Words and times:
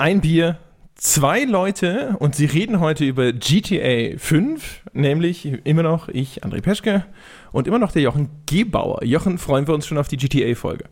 ein 0.00 0.22
Bier, 0.22 0.58
zwei 0.94 1.44
Leute 1.44 2.16
und 2.20 2.34
sie 2.34 2.46
reden 2.46 2.80
heute 2.80 3.04
über 3.04 3.32
GTA 3.34 4.16
5, 4.16 4.80
nämlich 4.94 5.44
immer 5.64 5.82
noch 5.82 6.08
ich, 6.08 6.42
André 6.42 6.62
Peschke 6.62 7.04
und 7.52 7.68
immer 7.68 7.78
noch 7.78 7.92
der 7.92 8.00
Jochen 8.00 8.30
Gebauer. 8.46 9.04
Jochen, 9.04 9.36
freuen 9.36 9.66
wir 9.66 9.74
uns 9.74 9.86
schon 9.86 9.98
auf 9.98 10.08
die 10.08 10.16
GTA-Folge. 10.16 10.86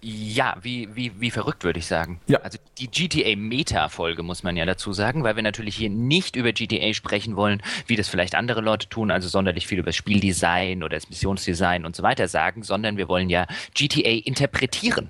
Ja, 0.00 0.56
wie, 0.62 0.88
wie, 0.94 1.12
wie 1.20 1.30
verrückt 1.32 1.64
würde 1.64 1.80
ich 1.80 1.86
sagen. 1.86 2.20
Ja. 2.28 2.38
Also 2.40 2.58
die 2.78 2.88
GTA-Meta-Folge 2.88 4.22
muss 4.22 4.44
man 4.44 4.56
ja 4.56 4.64
dazu 4.64 4.92
sagen, 4.92 5.24
weil 5.24 5.34
wir 5.34 5.42
natürlich 5.42 5.74
hier 5.74 5.90
nicht 5.90 6.36
über 6.36 6.52
GTA 6.52 6.94
sprechen 6.94 7.34
wollen, 7.34 7.62
wie 7.88 7.96
das 7.96 8.08
vielleicht 8.08 8.36
andere 8.36 8.60
Leute 8.60 8.88
tun, 8.88 9.10
also 9.10 9.28
sonderlich 9.28 9.66
viel 9.66 9.80
über 9.80 9.86
das 9.86 9.96
Spieldesign 9.96 10.84
oder 10.84 10.96
das 10.96 11.08
Missionsdesign 11.08 11.84
und 11.84 11.96
so 11.96 12.04
weiter 12.04 12.28
sagen, 12.28 12.62
sondern 12.62 12.96
wir 12.96 13.08
wollen 13.08 13.28
ja 13.28 13.46
GTA 13.74 14.10
interpretieren. 14.24 15.08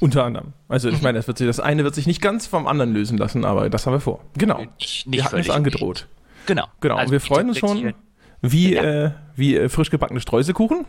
Unter 0.00 0.24
anderem. 0.24 0.52
Also 0.68 0.88
ich 0.88 1.02
meine, 1.02 1.18
das, 1.18 1.26
wird 1.26 1.38
sich, 1.38 1.46
das 1.46 1.58
eine 1.60 1.82
wird 1.84 1.94
sich 1.94 2.06
nicht 2.06 2.20
ganz 2.20 2.46
vom 2.46 2.66
anderen 2.66 2.92
lösen 2.92 3.18
lassen, 3.18 3.44
aber 3.44 3.68
das 3.68 3.86
haben 3.86 3.94
wir 3.94 4.00
vor. 4.00 4.20
Genau. 4.36 4.58
Nicht, 4.78 5.06
wir 5.06 5.10
nicht 5.10 5.24
hatten 5.24 5.38
es 5.38 5.50
angedroht. 5.50 6.06
Genau. 6.46 6.66
Genau. 6.80 6.96
Also 6.96 7.06
und 7.08 7.12
wir 7.12 7.20
freuen 7.20 7.48
uns 7.48 7.58
schon 7.58 7.94
wie, 8.40 8.74
Ja. 8.74 8.82
äh, 9.06 9.10
wie 9.34 9.56
äh, 9.56 9.68
frisch 9.68 9.90
gebackene 9.90 10.20
Streuselkuchen. 10.20 10.84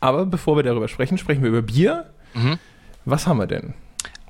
Aber 0.00 0.26
bevor 0.26 0.56
wir 0.56 0.62
darüber 0.62 0.86
sprechen, 0.86 1.18
sprechen 1.18 1.42
wir 1.42 1.48
über 1.48 1.62
Bier. 1.62 2.06
Mhm. 2.34 2.58
Was 3.04 3.26
haben 3.26 3.38
wir 3.38 3.46
denn? 3.48 3.74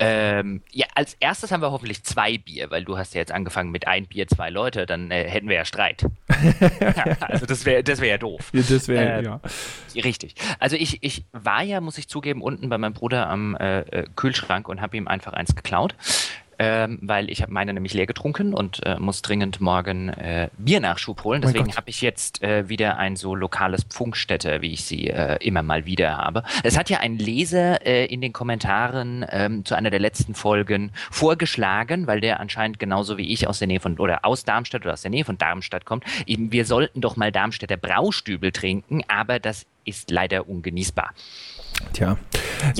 Ähm, 0.00 0.62
ja, 0.70 0.86
als 0.94 1.14
erstes 1.20 1.50
haben 1.52 1.60
wir 1.60 1.70
hoffentlich 1.70 2.04
zwei 2.04 2.38
Bier, 2.38 2.70
weil 2.70 2.84
du 2.84 2.96
hast 2.96 3.14
ja 3.14 3.20
jetzt 3.20 3.32
angefangen 3.32 3.70
mit 3.70 3.86
ein 3.86 4.06
Bier, 4.06 4.26
zwei 4.28 4.50
Leute, 4.50 4.86
dann 4.86 5.10
äh, 5.10 5.28
hätten 5.28 5.48
wir 5.48 5.56
ja 5.56 5.64
Streit. 5.64 6.04
ja, 6.80 7.16
also 7.20 7.46
das 7.46 7.64
wäre 7.64 7.82
das 7.82 8.00
wär 8.00 8.08
ja 8.08 8.18
doof. 8.18 8.50
Ja, 8.52 8.62
Das 8.68 8.88
wäre, 8.88 9.18
Ähm, 9.18 9.24
ja. 9.24 9.40
Richtig. 9.94 10.34
Also 10.58 10.76
ich, 10.76 11.02
ich 11.02 11.24
war 11.32 11.62
ja, 11.62 11.80
muss 11.80 11.98
ich 11.98 12.08
zugeben, 12.08 12.42
unten 12.42 12.68
bei 12.68 12.78
meinem 12.78 12.94
Bruder 12.94 13.28
am 13.28 13.56
äh, 13.56 13.80
äh, 13.80 14.06
Kühlschrank 14.14 14.68
und 14.68 14.80
habe 14.80 14.96
ihm 14.96 15.08
einfach 15.08 15.32
eins 15.32 15.54
geklaut, 15.54 15.94
ähm, 16.58 16.98
weil 17.02 17.30
ich 17.30 17.42
habe 17.42 17.52
meine 17.52 17.72
nämlich 17.72 17.94
leer 17.94 18.06
getrunken 18.06 18.52
und 18.54 18.84
äh, 18.84 18.98
muss 18.98 19.22
dringend 19.22 19.60
morgen 19.60 20.08
äh, 20.08 20.48
Biernachschub 20.58 21.24
holen. 21.24 21.40
Mein 21.40 21.52
Deswegen 21.52 21.76
habe 21.76 21.88
ich 21.90 22.00
jetzt 22.00 22.42
äh, 22.42 22.68
wieder 22.68 22.98
ein 22.98 23.16
so 23.16 23.34
lokales 23.34 23.84
Pfunkstätte, 23.84 24.60
wie 24.60 24.72
ich 24.72 24.84
sie 24.84 25.08
äh, 25.08 25.36
immer 25.44 25.62
mal 25.62 25.86
wieder 25.86 26.16
habe. 26.16 26.42
Es 26.62 26.76
hat 26.76 26.90
ja 26.90 26.98
ein 27.00 27.18
Leser 27.18 27.86
äh, 27.86 28.06
in 28.06 28.20
den 28.20 28.32
Kommentaren 28.32 29.24
ähm, 29.30 29.64
zu 29.64 29.74
einer 29.74 29.90
der 29.90 30.00
letzten 30.00 30.34
Folgen 30.34 30.90
vorgeschlagen, 31.10 32.06
weil 32.06 32.20
der 32.20 32.40
anscheinend 32.40 32.78
genauso 32.78 33.18
wie 33.18 33.32
ich 33.32 33.46
aus 33.46 33.58
der 33.58 33.68
Nähe 33.68 33.80
von 33.80 33.98
oder 33.98 34.24
aus 34.24 34.44
Darmstadt 34.44 34.82
oder 34.82 34.94
aus 34.94 35.02
der 35.02 35.10
Nähe 35.10 35.24
von 35.24 35.38
Darmstadt 35.38 35.84
kommt. 35.84 36.04
Eben, 36.26 36.52
wir 36.52 36.64
sollten 36.64 37.00
doch 37.00 37.16
mal 37.16 37.32
Darmstädter 37.32 37.76
Braustübel 37.76 38.52
trinken, 38.52 39.02
aber 39.08 39.38
das 39.38 39.66
ist 39.84 40.10
leider 40.10 40.48
ungenießbar. 40.48 41.14
Tja. 41.92 42.16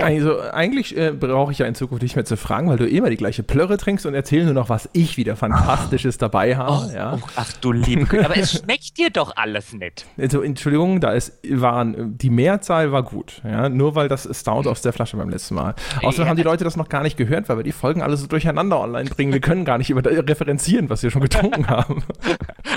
Also 0.03 0.41
eigentlich 0.41 0.97
äh, 0.97 1.13
brauche 1.13 1.53
ich 1.53 1.59
ja 1.59 1.67
in 1.67 1.75
Zukunft 1.75 2.03
nicht 2.03 2.17
mehr 2.17 2.25
zu 2.25 2.37
fragen, 2.37 2.69
weil 2.69 2.79
du 2.79 2.87
immer 2.89 3.11
die 3.11 3.17
gleiche 3.17 3.43
Plörre 3.45 3.77
trinkst 3.77 4.07
und 4.07 4.15
erzähl 4.15 4.45
nur 4.45 4.53
noch, 4.55 4.69
was 4.69 4.89
ich 4.93 5.17
wieder 5.17 5.37
Fantastisches 5.37 6.19
dabei 6.19 6.57
habe. 6.57 6.93
ja. 6.93 7.15
Oh, 7.15 7.27
ach 7.37 7.53
du 7.55 7.71
liebe 7.73 8.05
Güte. 8.05 8.25
Aber 8.25 8.37
es 8.37 8.53
schmeckt 8.61 8.99
dir 8.99 9.11
doch 9.11 9.37
alles 9.37 9.73
nicht. 9.73 10.05
Also 10.19 10.43
Entschuldigung, 10.43 11.01
da 11.01 11.13
ist, 11.13 11.33
waren, 11.49 12.19
die 12.19 12.29
Mehrzahl 12.31 12.91
war 12.93 13.03
gut. 13.05 13.41
Ja? 13.45 13.69
Nur 13.69 13.95
weil 13.95 14.09
das 14.09 14.29
Stout 14.33 14.69
aus 14.69 14.83
der 14.83 14.93
Flasche 14.93 15.17
beim 15.17 15.29
letzten 15.31 15.55
Mal. 15.55 15.75
Außerdem 16.03 16.25
Ja. 16.25 16.31
haben 16.31 16.37
die 16.37 16.43
Leute 16.43 16.65
das 16.65 16.77
noch 16.77 16.89
gar 16.89 17.03
nicht 17.05 17.17
gehört, 17.17 17.49
weil 17.49 17.59
wir 17.59 17.65
die 17.65 17.73
Folgen 17.73 18.03
alle 18.03 18.17
so 18.17 18.27
durcheinander 18.27 18.81
online 18.81 19.09
bringen. 19.09 19.33
Wir 19.33 19.41
können 19.41 19.65
gar 19.65 19.79
nicht 19.79 19.91
über 19.91 20.03
referenzieren, 20.05 20.91
was 20.91 21.03
wir 21.05 21.11
schon 21.11 21.23
getrunken 21.23 21.67
haben. 21.69 22.03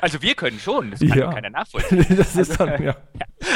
Also 0.01 0.21
wir 0.21 0.35
können 0.35 0.59
schon, 0.59 0.91
das 0.91 0.99
kann 0.99 1.17
Ja. 1.17 1.33
keiner 1.33 1.49
nachvollziehen. 1.49 2.05
Das 2.17 2.35
ist 2.35 2.59
dann, 2.59 2.69
ja. 2.83 2.91
Ja. 2.91 2.95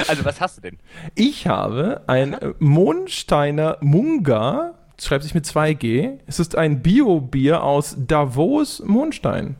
Also 0.07 0.25
was 0.25 0.41
hast 0.41 0.57
du 0.57 0.61
denn? 0.61 0.77
Ich 1.13 1.47
habe 1.47 2.01
ein 2.07 2.33
äh, 2.33 2.53
Mondsteiner 2.59 3.77
Munga, 3.81 4.75
schreibt 5.01 5.23
sich 5.23 5.33
mit 5.33 5.45
2G. 5.45 6.19
Es 6.25 6.39
ist 6.39 6.57
ein 6.57 6.81
Bio-Bier 6.81 7.63
aus 7.63 7.95
Davos 7.97 8.81
Mondstein. 8.85 9.55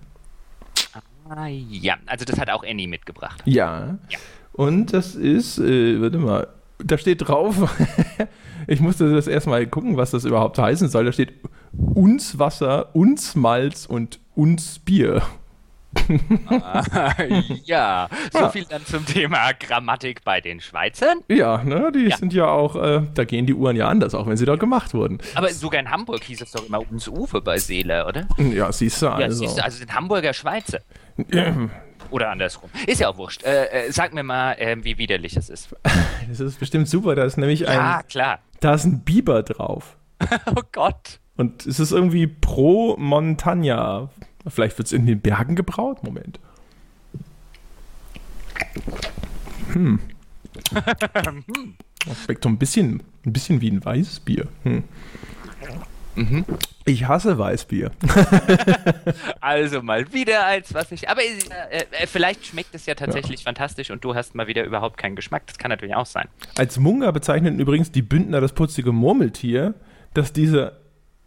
Ah, 1.30 1.48
ja, 1.48 1.96
also 2.06 2.24
das 2.24 2.40
hat 2.40 2.50
auch 2.50 2.64
Annie 2.64 2.88
mitgebracht. 2.88 3.42
Ja. 3.46 3.98
Ja. 4.10 4.20
Und 4.54 4.94
das 4.94 5.16
ist, 5.16 5.58
äh, 5.58 6.00
warte 6.02 6.18
mal, 6.18 6.48
da 6.78 6.98
steht 6.98 7.28
drauf, 7.28 7.76
ich 8.68 8.80
musste 8.80 9.14
das 9.14 9.28
erstmal 9.28 9.66
gucken, 9.68 9.98
was 9.98 10.12
das 10.12 10.24
überhaupt 10.24 10.58
heißen 10.58 10.88
soll. 10.88 11.06
Da 11.06 11.12
steht 11.12 11.34
uns 11.74 12.38
Wasser, 12.40 12.96
uns 12.96 13.36
Malz 13.36 13.86
und 13.86 14.20
uns 14.36 14.80
Bier. 14.80 15.24
ja, 17.64 18.08
so 18.32 18.40
Ja. 18.40 18.50
viel 18.50 18.66
dann 18.66 18.86
zum 18.86 19.06
Thema 19.06 19.52
Grammatik 19.54 20.24
bei 20.24 20.42
den 20.42 20.60
Schweizern. 20.62 21.20
Ja, 21.30 21.64
ne, 21.64 21.92
die 21.94 22.10
Ja. 22.10 22.18
sind 22.18 22.34
ja 22.34 22.48
auch, 22.48 22.76
äh, 22.76 23.02
da 23.14 23.24
gehen 23.24 23.46
die 23.46 23.54
Uhren 23.54 23.76
ja 23.76 23.88
anders, 23.88 24.14
auch 24.16 24.28
wenn 24.28 24.38
sie 24.38 24.46
dort 24.46 24.60
gemacht 24.60 24.94
wurden. 24.94 25.20
Aber 25.36 25.50
sogar 25.50 25.80
in 25.80 25.90
Hamburg 25.90 26.24
hieß 26.24 26.42
es 26.42 26.52
doch 26.52 26.66
immer 26.68 26.80
uns 26.90 27.08
Uwe 27.08 27.42
bei 27.42 27.58
Seele, 27.58 28.06
oder? 28.08 28.28
Ja, 28.38 28.72
siehst 28.72 29.02
du, 29.02 29.06
Ja, 29.08 29.14
also. 29.14 29.40
siehst 29.40 29.58
du, 29.58 29.64
also 29.64 29.78
sind 29.78 29.94
Hamburger 29.94 30.34
Schweizer. 30.34 30.80
Oder 32.12 32.30
andersrum. 32.30 32.70
Ist 32.86 33.02
ja 33.02 33.10
auch 33.10 33.18
wurscht. 33.18 33.44
Äh, 33.44 33.88
äh, 33.88 33.92
sag 33.92 34.14
mir 34.14 34.22
mal, 34.22 34.52
äh, 34.60 34.78
wie 34.84 35.00
widerlich 35.00 35.36
es 35.38 35.50
ist. 35.50 35.70
Das 36.30 36.40
ist 36.40 36.60
bestimmt 36.60 36.88
super, 36.88 37.16
da 37.16 37.24
ist 37.24 37.38
nämlich 37.38 37.68
ein, 37.68 37.76
Ja, 37.78 38.04
klar. 38.04 38.40
da 38.60 38.74
ist 38.76 38.86
ein 38.86 39.00
Biber 39.04 39.42
drauf. 39.44 39.98
Oh 40.56 40.62
Gott. 40.72 41.20
Und 41.36 41.66
es 41.66 41.80
ist 41.80 41.92
irgendwie 41.92 42.28
pro 42.28 42.96
Montagna. 42.98 44.10
Vielleicht 44.48 44.78
wird 44.78 44.88
es 44.88 44.94
in 44.94 45.06
den 45.06 45.22
Bergen 45.22 45.56
gebraut? 45.56 46.04
Moment. 46.04 46.40
Hm. 49.74 50.00
Das 52.08 52.24
schmeckt 52.24 52.44
so 52.44 52.50
ein 52.50 52.60
bisschen, 52.60 53.02
ein 53.26 53.34
bisschen 53.34 53.62
wie 53.62 53.72
ein 53.72 53.84
Weißbier. 53.84 54.48
Hm. 54.62 54.84
Mhm. 56.16 56.46
Ich 56.86 57.08
hasse 57.08 57.38
Weißbier. 57.38 57.92
Also 59.42 59.82
mal 59.82 60.12
wieder 60.14 60.46
eins, 60.46 60.74
was 60.74 60.92
ich. 60.92 61.10
Aber 61.10 61.22
äh, 61.24 61.84
äh, 61.92 62.08
vielleicht 62.08 62.46
schmeckt 62.46 62.74
es 62.74 62.86
ja 62.86 62.96
tatsächlich 62.96 63.44
fantastisch 63.44 63.92
und 63.92 64.04
du 64.04 64.16
hast 64.16 64.36
mal 64.36 64.48
wieder 64.48 64.64
überhaupt 64.64 64.98
keinen 64.98 65.16
Geschmack. 65.16 65.48
Das 65.48 65.58
kann 65.58 65.70
natürlich 65.70 65.96
auch 65.96 66.06
sein. 66.06 66.28
Als 66.58 66.80
Munga 66.80 67.12
bezeichnen 67.12 67.60
übrigens 67.60 67.92
die 67.92 68.02
Bündner 68.02 68.42
das 68.42 68.54
putzige 68.54 68.92
Murmeltier, 68.92 69.76
das 70.14 70.34
diese 70.34 70.80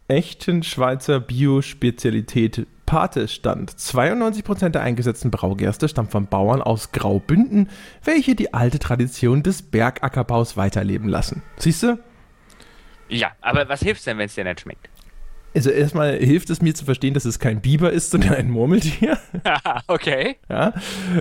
echten 0.09 0.63
Schweizer 0.63 1.21
Bio-Spezialität 1.21 2.67
Pate 2.87 3.29
stand. 3.29 3.71
92% 3.71 4.71
der 4.71 4.81
eingesetzten 4.81 5.31
Braugerste 5.31 5.89
stammt 5.89 6.11
von 6.11 6.27
Bauern 6.27 6.63
aus 6.63 6.91
Graubünden, 6.91 7.69
welche 8.03 8.35
die 8.35 8.55
alte 8.55 8.79
Tradition 8.79 9.43
des 9.43 9.61
Bergackerbaus 9.61 10.57
weiterleben 10.57 11.09
lassen. 11.09 11.43
Siehst 11.59 11.83
du? 11.83 11.99
Ja, 13.11 13.33
aber 13.43 13.69
was 13.69 13.81
hilft's 13.81 14.05
denn, 14.05 14.17
wenn 14.17 14.27
es 14.27 14.35
dir 14.35 14.45
nicht 14.45 14.61
schmeckt? 14.61 14.89
Also 15.55 15.71
erstmal 15.71 16.17
hilft 16.17 16.49
es 16.51 16.63
mir 16.63 16.75
zu 16.75 16.85
verstehen, 16.85 17.15
dass 17.15 17.25
es 17.25 17.39
kein 17.39 17.61
Biber 17.61 17.91
ist, 17.91 18.11
sondern 18.11 18.35
ein 18.35 18.51
Murmeltier. 18.51 19.19
okay. 19.87 20.37
Ja. 20.49 20.73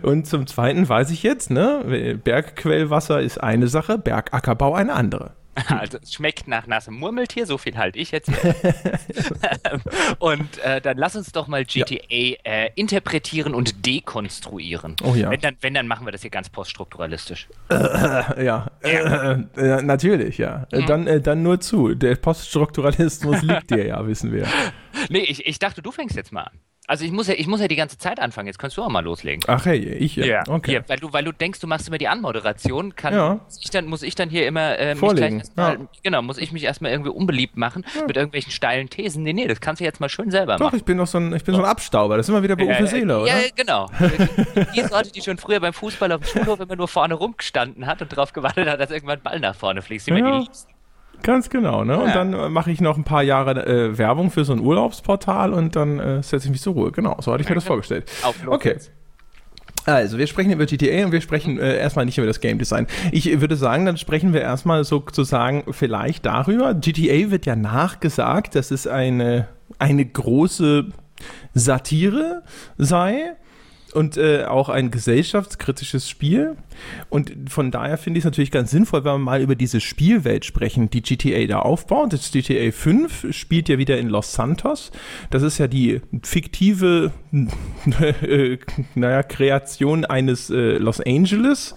Und 0.04 0.28
zum 0.28 0.48
Zweiten 0.48 0.88
weiß 0.88 1.12
ich 1.12 1.24
jetzt, 1.24 1.50
ne, 1.50 2.20
Bergquellwasser 2.24 3.22
ist 3.22 3.44
eine 3.44 3.68
Sache, 3.68 3.98
Bergackerbau 3.98 4.74
eine 4.74 4.94
andere. 4.94 5.34
Also 5.70 5.98
es 6.02 6.14
schmeckt 6.14 6.48
nach 6.48 6.68
nassem 6.68 6.96
Murmeltier, 6.96 7.46
so 7.46 7.58
viel 7.58 7.78
halte 7.78 8.00
ich 8.00 8.12
jetzt. 8.12 8.30
und 10.20 10.58
äh, 10.60 10.82
dann 10.82 10.98
lass 10.98 11.16
uns 11.16 11.32
doch 11.32 11.48
mal 11.48 11.66
GTA 11.66 12.00
äh, 12.10 12.72
interpretieren 12.76 13.54
und 13.54 13.86
dekonstruieren. 13.86 14.96
Oh 15.04 15.14
ja. 15.16 15.30
Wenn 15.30 15.42
dann, 15.42 15.58
wenn, 15.62 15.74
dann 15.74 15.88
machen 15.88 16.06
wir 16.06 16.12
das 16.12 16.22
hier 16.22 16.32
ganz 16.32 16.50
poststrukturalistisch. 16.50 17.48
Ja, 17.70 18.68
äh, 18.82 19.34
äh, 19.58 19.82
natürlich, 19.82 20.38
ja. 20.38 20.68
Äh, 20.72 20.84
Dann, 20.86 21.08
äh, 21.08 21.22
dann 21.22 21.44
nur 21.44 21.60
zu. 21.60 21.96
Der 21.96 22.16
Poststrukturalismus 22.16 23.42
liegt 23.42 23.72
dir 23.72 23.86
ja, 23.86 24.06
wissen 24.08 24.32
wir. 24.32 24.48
Nee, 25.10 25.20
ich, 25.20 25.46
ich 25.46 25.60
dachte, 25.60 25.82
du 25.82 25.92
fängst 25.92 26.16
jetzt 26.16 26.32
mal 26.32 26.44
an. 26.44 26.60
Also 26.90 27.04
ich 27.04 27.12
muss 27.12 27.28
ja, 27.28 27.34
ich 27.38 27.48
muss 27.48 27.60
ja 27.60 27.68
die 27.68 27.76
ganze 27.76 27.98
Zeit 27.98 28.18
anfangen, 28.18 28.48
jetzt 28.48 28.60
kannst 28.60 28.78
du 28.78 28.82
auch 28.82 28.88
mal 28.88 29.04
loslegen. 29.04 29.44
Ach 29.48 29.66
hey, 29.66 29.78
ich 29.78 30.16
ja. 30.16 30.44
Okay. 30.48 30.76
Ja, 30.76 30.80
weil, 30.88 30.98
du, 30.98 31.12
weil 31.12 31.26
du 31.26 31.34
denkst, 31.34 31.60
du 31.60 31.68
machst 31.68 31.86
immer 31.90 31.98
die 31.98 32.08
Anmoderation, 32.08 32.96
kann, 32.96 33.14
Ja. 33.14 33.40
muss, 33.44 33.60
ich 33.62 33.70
dann, 33.70 33.86
muss 33.88 34.04
ich 34.04 34.16
dann 34.16 34.30
hier 34.30 34.48
immer 34.48 34.80
äh, 34.80 34.96
Vorlegen, 34.96 35.40
erstmal, 35.40 35.74
ja. 35.74 35.88
genau, 36.02 36.22
muss 36.22 36.38
ich 36.38 36.54
mich 36.54 36.64
erstmal 36.64 36.92
irgendwie 36.92 37.10
unbeliebt 37.12 37.58
machen 37.58 37.86
mit 38.08 38.16
irgendwelchen 38.16 38.54
steilen 38.54 38.90
Thesen. 38.90 39.24
Nee, 39.24 39.34
nee, 39.34 39.48
das 39.48 39.60
kannst 39.60 39.82
du 39.82 39.84
jetzt 39.84 40.00
mal 40.00 40.08
schön 40.08 40.32
selber 40.32 40.56
Doch, 40.56 40.68
machen. 40.68 40.78
ich 40.78 40.86
bin 40.86 40.98
doch 40.98 41.08
so 41.08 41.18
ein, 41.18 41.36
ich 41.36 41.44
bin 41.44 41.56
so 41.56 41.62
ein 41.62 41.68
Abstauber. 41.68 42.16
Das 42.16 42.26
ist 42.26 42.30
immer 42.30 42.42
wieder 42.44 42.56
bei 42.56 42.64
Uwe 42.64 42.72
Ja, 42.72 42.88
Seele, 42.88 43.20
oder? 43.22 43.28
Ja, 43.28 43.50
genau. 43.54 43.90
Die 44.76 44.82
Sorte, 44.82 45.12
die 45.12 45.22
schon 45.22 45.38
früher 45.38 45.60
beim 45.60 45.74
Fußball 45.74 46.10
auf 46.14 46.22
dem 46.22 46.28
Schulhof 46.30 46.62
immer 46.62 46.78
nur 46.78 46.88
vorne 46.88 47.16
rumgestanden 47.16 47.86
hat 47.86 48.02
und 48.02 48.14
darauf 48.14 48.32
gewartet 48.32 48.66
hat, 48.70 48.80
dass 48.80 48.92
irgendwann 48.92 49.18
ein 49.18 49.24
Ball 49.24 49.40
nach 49.42 49.56
vorne 49.56 49.82
fliegt. 49.82 50.08
Die 50.08 50.12
Ja. 50.12 50.18
ja. 50.20 50.32
die 50.32 50.44
liebsten. 50.46 50.77
Ganz 51.24 51.50
genau, 51.50 51.84
ne? 51.84 52.00
Und 52.00 52.08
Ja. 52.10 52.14
dann 52.14 52.34
äh, 52.34 52.50
mache 52.50 52.72
ich 52.72 52.80
noch 52.80 52.98
ein 52.98 53.04
paar 53.04 53.24
Jahre 53.24 53.66
äh, 53.66 53.98
Werbung 53.98 54.32
für 54.32 54.46
so 54.46 54.54
ein 54.54 54.60
Urlaubsportal 54.60 55.54
und 55.54 55.76
dann 55.76 56.00
äh, 56.00 56.24
setze 56.24 56.46
ich 56.48 56.52
mich 56.52 56.62
zur 56.62 56.74
Ruhe. 56.74 56.92
Genau, 56.92 57.18
so 57.20 57.32
hatte 57.34 57.44
ich 57.44 57.50
mir 57.50 57.56
das 57.56 57.66
vorgestellt. 57.66 58.10
Okay. 58.46 58.78
Also, 59.86 60.18
wir 60.18 60.28
sprechen 60.28 60.52
über 60.52 60.66
GTA 60.66 61.06
und 61.06 61.14
wir 61.14 61.22
sprechen 61.22 61.60
äh, 61.60 61.78
erstmal 61.78 62.04
nicht 62.06 62.18
über 62.18 62.28
das 62.28 62.42
Game 62.42 62.60
Design. 62.60 62.88
Ich 63.14 63.40
würde 63.40 63.56
sagen, 63.56 63.86
dann 63.86 63.96
sprechen 63.96 64.34
wir 64.34 64.42
erstmal 64.42 64.84
sozusagen 64.84 65.64
vielleicht 65.72 66.26
darüber. 66.26 66.74
GTA 66.74 67.32
wird 67.32 67.46
ja 67.46 67.56
nachgesagt, 67.56 68.56
dass 68.56 68.72
es 68.72 68.86
eine, 68.86 69.48
eine 69.80 70.06
große 70.06 70.88
Satire 71.54 72.44
sei 72.78 73.36
und 73.94 74.18
äh, 74.18 74.46
auch 74.46 74.70
ein 74.70 74.92
gesellschaftskritisches 74.92 76.10
Spiel. 76.10 76.56
Und 77.10 77.32
von 77.50 77.72
daher 77.72 77.98
finde 77.98 78.18
ich 78.18 78.22
es 78.22 78.26
natürlich 78.26 78.52
ganz 78.52 78.72
sinnvoll, 78.72 79.04
wenn 79.04 79.14
wir 79.14 79.18
mal 79.18 79.42
über 79.42 79.56
diese 79.56 79.82
Spielwelt 79.82 80.46
sprechen, 80.46 80.90
die 80.90 81.02
GTA 81.02 81.46
da 81.48 81.60
aufbaut. 81.60 82.14
Das 82.14 82.32
GTA 82.32 82.72
5 82.72 83.28
spielt 83.32 83.70
ja 83.70 83.78
wieder 83.78 83.98
in 83.98 84.10
Los 84.10 84.34
Santos. 84.34 84.92
Das 85.30 85.44
ist 85.44 85.58
ja 85.58 85.68
die 85.68 86.02
fiktive, 86.24 87.12
äh, 88.22 88.58
naja, 88.96 89.24
Kreation 89.24 90.06
eines 90.06 90.50
äh, 90.50 90.78
Los 90.78 91.02
Angeles. 91.02 91.76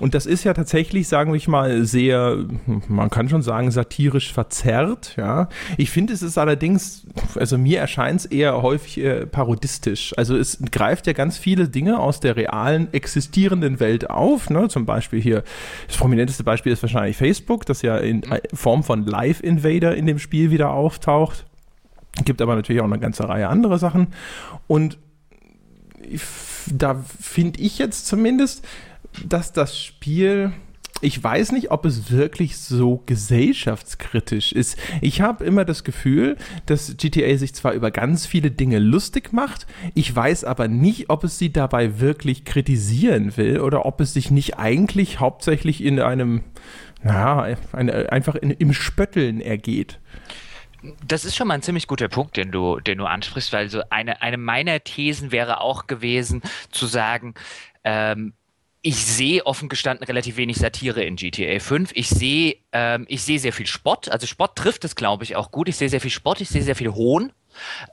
Und 0.00 0.14
das 0.14 0.26
ist 0.26 0.44
ja 0.44 0.52
tatsächlich, 0.54 1.08
sagen 1.08 1.32
wir 1.32 1.40
mal, 1.48 1.84
sehr, 1.84 2.44
man 2.88 3.10
kann 3.10 3.28
schon 3.28 3.42
sagen, 3.42 3.70
satirisch 3.70 4.32
verzerrt. 4.32 5.14
Ja, 5.16 5.48
ich 5.76 5.90
finde, 5.90 6.12
es 6.12 6.22
ist 6.22 6.38
allerdings, 6.38 7.06
also 7.34 7.58
mir 7.58 7.80
erscheint 7.80 8.20
es 8.20 8.26
eher 8.26 8.62
häufig 8.62 8.98
äh, 8.98 9.26
parodistisch. 9.26 10.14
Also 10.16 10.36
es 10.36 10.58
greift 10.70 11.06
ja 11.06 11.12
ganz 11.12 11.38
viele 11.38 11.68
Dinge 11.68 11.98
aus 11.98 12.20
der 12.20 12.36
realen 12.36 12.92
existierenden 12.92 13.80
Welt 13.80 14.10
auf. 14.10 14.50
Ne? 14.50 14.68
Zum 14.68 14.86
Beispiel 14.86 15.20
hier 15.20 15.44
das 15.86 15.96
prominenteste 15.96 16.44
Beispiel 16.44 16.72
ist 16.72 16.82
wahrscheinlich 16.82 17.16
Facebook, 17.16 17.66
das 17.66 17.82
ja 17.82 17.96
in 17.96 18.18
mhm. 18.18 18.56
Form 18.56 18.82
von 18.82 19.06
Live 19.06 19.40
Invader 19.42 19.96
in 19.96 20.06
dem 20.06 20.18
Spiel 20.18 20.50
wieder 20.50 20.70
auftaucht. 20.70 21.46
Gibt 22.24 22.40
aber 22.40 22.54
natürlich 22.56 22.80
auch 22.80 22.86
eine 22.86 22.98
ganze 22.98 23.28
Reihe 23.28 23.48
anderer 23.48 23.78
Sachen. 23.78 24.08
Und 24.66 24.98
da 26.66 26.94
finde 27.20 27.60
ich 27.60 27.78
jetzt 27.78 28.06
zumindest, 28.06 28.66
dass 29.24 29.52
das 29.52 29.78
Spiel 29.78 30.52
ich 31.00 31.22
weiß 31.22 31.52
nicht, 31.52 31.70
ob 31.70 31.84
es 31.84 32.10
wirklich 32.10 32.56
so 32.56 33.02
gesellschaftskritisch 33.06 34.52
ist. 34.52 34.78
Ich 35.00 35.20
habe 35.20 35.44
immer 35.44 35.64
das 35.64 35.84
Gefühl, 35.84 36.36
dass 36.66 36.96
GTA 36.96 37.36
sich 37.36 37.54
zwar 37.54 37.72
über 37.72 37.90
ganz 37.90 38.26
viele 38.26 38.50
Dinge 38.50 38.78
lustig 38.78 39.32
macht, 39.32 39.66
ich 39.94 40.14
weiß 40.14 40.44
aber 40.44 40.68
nicht, 40.68 41.10
ob 41.10 41.24
es 41.24 41.38
sie 41.38 41.52
dabei 41.52 42.00
wirklich 42.00 42.44
kritisieren 42.44 43.36
will 43.36 43.60
oder 43.60 43.84
ob 43.84 44.00
es 44.00 44.14
sich 44.14 44.30
nicht 44.30 44.58
eigentlich 44.58 45.20
hauptsächlich 45.20 45.82
in 45.84 46.00
einem, 46.00 46.44
naja, 47.02 47.56
eine, 47.72 48.10
einfach 48.10 48.34
in, 48.34 48.50
im 48.50 48.72
Spötteln 48.72 49.40
ergeht. 49.40 49.98
Das 51.06 51.24
ist 51.24 51.36
schon 51.36 51.48
mal 51.48 51.54
ein 51.54 51.62
ziemlich 51.62 51.88
guter 51.88 52.08
Punkt, 52.08 52.36
den 52.36 52.52
du, 52.52 52.80
den 52.80 52.98
du 52.98 53.06
ansprichst, 53.06 53.52
weil 53.52 53.68
so 53.68 53.82
eine, 53.90 54.22
eine 54.22 54.38
meiner 54.38 54.80
Thesen 54.80 55.32
wäre 55.32 55.60
auch 55.60 55.86
gewesen, 55.86 56.42
zu 56.70 56.86
sagen, 56.86 57.34
ähm, 57.84 58.32
ich 58.86 59.04
sehe 59.04 59.44
offen 59.44 59.68
gestanden 59.68 60.06
relativ 60.06 60.36
wenig 60.36 60.58
Satire 60.58 61.02
in 61.02 61.16
GTA 61.16 61.58
5. 61.58 61.90
Ich 61.94 62.08
sehe 62.08 62.58
ähm, 62.70 63.04
ich 63.08 63.22
sehe 63.22 63.40
sehr 63.40 63.52
viel 63.52 63.66
Spott. 63.66 64.08
Also 64.08 64.28
Spott 64.28 64.54
trifft 64.54 64.84
es, 64.84 64.94
glaube 64.94 65.24
ich, 65.24 65.34
auch 65.34 65.50
gut. 65.50 65.68
Ich 65.68 65.76
sehe 65.76 65.88
sehr 65.88 66.00
viel 66.00 66.12
Spott, 66.12 66.40
ich 66.40 66.48
sehe 66.48 66.62
sehr 66.62 66.76
viel 66.76 66.92
Hohn. 66.92 67.32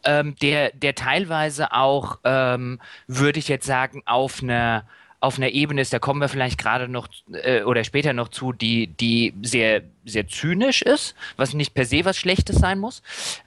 Ähm, 0.04 0.36
der, 0.40 0.72
der 0.72 0.94
teilweise 0.94 1.72
auch, 1.72 2.20
ähm, 2.24 2.80
würde 3.08 3.40
ich 3.40 3.48
jetzt 3.48 3.66
sagen, 3.66 4.04
auf 4.06 4.44
einer 4.44 4.86
auf 5.24 5.38
einer 5.38 5.52
Ebene 5.52 5.82
ist, 5.82 5.94
da 5.94 6.00
kommen 6.00 6.20
wir 6.20 6.28
vielleicht 6.28 6.58
gerade 6.58 6.90
noch 6.90 7.08
äh, 7.32 7.64
oder 7.64 7.86
später 7.86 8.12
noch 8.12 8.28
zu, 8.28 8.52
die, 8.52 8.88
die 8.88 9.34
sehr, 9.42 9.82
sehr 10.04 10.28
zynisch 10.28 10.82
ist, 10.82 11.16
was 11.38 11.54
nicht 11.54 11.74
per 11.74 11.86
se 11.86 12.04
was 12.04 12.18
Schlechtes 12.18 12.58
sein 12.58 12.78
muss. 12.78 13.02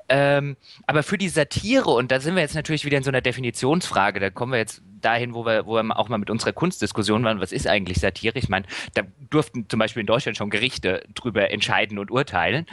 Ähm, 0.08 0.56
aber 0.87 1.02
für 1.02 1.19
die 1.19 1.28
Satire, 1.28 1.90
und 1.90 2.11
da 2.11 2.19
sind 2.20 2.34
wir 2.34 2.40
jetzt 2.40 2.55
natürlich 2.55 2.87
wieder 2.87 2.96
in 2.96 3.02
so 3.02 3.11
einer 3.11 3.20
Definitionsfrage, 3.20 4.20
da 4.20 4.31
kommen 4.31 4.52
wir 4.52 4.58
jetzt 4.58 4.81
dahin, 5.02 5.34
wo 5.34 5.44
wir, 5.44 5.67
wo 5.67 5.75
wir 5.75 5.99
auch 5.99 6.08
mal 6.08 6.17
mit 6.17 6.31
unserer 6.31 6.55
Kunstdiskussion 6.55 7.23
waren, 7.25 7.40
was 7.40 7.52
ist 7.52 7.67
eigentlich 7.67 7.99
Satire? 7.99 8.38
Ich 8.38 8.49
meine, 8.49 8.64
da 8.94 9.02
durften 9.29 9.69
zum 9.69 9.79
Beispiel 9.79 10.00
in 10.00 10.06
Deutschland 10.06 10.38
schon 10.38 10.49
Gerichte 10.49 11.05
drüber 11.14 11.50
entscheiden 11.50 11.99
und 11.99 12.11
urteilen. 12.11 12.67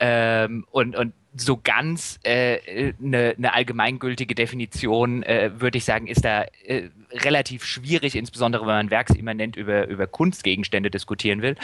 Ähm, 0.00 0.64
und, 0.70 0.96
und 0.96 1.12
so 1.36 1.60
ganz 1.62 2.18
eine 2.24 2.66
äh, 2.66 2.92
ne, 2.98 3.34
ne 3.36 3.52
allgemeingültige 3.52 4.34
Definition, 4.34 5.22
äh, 5.22 5.50
würde 5.58 5.78
ich 5.78 5.84
sagen, 5.84 6.06
ist 6.06 6.24
da 6.24 6.44
äh, 6.64 6.88
relativ 7.12 7.64
schwierig, 7.64 8.14
insbesondere 8.14 8.62
wenn 8.62 8.74
man 8.74 8.90
werksimmanent 8.90 9.56
über, 9.56 9.86
über 9.88 10.06
Kunstgegenstände 10.06 10.90
diskutieren 10.90 11.42
will. 11.42 11.56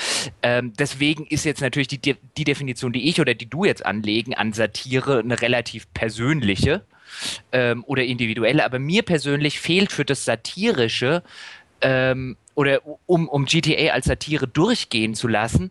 Ähm, 0.42 0.72
deswegen 0.78 1.26
ist 1.26 1.44
jetzt 1.44 1.60
natürlich 1.60 1.88
die, 1.88 1.98
die 2.36 2.44
Definition, 2.44 2.92
die 2.92 3.08
ich 3.08 3.20
oder 3.20 3.34
die 3.34 3.48
du 3.48 3.64
jetzt 3.64 3.84
anlegen 3.84 4.34
an 4.34 4.52
Satire, 4.52 5.20
eine 5.20 5.40
relativ 5.40 5.92
persönliche 5.94 6.84
ähm, 7.52 7.84
oder 7.86 8.04
individuelle. 8.04 8.64
Aber 8.64 8.78
mir 8.78 9.02
persönlich 9.02 9.60
fehlt 9.60 9.92
für 9.92 10.04
das 10.04 10.24
Satirische 10.24 11.22
ähm, 11.80 12.36
oder 12.54 12.80
um, 13.06 13.28
um 13.28 13.46
GTA 13.46 13.92
als 13.92 14.06
Satire 14.06 14.46
durchgehen 14.46 15.14
zu 15.14 15.28
lassen, 15.28 15.70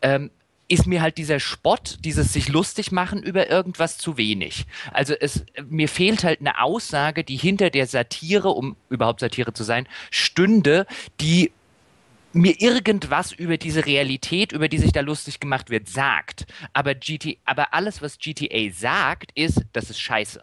ähm, 0.00 0.30
ist 0.72 0.86
mir 0.86 1.02
halt 1.02 1.18
dieser 1.18 1.38
Spott, 1.38 1.98
dieses 2.00 2.32
sich 2.32 2.48
lustig 2.48 2.92
machen 2.92 3.22
über 3.22 3.50
irgendwas 3.50 3.98
zu 3.98 4.16
wenig. 4.16 4.64
Also 4.90 5.12
es, 5.12 5.44
mir 5.68 5.86
fehlt 5.86 6.24
halt 6.24 6.40
eine 6.40 6.62
Aussage, 6.62 7.24
die 7.24 7.36
hinter 7.36 7.68
der 7.68 7.86
Satire, 7.86 8.48
um 8.48 8.76
überhaupt 8.88 9.20
Satire 9.20 9.52
zu 9.52 9.64
sein, 9.64 9.86
stünde, 10.10 10.86
die 11.20 11.52
mir 12.32 12.58
irgendwas 12.62 13.32
über 13.32 13.58
diese 13.58 13.84
Realität, 13.84 14.52
über 14.52 14.68
die 14.68 14.78
sich 14.78 14.92
da 14.92 15.02
lustig 15.02 15.40
gemacht 15.40 15.68
wird, 15.68 15.90
sagt. 15.90 16.46
Aber, 16.72 16.94
GT, 16.94 17.36
aber 17.44 17.74
alles, 17.74 18.00
was 18.00 18.18
GTA 18.18 18.70
sagt, 18.72 19.30
ist, 19.34 19.60
das 19.74 19.90
ist 19.90 20.00
scheiße. 20.00 20.42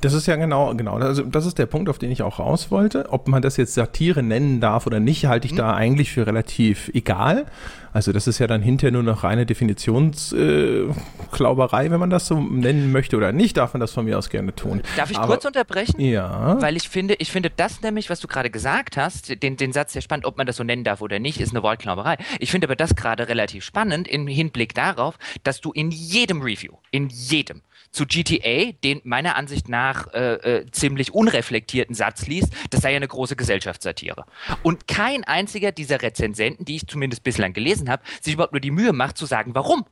Das 0.00 0.12
ist 0.12 0.26
ja 0.26 0.36
genau, 0.36 0.74
genau. 0.74 0.96
Also 0.96 1.22
das 1.22 1.46
ist 1.46 1.58
der 1.58 1.66
Punkt, 1.66 1.88
auf 1.88 1.98
den 1.98 2.10
ich 2.10 2.22
auch 2.22 2.38
raus 2.38 2.70
wollte. 2.70 3.10
Ob 3.10 3.28
man 3.28 3.42
das 3.42 3.56
jetzt 3.56 3.74
Satire 3.74 4.22
nennen 4.22 4.60
darf 4.60 4.86
oder 4.86 5.00
nicht, 5.00 5.26
halte 5.26 5.46
ich 5.46 5.52
mhm. 5.52 5.58
da 5.58 5.74
eigentlich 5.74 6.12
für 6.12 6.26
relativ 6.26 6.90
egal. 6.94 7.46
Also 7.94 8.12
das 8.12 8.26
ist 8.26 8.40
ja 8.40 8.48
dann 8.48 8.60
hinterher 8.60 8.90
nur 8.90 9.04
noch 9.04 9.22
reine 9.22 9.46
Definitionsklauberei, 9.46 11.86
äh, 11.86 11.90
wenn 11.92 12.00
man 12.00 12.10
das 12.10 12.26
so 12.26 12.40
nennen 12.40 12.90
möchte 12.90 13.16
oder 13.16 13.30
nicht, 13.30 13.56
darf 13.56 13.72
man 13.72 13.80
das 13.80 13.92
von 13.92 14.04
mir 14.04 14.18
aus 14.18 14.30
gerne 14.30 14.52
tun. 14.52 14.82
Darf 14.96 15.12
ich 15.12 15.18
Aber, 15.18 15.28
kurz 15.28 15.44
unterbrechen? 15.44 16.00
Ja. 16.00 16.60
Weil 16.60 16.76
ich 16.76 16.88
finde, 16.88 17.14
ich 17.20 17.30
finde 17.30 17.52
das 17.54 17.82
nämlich, 17.82 18.10
was 18.10 18.18
du 18.18 18.26
gerade 18.26 18.50
gesagt 18.50 18.96
hast, 18.96 19.40
den, 19.40 19.56
den 19.56 19.72
Satz 19.72 19.92
sehr 19.92 20.02
spannend, 20.02 20.26
ob 20.26 20.36
man 20.36 20.48
das 20.48 20.56
so 20.56 20.64
nennen 20.64 20.82
darf 20.82 21.02
oder 21.02 21.20
nicht, 21.20 21.40
ist 21.40 21.52
eine 21.52 21.62
Wortklauberei. 21.62 22.16
Ich 22.40 22.50
finde 22.50 22.66
aber 22.66 22.74
das 22.74 22.96
gerade 22.96 23.28
relativ 23.28 23.62
spannend 23.62 24.08
im 24.08 24.26
Hinblick 24.26 24.74
darauf, 24.74 25.16
dass 25.44 25.60
du 25.60 25.70
in 25.70 25.92
jedem 25.92 26.42
Review, 26.42 26.72
in 26.90 27.10
jedem, 27.10 27.62
zu 27.94 28.06
GTA 28.06 28.72
den 28.82 29.00
meiner 29.04 29.36
Ansicht 29.36 29.68
nach 29.68 30.12
äh, 30.12 30.34
äh, 30.34 30.70
ziemlich 30.70 31.14
unreflektierten 31.14 31.94
Satz 31.94 32.26
liest, 32.26 32.52
das 32.70 32.82
sei 32.82 32.90
ja 32.90 32.96
eine 32.96 33.08
große 33.08 33.36
Gesellschaftssatire. 33.36 34.26
Und 34.62 34.88
kein 34.88 35.24
einziger 35.24 35.72
dieser 35.72 36.02
Rezensenten, 36.02 36.64
die 36.64 36.76
ich 36.76 36.86
zumindest 36.86 37.22
bislang 37.22 37.52
gelesen 37.52 37.88
habe, 37.88 38.02
sich 38.20 38.34
überhaupt 38.34 38.52
nur 38.52 38.60
die 38.60 38.72
Mühe 38.72 38.92
macht 38.92 39.16
zu 39.16 39.26
sagen, 39.26 39.54
warum. 39.54 39.84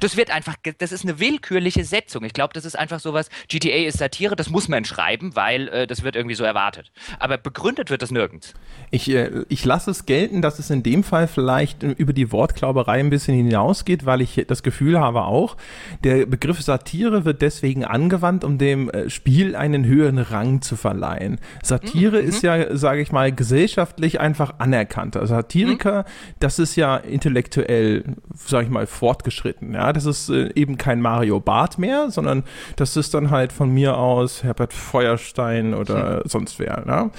Das 0.00 0.16
wird 0.16 0.30
einfach, 0.30 0.56
das 0.78 0.92
ist 0.92 1.04
eine 1.04 1.20
willkürliche 1.20 1.84
Setzung. 1.84 2.24
Ich 2.24 2.32
glaube, 2.32 2.52
das 2.54 2.64
ist 2.64 2.78
einfach 2.78 3.00
sowas, 3.00 3.28
GTA 3.48 3.86
ist 3.86 3.98
Satire, 3.98 4.36
das 4.36 4.50
muss 4.50 4.68
man 4.68 4.84
schreiben, 4.84 5.36
weil 5.36 5.68
äh, 5.68 5.86
das 5.86 6.02
wird 6.02 6.16
irgendwie 6.16 6.34
so 6.34 6.44
erwartet. 6.44 6.90
Aber 7.18 7.38
begründet 7.38 7.90
wird 7.90 8.02
das 8.02 8.10
nirgends. 8.10 8.54
Ich, 8.90 9.10
äh, 9.10 9.44
ich 9.48 9.64
lasse 9.64 9.90
es 9.90 10.06
gelten, 10.06 10.42
dass 10.42 10.58
es 10.58 10.70
in 10.70 10.82
dem 10.82 11.04
Fall 11.04 11.28
vielleicht 11.28 11.82
über 11.82 12.12
die 12.12 12.32
Wortklauberei 12.32 13.00
ein 13.00 13.10
bisschen 13.10 13.34
hinausgeht, 13.36 14.06
weil 14.06 14.20
ich 14.20 14.44
das 14.48 14.62
Gefühl 14.62 14.98
habe 14.98 15.22
auch, 15.22 15.56
der 16.04 16.26
Begriff 16.26 16.60
Satire 16.60 17.24
wird 17.24 17.42
deswegen 17.42 17.84
angewandt, 17.84 18.44
um 18.44 18.58
dem 18.58 18.90
äh, 18.90 19.10
Spiel 19.10 19.54
einen 19.54 19.84
höheren 19.84 20.18
Rang 20.18 20.62
zu 20.62 20.76
verleihen. 20.76 21.38
Satire 21.62 22.22
mhm. 22.22 22.28
ist 22.28 22.42
ja, 22.42 22.76
sage 22.76 23.02
ich 23.02 23.12
mal, 23.12 23.32
gesellschaftlich 23.32 24.20
einfach 24.20 24.54
anerkannt. 24.58 25.16
Also 25.16 25.34
Satiriker, 25.34 26.02
mhm. 26.02 26.34
das 26.40 26.58
ist 26.58 26.76
ja 26.76 26.96
intellektuell, 26.96 28.04
sage 28.34 28.64
ich 28.64 28.70
mal, 28.70 28.86
fortgeschritten. 28.86 29.74
Ja? 29.74 29.89
Das 29.92 30.06
ist 30.06 30.28
äh, 30.28 30.50
eben 30.54 30.76
kein 30.78 31.00
Mario 31.00 31.40
Bart 31.40 31.78
mehr, 31.78 32.10
sondern 32.10 32.44
das 32.76 32.96
ist 32.96 33.14
dann 33.14 33.30
halt 33.30 33.52
von 33.52 33.70
mir 33.70 33.96
aus 33.96 34.42
Herbert 34.42 34.72
Feuerstein 34.72 35.74
oder 35.74 36.18
hm. 36.18 36.22
sonst 36.26 36.58
wer. 36.58 36.84
Ne? 36.86 37.10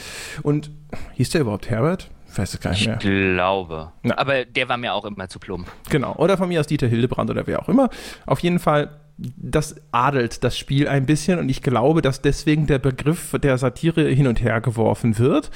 Und 0.43 0.71
hieß 1.13 1.29
der 1.31 1.41
überhaupt 1.41 1.69
Herbert? 1.69 2.09
Ich 2.31 2.37
weiß 2.37 2.53
es 2.53 2.59
gar 2.61 2.71
nicht 2.71 2.85
mehr. 2.85 2.95
Ich 2.95 3.01
glaube. 3.01 3.91
Na. 4.03 4.17
Aber 4.17 4.45
der 4.45 4.69
war 4.69 4.77
mir 4.77 4.93
auch 4.93 5.03
immer 5.03 5.27
zu 5.27 5.37
plump. 5.37 5.67
Genau. 5.89 6.15
Oder 6.15 6.37
von 6.37 6.47
mir 6.47 6.61
aus 6.61 6.67
Dieter 6.67 6.87
Hildebrand 6.87 7.29
oder 7.29 7.45
wer 7.45 7.61
auch 7.61 7.67
immer. 7.67 7.89
Auf 8.25 8.39
jeden 8.39 8.59
Fall 8.59 9.00
das 9.37 9.75
adelt 9.91 10.43
das 10.43 10.57
Spiel 10.57 10.87
ein 10.87 11.05
bisschen 11.05 11.39
und 11.39 11.49
ich 11.49 11.61
glaube, 11.61 12.01
dass 12.01 12.21
deswegen 12.21 12.65
der 12.67 12.79
Begriff 12.79 13.35
der 13.41 13.57
Satire 13.57 14.07
hin 14.07 14.27
und 14.27 14.41
her 14.41 14.61
geworfen 14.61 15.17
wird. 15.19 15.51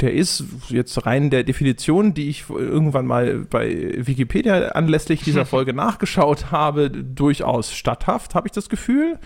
Der 0.00 0.14
ist 0.14 0.44
jetzt 0.68 1.04
rein 1.04 1.28
der 1.28 1.44
Definition, 1.44 2.14
die 2.14 2.28
ich 2.30 2.48
irgendwann 2.48 3.06
mal 3.06 3.46
bei 3.50 3.92
Wikipedia 3.98 4.68
anlässlich 4.68 5.22
dieser 5.22 5.44
Folge 5.46 5.74
nachgeschaut 5.74 6.50
habe, 6.50 6.90
durchaus 6.90 7.72
statthaft, 7.72 8.34
habe 8.34 8.48
ich 8.48 8.52
das 8.52 8.68
Gefühl. 8.68 9.18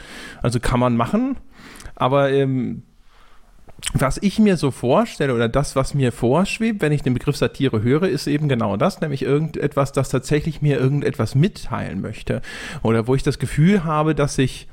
Also 0.42 0.58
kann 0.58 0.80
man 0.80 0.96
machen. 0.96 1.36
Aber 1.94 2.32
ähm, 2.32 2.82
was 3.92 4.18
ich 4.22 4.38
mir 4.38 4.56
so 4.56 4.70
vorstelle 4.70 5.34
oder 5.34 5.48
das, 5.48 5.76
was 5.76 5.94
mir 5.94 6.10
vorschwebt, 6.10 6.80
wenn 6.80 6.92
ich 6.92 7.02
den 7.02 7.14
Begriff 7.14 7.36
Satire 7.36 7.82
höre, 7.82 8.08
ist 8.08 8.26
eben 8.26 8.48
genau 8.48 8.76
das, 8.76 9.00
nämlich 9.00 9.22
irgendetwas, 9.22 9.92
das 9.92 10.08
tatsächlich 10.08 10.62
mir 10.62 10.80
irgendetwas 10.80 11.34
mitteilen 11.34 12.00
möchte. 12.00 12.40
Oder 12.82 13.06
wo 13.06 13.14
ich 13.14 13.22
das 13.22 13.38
Gefühl 13.38 13.84
habe, 13.84 14.14
dass 14.14 14.38
ich 14.38 14.66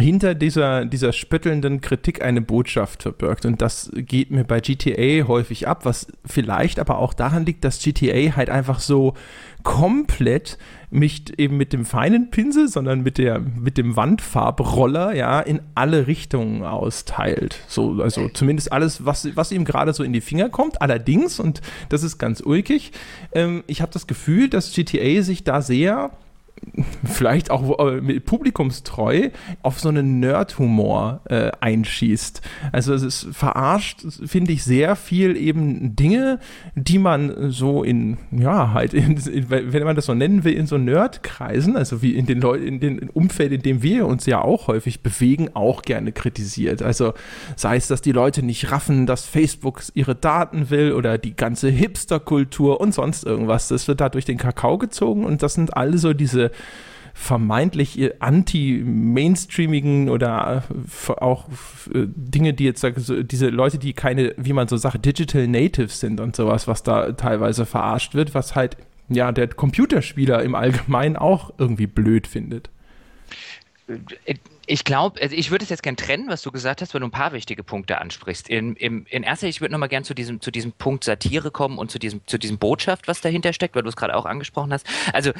hinter 0.00 0.34
dieser, 0.34 0.84
dieser 0.84 1.12
spöttelnden 1.12 1.80
Kritik 1.80 2.22
eine 2.22 2.40
Botschaft 2.40 3.02
verbirgt. 3.02 3.46
Und 3.46 3.62
das 3.62 3.90
geht 3.94 4.30
mir 4.30 4.44
bei 4.44 4.60
GTA 4.60 5.26
häufig 5.26 5.68
ab, 5.68 5.84
was 5.84 6.06
vielleicht 6.24 6.78
aber 6.78 6.98
auch 6.98 7.14
daran 7.14 7.46
liegt, 7.46 7.64
dass 7.64 7.82
GTA 7.82 8.36
halt 8.36 8.50
einfach 8.50 8.80
so 8.80 9.14
komplett 9.62 10.58
nicht 10.90 11.40
eben 11.40 11.56
mit 11.56 11.72
dem 11.72 11.84
feinen 11.84 12.30
Pinsel, 12.30 12.68
sondern 12.68 13.02
mit, 13.02 13.18
der, 13.18 13.40
mit 13.40 13.76
dem 13.78 13.96
Wandfarbroller 13.96 15.14
ja 15.14 15.40
in 15.40 15.60
alle 15.74 16.06
Richtungen 16.06 16.62
austeilt. 16.62 17.58
So, 17.66 18.00
also 18.00 18.28
zumindest 18.28 18.72
alles, 18.72 19.04
was, 19.04 19.34
was 19.34 19.50
ihm 19.50 19.64
gerade 19.64 19.92
so 19.92 20.04
in 20.04 20.12
die 20.12 20.20
Finger 20.20 20.48
kommt. 20.48 20.80
Allerdings, 20.80 21.40
und 21.40 21.60
das 21.88 22.04
ist 22.04 22.18
ganz 22.18 22.40
ulkig, 22.40 22.92
ähm, 23.32 23.64
ich 23.66 23.82
habe 23.82 23.92
das 23.92 24.06
Gefühl, 24.06 24.48
dass 24.48 24.72
GTA 24.72 25.22
sich 25.22 25.42
da 25.42 25.60
sehr 25.60 26.12
vielleicht 27.04 27.50
auch 27.50 27.78
äh, 27.78 28.00
mit 28.00 28.24
publikumstreu 28.26 29.30
auf 29.62 29.80
so 29.80 29.88
einen 29.88 30.20
Nerd-Humor 30.20 31.20
äh, 31.24 31.52
einschießt. 31.60 32.42
Also 32.72 32.94
es 32.94 33.26
verarscht, 33.32 34.02
finde 34.26 34.52
ich, 34.52 34.64
sehr 34.64 34.96
viel 34.96 35.36
eben 35.36 35.96
Dinge, 35.96 36.38
die 36.74 36.98
man 36.98 37.50
so 37.50 37.82
in, 37.82 38.18
ja, 38.30 38.72
halt, 38.72 38.94
in, 38.94 39.16
in, 39.16 39.50
wenn 39.50 39.84
man 39.84 39.96
das 39.96 40.06
so 40.06 40.14
nennen 40.14 40.44
will, 40.44 40.54
in 40.54 40.66
so 40.66 40.76
Nerd-Kreisen, 40.76 41.76
also 41.76 42.02
wie 42.02 42.14
in 42.14 42.26
den 42.26 42.40
Leuten, 42.40 42.66
in 42.66 42.80
dem 42.80 43.10
Umfeld, 43.12 43.52
in 43.52 43.62
dem 43.62 43.82
wir 43.82 44.06
uns 44.06 44.26
ja 44.26 44.42
auch 44.42 44.66
häufig 44.68 45.02
bewegen, 45.02 45.50
auch 45.54 45.82
gerne 45.82 46.12
kritisiert. 46.12 46.82
Also 46.82 47.14
sei 47.56 47.76
es, 47.76 47.86
dass 47.88 48.02
die 48.02 48.12
Leute 48.12 48.42
nicht 48.42 48.70
raffen, 48.70 49.06
dass 49.06 49.24
Facebook 49.24 49.82
ihre 49.94 50.14
Daten 50.14 50.70
will 50.70 50.92
oder 50.92 51.18
die 51.18 51.36
ganze 51.36 51.68
Hipster-Kultur 51.68 52.80
und 52.80 52.92
sonst 52.92 53.24
irgendwas. 53.24 53.68
Das 53.68 53.88
wird 53.88 54.00
da 54.00 54.08
durch 54.08 54.24
den 54.24 54.38
Kakao 54.38 54.78
gezogen 54.78 55.24
und 55.24 55.42
das 55.42 55.54
sind 55.54 55.76
alle 55.76 55.98
so 55.98 56.12
diese 56.12 56.50
vermeintlich 57.16 58.12
anti-mainstreamigen 58.20 60.10
oder 60.10 60.64
äh, 61.08 61.12
auch 61.12 61.48
äh, 61.92 62.06
Dinge, 62.06 62.52
die 62.52 62.64
jetzt 62.64 62.86
diese 63.08 63.48
Leute, 63.48 63.78
die 63.78 63.94
keine, 63.94 64.34
wie 64.36 64.52
man 64.52 64.68
so 64.68 64.76
sagt, 64.76 65.04
Digital 65.04 65.48
Natives 65.48 65.98
sind 65.98 66.20
und 66.20 66.36
sowas, 66.36 66.68
was 66.68 66.82
da 66.82 67.12
teilweise 67.12 67.64
verarscht 67.64 68.14
wird, 68.14 68.34
was 68.34 68.54
halt 68.54 68.76
ja 69.08 69.32
der 69.32 69.48
Computerspieler 69.48 70.42
im 70.42 70.54
Allgemeinen 70.54 71.16
auch 71.16 71.54
irgendwie 71.56 71.86
blöd 71.86 72.26
findet. 72.26 72.68
Äh, 73.88 74.34
ich 74.68 74.82
glaube, 74.82 75.20
also 75.22 75.34
ich 75.34 75.52
würde 75.52 75.62
es 75.62 75.70
jetzt 75.70 75.84
gerne 75.84 75.94
trennen, 75.94 76.28
was 76.28 76.42
du 76.42 76.50
gesagt 76.50 76.82
hast, 76.82 76.92
weil 76.92 77.00
du 77.00 77.06
ein 77.06 77.12
paar 77.12 77.32
wichtige 77.32 77.62
Punkte 77.62 78.00
ansprichst. 78.00 78.48
In, 78.48 78.74
in, 78.74 79.06
in 79.06 79.22
erster 79.22 79.46
Linie, 79.46 79.50
ich 79.50 79.60
würde 79.60 79.72
nochmal 79.72 79.88
gerne 79.88 80.04
zu 80.04 80.12
diesem, 80.12 80.40
zu 80.40 80.50
diesem 80.50 80.72
Punkt 80.72 81.04
Satire 81.04 81.52
kommen 81.52 81.78
und 81.78 81.90
zu 81.90 82.00
diesem, 82.00 82.20
zu 82.26 82.36
diesem 82.36 82.58
Botschaft, 82.58 83.06
was 83.06 83.20
dahinter 83.20 83.52
steckt, 83.52 83.76
weil 83.76 83.84
du 83.84 83.88
es 83.88 83.96
gerade 83.96 84.16
auch 84.16 84.26
angesprochen 84.26 84.72
hast. 84.72 84.86
Also 85.12 85.30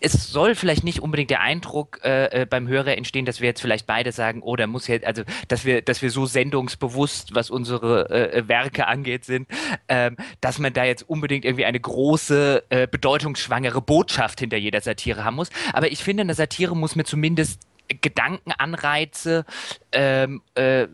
es 0.00 0.28
soll 0.28 0.54
vielleicht 0.54 0.84
nicht 0.84 1.00
unbedingt 1.00 1.30
der 1.30 1.40
Eindruck 1.40 2.00
äh, 2.04 2.42
äh, 2.42 2.46
beim 2.46 2.68
Hörer 2.68 2.96
entstehen, 2.96 3.24
dass 3.24 3.40
wir 3.40 3.48
jetzt 3.48 3.60
vielleicht 3.60 3.86
beide 3.86 4.12
sagen, 4.12 4.42
oh, 4.42 4.56
da 4.56 4.66
muss 4.66 4.86
jetzt, 4.86 5.06
also 5.06 5.22
dass 5.48 5.64
wir, 5.64 5.82
dass 5.82 6.02
wir 6.02 6.10
so 6.10 6.26
sendungsbewusst, 6.26 7.34
was 7.34 7.50
unsere 7.50 8.10
äh, 8.10 8.48
Werke 8.48 8.86
angeht, 8.86 9.24
sind, 9.24 9.48
ähm, 9.88 10.16
dass 10.40 10.58
man 10.58 10.72
da 10.72 10.84
jetzt 10.84 11.08
unbedingt 11.08 11.44
irgendwie 11.44 11.64
eine 11.64 11.80
große, 11.80 12.64
äh, 12.68 12.86
bedeutungsschwangere 12.86 13.80
Botschaft 13.80 14.40
hinter 14.40 14.56
jeder 14.56 14.80
Satire 14.80 15.24
haben 15.24 15.36
muss. 15.36 15.50
Aber 15.72 15.90
ich 15.90 16.02
finde, 16.02 16.22
eine 16.22 16.34
Satire 16.34 16.76
muss 16.76 16.96
mir 16.96 17.04
zumindest 17.04 17.65
Gedankenanreize 17.88 19.44
ähm, 19.92 20.42
äh, 20.54 20.86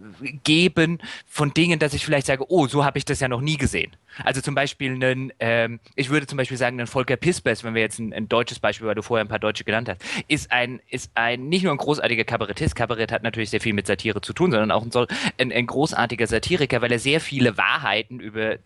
geben 0.44 0.98
von 1.26 1.52
Dingen, 1.54 1.78
dass 1.78 1.94
ich 1.94 2.04
vielleicht 2.04 2.26
sage, 2.26 2.44
oh, 2.48 2.66
so 2.66 2.84
habe 2.84 2.98
ich 2.98 3.04
das 3.04 3.20
ja 3.20 3.28
noch 3.28 3.40
nie 3.40 3.56
gesehen. 3.56 3.96
Also 4.24 4.40
zum 4.40 4.54
Beispiel 4.54 4.92
einen, 4.92 5.32
ähm, 5.40 5.80
ich 5.96 6.10
würde 6.10 6.26
zum 6.26 6.36
Beispiel 6.36 6.56
sagen, 6.56 6.80
ein 6.80 6.86
Volker 6.86 7.16
Pispers, 7.16 7.64
wenn 7.64 7.74
wir 7.74 7.82
jetzt 7.82 7.98
ein, 7.98 8.12
ein, 8.12 8.28
deutsches 8.28 8.58
Beispiel, 8.58 8.86
weil 8.86 8.94
du 8.94 9.02
vorher 9.02 9.24
ein 9.24 9.28
paar 9.28 9.38
Deutsche 9.38 9.64
genannt 9.64 9.88
hast, 9.88 10.02
ist 10.28 10.52
ein, 10.52 10.80
ist 10.88 11.10
ein 11.14 11.48
nicht 11.48 11.62
nur 11.64 11.72
ein 11.72 11.78
großartiger 11.78 12.24
Kabarettist, 12.24 12.76
Kabarett 12.76 13.12
hat 13.12 13.22
natürlich 13.22 13.50
sehr 13.50 13.60
viel 13.60 13.72
mit 13.72 13.86
Satire 13.86 14.20
zu 14.20 14.32
tun, 14.32 14.50
sondern 14.50 14.70
auch 14.70 14.84
ein, 14.84 15.06
ein, 15.38 15.52
ein 15.52 15.66
großartiger 15.66 16.26
Satiriker, 16.26 16.82
weil 16.82 16.92
er 16.92 16.98
sehr 16.98 17.20
viele 17.20 17.56
Wahrheiten 17.56 18.20
über 18.20 18.58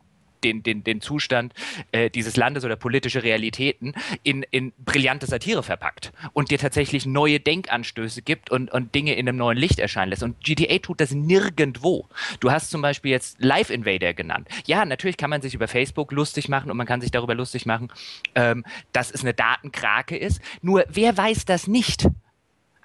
den, 0.46 0.62
den, 0.62 0.84
den 0.84 1.00
Zustand 1.00 1.52
äh, 1.92 2.10
dieses 2.10 2.36
Landes 2.36 2.64
oder 2.64 2.76
politische 2.76 3.22
Realitäten 3.22 3.94
in, 4.22 4.44
in 4.50 4.72
brillante 4.78 5.26
Satire 5.26 5.62
verpackt 5.62 6.12
und 6.32 6.50
dir 6.50 6.58
tatsächlich 6.58 7.06
neue 7.06 7.40
Denkanstöße 7.40 8.22
gibt 8.22 8.50
und, 8.50 8.70
und 8.72 8.94
Dinge 8.94 9.14
in 9.14 9.28
einem 9.28 9.38
neuen 9.38 9.58
Licht 9.58 9.78
erscheinen 9.78 10.10
lässt. 10.10 10.22
Und 10.22 10.42
GTA 10.42 10.78
tut 10.78 11.00
das 11.00 11.12
nirgendwo. 11.12 12.08
Du 12.40 12.50
hast 12.50 12.70
zum 12.70 12.82
Beispiel 12.82 13.10
jetzt 13.10 13.42
Live 13.42 13.70
Invader 13.70 14.14
genannt. 14.14 14.48
Ja, 14.66 14.84
natürlich 14.84 15.16
kann 15.16 15.30
man 15.30 15.42
sich 15.42 15.54
über 15.54 15.68
Facebook 15.68 16.12
lustig 16.12 16.48
machen 16.48 16.70
und 16.70 16.76
man 16.76 16.86
kann 16.86 17.00
sich 17.00 17.10
darüber 17.10 17.34
lustig 17.34 17.66
machen, 17.66 17.88
ähm, 18.34 18.64
dass 18.92 19.10
es 19.10 19.22
eine 19.22 19.34
Datenkrake 19.34 20.16
ist. 20.16 20.40
Nur 20.62 20.84
wer 20.88 21.16
weiß 21.16 21.44
das 21.44 21.66
nicht? 21.66 22.06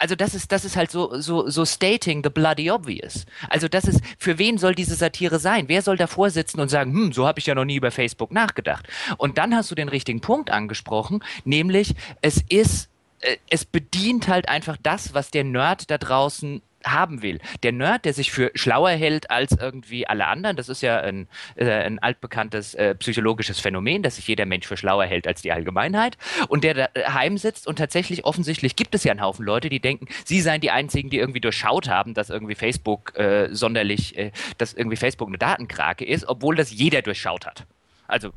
Also 0.02 0.16
das 0.16 0.34
ist, 0.34 0.52
das 0.52 0.66
ist 0.66 0.76
halt 0.76 0.90
so, 0.90 1.22
so, 1.22 1.48
so 1.48 1.64
stating 1.64 2.24
the 2.24 2.32
bloody 2.32 2.72
obvious. 2.72 3.28
Also 3.50 3.68
das 3.68 3.86
ist, 3.86 4.02
für 4.18 4.40
wen 4.40 4.58
soll 4.58 4.74
diese 4.74 4.96
Satire 4.96 5.38
sein? 5.38 5.66
Wer 5.68 5.84
soll 5.84 5.96
davor 5.96 6.32
sitzen 6.32 6.60
und 6.60 6.70
sagen, 6.70 6.92
hm, 6.92 7.14
so 7.14 7.28
habe 7.28 7.38
ich 7.38 7.46
ja 7.46 7.54
noch 7.54 7.66
nie 7.66 7.76
über 7.76 7.92
Facebook 7.92 8.32
nachgedacht? 8.32 8.88
Und 9.18 9.38
dann 9.38 9.56
hast 9.56 9.70
du 9.70 9.76
den 9.76 9.90
richtigen 9.90 10.20
Punkt 10.20 10.50
angesprochen, 10.50 11.24
nämlich 11.46 11.94
es 12.22 12.44
ist 12.50 12.90
äh, 13.20 13.38
es 13.52 13.64
bedient 13.64 14.28
halt 14.28 14.50
einfach 14.50 14.76
das, 14.82 15.14
was 15.14 15.30
der 15.30 15.44
Nerd 15.44 15.92
da 15.92 16.00
draußen 16.00 16.64
haben 16.86 17.22
will. 17.22 17.40
Der 17.64 17.72
Nerd, 17.72 18.06
der 18.06 18.14
sich 18.14 18.32
für 18.32 18.52
schlauer 18.56 18.92
hält 18.92 19.30
als 19.30 19.52
irgendwie 19.60 20.08
alle 20.08 20.28
anderen, 20.28 20.56
das 20.56 20.70
ist 20.70 20.82
ja 20.82 21.00
ein, 21.00 21.28
äh, 21.56 21.70
ein 21.70 22.00
altbekanntes 22.00 22.74
äh, 22.76 22.96
psychologisches 22.96 23.60
Phänomen, 23.60 24.04
dass 24.04 24.16
sich 24.16 24.28
jeder 24.28 24.46
Mensch 24.46 24.68
für 24.68 24.78
schlauer 24.78 25.06
hält 25.06 25.28
als 25.28 25.42
die 25.42 25.52
Allgemeinheit 25.52 26.18
und 26.48 26.64
der 26.64 26.90
daheim 26.94 27.38
sitzt 27.38 27.68
und 27.68 27.78
tatsächlich 27.78 28.26
offensichtlich 28.26 28.76
gibt 28.76 28.96
es 28.96 29.04
ja 29.04 29.12
einen 29.12 29.22
Haufen 29.22 29.46
Leute, 29.46 29.70
die 29.70 29.80
denken, 29.80 30.08
sie 30.26 30.42
seien 30.42 30.62
die 30.62 30.72
einzigen, 30.72 31.10
die 31.10 31.18
irgendwie 31.18 31.42
durchschaut 31.42 31.90
haben, 31.90 32.14
dass 32.14 32.30
irgendwie 32.30 32.56
Facebook 32.56 33.18
äh, 33.18 33.50
sonderlich, 33.52 34.18
äh, 34.18 34.32
dass 34.58 34.74
irgendwie 34.74 34.98
Facebook 34.98 35.28
eine 35.28 35.38
Datenkrake 35.38 36.06
ist, 36.06 36.28
obwohl 36.28 36.56
das 36.56 36.72
jeder 36.72 37.02
durchschaut 37.02 37.46
hat. 37.46 37.66
Also 38.08 38.32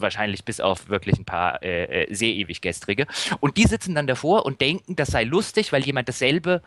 wahrscheinlich 0.00 0.44
bis 0.44 0.60
auf 0.60 0.88
wirklich 0.88 1.18
ein 1.18 1.24
paar 1.24 1.62
äh, 1.62 2.04
äh, 2.04 2.14
sehr 2.14 2.30
ewig 2.30 2.60
gestrige. 2.60 3.06
Und 3.40 3.56
die 3.56 3.64
sitzen 3.64 3.94
dann 3.94 4.06
davor 4.06 4.46
und 4.46 4.60
denken, 4.60 4.96
das 4.96 5.08
sei 5.08 5.24
lustig, 5.24 5.72
weil 5.72 5.84
jemand 5.84 6.08
dasselbe, 6.08 6.62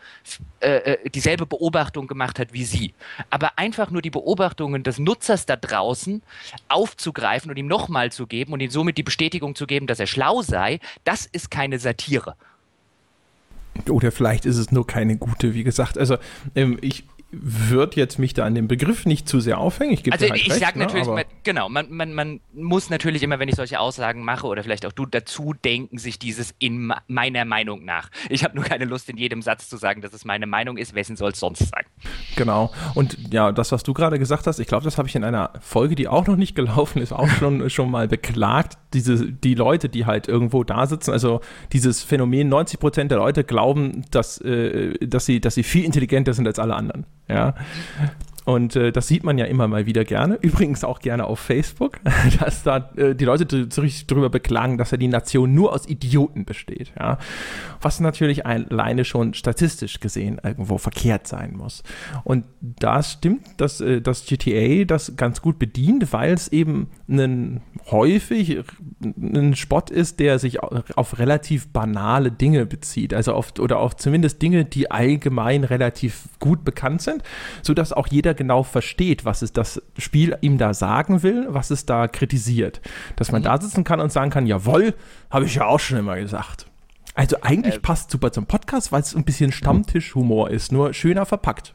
äh, 0.60 0.76
äh, 0.76 1.10
dieselbe 1.10 1.46
Beobachtung 1.46 2.06
gemacht 2.06 2.38
hat 2.38 2.52
wie 2.52 2.64
sie. 2.64 2.94
Aber 3.30 3.58
einfach 3.58 3.90
nur 3.90 4.02
die 4.02 4.10
Beobachtungen 4.10 4.82
des 4.82 4.98
Nutzers 4.98 5.46
da 5.46 5.56
draußen 5.56 6.22
aufzugreifen 6.68 7.50
und 7.50 7.56
ihm 7.56 7.66
nochmal 7.66 8.12
zu 8.12 8.26
geben 8.26 8.52
und 8.52 8.60
ihm 8.60 8.70
somit 8.70 8.98
die 8.98 9.02
Bestätigung 9.02 9.54
zu 9.54 9.66
geben, 9.66 9.86
dass 9.86 10.00
er 10.00 10.06
schlau 10.06 10.42
sei, 10.42 10.80
das 11.04 11.26
ist 11.26 11.50
keine 11.50 11.78
Satire. 11.78 12.36
Oder 13.88 14.12
vielleicht 14.12 14.44
ist 14.44 14.58
es 14.58 14.70
nur 14.70 14.86
keine 14.86 15.16
gute, 15.16 15.54
wie 15.54 15.64
gesagt. 15.64 15.96
Also 15.96 16.18
ähm, 16.54 16.78
ich, 16.82 17.04
würde 17.32 17.96
jetzt 17.96 18.18
mich 18.18 18.34
da 18.34 18.44
an 18.44 18.54
dem 18.54 18.68
Begriff 18.68 19.06
nicht 19.06 19.26
zu 19.26 19.40
sehr 19.40 19.58
aufhängen. 19.58 19.94
Ich 19.94 20.12
also 20.12 20.28
halt 20.28 20.38
ich 20.38 20.50
recht, 20.50 20.60
sag 20.60 20.76
ne, 20.76 20.84
natürlich, 20.84 21.06
man, 21.06 21.24
genau, 21.42 21.68
man, 21.70 21.90
man, 21.90 22.12
man 22.12 22.40
muss 22.52 22.90
natürlich 22.90 23.22
immer, 23.22 23.38
wenn 23.38 23.48
ich 23.48 23.54
solche 23.54 23.80
Aussagen 23.80 24.22
mache 24.22 24.46
oder 24.46 24.62
vielleicht 24.62 24.84
auch 24.84 24.92
du 24.92 25.06
dazu 25.06 25.54
denken, 25.54 25.96
sich 25.96 26.18
dieses 26.18 26.54
in 26.58 26.92
meiner 27.08 27.44
Meinung 27.46 27.84
nach. 27.84 28.10
Ich 28.28 28.44
habe 28.44 28.54
nur 28.54 28.64
keine 28.64 28.84
Lust, 28.84 29.08
in 29.08 29.16
jedem 29.16 29.40
Satz 29.40 29.68
zu 29.68 29.78
sagen, 29.78 30.02
dass 30.02 30.12
es 30.12 30.26
meine 30.26 30.46
Meinung 30.46 30.76
ist. 30.76 30.94
Wessen 30.94 31.16
soll 31.16 31.30
es 31.30 31.40
sonst 31.40 31.70
sein? 31.70 31.84
Genau. 32.36 32.70
Und 32.94 33.16
ja, 33.32 33.50
das, 33.50 33.72
was 33.72 33.82
du 33.82 33.94
gerade 33.94 34.18
gesagt 34.18 34.46
hast, 34.46 34.58
ich 34.58 34.66
glaube, 34.66 34.84
das 34.84 34.98
habe 34.98 35.08
ich 35.08 35.16
in 35.16 35.24
einer 35.24 35.52
Folge, 35.60 35.94
die 35.94 36.08
auch 36.08 36.26
noch 36.26 36.36
nicht 36.36 36.54
gelaufen 36.54 37.00
ist, 37.00 37.12
auch 37.12 37.28
schon, 37.28 37.70
schon 37.70 37.90
mal 37.90 38.08
beklagt. 38.08 38.76
Diese, 38.94 39.32
die 39.32 39.54
Leute, 39.54 39.88
die 39.88 40.06
halt 40.06 40.28
irgendwo 40.28 40.64
da 40.64 40.86
sitzen, 40.86 41.12
also 41.12 41.40
dieses 41.72 42.02
Phänomen, 42.02 42.48
90 42.48 42.80
Prozent 42.80 43.10
der 43.10 43.18
Leute 43.18 43.44
glauben, 43.44 44.04
dass, 44.10 44.40
äh, 44.40 44.94
dass, 45.06 45.26
sie, 45.26 45.40
dass 45.40 45.54
sie 45.54 45.62
viel 45.62 45.84
intelligenter 45.84 46.34
sind 46.34 46.46
als 46.46 46.58
alle 46.58 46.74
anderen. 46.74 47.06
Ja. 47.28 47.54
Und 48.44 48.74
äh, 48.74 48.90
das 48.90 49.06
sieht 49.06 49.22
man 49.22 49.38
ja 49.38 49.44
immer 49.44 49.68
mal 49.68 49.86
wieder 49.86 50.04
gerne. 50.04 50.34
Übrigens 50.42 50.84
auch 50.84 51.00
gerne 51.00 51.24
auf 51.24 51.38
Facebook, 51.38 52.00
dass 52.40 52.62
da 52.62 52.90
äh, 52.96 53.14
die 53.14 53.24
Leute 53.24 53.68
sich 53.70 54.06
darüber 54.06 54.30
beklagen, 54.30 54.78
dass 54.78 54.90
ja 54.90 54.96
die 54.96 55.08
Nation 55.08 55.54
nur 55.54 55.72
aus 55.72 55.86
Idioten 55.86 56.44
besteht. 56.44 56.92
Ja? 56.98 57.18
Was 57.80 58.00
natürlich 58.00 58.44
alleine 58.46 59.04
schon 59.04 59.34
statistisch 59.34 60.00
gesehen 60.00 60.40
irgendwo 60.42 60.78
verkehrt 60.78 61.26
sein 61.26 61.56
muss. 61.56 61.82
Und 62.24 62.44
da 62.60 63.02
stimmt, 63.02 63.46
dass 63.58 63.80
äh, 63.80 64.00
das 64.00 64.26
GTA 64.26 64.84
das 64.84 65.16
ganz 65.16 65.40
gut 65.40 65.58
bedient, 65.58 66.12
weil 66.12 66.32
es 66.32 66.48
eben 66.48 66.88
einen 67.12 67.60
häufig 67.90 68.60
ein 69.00 69.54
Spott 69.56 69.90
ist, 69.90 70.20
der 70.20 70.38
sich 70.38 70.60
auf 70.62 71.18
relativ 71.18 71.68
banale 71.68 72.30
Dinge 72.30 72.66
bezieht. 72.66 73.12
Also 73.14 73.34
auf, 73.34 73.58
oder 73.58 73.78
auf 73.78 73.96
zumindest 73.96 74.40
Dinge, 74.40 74.64
die 74.64 74.90
allgemein 74.90 75.64
relativ 75.64 76.28
gut 76.38 76.64
bekannt 76.64 77.02
sind, 77.02 77.22
sodass 77.62 77.92
auch 77.92 78.06
jeder 78.06 78.22
jeder 78.22 78.34
genau 78.34 78.62
versteht, 78.62 79.24
was 79.24 79.42
es 79.42 79.52
das 79.52 79.82
Spiel 79.98 80.36
ihm 80.40 80.58
da 80.58 80.74
sagen 80.74 81.22
will, 81.22 81.46
was 81.48 81.70
es 81.70 81.86
da 81.86 82.06
kritisiert. 82.06 82.80
Dass 83.16 83.32
man 83.32 83.42
mhm. 83.42 83.46
da 83.46 83.60
sitzen 83.60 83.84
kann 83.84 84.00
und 84.00 84.12
sagen 84.12 84.30
kann, 84.30 84.46
jawohl, 84.46 84.94
habe 85.28 85.44
ich 85.44 85.56
ja 85.56 85.66
auch 85.66 85.80
schon 85.80 85.98
immer 85.98 86.16
gesagt. 86.16 86.66
Also 87.14 87.36
eigentlich 87.42 87.74
äh, 87.74 87.80
passt 87.80 88.10
super 88.10 88.32
zum 88.32 88.46
Podcast, 88.46 88.92
weil 88.92 89.02
es 89.02 89.14
ein 89.14 89.24
bisschen 89.24 89.52
Stammtischhumor 89.52 90.50
ist, 90.50 90.72
nur 90.72 90.94
schöner 90.94 91.26
verpackt. 91.26 91.74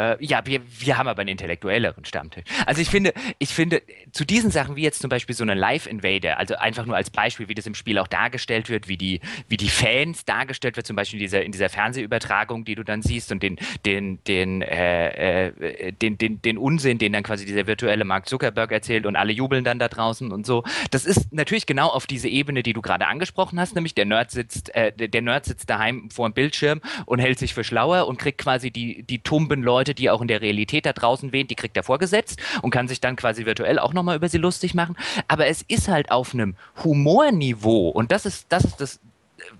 Äh, 0.00 0.16
ja, 0.20 0.44
wir, 0.46 0.60
wir 0.78 0.98
haben 0.98 1.08
aber 1.08 1.20
einen 1.20 1.30
intellektuelleren 1.30 2.04
Stammtisch. 2.04 2.44
Also 2.66 2.80
ich 2.80 2.88
finde, 2.88 3.12
ich 3.38 3.50
finde, 3.50 3.82
zu 4.12 4.24
diesen 4.24 4.50
Sachen 4.50 4.76
wie 4.76 4.82
jetzt 4.82 5.00
zum 5.00 5.10
Beispiel 5.10 5.34
so 5.34 5.44
eine 5.44 5.54
Live-Invader, 5.54 6.38
also 6.38 6.56
einfach 6.56 6.86
nur 6.86 6.96
als 6.96 7.10
Beispiel, 7.10 7.48
wie 7.48 7.54
das 7.54 7.66
im 7.66 7.74
Spiel 7.74 7.98
auch 7.98 8.06
dargestellt 8.06 8.68
wird, 8.68 8.88
wie 8.88 8.96
die, 8.96 9.20
wie 9.48 9.56
die 9.56 9.68
Fans 9.68 10.24
dargestellt 10.24 10.76
wird, 10.76 10.86
zum 10.86 10.96
Beispiel 10.96 11.18
in 11.18 11.24
dieser, 11.24 11.42
in 11.42 11.52
dieser 11.52 11.68
Fernsehübertragung, 11.68 12.64
die 12.64 12.74
du 12.74 12.84
dann 12.84 13.02
siehst 13.02 13.30
und 13.32 13.42
den, 13.42 13.58
den, 13.84 14.22
den, 14.24 14.62
äh, 14.62 15.48
äh, 15.48 15.92
den, 15.92 16.18
den, 16.18 16.40
den 16.42 16.58
Unsinn, 16.58 16.98
den 16.98 17.12
dann 17.12 17.22
quasi 17.22 17.44
dieser 17.44 17.66
virtuelle 17.66 18.04
Mark 18.04 18.28
Zuckerberg 18.28 18.72
erzählt 18.72 19.06
und 19.06 19.16
alle 19.16 19.32
jubeln 19.32 19.64
dann 19.64 19.78
da 19.78 19.88
draußen 19.88 20.32
und 20.32 20.46
so. 20.46 20.64
Das 20.90 21.04
ist 21.04 21.32
natürlich 21.32 21.66
genau 21.66 21.88
auf 21.88 22.06
diese 22.06 22.28
Ebene, 22.28 22.62
die 22.62 22.72
du 22.72 22.80
gerade 22.80 23.06
angesprochen 23.06 23.60
hast, 23.60 23.74
nämlich 23.74 23.94
der 23.94 24.06
Nerd 24.06 24.30
sitzt, 24.30 24.74
äh, 24.74 24.92
der 24.92 25.22
Nerd 25.22 25.44
sitzt 25.44 25.68
daheim 25.68 26.10
vor 26.10 26.28
dem 26.28 26.32
Bildschirm 26.32 26.80
und 27.06 27.18
hält 27.18 27.38
sich 27.38 27.54
für 27.54 27.64
schlauer 27.64 28.08
und 28.08 28.18
kriegt 28.18 28.38
quasi 28.38 28.70
die, 28.70 29.02
die 29.02 29.22
tumben 29.22 29.62
Leute, 29.62 29.89
die 29.94 30.10
auch 30.10 30.20
in 30.20 30.28
der 30.28 30.40
Realität 30.40 30.86
da 30.86 30.92
draußen 30.92 31.32
wehen, 31.32 31.48
die 31.48 31.54
kriegt 31.54 31.76
er 31.76 31.82
vorgesetzt 31.82 32.40
und 32.62 32.70
kann 32.70 32.88
sich 32.88 33.00
dann 33.00 33.16
quasi 33.16 33.46
virtuell 33.46 33.78
auch 33.78 33.92
nochmal 33.92 34.16
über 34.16 34.28
sie 34.28 34.38
lustig 34.38 34.74
machen. 34.74 34.96
Aber 35.28 35.46
es 35.46 35.62
ist 35.62 35.88
halt 35.88 36.10
auf 36.10 36.34
einem 36.34 36.56
Humorniveau 36.84 37.88
und 37.88 38.12
das 38.12 38.26
ist, 38.26 38.46
das 38.50 38.64
ist 38.64 38.80
das, 38.80 39.00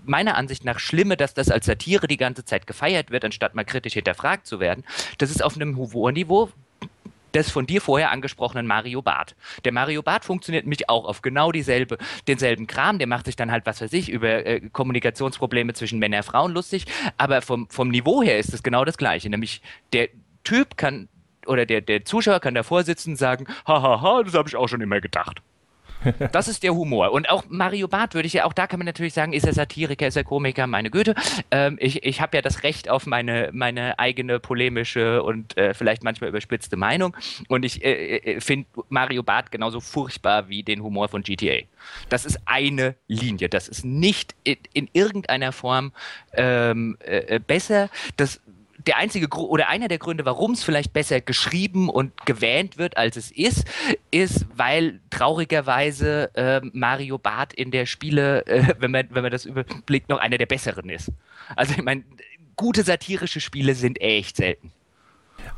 meiner 0.05 0.35
Ansicht 0.35 0.65
nach 0.65 0.79
Schlimme, 0.79 1.17
dass 1.17 1.33
das 1.33 1.49
als 1.49 1.65
Satire 1.65 2.07
die 2.07 2.17
ganze 2.17 2.45
Zeit 2.45 2.67
gefeiert 2.67 3.11
wird, 3.11 3.25
anstatt 3.25 3.55
mal 3.55 3.65
kritisch 3.65 3.93
hinterfragt 3.93 4.45
zu 4.45 4.59
werden. 4.59 4.83
Das 5.17 5.31
ist 5.31 5.43
auf 5.43 5.55
einem 5.55 5.77
Humorniveau, 5.77 6.49
des 7.33 7.49
von 7.49 7.65
dir 7.65 7.81
vorher 7.81 8.11
angesprochenen 8.11 8.67
Mario 8.67 9.01
Barth. 9.01 9.35
Der 9.63 9.71
Mario 9.71 10.01
Barth 10.01 10.25
funktioniert 10.25 10.65
nämlich 10.65 10.89
auch 10.89 11.05
auf 11.05 11.21
genau 11.21 11.51
dieselbe, 11.51 11.97
denselben 12.27 12.67
Kram. 12.67 12.99
Der 12.99 13.07
macht 13.07 13.25
sich 13.25 13.35
dann 13.35 13.51
halt, 13.51 13.65
was 13.65 13.81
weiß 13.81 13.93
ich, 13.93 14.09
über 14.09 14.45
äh, 14.45 14.61
Kommunikationsprobleme 14.71 15.73
zwischen 15.73 15.99
Männern 15.99 16.19
und 16.19 16.25
Frauen 16.25 16.51
lustig. 16.51 16.85
Aber 17.17 17.41
vom, 17.41 17.69
vom 17.69 17.89
Niveau 17.89 18.21
her 18.21 18.37
ist 18.37 18.53
es 18.53 18.63
genau 18.63 18.85
das 18.85 18.97
Gleiche. 18.97 19.29
Nämlich 19.29 19.61
der 19.93 20.09
Typ 20.43 20.77
kann 20.77 21.07
oder 21.47 21.65
der, 21.65 21.81
der 21.81 22.05
Zuschauer 22.05 22.39
kann 22.39 22.53
davor 22.53 22.83
sitzen 22.83 23.11
und 23.11 23.15
sagen, 23.17 23.47
hahaha, 23.67 24.23
das 24.23 24.33
habe 24.33 24.47
ich 24.47 24.55
auch 24.55 24.67
schon 24.67 24.81
immer 24.81 25.01
gedacht. 25.01 25.41
Das 26.31 26.47
ist 26.47 26.63
der 26.63 26.73
Humor. 26.73 27.11
Und 27.11 27.29
auch 27.29 27.43
Mario 27.49 27.87
Barth 27.87 28.13
würde 28.13 28.25
ich 28.25 28.33
ja, 28.33 28.45
auch 28.45 28.53
da 28.53 28.67
kann 28.67 28.79
man 28.79 28.85
natürlich 28.85 29.13
sagen, 29.13 29.33
ist 29.33 29.45
er 29.45 29.53
Satiriker, 29.53 30.07
ist 30.07 30.15
er 30.15 30.23
Komiker, 30.23 30.67
meine 30.67 30.89
Güte. 30.89 31.15
Ähm, 31.51 31.77
ich 31.79 32.03
ich 32.03 32.21
habe 32.21 32.37
ja 32.37 32.41
das 32.41 32.63
Recht 32.63 32.89
auf 32.89 33.05
meine, 33.05 33.49
meine 33.53 33.99
eigene 33.99 34.39
polemische 34.39 35.23
und 35.23 35.57
äh, 35.57 35.73
vielleicht 35.73 36.03
manchmal 36.03 36.29
überspitzte 36.29 36.77
Meinung. 36.77 37.15
Und 37.47 37.63
ich 37.63 37.83
äh, 37.83 38.17
äh 38.17 38.41
finde 38.41 38.67
Mario 38.89 39.23
Barth 39.23 39.51
genauso 39.51 39.79
furchtbar 39.79 40.49
wie 40.49 40.63
den 40.63 40.81
Humor 40.83 41.09
von 41.09 41.21
GTA. 41.21 41.65
Das 42.09 42.25
ist 42.25 42.39
eine 42.45 42.95
Linie. 43.07 43.49
Das 43.49 43.67
ist 43.67 43.85
nicht 43.85 44.35
in, 44.43 44.57
in 44.73 44.89
irgendeiner 44.93 45.51
Form 45.51 45.91
ähm, 46.33 46.97
äh, 46.99 47.39
besser. 47.39 47.89
Das 48.17 48.41
der 48.87 48.97
einzige 48.97 49.27
Grund 49.27 49.49
oder 49.49 49.69
einer 49.69 49.87
der 49.87 49.97
Gründe, 49.97 50.25
warum 50.25 50.51
es 50.51 50.63
vielleicht 50.63 50.93
besser 50.93 51.21
geschrieben 51.21 51.89
und 51.89 52.25
gewähnt 52.25 52.77
wird, 52.77 52.97
als 52.97 53.17
es 53.17 53.31
ist, 53.31 53.65
ist, 54.11 54.45
weil 54.55 54.99
traurigerweise 55.09 56.31
äh, 56.35 56.61
Mario 56.73 57.17
Barth 57.17 57.53
in 57.53 57.71
der 57.71 57.85
Spiele, 57.85 58.45
äh, 58.47 58.73
wenn 58.79 58.91
man 58.91 59.07
wenn 59.11 59.23
man 59.23 59.31
das 59.31 59.45
überblickt, 59.45 60.09
noch 60.09 60.19
einer 60.19 60.37
der 60.37 60.45
besseren 60.45 60.89
ist. 60.89 61.11
Also 61.55 61.73
ich 61.73 61.83
meine, 61.83 62.03
gute 62.55 62.83
satirische 62.83 63.41
Spiele 63.41 63.75
sind 63.75 63.99
echt 64.01 64.37
selten. 64.37 64.71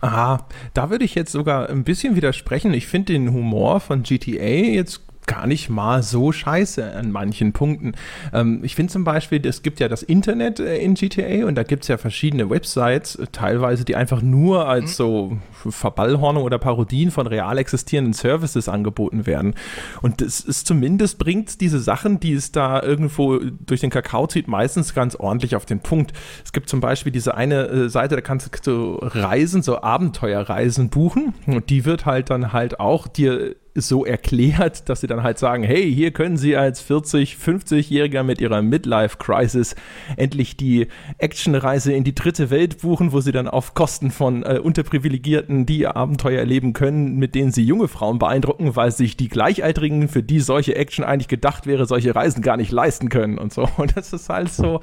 Aha, 0.02 0.48
da 0.74 0.90
würde 0.90 1.06
ich 1.06 1.16
jetzt 1.16 1.32
sogar 1.32 1.70
ein 1.70 1.84
bisschen 1.84 2.16
widersprechen. 2.16 2.74
Ich 2.74 2.88
finde 2.88 3.14
den 3.14 3.32
Humor 3.32 3.80
von 3.80 4.04
GTA 4.04 4.44
jetzt 4.44 5.02
gar 5.28 5.48
nicht 5.48 5.70
mal 5.70 6.04
so 6.04 6.32
scheiße 6.32 6.94
an 6.94 7.12
manchen 7.12 7.54
Punkten. 7.54 7.94
Ähm, 8.34 8.62
ich 8.64 8.76
finde 8.76 8.92
zum 8.92 9.04
Beispiel, 9.04 9.46
es 9.46 9.62
gibt 9.62 9.80
ja 9.80 9.88
das 9.88 10.04
Internet 10.04 10.60
äh, 10.60 10.78
in 10.78 10.96
GTA 10.96 11.46
und 11.46 11.56
da 11.56 11.64
gibt 11.64 11.84
es 11.84 11.88
ja 11.88 11.98
verschiedene 11.98 12.50
Websites, 12.50 13.16
äh, 13.16 13.28
teilweise, 13.32 13.86
die 13.86 13.96
einfach 13.96 14.22
nur 14.22 14.68
als 14.68 14.84
mhm. 14.84 14.88
so 14.88 15.38
Verballhornung 15.72 16.44
oder 16.44 16.58
Parodien 16.60 17.12
von 17.12 17.28
real 17.28 17.58
existierenden 17.58 18.14
Services 18.14 18.70
angeboten 18.70 19.26
werden. 19.26 19.56
Und 20.02 20.22
das 20.22 20.40
ist 20.42 20.68
zumindest 20.68 21.18
bringt 21.18 21.62
diese 21.62 21.80
Sachen, 21.80 22.20
die 22.20 22.34
es 22.34 22.52
da 22.52 22.82
irgendwo 22.82 23.40
durch 23.40 23.82
den 23.82 23.90
Kakao 23.90 24.28
zieht, 24.28 24.48
meistens 24.48 24.94
ganz 24.94 25.16
ordentlich 25.16 25.56
auf 25.56 25.66
den 25.66 25.80
Punkt. 25.80 26.14
Es 26.44 26.54
gibt 26.54 26.70
zum 26.70 26.80
Beispiel 26.80 27.12
diese 27.12 27.36
eine 27.36 27.68
äh, 27.68 27.90
Seite, 27.90 28.16
da 28.16 28.22
kannst 28.22 28.68
du 28.68 28.98
Reisen, 29.02 29.62
so 29.62 29.82
Abenteuerreisen 29.82 30.90
buchen 30.90 31.34
und 31.48 31.70
die 31.70 31.86
wird 31.86 32.06
halt 32.06 32.30
dann 32.30 32.54
halt 32.54 32.80
auch 32.80 33.08
dir 33.08 33.56
so 33.76 34.06
erklärt, 34.06 34.88
dass 34.90 35.02
sie 35.02 35.08
dann 35.08 35.24
halt 35.24 35.40
sagen, 35.40 35.64
hey, 35.64 35.92
hier 35.92 36.12
können 36.12 36.38
Sie 36.38 36.56
als 36.56 36.82
40, 36.82 37.36
50-Jähriger 37.36 38.24
mit 38.24 38.40
Ihrer 38.40 38.62
Midlife-Crisis 38.62 39.76
endlich 40.16 40.58
die 40.58 40.88
Actionreise 41.18 41.92
in 41.94 42.04
die 42.04 42.14
dritte 42.14 42.50
Welt 42.50 42.82
buchen, 42.82 43.12
wo 43.12 43.20
Sie 43.20 43.32
dann 43.32 43.48
auf 43.48 43.74
Kosten 43.74 44.12
von 44.12 44.44
äh, 44.44 44.60
Unterprivilegierten 44.60 45.53
die 45.66 45.88
Abenteuer 45.88 46.40
erleben 46.40 46.74
können, 46.74 47.18
mit 47.18 47.36
denen 47.36 47.52
Sie 47.52 47.64
junge 47.64 47.88
Frauen 47.88 48.20
beeindrucken, 48.20 48.76
weil 48.76 48.92
sich 48.92 49.16
die 49.16 49.30
Gleichaltrigen, 49.30 50.10
für 50.10 50.24
die 50.24 50.40
solche 50.40 50.76
Action 50.76 51.06
eigentlich 51.06 51.28
gedacht 51.28 51.66
wäre, 51.68 51.86
solche 51.86 52.16
Reisen 52.16 52.42
gar 52.42 52.58
nicht 52.58 52.72
leisten 52.72 53.10
können 53.10 53.38
und 53.38 53.54
so. 53.54 53.68
Und 53.78 53.96
das 53.98 54.14
ist 54.14 54.30
halt 54.30 54.52
so, 54.52 54.82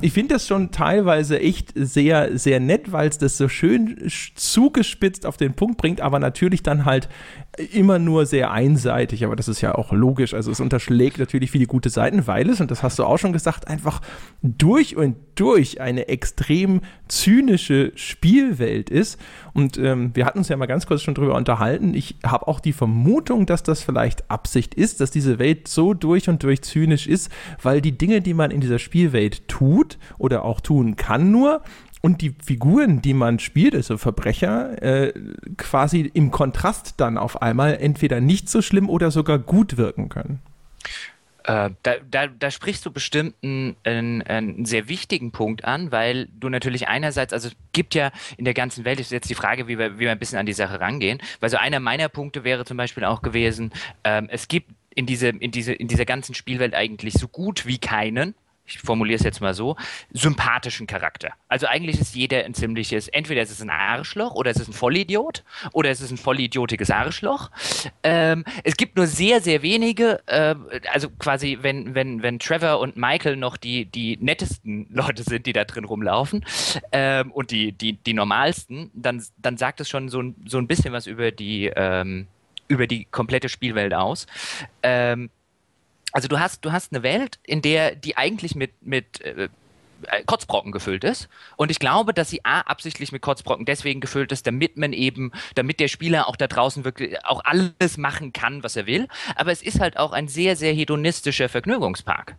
ich 0.00 0.12
finde 0.12 0.34
das 0.34 0.46
schon 0.46 0.70
teilweise 0.70 1.40
echt 1.40 1.72
sehr, 1.74 2.38
sehr 2.38 2.60
nett, 2.60 2.92
weil 2.92 3.08
es 3.08 3.18
das 3.18 3.36
so 3.36 3.48
schön 3.48 3.98
zugespitzt 4.34 5.26
auf 5.26 5.36
den 5.36 5.54
Punkt 5.54 5.76
bringt, 5.78 6.00
aber 6.00 6.18
natürlich 6.20 6.62
dann 6.62 6.84
halt 6.84 7.08
immer 7.58 7.98
nur 7.98 8.26
sehr 8.26 8.50
einseitig, 8.50 9.24
aber 9.24 9.36
das 9.36 9.48
ist 9.48 9.60
ja 9.60 9.74
auch 9.74 9.92
logisch. 9.92 10.34
Also 10.34 10.50
es 10.50 10.60
unterschlägt 10.60 11.18
natürlich 11.18 11.50
viele 11.50 11.66
gute 11.66 11.90
Seiten, 11.90 12.26
weil 12.26 12.48
es, 12.48 12.60
und 12.60 12.70
das 12.70 12.82
hast 12.82 12.98
du 12.98 13.04
auch 13.04 13.18
schon 13.18 13.32
gesagt, 13.32 13.68
einfach 13.68 14.00
durch 14.42 14.96
und 14.96 15.16
durch 15.34 15.80
eine 15.80 16.08
extrem 16.08 16.80
zynische 17.08 17.92
Spielwelt 17.94 18.90
ist. 18.90 19.18
Und 19.54 19.78
ähm, 19.78 20.10
wir 20.14 20.24
hatten 20.24 20.38
uns 20.38 20.48
ja 20.48 20.56
mal 20.56 20.66
ganz 20.66 20.86
kurz 20.86 21.02
schon 21.02 21.14
drüber 21.14 21.34
unterhalten. 21.34 21.94
Ich 21.94 22.16
habe 22.24 22.48
auch 22.48 22.60
die 22.60 22.72
Vermutung, 22.72 23.46
dass 23.46 23.62
das 23.62 23.82
vielleicht 23.82 24.30
Absicht 24.30 24.74
ist, 24.74 25.00
dass 25.00 25.10
diese 25.10 25.38
Welt 25.38 25.68
so 25.68 25.94
durch 25.94 26.28
und 26.28 26.42
durch 26.42 26.62
zynisch 26.62 27.06
ist, 27.06 27.30
weil 27.62 27.80
die 27.80 27.96
Dinge, 27.96 28.20
die 28.20 28.34
man 28.34 28.50
in 28.50 28.60
dieser 28.60 28.78
Spielwelt 28.78 29.48
tut 29.48 29.98
oder 30.18 30.44
auch 30.44 30.60
tun 30.60 30.96
kann 30.96 31.30
nur, 31.30 31.62
und 32.02 32.22
die 32.22 32.34
Figuren, 32.44 33.02
die 33.02 33.14
man 33.14 33.38
spielt, 33.38 33.74
also 33.74 33.98
Verbrecher, 33.98 34.82
äh, 34.82 35.12
quasi 35.56 36.10
im 36.14 36.30
Kontrast 36.30 36.94
dann 36.98 37.18
auf 37.18 37.42
einmal 37.42 37.76
entweder 37.76 38.20
nicht 38.20 38.48
so 38.48 38.62
schlimm 38.62 38.88
oder 38.88 39.10
sogar 39.10 39.38
gut 39.38 39.76
wirken 39.76 40.08
können. 40.08 40.40
Äh, 41.48 41.70
da, 41.82 41.94
da, 42.10 42.26
da, 42.26 42.50
sprichst 42.50 42.84
du 42.84 42.90
bestimmt 42.90 43.34
einen, 43.42 43.74
einen, 43.82 44.20
einen, 44.22 44.66
sehr 44.66 44.88
wichtigen 44.88 45.32
Punkt 45.32 45.64
an, 45.64 45.90
weil 45.90 46.28
du 46.38 46.50
natürlich 46.50 46.88
einerseits, 46.88 47.32
also 47.32 47.48
es 47.48 47.56
gibt 47.72 47.94
ja 47.94 48.10
in 48.36 48.44
der 48.44 48.52
ganzen 48.52 48.84
Welt, 48.84 49.00
ist 49.00 49.10
jetzt 49.10 49.30
die 49.30 49.34
Frage, 49.34 49.66
wie 49.66 49.78
wir, 49.78 49.94
wie 49.94 50.00
wir 50.00 50.10
ein 50.10 50.18
bisschen 50.18 50.38
an 50.38 50.44
die 50.44 50.52
Sache 50.52 50.78
rangehen, 50.78 51.20
weil 51.40 51.48
so 51.48 51.56
einer 51.56 51.80
meiner 51.80 52.10
Punkte 52.10 52.44
wäre 52.44 52.66
zum 52.66 52.76
Beispiel 52.76 53.04
auch 53.04 53.22
gewesen, 53.22 53.72
ähm, 54.04 54.28
es 54.30 54.48
gibt 54.48 54.72
in, 54.94 55.06
diese, 55.06 55.28
in, 55.28 55.50
diese, 55.50 55.72
in 55.72 55.88
dieser 55.88 56.04
ganzen 56.04 56.34
Spielwelt 56.34 56.74
eigentlich 56.74 57.14
so 57.14 57.28
gut 57.28 57.64
wie 57.64 57.78
keinen, 57.78 58.34
ich 58.68 58.78
formuliere 58.78 59.16
es 59.16 59.24
jetzt 59.24 59.40
mal 59.40 59.54
so, 59.54 59.76
sympathischen 60.12 60.86
Charakter. 60.86 61.32
Also 61.48 61.66
eigentlich 61.66 62.00
ist 62.00 62.14
jeder 62.14 62.44
ein 62.44 62.54
ziemliches, 62.54 63.08
entweder 63.08 63.42
ist 63.42 63.50
es 63.50 63.62
ein 63.62 63.70
Arschloch 63.70 64.34
oder 64.34 64.50
es 64.50 64.58
ist 64.58 64.68
ein 64.68 64.74
Vollidiot 64.74 65.44
oder 65.72 65.90
es 65.90 66.00
ist 66.00 66.10
ein 66.10 66.18
vollidiotiges 66.18 66.90
Arschloch. 66.90 67.50
Ähm, 68.02 68.44
es 68.64 68.76
gibt 68.76 68.96
nur 68.96 69.06
sehr, 69.06 69.40
sehr 69.40 69.62
wenige, 69.62 70.20
äh, 70.26 70.54
also 70.92 71.08
quasi, 71.18 71.58
wenn, 71.62 71.94
wenn, 71.94 72.22
wenn 72.22 72.38
Trevor 72.38 72.80
und 72.80 72.96
Michael 72.96 73.36
noch 73.36 73.56
die, 73.56 73.86
die 73.86 74.18
nettesten 74.20 74.86
Leute 74.90 75.22
sind, 75.22 75.46
die 75.46 75.52
da 75.52 75.64
drin 75.64 75.84
rumlaufen 75.84 76.44
ähm, 76.92 77.32
und 77.32 77.50
die, 77.50 77.72
die, 77.72 77.94
die 77.94 78.14
normalsten, 78.14 78.90
dann, 78.94 79.24
dann 79.38 79.56
sagt 79.56 79.80
es 79.80 79.88
schon 79.88 80.08
so, 80.08 80.22
so 80.46 80.58
ein 80.58 80.66
bisschen 80.66 80.92
was 80.92 81.06
über 81.06 81.30
die, 81.30 81.72
ähm, 81.74 82.26
über 82.68 82.86
die 82.86 83.06
komplette 83.06 83.48
Spielwelt 83.48 83.94
aus. 83.94 84.26
Ähm, 84.82 85.30
also 86.12 86.28
du 86.28 86.38
hast, 86.38 86.64
du 86.64 86.72
hast 86.72 86.92
eine 86.92 87.02
Welt, 87.02 87.38
in 87.44 87.62
der 87.62 87.94
die 87.94 88.16
eigentlich 88.16 88.54
mit, 88.54 88.72
mit 88.82 89.20
äh, 89.20 89.48
äh, 90.02 90.22
Kotzbrocken 90.24 90.70
gefüllt 90.70 91.02
ist. 91.02 91.28
Und 91.56 91.70
ich 91.70 91.80
glaube, 91.80 92.14
dass 92.14 92.30
sie 92.30 92.44
A, 92.44 92.60
absichtlich 92.60 93.10
mit 93.10 93.20
Kotzbrocken 93.22 93.64
deswegen 93.64 94.00
gefüllt 94.00 94.30
ist, 94.30 94.46
damit 94.46 94.76
man 94.76 94.92
eben, 94.92 95.32
damit 95.54 95.80
der 95.80 95.88
Spieler 95.88 96.28
auch 96.28 96.36
da 96.36 96.46
draußen 96.46 96.84
wirklich 96.84 97.24
auch 97.24 97.42
alles 97.44 97.96
machen 97.98 98.32
kann, 98.32 98.62
was 98.62 98.76
er 98.76 98.86
will. 98.86 99.08
Aber 99.34 99.50
es 99.50 99.62
ist 99.62 99.80
halt 99.80 99.96
auch 99.98 100.12
ein 100.12 100.28
sehr, 100.28 100.54
sehr 100.56 100.72
hedonistischer 100.72 101.48
Vergnügungspark. 101.48 102.36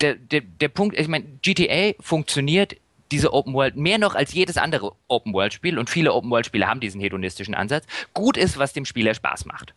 Der, 0.00 0.14
der, 0.14 0.40
der 0.40 0.68
Punkt, 0.68 0.98
ich 0.98 1.08
meine, 1.08 1.26
GTA 1.42 1.92
funktioniert 2.00 2.76
diese 3.10 3.32
Open 3.32 3.52
World 3.54 3.76
mehr 3.76 3.98
noch 3.98 4.14
als 4.14 4.32
jedes 4.32 4.56
andere 4.56 4.92
Open 5.08 5.34
World 5.34 5.52
Spiel 5.52 5.78
und 5.78 5.90
viele 5.90 6.14
Open 6.14 6.30
World 6.30 6.46
Spiele 6.46 6.66
haben 6.66 6.80
diesen 6.80 7.00
hedonistischen 7.00 7.54
Ansatz, 7.54 7.86
gut 8.14 8.36
ist, 8.36 8.58
was 8.58 8.72
dem 8.72 8.84
Spieler 8.84 9.14
Spaß 9.14 9.44
macht. 9.44 9.74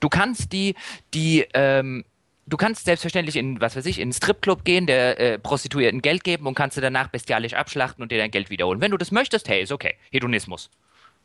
Du 0.00 0.08
kannst 0.08 0.52
die, 0.52 0.74
die, 1.12 1.46
ähm, 1.52 2.04
du 2.50 2.56
kannst 2.56 2.84
selbstverständlich 2.84 3.36
in, 3.36 3.60
was 3.60 3.76
weiß 3.76 3.86
ich, 3.86 3.98
in 3.98 4.04
einen 4.04 4.12
Stripclub 4.12 4.64
gehen, 4.64 4.86
der 4.86 5.18
äh, 5.18 5.38
Prostituierten 5.38 6.02
Geld 6.02 6.24
geben 6.24 6.46
und 6.46 6.54
kannst 6.54 6.76
du 6.76 6.80
danach 6.80 7.08
bestialisch 7.08 7.54
abschlachten 7.54 8.02
und 8.02 8.12
dir 8.12 8.18
dein 8.18 8.30
Geld 8.30 8.50
wiederholen. 8.50 8.80
Wenn 8.80 8.90
du 8.90 8.98
das 8.98 9.12
möchtest, 9.12 9.48
hey, 9.48 9.62
ist 9.62 9.72
okay. 9.72 9.94
Hedonismus. 10.10 10.70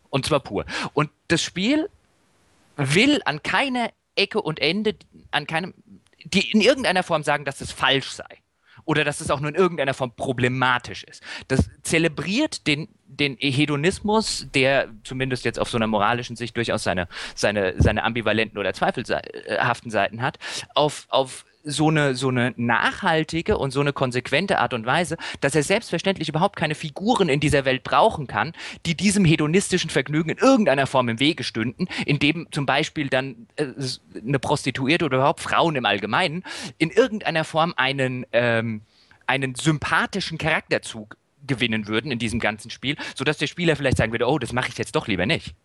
Und 0.09 0.25
zwar 0.25 0.39
pur. 0.39 0.65
Und 0.93 1.09
das 1.27 1.41
Spiel 1.41 1.89
will 2.77 3.21
an 3.25 3.43
keiner 3.43 3.89
Ecke 4.15 4.41
und 4.41 4.59
Ende, 4.59 4.95
an 5.31 5.47
keinem, 5.47 5.73
die 6.23 6.51
in 6.51 6.61
irgendeiner 6.61 7.03
Form 7.03 7.23
sagen, 7.23 7.43
dass 7.43 7.59
es 7.59 7.71
falsch 7.71 8.09
sei. 8.11 8.37
Oder 8.85 9.03
dass 9.03 9.21
es 9.21 9.31
auch 9.31 9.39
nur 9.39 9.49
in 9.49 9.55
irgendeiner 9.55 9.93
Form 9.93 10.11
problematisch 10.15 11.03
ist. 11.03 11.21
Das 11.47 11.69
zelebriert 11.81 12.67
den, 12.67 12.87
den 13.07 13.37
Hedonismus, 13.37 14.47
der 14.53 14.89
zumindest 15.03 15.45
jetzt 15.45 15.59
auf 15.59 15.69
so 15.69 15.77
einer 15.77 15.87
moralischen 15.87 16.35
Sicht 16.35 16.55
durchaus 16.55 16.83
seine, 16.83 17.07
seine, 17.33 17.75
seine 17.77 18.03
ambivalenten 18.03 18.57
oder 18.57 18.73
zweifelhaften 18.73 19.91
Seiten 19.91 20.21
hat, 20.21 20.37
auf, 20.73 21.07
auf 21.09 21.45
so 21.65 21.89
eine, 21.89 22.15
so 22.15 22.29
eine 22.29 22.53
nachhaltige 22.55 23.57
und 23.57 23.71
so 23.71 23.81
eine 23.81 23.91
konsequente 23.91 24.59
Art 24.59 24.73
und 24.73 24.85
Weise, 24.85 25.17
dass 25.41 25.55
er 25.55 25.63
selbstverständlich 25.63 26.29
überhaupt 26.29 26.55
keine 26.55 26.75
Figuren 26.75 27.27
in 27.27 27.39
dieser 27.39 27.65
Welt 27.65 27.83
brauchen 27.83 28.27
kann, 28.27 28.53
die 28.85 28.95
diesem 28.95 29.25
hedonistischen 29.25 29.89
Vergnügen 29.89 30.29
in 30.29 30.37
irgendeiner 30.37 30.87
Form 30.87 31.09
im 31.09 31.19
Wege 31.19 31.43
stünden, 31.43 31.87
indem 32.05 32.47
zum 32.51 32.65
Beispiel 32.65 33.09
dann 33.09 33.47
äh, 33.55 33.65
eine 34.25 34.39
Prostituierte 34.39 35.05
oder 35.05 35.17
überhaupt 35.17 35.41
Frauen 35.41 35.75
im 35.75 35.85
Allgemeinen 35.85 36.43
in 36.77 36.91
irgendeiner 36.91 37.43
Form 37.43 37.73
einen, 37.75 38.25
ähm, 38.31 38.81
einen 39.25 39.55
sympathischen 39.55 40.37
Charakterzug 40.37 41.17
gewinnen 41.47 41.87
würden 41.87 42.11
in 42.11 42.19
diesem 42.19 42.39
ganzen 42.39 42.69
Spiel, 42.69 42.95
sodass 43.15 43.37
der 43.37 43.47
Spieler 43.47 43.75
vielleicht 43.75 43.97
sagen 43.97 44.11
würde, 44.11 44.27
oh, 44.27 44.39
das 44.39 44.53
mache 44.53 44.69
ich 44.69 44.77
jetzt 44.77 44.95
doch 44.95 45.07
lieber 45.07 45.25
nicht. 45.25 45.55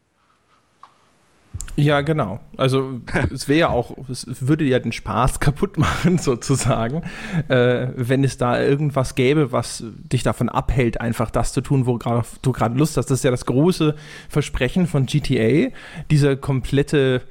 Ja, 1.76 2.00
genau. 2.00 2.40
Also 2.56 3.00
es 3.32 3.48
wäre 3.48 3.60
ja 3.60 3.68
auch, 3.70 3.96
es 4.08 4.26
würde 4.46 4.64
ja 4.64 4.78
den 4.78 4.92
Spaß 4.92 5.40
kaputt 5.40 5.78
machen, 5.78 6.18
sozusagen, 6.18 7.02
äh, 7.48 7.88
wenn 7.96 8.24
es 8.24 8.36
da 8.36 8.60
irgendwas 8.60 9.14
gäbe, 9.14 9.52
was 9.52 9.84
dich 10.12 10.22
davon 10.22 10.48
abhält, 10.48 11.00
einfach 11.00 11.30
das 11.30 11.52
zu 11.52 11.60
tun, 11.60 11.86
wo 11.86 11.98
du 11.98 12.52
gerade 12.52 12.78
Lust 12.78 12.96
hast. 12.96 13.10
Das 13.10 13.18
ist 13.18 13.24
ja 13.24 13.30
das 13.30 13.46
große 13.46 13.94
Versprechen 14.28 14.86
von 14.86 15.06
GTA, 15.06 15.70
dieser 16.10 16.36
komplette 16.36 17.22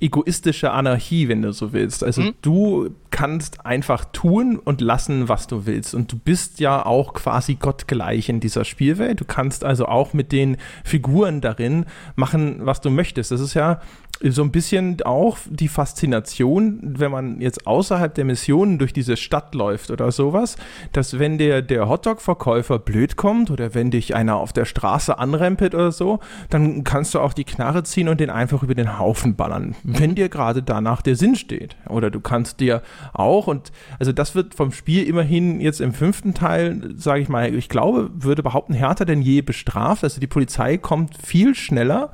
egoistische 0.00 0.72
Anarchie, 0.72 1.28
wenn 1.28 1.42
du 1.42 1.52
so 1.52 1.72
willst. 1.72 2.04
Also 2.04 2.22
mhm. 2.22 2.34
du 2.42 2.90
kannst 3.10 3.64
einfach 3.64 4.04
tun 4.06 4.58
und 4.58 4.80
lassen, 4.80 5.28
was 5.28 5.46
du 5.46 5.66
willst. 5.66 5.94
Und 5.94 6.12
du 6.12 6.18
bist 6.18 6.60
ja 6.60 6.84
auch 6.84 7.14
quasi 7.14 7.54
gottgleich 7.54 8.28
in 8.28 8.40
dieser 8.40 8.64
Spielwelt. 8.64 9.20
Du 9.20 9.24
kannst 9.24 9.64
also 9.64 9.86
auch 9.86 10.12
mit 10.12 10.32
den 10.32 10.56
Figuren 10.84 11.40
darin 11.40 11.86
machen, 12.16 12.66
was 12.66 12.80
du 12.80 12.90
möchtest. 12.90 13.30
Das 13.30 13.40
ist 13.40 13.54
ja 13.54 13.80
so 14.20 14.42
ein 14.42 14.52
bisschen 14.52 15.02
auch 15.02 15.38
die 15.48 15.68
Faszination, 15.68 16.94
wenn 16.98 17.10
man 17.10 17.40
jetzt 17.40 17.66
außerhalb 17.66 18.14
der 18.14 18.24
Missionen 18.24 18.78
durch 18.78 18.92
diese 18.92 19.16
Stadt 19.16 19.54
läuft 19.54 19.90
oder 19.90 20.12
sowas, 20.12 20.56
dass 20.92 21.18
wenn 21.18 21.38
der, 21.38 21.62
der 21.62 21.88
Hotdog-Verkäufer 21.88 22.78
blöd 22.78 23.16
kommt 23.16 23.50
oder 23.50 23.74
wenn 23.74 23.90
dich 23.90 24.14
einer 24.14 24.36
auf 24.36 24.52
der 24.52 24.64
Straße 24.64 25.18
anrempelt 25.18 25.74
oder 25.74 25.92
so, 25.92 26.20
dann 26.48 26.84
kannst 26.84 27.14
du 27.14 27.20
auch 27.20 27.32
die 27.32 27.44
Knarre 27.44 27.82
ziehen 27.82 28.08
und 28.08 28.20
den 28.20 28.30
einfach 28.30 28.62
über 28.62 28.74
den 28.74 28.98
Haufen 28.98 29.36
ballern, 29.36 29.74
wenn 29.82 30.14
dir 30.14 30.28
gerade 30.28 30.62
danach 30.62 31.02
der 31.02 31.16
Sinn 31.16 31.36
steht. 31.36 31.76
Oder 31.88 32.10
du 32.10 32.20
kannst 32.20 32.60
dir 32.60 32.82
auch, 33.12 33.46
und 33.46 33.72
also 33.98 34.12
das 34.12 34.34
wird 34.34 34.54
vom 34.54 34.72
Spiel 34.72 35.04
immerhin 35.04 35.60
jetzt 35.60 35.80
im 35.80 35.92
fünften 35.92 36.34
Teil, 36.34 36.94
sage 36.96 37.20
ich 37.20 37.28
mal, 37.28 37.54
ich 37.54 37.68
glaube, 37.68 38.10
würde 38.14 38.42
behaupten, 38.42 38.74
härter 38.74 39.04
denn 39.04 39.22
je 39.22 39.42
bestraft. 39.42 40.04
Also 40.04 40.20
die 40.20 40.26
Polizei 40.26 40.78
kommt 40.78 41.16
viel 41.16 41.54
schneller 41.54 42.12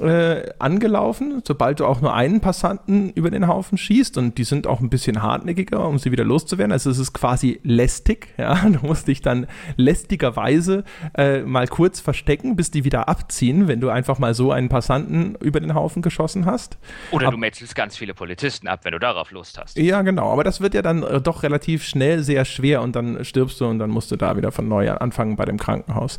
äh, 0.00 0.50
angelaufen, 0.58 1.42
sobald 1.46 1.80
du 1.80 1.86
auch 1.86 2.00
nur 2.00 2.14
einen 2.14 2.40
Passanten 2.40 3.10
über 3.10 3.30
den 3.30 3.46
Haufen 3.46 3.78
schießt 3.78 4.18
und 4.18 4.38
die 4.38 4.44
sind 4.44 4.66
auch 4.66 4.80
ein 4.80 4.90
bisschen 4.90 5.22
hartnäckiger, 5.22 5.86
um 5.86 5.98
sie 5.98 6.12
wieder 6.12 6.24
loszuwerden. 6.24 6.72
Also 6.72 6.90
es 6.90 6.98
ist 6.98 7.12
quasi 7.12 7.60
lästig, 7.62 8.28
ja. 8.36 8.60
Du 8.70 8.86
musst 8.86 9.08
dich 9.08 9.20
dann 9.20 9.46
lästigerweise 9.76 10.84
äh, 11.16 11.40
mal 11.40 11.66
kurz 11.66 12.00
verstecken, 12.00 12.56
bis 12.56 12.70
die 12.70 12.84
wieder 12.84 13.08
abziehen, 13.08 13.68
wenn 13.68 13.80
du 13.80 13.88
einfach 13.88 14.18
mal 14.18 14.34
so 14.34 14.52
einen 14.52 14.68
Passanten 14.68 15.34
über 15.36 15.60
den 15.60 15.74
Haufen 15.74 16.02
geschossen 16.02 16.46
hast. 16.46 16.78
Oder 17.10 17.26
Ab 17.26 17.32
du 17.32 17.38
metzelst 17.38 17.74
ganz 17.74 17.96
viele 17.96 18.14
Polizisten 18.14 18.68
ab, 18.68 18.80
wenn 18.84 18.92
du 18.92 18.98
darauf 18.98 19.30
Lust 19.30 19.58
hast. 19.58 19.76
Ja, 19.76 20.02
genau. 20.02 20.30
Aber 20.30 20.44
das 20.44 20.60
wird 20.60 20.74
ja 20.74 20.82
dann 20.82 21.02
äh, 21.02 21.20
doch 21.20 21.42
relativ 21.42 21.84
schnell 21.84 22.22
sehr 22.22 22.44
schwer 22.44 22.82
und 22.82 22.96
dann 22.96 23.24
stirbst 23.24 23.60
du 23.60 23.66
und 23.66 23.78
dann 23.78 23.90
musst 23.90 24.10
du 24.10 24.16
da 24.16 24.36
wieder 24.36 24.52
von 24.52 24.68
neu 24.68 24.90
anfangen 24.90 25.36
bei 25.36 25.44
dem 25.44 25.58
Krankenhaus 25.58 26.18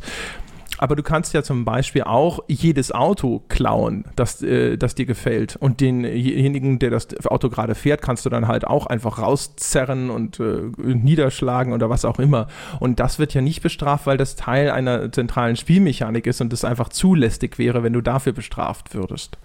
aber 0.82 0.96
du 0.96 1.04
kannst 1.04 1.32
ja 1.32 1.44
zum 1.44 1.64
Beispiel 1.64 2.02
auch 2.02 2.40
jedes 2.48 2.90
Auto 2.90 3.44
klauen, 3.48 4.04
das, 4.16 4.42
äh, 4.42 4.76
das 4.76 4.96
dir 4.96 5.06
gefällt. 5.06 5.54
Und 5.54 5.80
denjenigen, 5.80 6.80
der 6.80 6.90
das 6.90 7.24
Auto 7.24 7.50
gerade 7.50 7.76
fährt, 7.76 8.02
kannst 8.02 8.26
du 8.26 8.30
dann 8.30 8.48
halt 8.48 8.66
auch 8.66 8.86
einfach 8.86 9.20
rauszerren 9.20 10.10
und 10.10 10.40
äh, 10.40 10.72
niederschlagen 10.78 11.72
oder 11.72 11.88
was 11.88 12.04
auch 12.04 12.18
immer. 12.18 12.48
Und 12.80 12.98
das 12.98 13.20
wird 13.20 13.32
ja 13.32 13.42
nicht 13.42 13.62
bestraft, 13.62 14.06
weil 14.06 14.16
das 14.16 14.34
Teil 14.34 14.72
einer 14.72 15.12
zentralen 15.12 15.54
Spielmechanik 15.54 16.26
ist 16.26 16.40
und 16.40 16.52
es 16.52 16.64
einfach 16.64 16.88
zulässig 16.88 17.60
wäre, 17.60 17.84
wenn 17.84 17.92
du 17.92 18.00
dafür 18.00 18.32
bestraft 18.32 18.92
würdest. 18.92 19.38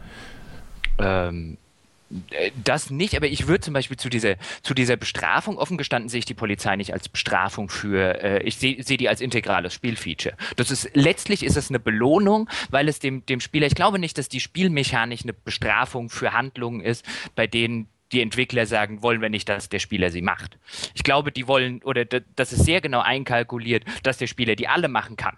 Ähm, 0.97 1.53
äh, 1.53 1.66
das 2.63 2.89
nicht, 2.89 3.15
aber 3.15 3.27
ich 3.27 3.47
würde 3.47 3.61
zum 3.61 3.73
Beispiel 3.73 3.97
zu 3.97 4.09
dieser, 4.09 4.35
zu 4.61 4.73
dieser 4.73 4.95
Bestrafung, 4.95 5.57
offen 5.57 5.77
gestanden 5.77 6.09
sehe 6.09 6.19
ich 6.19 6.25
die 6.25 6.33
Polizei 6.33 6.75
nicht 6.75 6.93
als 6.93 7.09
Bestrafung 7.09 7.69
für, 7.69 8.23
äh, 8.23 8.43
ich 8.43 8.57
sehe 8.57 8.81
seh 8.81 8.97
die 8.97 9.09
als 9.09 9.21
integrales 9.21 9.73
Spielfeature. 9.73 10.35
Das 10.55 10.71
ist, 10.71 10.89
letztlich 10.93 11.43
ist 11.43 11.57
es 11.57 11.69
eine 11.69 11.79
Belohnung, 11.79 12.49
weil 12.69 12.87
es 12.87 12.99
dem, 12.99 13.25
dem 13.25 13.41
Spieler, 13.41 13.67
ich 13.67 13.75
glaube 13.75 13.99
nicht, 13.99 14.17
dass 14.17 14.29
die 14.29 14.39
Spielmechanik 14.39 15.21
eine 15.23 15.33
Bestrafung 15.33 16.09
für 16.09 16.33
Handlungen 16.33 16.81
ist, 16.81 17.05
bei 17.35 17.47
denen 17.47 17.89
die 18.13 18.21
Entwickler 18.21 18.65
sagen, 18.65 19.01
wollen 19.01 19.21
wir 19.21 19.29
nicht, 19.29 19.49
dass 19.49 19.67
der 19.67 19.79
Spieler 19.79 20.11
sie 20.11 20.21
macht. 20.21 20.57
Ich 20.93 21.03
glaube, 21.03 21.31
die 21.31 21.47
wollen, 21.47 21.83
oder 21.83 22.05
das 22.05 22.53
ist 22.53 22.63
sehr 22.63 22.79
genau 22.79 23.01
einkalkuliert, 23.01 23.83
dass 24.03 24.17
der 24.17 24.27
Spieler 24.27 24.55
die 24.55 24.69
alle 24.69 24.87
machen 24.87 25.17
kann. 25.17 25.37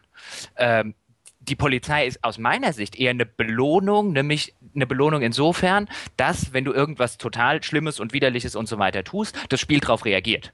Ähm, 0.56 0.94
die 1.40 1.56
Polizei 1.56 2.06
ist 2.06 2.24
aus 2.24 2.38
meiner 2.38 2.74
Sicht 2.74 2.98
eher 2.98 3.10
eine 3.10 3.26
Belohnung, 3.26 4.12
nämlich 4.14 4.54
eine 4.76 4.88
Belohnung 4.88 5.22
insofern, 5.22 5.88
dass, 6.18 6.54
wenn 6.54 6.66
du 6.66 6.74
irgendwas 6.74 7.18
total 7.18 7.64
Schlimmes 7.64 8.00
und 8.00 8.14
Widerliches 8.14 8.56
und 8.56 8.68
so 8.68 8.80
weiter 8.80 9.04
tust, 9.04 9.38
das 9.50 9.60
Spiel 9.60 9.80
darauf 9.80 10.06
reagiert. 10.06 10.54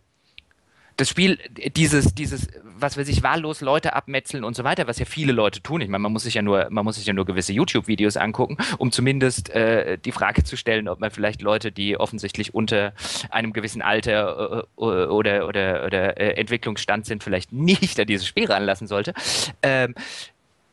Das 0.97 1.10
Spiel, 1.10 1.39
dieses, 1.75 2.15
dieses, 2.15 2.47
was 2.63 2.97
weiß 2.97 3.10
ich, 3.10 3.21
wahllos 3.21 3.60
Leute 3.60 3.93
abmetzeln 3.93 4.45
und 4.45 4.56
so 4.56 4.63
weiter, 4.63 4.88
was 4.88 4.97
ja 4.97 5.04
viele 5.04 5.34
Leute 5.34 5.62
tun. 5.62 5.82
Ich 5.82 5.89
meine, 5.89 6.01
man 6.01 6.13
muss 6.13 6.23
sich 6.23 6.36
ja 6.36 6.41
nur, 6.41 6.67
man 6.69 6.86
muss 6.86 6.95
sich 6.95 7.06
ja 7.06 7.12
nur 7.12 7.25
gewisse 7.25 7.51
YouTube-Videos 7.51 8.15
angucken, 8.15 8.58
um 8.78 8.93
zumindest 8.93 9.49
äh, 9.49 9.97
die 9.97 10.13
Frage 10.13 10.45
zu 10.45 10.56
stellen, 10.56 10.88
ob 10.88 11.01
man 11.01 11.12
vielleicht 11.12 11.41
Leute, 11.41 11.73
die 11.73 11.97
offensichtlich 11.97 12.54
unter 12.54 12.93
einem 13.30 13.51
gewissen 13.51 13.82
Alter 13.82 14.63
äh, 14.78 14.82
oder, 14.82 15.47
oder, 15.47 15.86
oder 15.86 16.17
äh, 16.17 16.39
Entwicklungsstand 16.39 17.06
sind, 17.06 17.23
vielleicht 17.23 17.51
nicht 17.51 17.99
an 17.99 18.08
dieses 18.08 18.25
Spiel 18.25 18.45
ranlassen 18.45 18.88
sollte. 18.88 19.13
Ähm, 19.62 19.95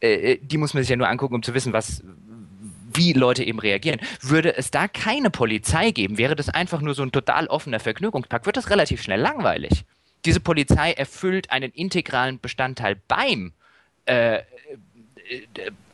äh, 0.02 0.32
äh, 0.32 0.38
die 0.42 0.58
muss 0.58 0.74
man 0.74 0.82
sich 0.82 0.90
ja 0.90 0.96
nur 0.96 1.08
angucken, 1.08 1.34
um 1.34 1.42
zu 1.42 1.54
wissen, 1.54 1.72
was, 1.72 2.02
wie 2.94 3.12
Leute 3.12 3.44
eben 3.44 3.58
reagieren. 3.58 4.00
Würde 4.20 4.56
es 4.56 4.70
da 4.70 4.88
keine 4.88 5.30
Polizei 5.30 5.90
geben, 5.90 6.18
wäre 6.18 6.36
das 6.36 6.48
einfach 6.48 6.80
nur 6.80 6.94
so 6.94 7.02
ein 7.02 7.12
total 7.12 7.46
offener 7.46 7.80
Vergnügungspark, 7.80 8.46
wird 8.46 8.56
das 8.56 8.70
relativ 8.70 9.02
schnell 9.02 9.20
langweilig. 9.20 9.84
Diese 10.24 10.40
Polizei 10.40 10.92
erfüllt 10.92 11.50
einen 11.50 11.72
integralen 11.72 12.38
Bestandteil 12.40 13.00
beim 13.08 13.52
äh, 14.06 14.36
äh, 14.36 14.42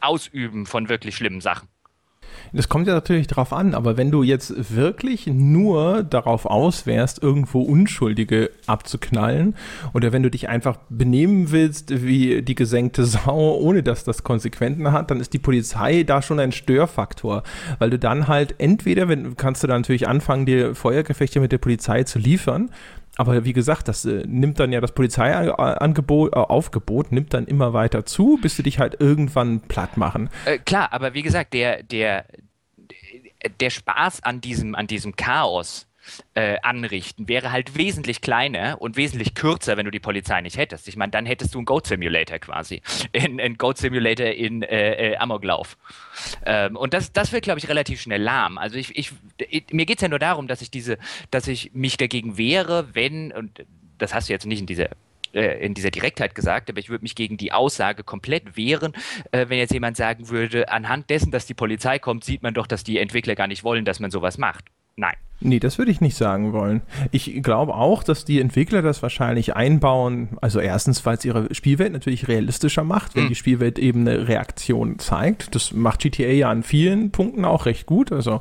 Ausüben 0.00 0.66
von 0.66 0.88
wirklich 0.88 1.16
schlimmen 1.16 1.40
Sachen. 1.40 1.68
Das 2.52 2.68
kommt 2.68 2.86
ja 2.86 2.94
natürlich 2.94 3.26
darauf 3.26 3.52
an, 3.52 3.74
aber 3.74 3.96
wenn 3.96 4.10
du 4.10 4.22
jetzt 4.22 4.74
wirklich 4.74 5.26
nur 5.26 6.02
darauf 6.02 6.46
aus 6.46 6.86
wärst, 6.86 7.22
irgendwo 7.22 7.60
Unschuldige 7.62 8.50
abzuknallen 8.66 9.54
oder 9.92 10.12
wenn 10.12 10.22
du 10.22 10.30
dich 10.30 10.48
einfach 10.48 10.78
benehmen 10.88 11.50
willst 11.50 12.02
wie 12.04 12.42
die 12.42 12.54
gesenkte 12.54 13.04
Sau, 13.04 13.56
ohne 13.56 13.82
dass 13.82 14.04
das 14.04 14.22
Konsequenzen 14.22 14.92
hat, 14.92 15.10
dann 15.10 15.20
ist 15.20 15.32
die 15.32 15.38
Polizei 15.38 16.02
da 16.02 16.22
schon 16.22 16.40
ein 16.40 16.52
Störfaktor, 16.52 17.42
weil 17.78 17.90
du 17.90 17.98
dann 17.98 18.28
halt 18.28 18.54
entweder, 18.58 19.08
wenn 19.08 19.36
kannst 19.36 19.62
du 19.62 19.66
dann 19.66 19.80
natürlich 19.82 20.08
anfangen, 20.08 20.46
dir 20.46 20.74
Feuergefechte 20.74 21.40
mit 21.40 21.52
der 21.52 21.58
Polizei 21.58 22.04
zu 22.04 22.18
liefern, 22.18 22.70
aber 23.18 23.44
wie 23.44 23.52
gesagt, 23.52 23.88
das 23.88 24.04
äh, 24.04 24.22
nimmt 24.26 24.60
dann 24.60 24.70
ja 24.70 24.80
das 24.80 24.92
Polizeiangebot, 24.92 26.32
äh, 26.32 26.38
Aufgebot 26.38 27.10
nimmt 27.10 27.34
dann 27.34 27.46
immer 27.48 27.72
weiter 27.72 28.06
zu, 28.06 28.38
bis 28.40 28.54
sie 28.54 28.62
dich 28.62 28.78
halt 28.78 29.00
irgendwann 29.00 29.60
platt 29.60 29.96
machen. 29.96 30.30
Äh, 30.44 30.58
klar, 30.58 30.92
aber 30.92 31.14
wie 31.14 31.22
gesagt, 31.22 31.52
der, 31.52 31.82
der, 31.82 32.26
der 33.58 33.70
Spaß 33.70 34.22
an 34.22 34.40
diesem, 34.40 34.76
an 34.76 34.86
diesem 34.86 35.16
Chaos, 35.16 35.87
äh, 36.34 36.56
anrichten, 36.62 37.28
wäre 37.28 37.52
halt 37.52 37.76
wesentlich 37.76 38.20
kleiner 38.20 38.80
und 38.80 38.96
wesentlich 38.96 39.34
kürzer, 39.34 39.76
wenn 39.76 39.84
du 39.84 39.90
die 39.90 40.00
Polizei 40.00 40.40
nicht 40.40 40.56
hättest. 40.56 40.88
Ich 40.88 40.96
meine, 40.96 41.10
dann 41.10 41.26
hättest 41.26 41.54
du 41.54 41.58
einen 41.58 41.66
Goat 41.66 41.86
Simulator 41.86 42.38
quasi. 42.38 42.82
Ein 43.14 43.56
Goat 43.56 43.78
Simulator 43.78 44.26
in 44.26 44.62
äh, 44.62 45.12
äh, 45.12 45.16
Amoklauf. 45.16 45.76
Ähm, 46.44 46.76
und 46.76 46.94
das, 46.94 47.12
das 47.12 47.32
wird, 47.32 47.44
glaube 47.44 47.58
ich, 47.58 47.68
relativ 47.68 48.00
schnell 48.00 48.22
lahm. 48.22 48.58
Also 48.58 48.76
ich, 48.76 48.96
ich, 48.96 49.12
ich 49.38 49.64
mir 49.72 49.86
geht 49.86 49.98
es 49.98 50.02
ja 50.02 50.08
nur 50.08 50.18
darum, 50.18 50.48
dass 50.48 50.62
ich 50.62 50.70
diese, 50.70 50.98
dass 51.30 51.48
ich 51.48 51.72
mich 51.74 51.96
dagegen 51.96 52.38
wehre, 52.38 52.94
wenn, 52.94 53.32
und 53.32 53.64
das 53.98 54.14
hast 54.14 54.28
du 54.28 54.32
jetzt 54.32 54.46
nicht 54.46 54.60
in 54.60 54.66
dieser 54.66 54.90
äh, 55.34 55.64
in 55.64 55.74
dieser 55.74 55.90
Direktheit 55.90 56.34
gesagt, 56.34 56.70
aber 56.70 56.78
ich 56.78 56.88
würde 56.88 57.02
mich 57.02 57.14
gegen 57.14 57.36
die 57.36 57.52
Aussage 57.52 58.02
komplett 58.02 58.56
wehren, 58.56 58.94
äh, 59.30 59.46
wenn 59.48 59.58
jetzt 59.58 59.72
jemand 59.72 59.96
sagen 59.96 60.30
würde, 60.30 60.70
anhand 60.70 61.10
dessen, 61.10 61.30
dass 61.30 61.46
die 61.46 61.54
Polizei 61.54 61.98
kommt, 61.98 62.24
sieht 62.24 62.42
man 62.42 62.54
doch, 62.54 62.66
dass 62.66 62.82
die 62.82 62.98
Entwickler 62.98 63.34
gar 63.34 63.46
nicht 63.46 63.62
wollen, 63.62 63.84
dass 63.84 64.00
man 64.00 64.10
sowas 64.10 64.38
macht. 64.38 64.64
Nein. 64.98 65.14
Nee, 65.40 65.60
das 65.60 65.78
würde 65.78 65.92
ich 65.92 66.00
nicht 66.00 66.16
sagen 66.16 66.52
wollen. 66.52 66.82
Ich 67.12 67.42
glaube 67.44 67.74
auch, 67.74 68.02
dass 68.02 68.24
die 68.24 68.40
Entwickler 68.40 68.82
das 68.82 69.02
wahrscheinlich 69.02 69.54
einbauen. 69.54 70.30
Also 70.40 70.58
erstens, 70.58 71.06
weil 71.06 71.16
es 71.16 71.24
ihre 71.24 71.54
Spielwelt 71.54 71.92
natürlich 71.92 72.26
realistischer 72.26 72.82
macht, 72.82 73.14
wenn 73.14 73.24
mhm. 73.24 73.28
die 73.28 73.34
Spielwelt 73.36 73.78
eben 73.78 74.00
eine 74.00 74.26
Reaktion 74.26 74.98
zeigt. 74.98 75.54
Das 75.54 75.72
macht 75.72 76.00
GTA 76.00 76.26
ja 76.26 76.50
an 76.50 76.64
vielen 76.64 77.12
Punkten 77.12 77.44
auch 77.44 77.66
recht 77.66 77.86
gut. 77.86 78.12
Also 78.12 78.40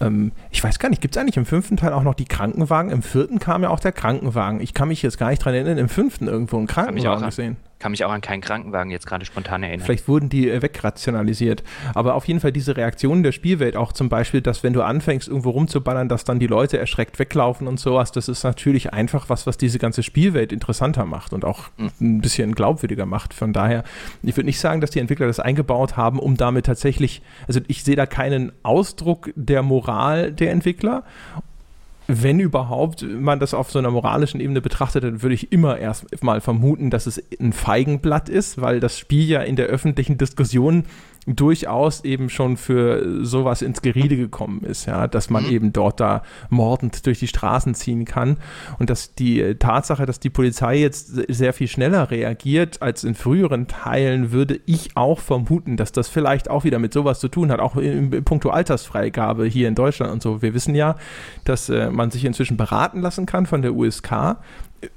Ähm, 0.00 0.30
ich 0.52 0.62
weiß 0.62 0.78
gar 0.78 0.90
nicht, 0.90 1.02
gibt 1.02 1.16
es 1.16 1.20
eigentlich 1.20 1.38
im 1.38 1.46
fünften 1.46 1.76
Teil 1.76 1.92
auch 1.92 2.04
noch 2.04 2.14
die 2.14 2.26
Krankenwagen? 2.26 2.92
Im 2.92 3.02
vierten 3.02 3.40
kam 3.40 3.64
ja 3.64 3.70
auch 3.70 3.80
der 3.80 3.90
Krankenwagen. 3.90 4.60
Ich 4.60 4.72
kann 4.72 4.86
mich 4.86 5.02
jetzt 5.02 5.18
gar 5.18 5.30
nicht 5.30 5.44
dran 5.44 5.54
erinnern, 5.54 5.76
im 5.76 5.88
fünften 5.88 6.28
irgendwo 6.28 6.58
einen 6.58 6.68
Krankenwagen 6.68 7.24
gesehen 7.24 7.56
kann 7.78 7.92
mich 7.92 8.04
auch 8.04 8.10
an 8.10 8.20
keinen 8.20 8.40
Krankenwagen 8.40 8.90
jetzt 8.90 9.06
gerade 9.06 9.24
spontan 9.24 9.62
erinnern. 9.62 9.84
Vielleicht 9.84 10.08
wurden 10.08 10.28
die 10.28 10.50
äh, 10.50 10.62
wegrationalisiert. 10.62 11.62
Aber 11.94 12.14
auf 12.14 12.26
jeden 12.26 12.40
Fall 12.40 12.52
diese 12.52 12.76
Reaktionen 12.76 13.22
der 13.22 13.32
Spielwelt, 13.32 13.76
auch 13.76 13.92
zum 13.92 14.08
Beispiel, 14.08 14.40
dass 14.40 14.62
wenn 14.62 14.72
du 14.72 14.82
anfängst, 14.82 15.28
irgendwo 15.28 15.50
rumzuballern, 15.50 16.08
dass 16.08 16.24
dann 16.24 16.38
die 16.38 16.46
Leute 16.46 16.78
erschreckt 16.78 17.18
weglaufen 17.18 17.66
und 17.66 17.78
sowas, 17.78 18.12
das 18.12 18.28
ist 18.28 18.42
natürlich 18.42 18.92
einfach 18.92 19.28
was, 19.28 19.46
was 19.46 19.58
diese 19.58 19.78
ganze 19.78 20.02
Spielwelt 20.02 20.52
interessanter 20.52 21.04
macht 21.04 21.32
und 21.32 21.44
auch 21.44 21.68
mhm. 21.76 21.90
ein 22.00 22.20
bisschen 22.20 22.54
glaubwürdiger 22.54 23.06
macht. 23.06 23.34
Von 23.34 23.52
daher, 23.52 23.84
ich 24.22 24.36
würde 24.36 24.46
nicht 24.46 24.60
sagen, 24.60 24.80
dass 24.80 24.90
die 24.90 25.00
Entwickler 25.00 25.26
das 25.26 25.40
eingebaut 25.40 25.96
haben, 25.96 26.18
um 26.18 26.36
damit 26.36 26.66
tatsächlich, 26.66 27.22
also 27.46 27.60
ich 27.68 27.84
sehe 27.84 27.96
da 27.96 28.06
keinen 28.06 28.52
Ausdruck 28.62 29.30
der 29.36 29.62
Moral 29.62 30.32
der 30.32 30.50
Entwickler 30.50 31.04
wenn 32.10 32.40
überhaupt 32.40 33.02
man 33.02 33.38
das 33.38 33.52
auf 33.52 33.70
so 33.70 33.78
einer 33.78 33.90
moralischen 33.90 34.40
Ebene 34.40 34.62
betrachtet, 34.62 35.04
dann 35.04 35.22
würde 35.22 35.34
ich 35.34 35.52
immer 35.52 35.78
erst 35.78 36.06
mal 36.24 36.40
vermuten, 36.40 36.88
dass 36.88 37.06
es 37.06 37.22
ein 37.38 37.52
Feigenblatt 37.52 38.30
ist, 38.30 38.60
weil 38.62 38.80
das 38.80 38.98
Spiel 38.98 39.28
ja 39.28 39.42
in 39.42 39.56
der 39.56 39.66
öffentlichen 39.66 40.16
Diskussion 40.16 40.84
durchaus 41.36 42.04
eben 42.04 42.30
schon 42.30 42.56
für 42.56 43.24
sowas 43.24 43.62
ins 43.62 43.82
Geriede 43.82 44.16
gekommen 44.16 44.62
ist, 44.64 44.86
ja, 44.86 45.06
dass 45.06 45.30
man 45.30 45.44
mhm. 45.44 45.50
eben 45.50 45.72
dort 45.72 46.00
da 46.00 46.22
mordend 46.48 47.06
durch 47.06 47.18
die 47.18 47.28
Straßen 47.28 47.74
ziehen 47.74 48.04
kann 48.04 48.38
und 48.78 48.90
dass 48.90 49.14
die 49.14 49.54
Tatsache, 49.56 50.06
dass 50.06 50.20
die 50.20 50.30
Polizei 50.30 50.76
jetzt 50.76 51.08
sehr 51.28 51.52
viel 51.52 51.68
schneller 51.68 52.10
reagiert 52.10 52.82
als 52.82 53.04
in 53.04 53.14
früheren 53.14 53.68
Teilen, 53.68 54.32
würde 54.32 54.60
ich 54.66 54.96
auch 54.96 55.20
vermuten, 55.20 55.76
dass 55.76 55.92
das 55.92 56.08
vielleicht 56.08 56.50
auch 56.50 56.64
wieder 56.64 56.78
mit 56.78 56.92
sowas 56.92 57.20
zu 57.20 57.28
tun 57.28 57.50
hat, 57.50 57.60
auch 57.60 57.76
in, 57.76 58.12
in 58.12 58.24
puncto 58.24 58.50
Altersfreigabe 58.50 59.46
hier 59.46 59.68
in 59.68 59.74
Deutschland 59.74 60.12
und 60.12 60.22
so. 60.22 60.42
Wir 60.42 60.54
wissen 60.54 60.74
ja, 60.74 60.96
dass 61.44 61.68
äh, 61.68 61.90
man 61.90 62.10
sich 62.10 62.24
inzwischen 62.24 62.56
beraten 62.56 63.00
lassen 63.00 63.26
kann 63.26 63.46
von 63.46 63.62
der 63.62 63.74
USK 63.74 64.36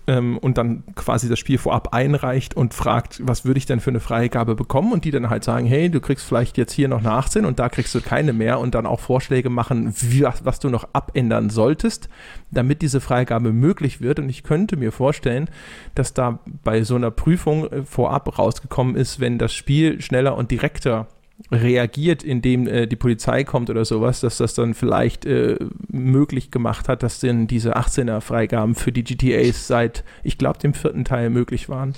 ähm, 0.08 0.38
und 0.38 0.58
dann 0.58 0.84
quasi 0.96 1.30
das 1.30 1.40
Spiel 1.40 1.58
vorab 1.58 1.94
einreicht 1.94 2.56
und 2.56 2.74
fragt, 2.74 3.22
was 3.26 3.46
würde 3.46 3.58
ich 3.58 3.66
denn 3.66 3.80
für 3.80 3.90
eine 3.90 4.00
Freigabe 4.00 4.56
bekommen? 4.56 4.92
Und 4.92 5.06
die 5.06 5.12
dann 5.12 5.30
halt 5.30 5.44
sagen, 5.44 5.66
hey, 5.66 5.90
du 5.90 6.00
kriegst 6.00 6.26
vielleicht 6.26 6.58
jetzt 6.58 6.74
hier 6.74 6.88
noch 6.88 7.00
eine 7.00 7.12
18 7.12 7.46
und 7.46 7.60
da 7.60 7.70
kriegst 7.70 7.96
du 7.96 8.02
keine 8.02 8.34
mehr 8.34 8.60
und 8.60 8.76
dann 8.76 8.86
auch 8.86 9.00
Vorschläge 9.00 9.50
machen, 9.50 9.94
wie, 10.00 10.24
was 10.44 10.60
du 10.60 10.70
noch 10.70 10.88
abändern 10.94 11.50
solltest, 11.50 12.10
damit 12.52 12.82
diese 12.82 13.02
Freigabe 13.02 13.54
möglich 13.54 14.02
wird. 14.02 14.20
Und 14.20 14.30
ich 14.30 14.44
könnte 14.44 14.78
mir 14.78 14.92
vorstellen, 14.92 15.50
dass 15.96 16.14
da 16.14 16.40
bei 16.64 16.84
so 16.84 16.96
einer 16.96 17.12
Prüfung 17.12 17.72
äh, 17.72 17.84
vorab 17.84 18.38
rausgekommen 18.38 18.96
ist, 18.96 19.20
wenn 19.20 19.38
das 19.38 19.54
Spiel 19.54 20.02
schneller 20.02 20.36
und 20.36 20.52
direkter 20.52 21.08
reagiert, 21.52 22.24
indem 22.24 22.68
äh, 22.68 22.88
die 22.88 22.96
Polizei 22.96 23.44
kommt 23.44 23.70
oder 23.70 23.86
sowas, 23.86 24.22
dass 24.22 24.38
das 24.38 24.54
dann 24.54 24.74
vielleicht 24.74 25.26
äh, 25.26 25.58
möglich 25.88 26.52
gemacht 26.52 26.88
hat, 26.88 27.04
dass 27.04 27.20
denn 27.20 27.48
diese 27.48 27.78
18er 27.78 28.22
Freigaben 28.22 28.76
für 28.76 28.92
die 28.92 29.04
GTAs 29.04 29.68
seit, 29.68 30.04
ich 30.24 30.38
glaube, 30.38 30.60
dem 30.60 30.74
vierten 30.74 31.06
Teil 31.06 31.30
möglich 31.30 31.70
waren. 31.70 31.94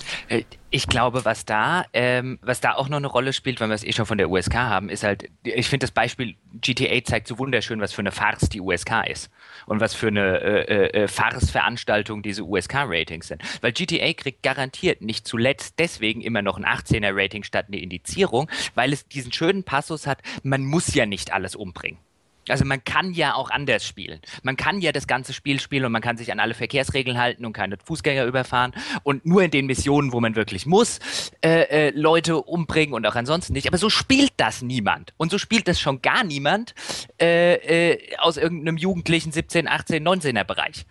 Ich 0.74 0.88
glaube, 0.88 1.24
was 1.24 1.44
da, 1.44 1.84
ähm, 1.92 2.40
was 2.42 2.60
da 2.60 2.74
auch 2.74 2.88
noch 2.88 2.96
eine 2.96 3.06
Rolle 3.06 3.32
spielt, 3.32 3.60
wenn 3.60 3.68
wir 3.68 3.76
es 3.76 3.84
eh 3.84 3.92
schon 3.92 4.06
von 4.06 4.18
der 4.18 4.28
USK 4.28 4.56
haben, 4.56 4.88
ist 4.88 5.04
halt, 5.04 5.30
ich 5.44 5.68
finde 5.68 5.84
das 5.84 5.92
Beispiel 5.92 6.34
GTA 6.54 7.04
zeigt 7.04 7.28
so 7.28 7.38
wunderschön, 7.38 7.80
was 7.80 7.92
für 7.92 8.00
eine 8.00 8.10
Farce 8.10 8.48
die 8.48 8.60
USK 8.60 9.06
ist 9.08 9.30
und 9.66 9.78
was 9.78 9.94
für 9.94 10.08
eine 10.08 10.40
äh, 10.40 10.62
äh, 10.62 11.02
äh 11.04 11.06
Farce-Veranstaltung 11.06 12.24
diese 12.24 12.42
USK-Ratings 12.42 13.28
sind. 13.28 13.42
Weil 13.60 13.70
GTA 13.70 14.14
kriegt 14.14 14.42
garantiert 14.42 15.00
nicht 15.00 15.28
zuletzt 15.28 15.78
deswegen 15.78 16.22
immer 16.22 16.42
noch 16.42 16.58
ein 16.58 16.64
18er-Rating 16.64 17.44
statt 17.44 17.66
eine 17.68 17.78
Indizierung, 17.78 18.50
weil 18.74 18.92
es 18.92 19.06
diesen 19.06 19.32
schönen 19.32 19.62
Passus 19.62 20.08
hat, 20.08 20.22
man 20.42 20.64
muss 20.64 20.92
ja 20.92 21.06
nicht 21.06 21.32
alles 21.32 21.54
umbringen. 21.54 22.00
Also 22.48 22.64
man 22.64 22.84
kann 22.84 23.12
ja 23.12 23.34
auch 23.34 23.50
anders 23.50 23.86
spielen. 23.86 24.20
Man 24.42 24.56
kann 24.56 24.80
ja 24.80 24.92
das 24.92 25.06
ganze 25.06 25.32
Spiel 25.32 25.60
spielen 25.60 25.84
und 25.84 25.92
man 25.92 26.02
kann 26.02 26.16
sich 26.16 26.30
an 26.32 26.40
alle 26.40 26.54
Verkehrsregeln 26.54 27.18
halten 27.18 27.44
und 27.44 27.52
keine 27.52 27.76
Fußgänger 27.82 28.24
überfahren. 28.24 28.72
Und 29.02 29.26
nur 29.26 29.42
in 29.42 29.50
den 29.50 29.66
Missionen, 29.66 30.12
wo 30.12 30.20
man 30.20 30.36
wirklich 30.36 30.66
muss, 30.66 31.00
äh, 31.42 31.88
äh, 31.88 31.90
Leute 31.90 32.36
umbringen 32.36 32.94
und 32.94 33.06
auch 33.06 33.14
ansonsten 33.14 33.52
nicht. 33.52 33.68
Aber 33.68 33.78
so 33.78 33.90
spielt 33.90 34.32
das 34.36 34.62
niemand. 34.62 35.12
Und 35.16 35.30
so 35.30 35.38
spielt 35.38 35.68
das 35.68 35.80
schon 35.80 36.02
gar 36.02 36.24
niemand 36.24 36.74
äh, 37.20 37.92
äh 37.92 38.16
aus 38.18 38.36
irgendeinem 38.36 38.76
jugendlichen 38.76 39.32
17, 39.32 39.68
18, 39.68 40.06
19er 40.06 40.44
Bereich 40.44 40.86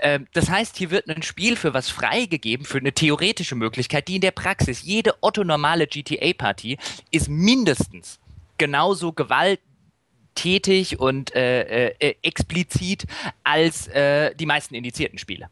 ähm, 0.00 0.26
das 0.32 0.50
heißt, 0.50 0.76
hier 0.76 0.90
wird 0.90 1.08
ein 1.08 1.22
Spiel 1.22 1.54
für 1.56 1.74
was 1.74 1.88
freigegeben, 1.88 2.66
für 2.66 2.78
eine 2.78 2.92
theoretische 2.92 3.54
Möglichkeit, 3.54 4.08
die 4.08 4.16
in 4.16 4.20
der 4.20 4.32
Praxis, 4.32 4.82
jede 4.82 5.14
otto-normale 5.20 5.86
GTA-Partie 5.86 6.76
ist 7.12 7.28
mindestens 7.28 8.18
genauso 8.58 9.12
gewalt 9.12 9.60
tätig 10.34 10.98
und 10.98 11.34
äh, 11.34 11.90
äh, 11.90 12.14
explizit 12.22 13.04
als 13.44 13.88
äh, 13.88 14.34
die 14.34 14.46
meisten 14.46 14.74
indizierten 14.74 15.18
Spiele. 15.18 15.48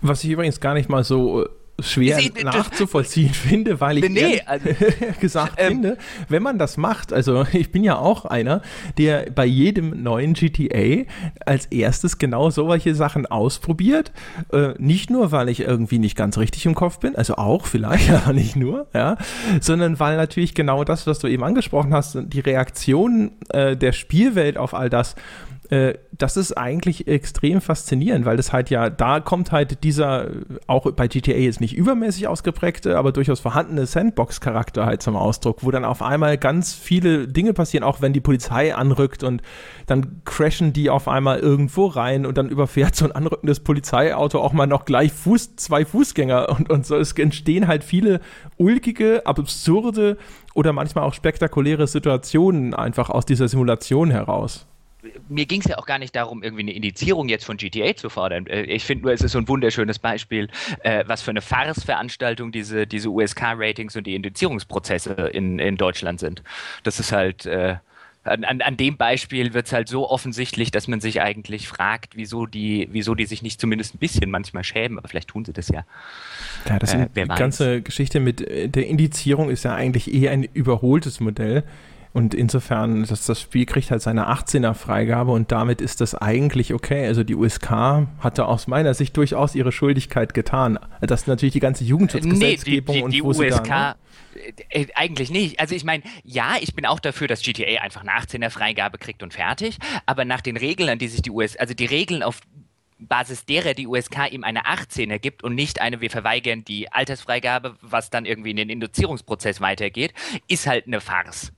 Was 0.00 0.22
ich 0.24 0.30
übrigens 0.30 0.60
gar 0.60 0.74
nicht 0.74 0.88
mal 0.88 1.04
so 1.04 1.44
äh, 1.44 1.48
schwer 1.78 2.18
nachzuvollziehen 2.42 3.34
finde, 3.34 3.80
weil 3.80 3.98
ich 3.98 4.08
nee, 4.08 4.42
also, 4.44 4.68
gesagt 5.20 5.54
ähm, 5.58 5.68
finde, 5.68 5.98
wenn 6.28 6.42
man 6.42 6.58
das 6.58 6.76
macht, 6.76 7.12
also 7.12 7.46
ich 7.52 7.70
bin 7.70 7.84
ja 7.84 7.98
auch 7.98 8.24
einer, 8.24 8.62
der 8.98 9.30
bei 9.30 9.44
jedem 9.44 10.02
neuen 10.02 10.34
GTA 10.34 11.04
als 11.44 11.66
erstes 11.66 12.18
genau 12.18 12.50
solche 12.50 12.94
Sachen 12.94 13.26
ausprobiert, 13.26 14.12
äh, 14.52 14.74
nicht 14.78 15.10
nur, 15.10 15.32
weil 15.32 15.48
ich 15.48 15.60
irgendwie 15.60 15.98
nicht 15.98 16.16
ganz 16.16 16.38
richtig 16.38 16.66
im 16.66 16.74
Kopf 16.74 16.98
bin, 16.98 17.14
also 17.14 17.36
auch 17.36 17.66
vielleicht, 17.66 18.10
aber 18.10 18.32
nicht 18.32 18.56
nur, 18.56 18.86
ja, 18.94 19.16
sondern 19.60 20.00
weil 20.00 20.16
natürlich 20.16 20.54
genau 20.54 20.84
das, 20.84 21.06
was 21.06 21.18
du 21.18 21.28
eben 21.28 21.44
angesprochen 21.44 21.92
hast, 21.92 22.18
die 22.22 22.40
Reaktion 22.40 23.32
äh, 23.50 23.76
der 23.76 23.92
Spielwelt 23.92 24.56
auf 24.56 24.74
all 24.74 24.88
das 24.88 25.14
äh, 25.70 25.94
das 26.12 26.36
ist 26.36 26.56
eigentlich 26.56 27.08
extrem 27.08 27.60
faszinierend, 27.60 28.24
weil 28.24 28.36
das 28.36 28.52
halt 28.52 28.70
ja, 28.70 28.88
da 28.90 29.20
kommt 29.20 29.52
halt 29.52 29.82
dieser, 29.84 30.28
auch 30.66 30.90
bei 30.92 31.08
GTA 31.08 31.34
jetzt 31.34 31.60
nicht 31.60 31.76
übermäßig 31.76 32.28
ausgeprägte, 32.28 32.96
aber 32.96 33.12
durchaus 33.12 33.40
vorhandene 33.40 33.86
Sandbox-Charakter 33.86 34.86
halt 34.86 35.02
zum 35.02 35.16
Ausdruck, 35.16 35.64
wo 35.64 35.70
dann 35.70 35.84
auf 35.84 36.02
einmal 36.02 36.38
ganz 36.38 36.72
viele 36.72 37.28
Dinge 37.28 37.52
passieren, 37.52 37.84
auch 37.84 38.00
wenn 38.00 38.12
die 38.12 38.20
Polizei 38.20 38.74
anrückt 38.74 39.24
und 39.24 39.42
dann 39.86 40.22
crashen 40.24 40.72
die 40.72 40.90
auf 40.90 41.08
einmal 41.08 41.38
irgendwo 41.38 41.86
rein 41.86 42.26
und 42.26 42.38
dann 42.38 42.48
überfährt 42.48 42.94
so 42.94 43.04
ein 43.04 43.12
anrückendes 43.12 43.60
Polizeiauto 43.60 44.40
auch 44.40 44.52
mal 44.52 44.66
noch 44.66 44.84
gleich 44.84 45.12
Fuß, 45.12 45.56
zwei 45.56 45.84
Fußgänger 45.84 46.48
und, 46.50 46.70
und 46.70 46.86
so. 46.86 46.96
Es 46.96 47.12
entstehen 47.12 47.66
halt 47.66 47.84
viele 47.84 48.20
ulkige, 48.56 49.26
absurde 49.26 50.16
oder 50.54 50.72
manchmal 50.72 51.04
auch 51.04 51.14
spektakuläre 51.14 51.86
Situationen 51.86 52.74
einfach 52.74 53.10
aus 53.10 53.26
dieser 53.26 53.48
Simulation 53.48 54.10
heraus 54.10 54.66
mir 55.28 55.46
ging 55.46 55.60
es 55.60 55.66
ja 55.66 55.78
auch 55.78 55.86
gar 55.86 55.98
nicht 55.98 56.14
darum, 56.14 56.42
irgendwie 56.42 56.62
eine 56.62 56.72
Indizierung 56.72 57.28
jetzt 57.28 57.44
von 57.44 57.56
GTA 57.56 57.94
zu 57.96 58.08
fordern. 58.08 58.46
Äh, 58.46 58.62
ich 58.62 58.84
finde 58.84 59.04
nur, 59.04 59.12
es 59.12 59.20
ist 59.20 59.32
so 59.32 59.38
ein 59.38 59.48
wunderschönes 59.48 59.98
Beispiel, 59.98 60.48
äh, 60.82 61.04
was 61.06 61.22
für 61.22 61.30
eine 61.30 61.42
Farce-Veranstaltung 61.42 62.52
diese, 62.52 62.86
diese 62.86 63.10
USK-Ratings 63.10 63.96
und 63.96 64.06
die 64.06 64.14
Indizierungsprozesse 64.14 65.12
in, 65.32 65.58
in 65.58 65.76
Deutschland 65.76 66.20
sind. 66.20 66.42
Das 66.82 67.00
ist 67.00 67.12
halt. 67.12 67.46
Äh, 67.46 67.76
an, 68.24 68.60
an, 68.60 68.76
dem 68.76 68.96
Beispiel 68.96 69.54
wird 69.54 69.66
es 69.66 69.72
halt 69.72 69.88
so 69.88 70.10
offensichtlich, 70.10 70.72
dass 70.72 70.88
man 70.88 71.00
sich 71.00 71.20
eigentlich 71.20 71.68
fragt, 71.68 72.16
wieso 72.16 72.46
die, 72.46 72.88
wieso 72.90 73.14
die 73.14 73.24
sich 73.24 73.40
nicht 73.40 73.60
zumindest 73.60 73.94
ein 73.94 73.98
bisschen 73.98 74.32
manchmal 74.32 74.64
schämen, 74.64 74.98
aber 74.98 75.06
vielleicht 75.06 75.28
tun 75.28 75.44
sie 75.44 75.52
das 75.52 75.68
ja. 75.68 75.84
Ja, 76.68 76.80
das 76.80 76.92
äh, 76.92 77.06
die 77.14 77.22
ganze 77.22 77.82
Geschichte 77.82 78.18
mit 78.18 78.40
der 78.40 78.84
Indizierung 78.88 79.48
ist 79.48 79.62
ja 79.62 79.76
eigentlich 79.76 80.12
eher 80.12 80.32
ein 80.32 80.42
überholtes 80.42 81.20
Modell. 81.20 81.62
Und 82.16 82.32
insofern, 82.32 83.04
das, 83.04 83.26
das 83.26 83.42
Spiel 83.42 83.66
kriegt 83.66 83.90
halt 83.90 84.00
seine 84.00 84.30
18er 84.30 84.72
Freigabe 84.72 85.32
und 85.32 85.52
damit 85.52 85.82
ist 85.82 86.00
das 86.00 86.14
eigentlich 86.14 86.72
okay. 86.72 87.06
Also 87.06 87.24
die 87.24 87.34
USK 87.34 87.70
hatte 88.20 88.46
aus 88.46 88.66
meiner 88.66 88.94
Sicht 88.94 89.14
durchaus 89.18 89.54
ihre 89.54 89.70
Schuldigkeit 89.70 90.32
getan. 90.32 90.78
Das 91.02 91.20
ist 91.20 91.26
natürlich 91.26 91.52
die 91.52 91.60
ganze 91.60 91.84
Jugendschutzgesetzgebung 91.84 92.94
nee, 92.94 93.02
die, 93.02 93.10
die, 93.10 93.20
die 93.20 93.22
und 93.22 93.36
die 93.36 93.42
USK 93.42 93.68
dann, 93.68 93.68
ne? 93.68 93.96
Äh, 94.70 94.86
eigentlich 94.94 95.28
nicht. 95.28 95.60
Also 95.60 95.74
ich 95.74 95.84
meine, 95.84 96.04
ja, 96.24 96.54
ich 96.58 96.74
bin 96.74 96.86
auch 96.86 97.00
dafür, 97.00 97.28
dass 97.28 97.42
GTA 97.42 97.82
einfach 97.82 98.00
eine 98.00 98.12
18er 98.12 98.48
Freigabe 98.48 98.96
kriegt 98.96 99.22
und 99.22 99.34
fertig. 99.34 99.76
Aber 100.06 100.24
nach 100.24 100.40
den 100.40 100.56
Regeln, 100.56 100.88
an 100.88 100.98
die 100.98 101.08
sich 101.08 101.20
die 101.20 101.30
US, 101.30 101.54
also 101.56 101.74
die 101.74 101.84
Regeln 101.84 102.22
auf 102.22 102.40
Basis 102.98 103.44
derer 103.44 103.74
die 103.74 103.86
USK 103.86 104.32
ihm 104.32 104.42
eine 104.42 104.62
18er 104.64 105.18
gibt 105.18 105.44
und 105.44 105.54
nicht 105.54 105.82
eine, 105.82 106.00
wir 106.00 106.08
verweigern 106.08 106.64
die 106.64 106.90
Altersfreigabe, 106.90 107.76
was 107.82 108.08
dann 108.08 108.24
irgendwie 108.24 108.52
in 108.52 108.56
den 108.56 108.70
Induzierungsprozess 108.70 109.60
weitergeht, 109.60 110.14
ist 110.48 110.66
halt 110.66 110.86
eine 110.86 111.02
Farce. 111.02 111.52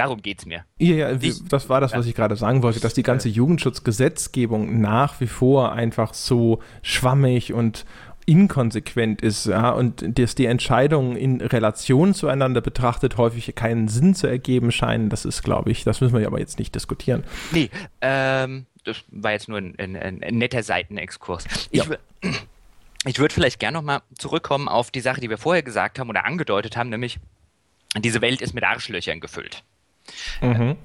Darum 0.00 0.22
geht 0.22 0.38
es 0.38 0.46
mir. 0.46 0.64
Ja, 0.78 0.94
ja, 0.94 1.12
ich, 1.20 1.46
das 1.46 1.68
war 1.68 1.78
das, 1.82 1.92
was 1.92 2.06
ich 2.06 2.14
gerade 2.14 2.34
sagen 2.34 2.62
wollte, 2.62 2.80
dass 2.80 2.94
die 2.94 3.02
ganze 3.02 3.28
Jugendschutzgesetzgebung 3.28 4.80
nach 4.80 5.20
wie 5.20 5.26
vor 5.26 5.72
einfach 5.72 6.14
so 6.14 6.60
schwammig 6.80 7.52
und 7.52 7.84
inkonsequent 8.24 9.20
ist, 9.20 9.44
ja, 9.44 9.68
und 9.68 10.18
dass 10.18 10.34
die 10.34 10.46
Entscheidungen 10.46 11.16
in 11.16 11.42
Relation 11.42 12.14
zueinander 12.14 12.62
betrachtet 12.62 13.18
häufig 13.18 13.54
keinen 13.54 13.88
Sinn 13.88 14.14
zu 14.14 14.26
ergeben 14.26 14.72
scheinen, 14.72 15.10
das 15.10 15.26
ist, 15.26 15.42
glaube 15.42 15.70
ich, 15.70 15.84
das 15.84 16.00
müssen 16.00 16.18
wir 16.18 16.26
aber 16.26 16.38
jetzt 16.38 16.58
nicht 16.58 16.74
diskutieren. 16.74 17.22
Nee, 17.50 17.68
ähm, 18.00 18.64
das 18.84 19.04
war 19.10 19.32
jetzt 19.32 19.50
nur 19.50 19.58
ein, 19.58 19.74
ein, 19.78 19.96
ein 19.96 20.38
netter 20.38 20.62
Seitenexkurs. 20.62 21.44
Ich, 21.72 21.84
ja. 21.84 21.96
ich 23.04 23.18
würde 23.18 23.34
vielleicht 23.34 23.60
gerne 23.60 23.76
nochmal 23.76 24.00
zurückkommen 24.16 24.66
auf 24.66 24.90
die 24.90 25.00
Sache, 25.00 25.20
die 25.20 25.28
wir 25.28 25.36
vorher 25.36 25.62
gesagt 25.62 25.98
haben 25.98 26.08
oder 26.08 26.24
angedeutet 26.24 26.78
haben, 26.78 26.88
nämlich 26.88 27.18
diese 27.98 28.22
Welt 28.22 28.40
ist 28.40 28.54
mit 28.54 28.64
Arschlöchern 28.64 29.20
gefüllt. 29.20 29.62
Mhm. 30.40 30.76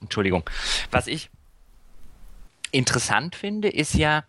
Entschuldigung. 0.00 0.48
Was 0.90 1.06
ich 1.06 1.30
interessant 2.72 3.34
finde, 3.34 3.68
ist 3.68 3.94
ja, 3.94 4.24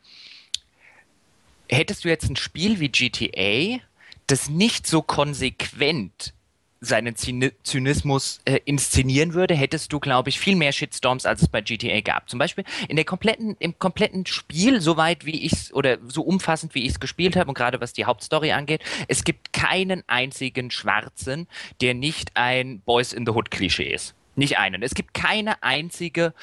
hättest 1.69 2.05
du 2.05 2.09
jetzt 2.09 2.29
ein 2.29 2.35
Spiel 2.35 2.79
wie 2.79 2.89
GTA, 2.89 3.79
das 4.27 4.49
nicht 4.49 4.87
so 4.87 5.01
konsequent 5.01 6.33
seinen 6.81 7.15
Zynismus 7.15 8.41
äh, 8.45 8.59
inszenieren 8.65 9.35
würde, 9.35 9.53
hättest 9.53 9.93
du, 9.93 9.99
glaube 9.99 10.29
ich, 10.29 10.39
viel 10.39 10.55
mehr 10.55 10.71
Shitstorms, 10.71 11.27
als 11.27 11.43
es 11.43 11.47
bei 11.47 11.61
GTA 11.61 12.01
gab. 12.01 12.27
Zum 12.27 12.39
Beispiel 12.39 12.63
in 12.89 12.95
der 12.95 13.05
kompletten, 13.05 13.55
im 13.59 13.77
kompletten 13.77 14.25
Spiel, 14.25 14.81
soweit 14.81 15.25
wie 15.25 15.45
ich 15.45 15.53
es 15.53 15.73
oder 15.73 15.99
so 16.07 16.23
umfassend 16.23 16.73
wie 16.73 16.83
ich 16.83 16.93
es 16.93 16.99
gespielt 16.99 17.35
habe 17.35 17.49
und 17.49 17.53
gerade 17.53 17.79
was 17.79 17.93
die 17.93 18.05
Hauptstory 18.05 18.51
angeht, 18.51 18.81
es 19.07 19.23
gibt 19.23 19.53
keinen 19.53 20.03
einzigen 20.07 20.71
Schwarzen, 20.71 21.47
der 21.81 21.93
nicht 21.93 22.31
ein 22.33 22.81
Boys 22.81 23.13
in 23.13 23.27
the 23.27 23.31
Hood 23.31 23.51
Klischee 23.51 23.93
ist. 23.93 24.15
Nicht 24.35 24.57
einen. 24.57 24.81
Es 24.81 24.95
gibt 24.95 25.13
keine 25.13 25.61
einzige 25.61 26.33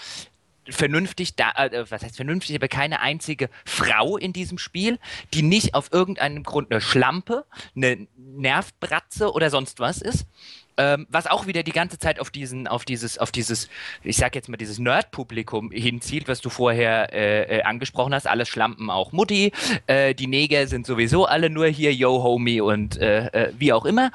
vernünftig 0.70 1.36
da, 1.36 1.50
äh, 1.56 1.90
was 1.90 2.02
heißt 2.02 2.16
vernünftig, 2.16 2.56
aber 2.56 2.68
keine 2.68 3.00
einzige 3.00 3.48
Frau 3.64 4.16
in 4.16 4.32
diesem 4.32 4.58
Spiel, 4.58 4.98
die 5.34 5.42
nicht 5.42 5.74
auf 5.74 5.92
irgendeinem 5.92 6.42
Grund 6.42 6.70
eine 6.70 6.80
Schlampe, 6.80 7.44
eine 7.76 8.06
Nervbratze 8.16 9.32
oder 9.32 9.50
sonst 9.50 9.80
was 9.80 10.02
ist. 10.02 10.26
Ähm, 10.80 11.08
was 11.10 11.26
auch 11.26 11.48
wieder 11.48 11.64
die 11.64 11.72
ganze 11.72 11.98
Zeit 11.98 12.20
auf 12.20 12.30
diesen, 12.30 12.68
auf 12.68 12.84
dieses, 12.84 13.18
auf 13.18 13.32
dieses, 13.32 13.68
ich 14.04 14.16
sag 14.16 14.36
jetzt 14.36 14.48
mal, 14.48 14.56
dieses 14.56 14.78
Nerd-Publikum 14.78 15.72
hinzielt, 15.72 16.28
was 16.28 16.40
du 16.40 16.50
vorher 16.50 17.12
äh, 17.12 17.58
äh, 17.58 17.62
angesprochen 17.62 18.14
hast. 18.14 18.28
Alles 18.28 18.48
Schlampen 18.48 18.88
auch 18.88 19.10
Mutti. 19.10 19.50
Äh, 19.88 20.14
die 20.14 20.28
Neger 20.28 20.68
sind 20.68 20.86
sowieso 20.86 21.26
alle 21.26 21.50
nur 21.50 21.66
hier, 21.66 21.92
yo, 21.92 22.22
Homie 22.22 22.60
und 22.60 22.96
äh, 22.96 23.26
äh, 23.26 23.52
wie 23.58 23.72
auch 23.72 23.86
immer. 23.86 24.12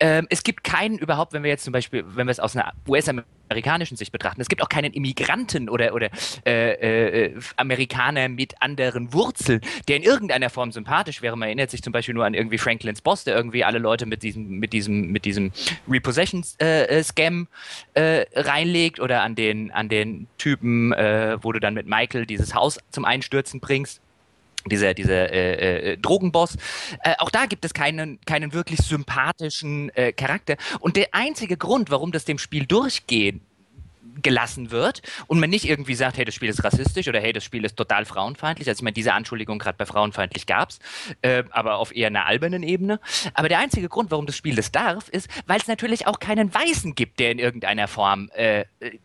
Ähm, 0.00 0.26
es 0.30 0.44
gibt 0.44 0.64
keinen 0.64 0.96
überhaupt, 0.96 1.34
wenn 1.34 1.42
wir 1.42 1.50
jetzt 1.50 1.64
zum 1.64 1.74
Beispiel, 1.74 2.02
wenn 2.06 2.26
wir 2.26 2.32
es 2.32 2.40
aus 2.40 2.56
einer 2.56 2.72
US-Amerikanischen 2.88 3.37
amerikanischen 3.48 3.96
Sicht 3.96 4.12
betrachten. 4.12 4.40
Es 4.40 4.48
gibt 4.48 4.62
auch 4.62 4.68
keinen 4.68 4.92
Immigranten 4.92 5.68
oder, 5.68 5.94
oder 5.94 6.10
äh, 6.46 7.26
äh, 7.26 7.40
Amerikaner 7.56 8.28
mit 8.28 8.60
anderen 8.60 9.12
Wurzeln, 9.12 9.60
der 9.88 9.96
in 9.96 10.02
irgendeiner 10.02 10.50
Form 10.50 10.72
sympathisch 10.72 11.22
wäre. 11.22 11.36
Man 11.36 11.48
erinnert 11.48 11.70
sich 11.70 11.82
zum 11.82 11.92
Beispiel 11.92 12.14
nur 12.14 12.24
an 12.24 12.34
irgendwie 12.34 12.58
Franklin's 12.58 13.00
Boss, 13.00 13.24
der 13.24 13.36
irgendwie 13.36 13.64
alle 13.64 13.78
Leute 13.78 14.06
mit 14.06 14.22
diesem, 14.22 14.58
mit 14.58 14.72
diesem, 14.72 15.10
mit 15.10 15.24
diesem 15.24 15.52
Repossession-Scam 15.88 17.48
äh, 17.94 18.20
äh, 18.20 18.26
reinlegt 18.34 19.00
oder 19.00 19.22
an 19.22 19.34
den, 19.34 19.70
an 19.70 19.88
den 19.88 20.26
Typen, 20.38 20.92
äh, 20.92 21.38
wo 21.42 21.52
du 21.52 21.60
dann 21.60 21.74
mit 21.74 21.86
Michael 21.86 22.26
dieses 22.26 22.54
Haus 22.54 22.78
zum 22.90 23.04
Einstürzen 23.04 23.60
bringst 23.60 24.00
dieser, 24.68 24.94
dieser 24.94 25.32
äh, 25.32 25.92
äh, 25.92 25.96
Drogenboss. 25.98 26.56
Äh, 27.02 27.14
auch 27.18 27.30
da 27.30 27.46
gibt 27.46 27.64
es 27.64 27.74
keinen, 27.74 28.20
keinen 28.22 28.52
wirklich 28.52 28.80
sympathischen 28.80 29.90
äh, 29.90 30.12
Charakter. 30.12 30.56
Und 30.80 30.96
der 30.96 31.08
einzige 31.12 31.56
Grund, 31.56 31.90
warum 31.90 32.12
das 32.12 32.24
dem 32.24 32.38
Spiel 32.38 32.66
durchgehen 32.66 33.42
gelassen 34.22 34.70
wird 34.70 35.02
und 35.26 35.40
man 35.40 35.50
nicht 35.50 35.68
irgendwie 35.68 35.94
sagt, 35.94 36.18
hey, 36.18 36.24
das 36.24 36.34
Spiel 36.34 36.48
ist 36.48 36.64
rassistisch 36.64 37.08
oder 37.08 37.20
hey, 37.20 37.32
das 37.32 37.44
Spiel 37.44 37.64
ist 37.64 37.76
total 37.76 38.04
frauenfeindlich. 38.04 38.68
Also 38.68 38.80
ich 38.80 38.82
meine, 38.82 38.94
diese 38.94 39.12
Anschuldigung 39.12 39.58
gerade 39.58 39.78
bei 39.78 39.86
frauenfeindlich 39.86 40.46
gab 40.46 40.70
es, 40.70 40.78
äh, 41.22 41.44
aber 41.50 41.76
auf 41.76 41.94
eher 41.94 42.08
einer 42.08 42.26
albernen 42.26 42.62
Ebene. 42.62 43.00
Aber 43.34 43.48
der 43.48 43.58
einzige 43.58 43.88
Grund, 43.88 44.10
warum 44.10 44.26
das 44.26 44.36
Spiel 44.36 44.56
das 44.56 44.72
darf, 44.72 45.08
ist, 45.08 45.28
weil 45.46 45.60
es 45.60 45.66
natürlich 45.66 46.06
auch 46.06 46.18
keinen 46.18 46.52
Weißen 46.52 46.94
gibt, 46.94 47.20
der 47.20 47.30
in 47.30 47.38
irgendeiner 47.38 47.88
Form 47.88 48.30
äh, 48.34 48.60
äh 48.80 48.98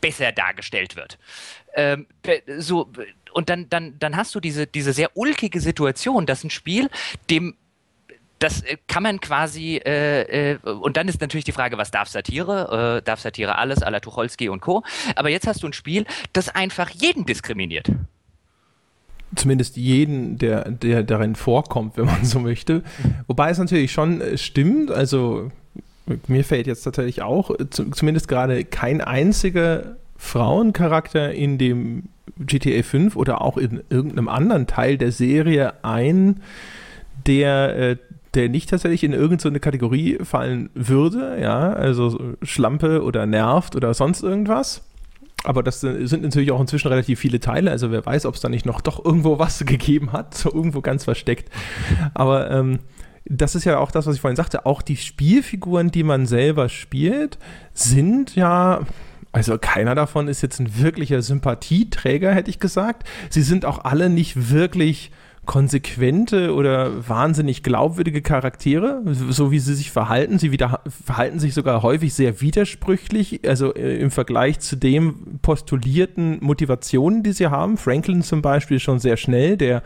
besser 0.00 0.32
dargestellt 0.32 0.96
wird. 0.96 1.16
Ähm, 1.74 2.08
so, 2.58 2.90
und 3.36 3.50
dann, 3.50 3.68
dann, 3.68 3.98
dann 3.98 4.16
hast 4.16 4.34
du 4.34 4.40
diese, 4.40 4.66
diese 4.66 4.94
sehr 4.94 5.10
ulkige 5.14 5.60
Situation, 5.60 6.24
dass 6.24 6.42
ein 6.42 6.48
Spiel 6.48 6.88
dem 7.28 7.54
das 8.38 8.62
äh, 8.62 8.76
kann 8.86 9.02
man 9.02 9.20
quasi, 9.20 9.76
äh, 9.76 10.52
äh, 10.52 10.58
und 10.62 10.96
dann 10.96 11.08
ist 11.08 11.20
natürlich 11.22 11.44
die 11.44 11.52
Frage, 11.52 11.78
was 11.78 11.90
darf 11.90 12.08
Satire? 12.08 12.98
Äh, 12.98 13.02
darf 13.02 13.20
Satire 13.20 13.56
alles, 13.56 13.82
à 13.82 13.90
la 13.90 14.00
Tucholsky 14.00 14.50
und 14.50 14.60
Co. 14.60 14.82
Aber 15.14 15.30
jetzt 15.30 15.46
hast 15.46 15.62
du 15.62 15.66
ein 15.66 15.72
Spiel, 15.72 16.04
das 16.34 16.50
einfach 16.50 16.90
jeden 16.90 17.24
diskriminiert. 17.24 17.90
Zumindest 19.34 19.76
jeden, 19.76 20.36
der, 20.36 20.70
der 20.70 21.02
darin 21.02 21.34
vorkommt, 21.34 21.96
wenn 21.96 22.04
man 22.06 22.24
so 22.26 22.40
möchte. 22.40 22.82
Wobei 23.26 23.50
es 23.50 23.58
natürlich 23.58 23.92
schon 23.92 24.20
äh, 24.20 24.36
stimmt, 24.36 24.90
also 24.90 25.50
mir 26.26 26.44
fällt 26.44 26.66
jetzt 26.66 26.82
tatsächlich 26.82 27.22
auch 27.22 27.50
äh, 27.50 27.68
zumindest 27.70 28.28
gerade 28.28 28.64
kein 28.64 29.00
einziger 29.00 29.96
Frauencharakter 30.16 31.32
in 31.32 31.58
dem 31.58 32.04
GTA 32.38 32.82
5 32.82 33.16
oder 33.16 33.40
auch 33.40 33.56
in 33.56 33.82
irgendeinem 33.88 34.28
anderen 34.28 34.66
Teil 34.66 34.98
der 34.98 35.12
Serie 35.12 35.84
ein, 35.84 36.42
der, 37.26 37.76
äh, 37.76 37.96
der 38.34 38.48
nicht 38.48 38.68
tatsächlich 38.68 39.04
in 39.04 39.12
irgendeine 39.12 39.60
Kategorie 39.60 40.18
fallen 40.22 40.70
würde, 40.74 41.38
ja, 41.40 41.72
also 41.72 42.36
Schlampe 42.42 43.02
oder 43.02 43.26
nervt 43.26 43.76
oder 43.76 43.94
sonst 43.94 44.22
irgendwas. 44.22 44.82
Aber 45.44 45.62
das 45.62 45.80
sind 45.80 46.22
natürlich 46.22 46.50
auch 46.50 46.60
inzwischen 46.60 46.88
relativ 46.88 47.20
viele 47.20 47.38
Teile, 47.38 47.70
also 47.70 47.92
wer 47.92 48.04
weiß, 48.04 48.26
ob 48.26 48.34
es 48.34 48.40
da 48.40 48.48
nicht 48.48 48.66
noch 48.66 48.80
doch 48.80 49.04
irgendwo 49.04 49.38
was 49.38 49.64
gegeben 49.64 50.12
hat, 50.12 50.34
so 50.34 50.52
irgendwo 50.52 50.80
ganz 50.80 51.04
versteckt. 51.04 51.50
Aber 52.14 52.50
ähm, 52.50 52.80
das 53.24 53.54
ist 53.54 53.64
ja 53.64 53.78
auch 53.78 53.90
das, 53.90 54.06
was 54.06 54.16
ich 54.16 54.20
vorhin 54.20 54.36
sagte, 54.36 54.66
auch 54.66 54.82
die 54.82 54.96
Spielfiguren, 54.96 55.90
die 55.90 56.04
man 56.04 56.26
selber 56.26 56.68
spielt, 56.68 57.38
sind 57.72 58.36
ja 58.36 58.80
also 59.36 59.58
keiner 59.58 59.94
davon 59.94 60.28
ist 60.28 60.40
jetzt 60.40 60.60
ein 60.60 60.78
wirklicher 60.78 61.20
Sympathieträger, 61.20 62.32
hätte 62.32 62.48
ich 62.48 62.58
gesagt. 62.58 63.06
Sie 63.28 63.42
sind 63.42 63.66
auch 63.66 63.84
alle 63.84 64.08
nicht 64.08 64.50
wirklich 64.50 65.10
konsequente 65.44 66.54
oder 66.54 67.06
wahnsinnig 67.06 67.62
glaubwürdige 67.62 68.22
Charaktere, 68.22 69.02
so 69.04 69.52
wie 69.52 69.58
sie 69.58 69.74
sich 69.74 69.92
verhalten. 69.92 70.38
Sie 70.38 70.52
wieder, 70.52 70.80
verhalten 71.04 71.38
sich 71.38 71.52
sogar 71.52 71.82
häufig 71.82 72.14
sehr 72.14 72.40
widersprüchlich, 72.40 73.46
also 73.46 73.74
äh, 73.74 73.98
im 73.98 74.10
Vergleich 74.10 74.58
zu 74.58 74.76
dem 74.76 75.38
postulierten 75.42 76.38
Motivationen, 76.40 77.22
die 77.22 77.32
sie 77.32 77.46
haben. 77.46 77.76
Franklin 77.76 78.22
zum 78.22 78.40
Beispiel 78.40 78.80
schon 78.80 78.98
sehr 78.98 79.18
schnell, 79.18 79.58
der 79.58 79.82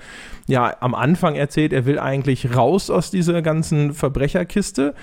ja 0.46 0.76
am 0.80 0.94
Anfang 0.94 1.34
erzählt, 1.34 1.72
er 1.72 1.86
will 1.86 1.98
eigentlich 1.98 2.56
raus 2.56 2.88
aus 2.88 3.10
dieser 3.10 3.42
ganzen 3.42 3.94
Verbrecherkiste 3.94 4.94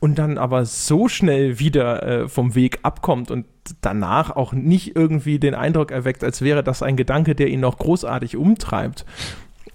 und 0.00 0.18
dann 0.18 0.38
aber 0.38 0.64
so 0.64 1.08
schnell 1.08 1.58
wieder 1.58 2.02
äh, 2.02 2.28
vom 2.28 2.54
Weg 2.54 2.80
abkommt 2.82 3.30
und 3.30 3.46
danach 3.80 4.30
auch 4.30 4.52
nicht 4.52 4.96
irgendwie 4.96 5.38
den 5.38 5.54
Eindruck 5.54 5.90
erweckt, 5.90 6.22
als 6.22 6.42
wäre 6.42 6.62
das 6.62 6.82
ein 6.82 6.96
Gedanke, 6.96 7.34
der 7.34 7.48
ihn 7.48 7.60
noch 7.60 7.78
großartig 7.78 8.36
umtreibt. 8.36 9.04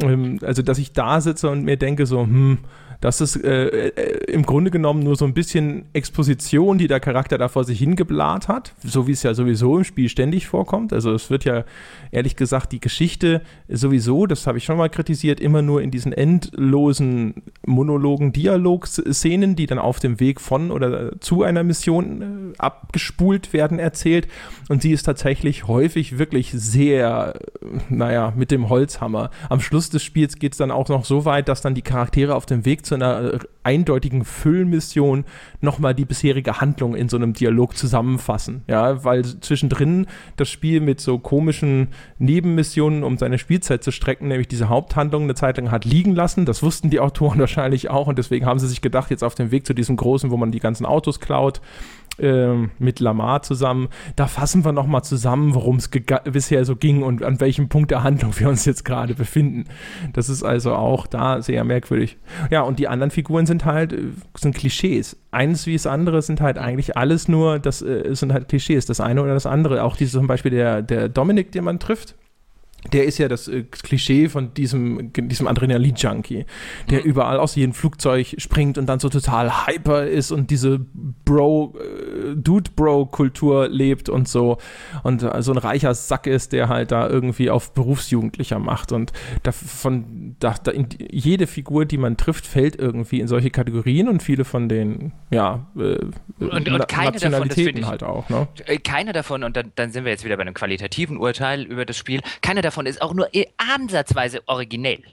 Ähm, 0.01 0.39
also, 0.43 0.61
dass 0.61 0.77
ich 0.77 0.93
da 0.93 1.21
sitze 1.21 1.49
und 1.49 1.63
mir 1.63 1.77
denke, 1.77 2.05
so, 2.05 2.21
hm, 2.21 2.59
das 3.01 3.21
ist 3.21 3.37
äh, 3.37 3.87
äh, 3.87 4.31
im 4.31 4.43
Grunde 4.43 4.71
genommen 4.71 5.03
nur 5.03 5.15
so 5.15 5.23
ein 5.23 5.33
bisschen 5.33 5.85
Exposition, 5.93 6.77
die 6.77 6.87
der 6.87 6.99
Charakter 6.99 7.37
da 7.37 7.47
vor 7.47 7.63
sich 7.63 7.79
hingebläht 7.79 8.49
hat, 8.49 8.73
so 8.83 9.07
wie 9.07 9.13
es 9.13 9.23
ja 9.23 9.33
sowieso 9.33 9.77
im 9.77 9.85
Spiel 9.85 10.09
ständig 10.09 10.47
vorkommt. 10.47 10.91
Also 10.91 11.13
es 11.13 11.29
wird 11.29 11.45
ja 11.45 11.63
ehrlich 12.11 12.35
gesagt 12.35 12.73
die 12.73 12.81
Geschichte 12.81 13.41
sowieso, 13.69 14.25
das 14.25 14.47
habe 14.47 14.57
ich 14.57 14.65
schon 14.65 14.77
mal 14.77 14.89
kritisiert, 14.89 15.39
immer 15.39 15.61
nur 15.61 15.81
in 15.81 15.91
diesen 15.91 16.11
endlosen 16.11 17.35
Monologen, 17.65 18.33
Dialogszenen, 18.33 19.55
die 19.55 19.65
dann 19.65 19.79
auf 19.79 19.99
dem 19.99 20.19
Weg 20.19 20.41
von 20.41 20.69
oder 20.69 21.19
zu 21.21 21.43
einer 21.43 21.63
Mission 21.63 22.21
äh, 22.21 22.57
abgespult 22.57 23.53
werden, 23.53 23.79
erzählt. 23.79 24.27
Und 24.67 24.81
sie 24.81 24.91
ist 24.91 25.03
tatsächlich 25.03 25.67
häufig 25.67 26.17
wirklich 26.17 26.51
sehr, 26.51 27.39
naja, 27.87 28.33
mit 28.35 28.51
dem 28.51 28.67
Holzhammer. 28.67 29.31
Am 29.47 29.61
Schluss 29.61 29.89
des 29.89 30.03
Spiels 30.03 30.37
geht 30.37 30.51
es 30.51 30.57
dann 30.57 30.71
auch 30.71 30.89
noch 30.89 31.05
so 31.05 31.23
weit, 31.23 31.47
dass 31.47 31.61
dann 31.61 31.75
die 31.75 31.81
Charaktere 31.81 32.35
auf 32.35 32.45
dem 32.45 32.65
Weg 32.65 32.88
zu 32.89 32.95
einer 32.95 33.33
äh, 33.33 33.39
eindeutigen 33.63 34.25
Füllmission 34.25 35.25
nochmal 35.61 35.95
die 35.95 36.05
bisherige 36.05 36.59
Handlung 36.59 36.95
in 36.95 37.07
so 37.07 37.17
einem 37.17 37.33
Dialog 37.33 37.77
zusammenfassen. 37.77 38.63
Ja, 38.67 39.03
weil 39.03 39.23
zwischendrin 39.23 40.07
das 40.35 40.49
Spiel 40.49 40.81
mit 40.81 40.99
so 40.99 41.19
komischen 41.19 41.89
Nebenmissionen, 42.17 43.03
um 43.03 43.17
seine 43.17 43.37
Spielzeit 43.37 43.83
zu 43.83 43.91
strecken, 43.91 44.27
nämlich 44.27 44.47
diese 44.47 44.69
Haupthandlung 44.69 45.23
eine 45.23 45.35
Zeit 45.35 45.57
lang 45.57 45.71
hat 45.71 45.85
liegen 45.85 46.13
lassen. 46.13 46.45
Das 46.45 46.61
wussten 46.63 46.89
die 46.89 46.99
Autoren 46.99 47.39
wahrscheinlich 47.39 47.89
auch 47.89 48.07
und 48.07 48.17
deswegen 48.17 48.45
haben 48.45 48.59
sie 48.59 48.67
sich 48.67 48.81
gedacht, 48.81 49.11
jetzt 49.11 49.23
auf 49.23 49.35
dem 49.35 49.51
Weg 49.51 49.65
zu 49.65 49.73
diesem 49.73 49.95
großen, 49.95 50.31
wo 50.31 50.37
man 50.37 50.51
die 50.51 50.59
ganzen 50.59 50.85
Autos 50.85 51.19
klaut, 51.19 51.61
ähm, 52.21 52.71
mit 52.79 52.99
Lamar 52.99 53.41
zusammen. 53.41 53.89
Da 54.15 54.27
fassen 54.27 54.63
wir 54.65 54.71
nochmal 54.71 55.03
zusammen, 55.03 55.53
worum 55.55 55.77
es 55.77 55.89
bisher 56.31 56.65
so 56.65 56.75
ging 56.75 57.03
und 57.03 57.23
an 57.23 57.39
welchem 57.39 57.69
Punkt 57.69 57.91
der 57.91 58.03
Handlung 58.03 58.33
wir 58.37 58.49
uns 58.49 58.65
jetzt 58.65 58.85
gerade 58.85 59.15
befinden. 59.15 59.65
Das 60.13 60.29
ist 60.29 60.43
also 60.43 60.73
auch 60.73 61.07
da 61.07 61.41
sehr 61.41 61.63
merkwürdig. 61.63 62.17
Ja, 62.51 62.61
und 62.61 62.79
die 62.79 62.87
anderen 62.87 63.11
Figuren 63.11 63.45
sind 63.45 63.65
halt, 63.65 63.93
äh, 63.93 64.09
sind 64.37 64.55
Klischees. 64.55 65.17
Eines 65.31 65.65
wie 65.67 65.73
das 65.73 65.87
andere 65.87 66.21
sind 66.21 66.41
halt 66.41 66.57
eigentlich 66.57 66.97
alles 66.97 67.27
nur, 67.27 67.59
das 67.59 67.81
äh, 67.81 68.13
sind 68.15 68.33
halt 68.33 68.49
Klischees, 68.49 68.85
das 68.85 68.99
eine 68.99 69.21
oder 69.21 69.33
das 69.33 69.45
andere. 69.45 69.83
Auch 69.83 69.95
diese 69.95 70.17
zum 70.17 70.27
Beispiel 70.27 70.51
der, 70.51 70.81
der 70.81 71.09
Dominik, 71.09 71.51
den 71.51 71.63
man 71.63 71.79
trifft, 71.79 72.15
der 72.93 73.05
ist 73.05 73.17
ja 73.17 73.27
das 73.27 73.47
äh, 73.47 73.63
Klischee 73.63 74.29
von 74.29 74.53
diesem, 74.53 75.11
diesem 75.13 75.47
Adrenalin-Junkie, 75.47 76.45
der 76.89 76.99
mhm. 77.01 77.05
überall 77.05 77.37
aus 77.37 77.55
jedem 77.55 77.73
Flugzeug 77.73 78.35
springt 78.37 78.77
und 78.77 78.87
dann 78.87 78.99
so 78.99 79.09
total 79.09 79.67
hyper 79.67 80.07
ist 80.07 80.31
und 80.31 80.49
diese 80.49 80.79
Bro, 81.25 81.75
Dude-Bro-Kultur 82.35 83.67
lebt 83.67 84.09
und 84.09 84.27
so 84.27 84.57
und 85.03 85.23
äh, 85.23 85.41
so 85.41 85.51
ein 85.51 85.57
reicher 85.57 85.93
Sack 85.93 86.27
ist, 86.27 86.53
der 86.53 86.69
halt 86.69 86.91
da 86.91 87.07
irgendwie 87.07 87.49
auf 87.49 87.73
Berufsjugendlicher 87.73 88.59
macht 88.59 88.91
und 88.91 89.11
davon, 89.43 90.35
da, 90.39 90.55
da 90.63 90.71
jede 91.11 91.47
Figur, 91.47 91.85
die 91.85 91.97
man 91.97 92.17
trifft, 92.17 92.47
fällt 92.47 92.77
irgendwie 92.77 93.19
in 93.19 93.27
solche 93.27 93.49
Kategorien 93.49 94.07
und 94.07 94.23
viele 94.23 94.45
von 94.45 94.69
den, 94.69 95.11
ja, 95.31 95.67
äh, 95.77 95.97
und, 96.39 96.69
und 96.69 96.87
keine 96.87 97.11
Nationalitäten 97.11 97.81
davon, 97.81 97.91
halt 97.91 98.03
auch, 98.03 98.29
ne? 98.29 98.47
Äh, 98.65 98.77
keine 98.77 99.11
davon, 99.13 99.43
und 99.43 99.57
dann, 99.57 99.71
dann 99.75 99.91
sind 99.91 100.05
wir 100.05 100.11
jetzt 100.11 100.23
wieder 100.23 100.37
bei 100.37 100.43
einem 100.43 100.53
qualitativen 100.53 101.17
Urteil 101.17 101.63
über 101.63 101.85
das 101.85 101.97
Spiel, 101.97 102.21
keine 102.41 102.61
davon 102.61 102.68
ist 102.85 103.01
auch 103.01 103.13
nur 103.13 103.29
ansatzweise 103.57 104.41
originell 104.47 105.03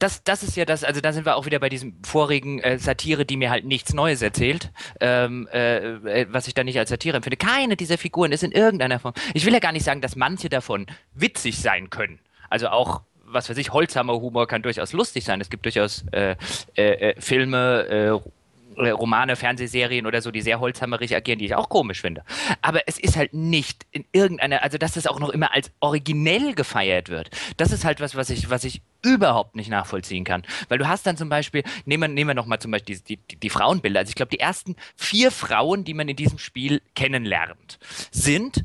das, 0.00 0.24
das 0.24 0.42
ist 0.42 0.56
ja 0.56 0.64
das, 0.64 0.82
also 0.82 1.00
da 1.00 1.12
sind 1.12 1.26
wir 1.26 1.36
auch 1.36 1.46
wieder 1.46 1.58
bei 1.58 1.68
diesem 1.68 2.02
vorigen 2.02 2.58
äh, 2.60 2.78
Satire, 2.78 3.26
die 3.26 3.36
mir 3.36 3.50
halt 3.50 3.66
nichts 3.66 3.92
Neues 3.92 4.22
erzählt, 4.22 4.72
ähm, 4.98 5.46
äh, 5.52 6.22
äh, 6.22 6.26
was 6.30 6.48
ich 6.48 6.54
da 6.54 6.64
nicht 6.64 6.78
als 6.78 6.88
Satire 6.88 7.16
empfinde. 7.16 7.36
Keine 7.36 7.76
dieser 7.76 7.98
Figuren 7.98 8.32
ist 8.32 8.42
in 8.42 8.50
irgendeiner 8.50 8.98
Form. 8.98 9.12
Ich 9.34 9.44
will 9.44 9.52
ja 9.52 9.58
gar 9.58 9.72
nicht 9.72 9.84
sagen, 9.84 10.00
dass 10.00 10.16
manche 10.16 10.48
davon 10.48 10.86
witzig 11.14 11.58
sein 11.58 11.90
können. 11.90 12.18
Also 12.48 12.68
auch 12.68 13.02
was 13.32 13.48
weiß 13.48 13.58
ich, 13.58 13.72
Holzhammer 13.72 14.14
Humor 14.14 14.48
kann 14.48 14.62
durchaus 14.62 14.92
lustig 14.92 15.24
sein. 15.24 15.40
Es 15.40 15.50
gibt 15.50 15.64
durchaus 15.64 16.04
äh, 16.10 16.34
äh, 16.76 17.10
äh 17.10 17.20
Filme, 17.20 17.86
äh, 17.86 18.30
Romane, 18.88 19.36
Fernsehserien 19.36 20.06
oder 20.06 20.22
so, 20.22 20.30
die 20.30 20.40
sehr 20.40 20.60
holzhammerig 20.60 21.14
agieren, 21.14 21.38
die 21.38 21.46
ich 21.46 21.54
auch 21.54 21.68
komisch 21.68 22.00
finde. 22.00 22.24
Aber 22.62 22.80
es 22.86 22.98
ist 22.98 23.16
halt 23.16 23.34
nicht 23.34 23.86
in 23.92 24.04
irgendeiner, 24.12 24.62
also 24.62 24.78
dass 24.78 24.96
es 24.96 25.06
auch 25.06 25.20
noch 25.20 25.30
immer 25.30 25.52
als 25.52 25.70
originell 25.80 26.54
gefeiert 26.54 27.08
wird. 27.08 27.30
Das 27.56 27.72
ist 27.72 27.84
halt 27.84 28.00
was, 28.00 28.14
was 28.14 28.30
ich, 28.30 28.50
was 28.50 28.64
ich 28.64 28.82
überhaupt 29.02 29.56
nicht 29.56 29.70
nachvollziehen 29.70 30.24
kann. 30.24 30.42
Weil 30.68 30.78
du 30.78 30.88
hast 30.88 31.06
dann 31.06 31.16
zum 31.16 31.28
Beispiel, 31.28 31.62
nehmen 31.84 32.02
wir, 32.02 32.08
nehmen 32.08 32.30
wir 32.30 32.34
nochmal 32.34 32.58
zum 32.58 32.70
Beispiel 32.70 32.98
die, 32.98 33.16
die, 33.16 33.36
die 33.36 33.50
Frauenbilder. 33.50 34.00
Also 34.00 34.10
ich 34.10 34.16
glaube, 34.16 34.30
die 34.30 34.40
ersten 34.40 34.76
vier 34.96 35.30
Frauen, 35.30 35.84
die 35.84 35.94
man 35.94 36.08
in 36.08 36.16
diesem 36.16 36.38
Spiel 36.38 36.82
kennenlernt, 36.94 37.78
sind 38.10 38.62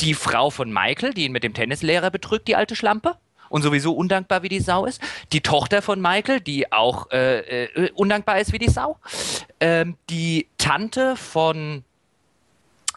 die 0.00 0.14
Frau 0.14 0.50
von 0.50 0.72
Michael, 0.72 1.12
die 1.12 1.24
ihn 1.24 1.32
mit 1.32 1.42
dem 1.42 1.54
Tennislehrer 1.54 2.10
betrügt, 2.10 2.48
die 2.48 2.56
alte 2.56 2.76
Schlampe 2.76 3.16
und 3.48 3.62
sowieso 3.62 3.92
undankbar 3.92 4.42
wie 4.42 4.48
die 4.48 4.60
Sau 4.60 4.86
ist. 4.86 5.00
Die 5.32 5.40
Tochter 5.40 5.82
von 5.82 6.00
Michael, 6.00 6.40
die 6.40 6.72
auch 6.72 7.10
äh, 7.10 7.64
äh, 7.64 7.90
undankbar 7.94 8.38
ist 8.40 8.52
wie 8.52 8.58
die 8.58 8.70
Sau. 8.70 8.96
Ähm, 9.60 9.96
die 10.10 10.48
Tante 10.58 11.16
von 11.16 11.84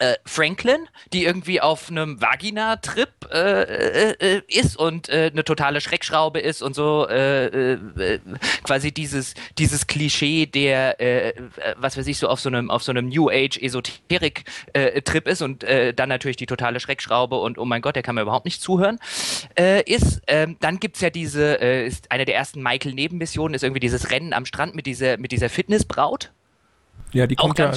äh, 0.01 0.17
Franklin, 0.25 0.87
die 1.13 1.25
irgendwie 1.25 1.61
auf 1.61 1.91
einem 1.91 2.19
Vagina-Trip 2.19 3.09
äh, 3.31 3.61
äh, 3.61 4.15
äh 4.19 4.41
ist 4.47 4.75
und 4.75 5.09
äh, 5.09 5.29
eine 5.31 5.43
totale 5.43 5.79
Schreckschraube 5.79 6.39
ist 6.39 6.63
und 6.63 6.73
so 6.73 7.07
äh, 7.07 7.77
quasi 8.63 8.91
dieses, 8.91 9.35
dieses 9.59 9.85
Klischee, 9.85 10.47
der, 10.47 10.97
was 11.77 11.97
weiß 11.97 12.07
ich, 12.07 12.17
so 12.17 12.27
auf 12.27 12.39
so 12.39 12.49
einem, 12.49 12.71
auf 12.71 12.81
so 12.81 12.91
einem 12.91 13.09
New 13.09 13.29
Age-Esoterik-Trip 13.29 15.27
ist 15.27 15.41
und 15.41 15.63
dann 15.63 16.09
natürlich 16.09 16.37
die 16.37 16.45
totale 16.45 16.79
Schreckschraube 16.79 17.35
und 17.35 17.57
oh 17.57 17.65
mein 17.65 17.81
Gott, 17.81 17.95
der 17.95 18.03
kann 18.03 18.15
mir 18.15 18.21
überhaupt 18.21 18.45
nicht 18.45 18.61
zuhören, 18.61 18.99
ist. 19.85 20.21
Ähm, 20.27 20.57
dann 20.59 20.79
gibt 20.79 20.95
es 20.95 21.01
ja 21.01 21.09
diese, 21.09 21.55
ist 21.55 22.11
eine 22.11 22.25
der 22.25 22.35
ersten 22.35 22.61
Michael-Nebenmissionen, 22.63 23.53
ist 23.53 23.63
irgendwie 23.63 23.79
dieses 23.79 24.11
Rennen 24.11 24.33
am 24.33 24.45
Strand 24.45 24.75
mit 24.75 24.85
dieser, 24.85 25.17
mit 25.17 25.31
dieser 25.31 25.49
Fitnessbraut. 25.49 26.31
Ja, 27.13 27.27
die 27.27 27.35
kommt 27.35 27.59
ja 27.59 27.73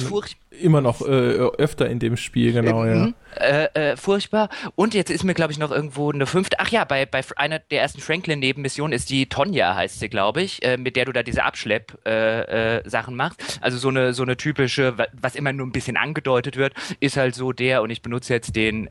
immer 0.61 0.79
noch 0.79 1.01
äh, 1.01 1.05
öfter 1.05 1.89
in 1.89 1.99
dem 1.99 2.15
Spiel, 2.15 2.53
genau, 2.53 2.85
äh, 2.85 2.95
ja. 2.95 3.13
Äh, 3.35 3.91
äh, 3.91 3.97
furchtbar. 3.97 4.47
Und 4.75 4.93
jetzt 4.93 5.11
ist 5.11 5.25
mir, 5.25 5.33
glaube 5.33 5.51
ich, 5.51 5.59
noch 5.59 5.71
irgendwo 5.71 6.09
eine 6.09 6.25
fünfte. 6.25 6.57
Ach 6.61 6.69
ja, 6.69 6.85
bei, 6.85 7.05
bei 7.05 7.21
einer 7.35 7.59
der 7.59 7.81
ersten 7.81 7.99
Franklin-Nebenmissionen 7.99 8.93
ist 8.93 9.09
die 9.09 9.27
Tonja, 9.27 9.75
heißt 9.75 9.99
sie, 9.99 10.07
glaube 10.07 10.41
ich, 10.41 10.63
äh, 10.63 10.77
mit 10.77 10.95
der 10.95 11.03
du 11.03 11.11
da 11.11 11.21
diese 11.21 11.43
Abschlepp-Sachen 11.43 13.13
äh, 13.13 13.17
machst. 13.17 13.59
Also 13.59 13.77
so 13.77 13.89
eine, 13.89 14.13
so 14.13 14.23
eine 14.23 14.37
typische, 14.37 14.95
was 15.11 15.35
immer 15.35 15.51
nur 15.51 15.67
ein 15.67 15.73
bisschen 15.73 15.97
angedeutet 15.97 16.55
wird, 16.55 16.73
ist 17.01 17.17
halt 17.17 17.35
so 17.35 17.51
der, 17.51 17.81
und 17.81 17.89
ich 17.89 18.01
benutze 18.01 18.33
jetzt 18.33 18.55
den, 18.55 18.87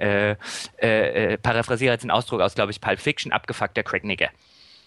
paraphrasiere 1.42 1.94
jetzt 1.94 2.02
den 2.02 2.10
Ausdruck 2.10 2.42
aus, 2.42 2.54
glaube 2.54 2.70
ich, 2.70 2.82
Pulp 2.82 3.00
Fiction, 3.00 3.32
abgefuckter 3.32 3.82
Cracknigger. 3.82 4.28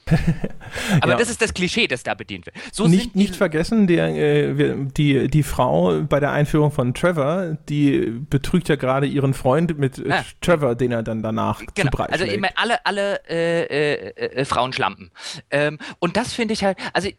Aber 1.02 1.14
ja. 1.14 1.18
das 1.18 1.30
ist 1.30 1.42
das 1.42 1.54
Klischee, 1.54 1.88
das 1.88 2.04
da 2.04 2.14
bedient 2.14 2.46
wird. 2.46 2.56
So 2.72 2.88
nicht, 2.88 3.16
nicht 3.16 3.36
vergessen, 3.36 3.88
der, 3.88 4.08
äh, 4.10 4.76
die, 4.98 5.28
die 5.28 5.44
Frau 5.44 6.02
bei 6.02 6.20
der 6.20 6.32
Einführung 6.32 6.72
von 6.72 6.94
Trevor, 6.94 7.58
die 7.70 8.22
betrügt 8.30 8.70
ja 8.70 8.76
gerade 8.76 9.08
ihren 9.08 9.34
Freund 9.34 9.78
mit 9.78 10.00
äh, 10.00 10.12
ah. 10.12 10.26
Trevor, 10.42 10.76
den 10.76 10.92
er 10.92 11.04
dann 11.04 11.22
danach 11.22 11.62
genau. 11.76 11.92
zu 11.92 12.04
Also 12.04 12.26
immer 12.26 12.50
alle, 12.56 12.86
alle 12.86 13.22
äh, 13.30 13.64
äh, 13.64 14.12
äh 14.12 14.46
Frauenschlampen. 14.46 15.12
Ähm, 15.52 15.78
und 16.00 16.18
das 16.18 16.34
finde 16.34 16.54
ich 16.54 16.64
halt, 16.64 16.78
also 16.94 17.10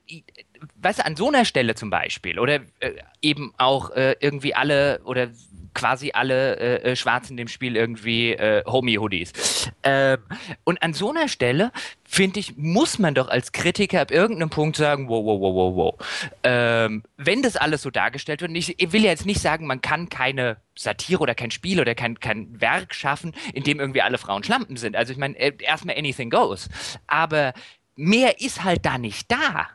weißt 0.77 1.01
du, 1.01 1.07
an 1.07 1.17
so 1.17 1.29
einer 1.29 1.45
Stelle 1.45 1.75
zum 1.75 1.91
Beispiel 1.91 2.39
oder 2.39 2.61
eben 3.23 3.53
auch 3.59 3.91
irgendwie 3.95 4.55
alle 4.55 5.01
oder 5.05 5.29
quasi 5.79 6.11
alle 6.13 6.57
äh, 6.57 6.91
äh, 6.91 6.97
Schwarzen 6.97 7.35
in 7.35 7.37
dem 7.37 7.49
Spiel 7.49 7.77
irgendwie 7.77 8.33
äh, 8.33 8.65
Homie-Hoodies. 8.67 9.71
Ähm, 9.85 10.19
und 10.65 10.83
an 10.83 10.93
so 10.93 11.11
einer 11.11 11.29
Stelle, 11.29 11.71
finde 12.05 12.41
ich, 12.41 12.57
muss 12.57 12.99
man 12.99 13.15
doch 13.15 13.29
als 13.29 13.53
Kritiker 13.53 14.01
ab 14.01 14.11
irgendeinem 14.11 14.51
Punkt 14.51 14.77
sagen, 14.77 15.09
wow, 15.09 15.25
wow, 15.25 15.41
wow, 15.41 15.55
wow, 15.55 15.77
wow. 15.77 16.07
Ähm, 16.43 17.05
wenn 17.17 17.43
das 17.43 17.57
alles 17.57 17.83
so 17.83 17.91
dargestellt 17.91 18.41
wird, 18.41 18.51
und 18.51 18.57
ich, 18.57 18.75
ich 18.81 18.93
will 18.93 19.05
ja 19.05 19.11
jetzt 19.11 19.25
nicht 19.25 19.41
sagen, 19.41 19.69
man 19.69 19.81
kann 19.81 20.09
keine 20.09 20.57
Satire 20.77 21.21
oder 21.21 21.37
kein 21.37 21.53
Spiel 21.53 21.81
oder 21.81 21.95
kein, 21.95 22.19
kein 22.19 22.61
Werk 22.61 22.93
schaffen, 22.93 23.33
in 23.55 23.63
dem 23.63 23.79
irgendwie 23.79 24.03
alle 24.03 24.19
Frauen 24.19 24.43
Schlampen 24.43 24.77
sind. 24.77 24.97
Also 24.97 25.13
ich 25.13 25.19
meine, 25.19 25.39
äh, 25.39 25.53
erstmal 25.61 25.97
anything 25.97 26.31
goes. 26.31 26.69
Aber 27.07 27.53
mehr 27.95 28.41
ist 28.41 28.65
halt 28.65 28.85
da 28.85 28.99
nicht 28.99 29.31
da. 29.31 29.69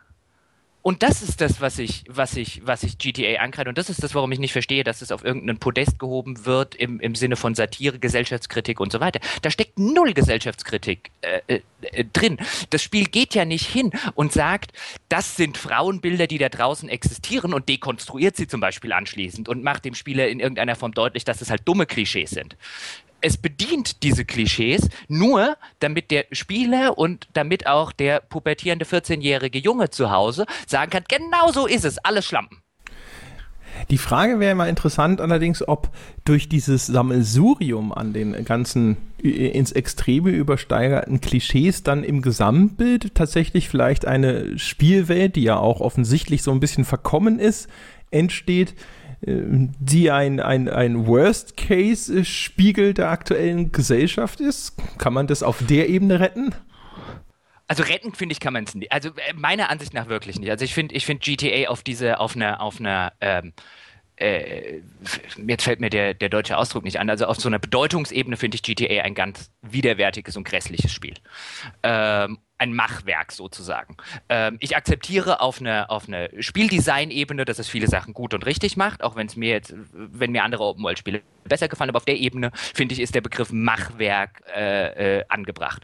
Und 0.83 1.01
das 1.01 1.21
ist 1.21 1.39
das, 1.39 1.61
was 1.61 1.79
ich, 1.79 2.03
was 2.09 2.35
ich, 2.35 2.61
was 2.65 2.83
ich 2.83 2.97
GTA 2.97 3.41
ankreide. 3.41 3.69
Und 3.69 3.77
das 3.77 3.89
ist 3.89 4.03
das, 4.03 4.13
warum 4.15 4.33
ich 4.33 4.39
nicht 4.39 4.51
verstehe, 4.51 4.83
dass 4.83 5.01
es 5.01 5.13
auf 5.13 5.23
irgendeinen 5.23 5.57
Podest 5.57 5.97
gehoben 5.97 6.45
wird 6.45 6.75
im, 6.75 6.99
im 6.99 7.15
Sinne 7.15 7.37
von 7.37 7.55
Satire, 7.55 7.99
Gesellschaftskritik 7.99 8.81
und 8.81 8.91
so 8.91 8.99
weiter. 8.99 9.21
Da 9.41 9.49
steckt 9.49 9.79
null 9.79 10.13
Gesellschaftskritik 10.13 11.11
äh, 11.21 11.39
äh, 11.47 11.61
äh, 11.83 12.03
drin. 12.11 12.37
Das 12.69 12.83
Spiel 12.83 13.05
geht 13.05 13.33
ja 13.33 13.45
nicht 13.45 13.65
hin 13.65 13.91
und 14.15 14.33
sagt, 14.33 14.73
das 15.07 15.37
sind 15.37 15.57
Frauenbilder, 15.57 16.27
die 16.27 16.37
da 16.37 16.49
draußen 16.49 16.89
existieren 16.89 17.53
und 17.53 17.69
dekonstruiert 17.69 18.35
sie 18.35 18.47
zum 18.47 18.59
Beispiel 18.59 18.91
anschließend 18.91 19.47
und 19.47 19.63
macht 19.63 19.85
dem 19.85 19.95
Spieler 19.95 20.27
in 20.27 20.41
irgendeiner 20.41 20.75
Form 20.75 20.93
deutlich, 20.93 21.23
dass 21.23 21.41
es 21.41 21.49
halt 21.49 21.61
dumme 21.65 21.85
Klischees 21.85 22.31
sind 22.31 22.57
es 23.23 23.37
bedient 23.37 24.03
diese 24.03 24.25
Klischees 24.25 24.89
nur, 25.07 25.55
damit 25.79 26.11
der 26.11 26.25
Spieler 26.31 26.97
und 26.97 27.27
damit 27.33 27.65
auch 27.67 27.93
der 27.93 28.19
pubertierende 28.19 28.85
14-jährige 28.85 29.59
Junge 29.59 29.89
zu 29.89 30.11
Hause 30.11 30.45
sagen 30.67 30.91
kann, 30.91 31.05
genau 31.07 31.51
so 31.51 31.65
ist 31.65 31.85
es, 31.85 31.97
alles 31.99 32.25
Schlampen. 32.25 32.59
Die 33.89 33.97
Frage 33.97 34.39
wäre 34.39 34.55
mal 34.55 34.69
interessant 34.69 35.19
allerdings, 35.19 35.67
ob 35.67 35.89
durch 36.25 36.47
dieses 36.47 36.85
Sammelsurium 36.85 37.91
an 37.91 38.13
den 38.13 38.45
ganzen 38.45 38.97
ins 39.17 39.71
Extreme 39.71 40.29
übersteigerten 40.29 41.21
Klischees 41.21 41.81
dann 41.81 42.03
im 42.03 42.21
Gesamtbild 42.21 43.15
tatsächlich 43.15 43.69
vielleicht 43.69 44.05
eine 44.05 44.59
Spielwelt, 44.59 45.37
die 45.37 45.43
ja 45.43 45.57
auch 45.57 45.79
offensichtlich 45.79 46.43
so 46.43 46.51
ein 46.51 46.59
bisschen 46.59 46.83
verkommen 46.85 47.39
ist, 47.39 47.67
entsteht, 48.11 48.75
die 49.25 50.11
ein, 50.11 50.39
ein, 50.39 50.67
ein 50.67 51.07
Worst-Case-Spiegel 51.07 52.93
der 52.93 53.09
aktuellen 53.09 53.71
Gesellschaft 53.71 54.41
ist? 54.41 54.75
Kann 54.97 55.13
man 55.13 55.27
das 55.27 55.43
auf 55.43 55.63
der 55.65 55.87
Ebene 55.89 56.19
retten? 56.19 56.53
Also 57.67 57.83
retten 57.83 58.13
finde 58.13 58.33
ich 58.33 58.39
kann 58.39 58.53
man 58.53 58.65
es 58.65 58.75
nicht. 58.75 58.91
Also 58.91 59.09
äh, 59.09 59.33
meiner 59.33 59.69
Ansicht 59.69 59.93
nach 59.93 60.09
wirklich 60.09 60.39
nicht. 60.39 60.51
Also 60.51 60.65
ich 60.65 60.73
finde 60.73 60.93
ich 60.95 61.05
finde 61.05 61.23
GTA 61.23 61.69
auf 61.69 61.83
diese 61.83 62.19
auf 62.19 62.35
einer 62.35 62.61
auf 62.61 62.79
einer 62.79 63.13
ähm, 63.21 63.53
äh, 64.23 64.81
jetzt 65.47 65.63
fällt 65.63 65.79
mir 65.79 65.89
der, 65.89 66.13
der 66.13 66.29
deutsche 66.29 66.57
Ausdruck 66.57 66.83
nicht 66.83 66.99
an. 66.99 67.09
Also 67.09 67.25
auf 67.25 67.37
so 67.37 67.49
einer 67.49 67.59
Bedeutungsebene 67.59 68.37
finde 68.37 68.55
ich 68.55 68.63
GTA 68.63 69.03
ein 69.03 69.15
ganz 69.15 69.51
widerwärtiges 69.61 70.37
und 70.37 70.45
grässliches 70.45 70.91
Spiel. 70.91 71.15
Ähm, 71.83 72.39
ein 72.57 72.73
Machwerk 72.73 73.33
sozusagen. 73.33 73.97
Ähm, 74.29 74.57
ich 74.61 74.77
akzeptiere 74.77 75.41
auf 75.41 75.59
einer 75.59 75.91
auf 75.91 76.07
eine 76.07 76.29
Spieldesign-Ebene, 76.39 77.43
dass 77.43 77.59
es 77.59 77.67
viele 77.67 77.87
Sachen 77.87 78.13
gut 78.13 78.33
und 78.33 78.45
richtig 78.45 78.77
macht, 78.77 79.03
auch 79.03 79.15
wenn 79.15 79.27
es 79.27 79.35
mir 79.35 79.49
jetzt, 79.49 79.75
wenn 79.91 80.31
mir 80.31 80.43
andere 80.43 80.63
Open-World-Spiele 80.63 81.21
besser 81.43 81.67
gefallen, 81.67 81.89
aber 81.89 81.97
auf 81.97 82.05
der 82.05 82.17
Ebene, 82.17 82.51
finde 82.53 82.93
ich, 82.93 83.01
ist 83.01 83.15
der 83.15 83.21
Begriff 83.21 83.51
Machwerk 83.51 84.43
äh, 84.55 85.17
äh, 85.17 85.25
angebracht. 85.27 85.83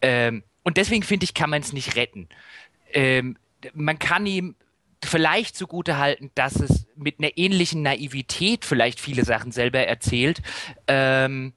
Ähm, 0.00 0.44
und 0.62 0.76
deswegen 0.76 1.02
finde 1.02 1.24
ich, 1.24 1.34
kann 1.34 1.50
man 1.50 1.62
es 1.62 1.72
nicht 1.72 1.96
retten. 1.96 2.28
Ähm, 2.92 3.36
man 3.74 3.98
kann 3.98 4.26
ihm 4.26 4.54
vielleicht 5.04 5.56
zugute 5.56 5.98
halten, 5.98 6.30
dass 6.34 6.56
es 6.56 6.86
mit 6.96 7.18
einer 7.18 7.36
ähnlichen 7.36 7.82
Naivität 7.82 8.64
vielleicht 8.64 9.00
viele 9.00 9.24
Sachen 9.24 9.52
selber 9.52 9.80
erzählt. 9.80 10.42
Ähm, 10.86 11.52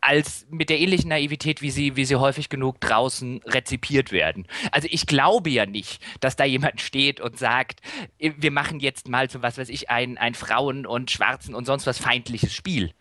als 0.00 0.46
mit 0.50 0.70
der 0.70 0.78
ähnlichen 0.78 1.10
Naivität, 1.10 1.60
wie 1.62 1.70
sie, 1.70 1.96
wie 1.96 2.04
sie 2.04 2.16
häufig 2.16 2.48
genug 2.48 2.80
draußen 2.80 3.42
rezipiert 3.44 4.12
werden. 4.12 4.46
Also 4.72 4.88
ich 4.90 5.06
glaube 5.06 5.50
ja 5.50 5.66
nicht, 5.66 6.02
dass 6.20 6.36
da 6.36 6.44
jemand 6.44 6.80
steht 6.80 7.20
und 7.20 7.38
sagt, 7.38 7.80
wir 8.18 8.50
machen 8.50 8.80
jetzt 8.80 9.08
mal 9.08 9.28
so 9.28 9.42
was 9.42 9.58
weiß 9.58 9.68
ich, 9.68 9.90
ein, 9.90 10.16
ein 10.16 10.34
Frauen- 10.34 10.86
und 10.86 11.10
Schwarzen- 11.10 11.54
und 11.54 11.66
sonst 11.66 11.86
was 11.86 11.98
feindliches 11.98 12.54
Spiel. 12.54 12.92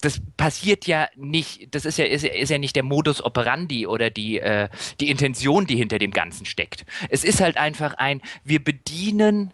Das 0.00 0.20
passiert 0.36 0.86
ja 0.86 1.08
nicht, 1.16 1.74
das 1.74 1.84
ist 1.84 1.98
ja, 1.98 2.06
ist, 2.06 2.24
ist 2.24 2.50
ja 2.50 2.58
nicht 2.58 2.76
der 2.76 2.82
Modus 2.82 3.22
operandi 3.22 3.86
oder 3.86 4.10
die, 4.10 4.38
äh, 4.40 4.68
die 5.00 5.10
Intention, 5.10 5.66
die 5.66 5.76
hinter 5.76 5.98
dem 5.98 6.10
Ganzen 6.10 6.46
steckt. 6.46 6.86
Es 7.08 7.24
ist 7.24 7.40
halt 7.40 7.56
einfach 7.56 7.94
ein, 7.94 8.22
wir 8.44 8.62
bedienen 8.64 9.52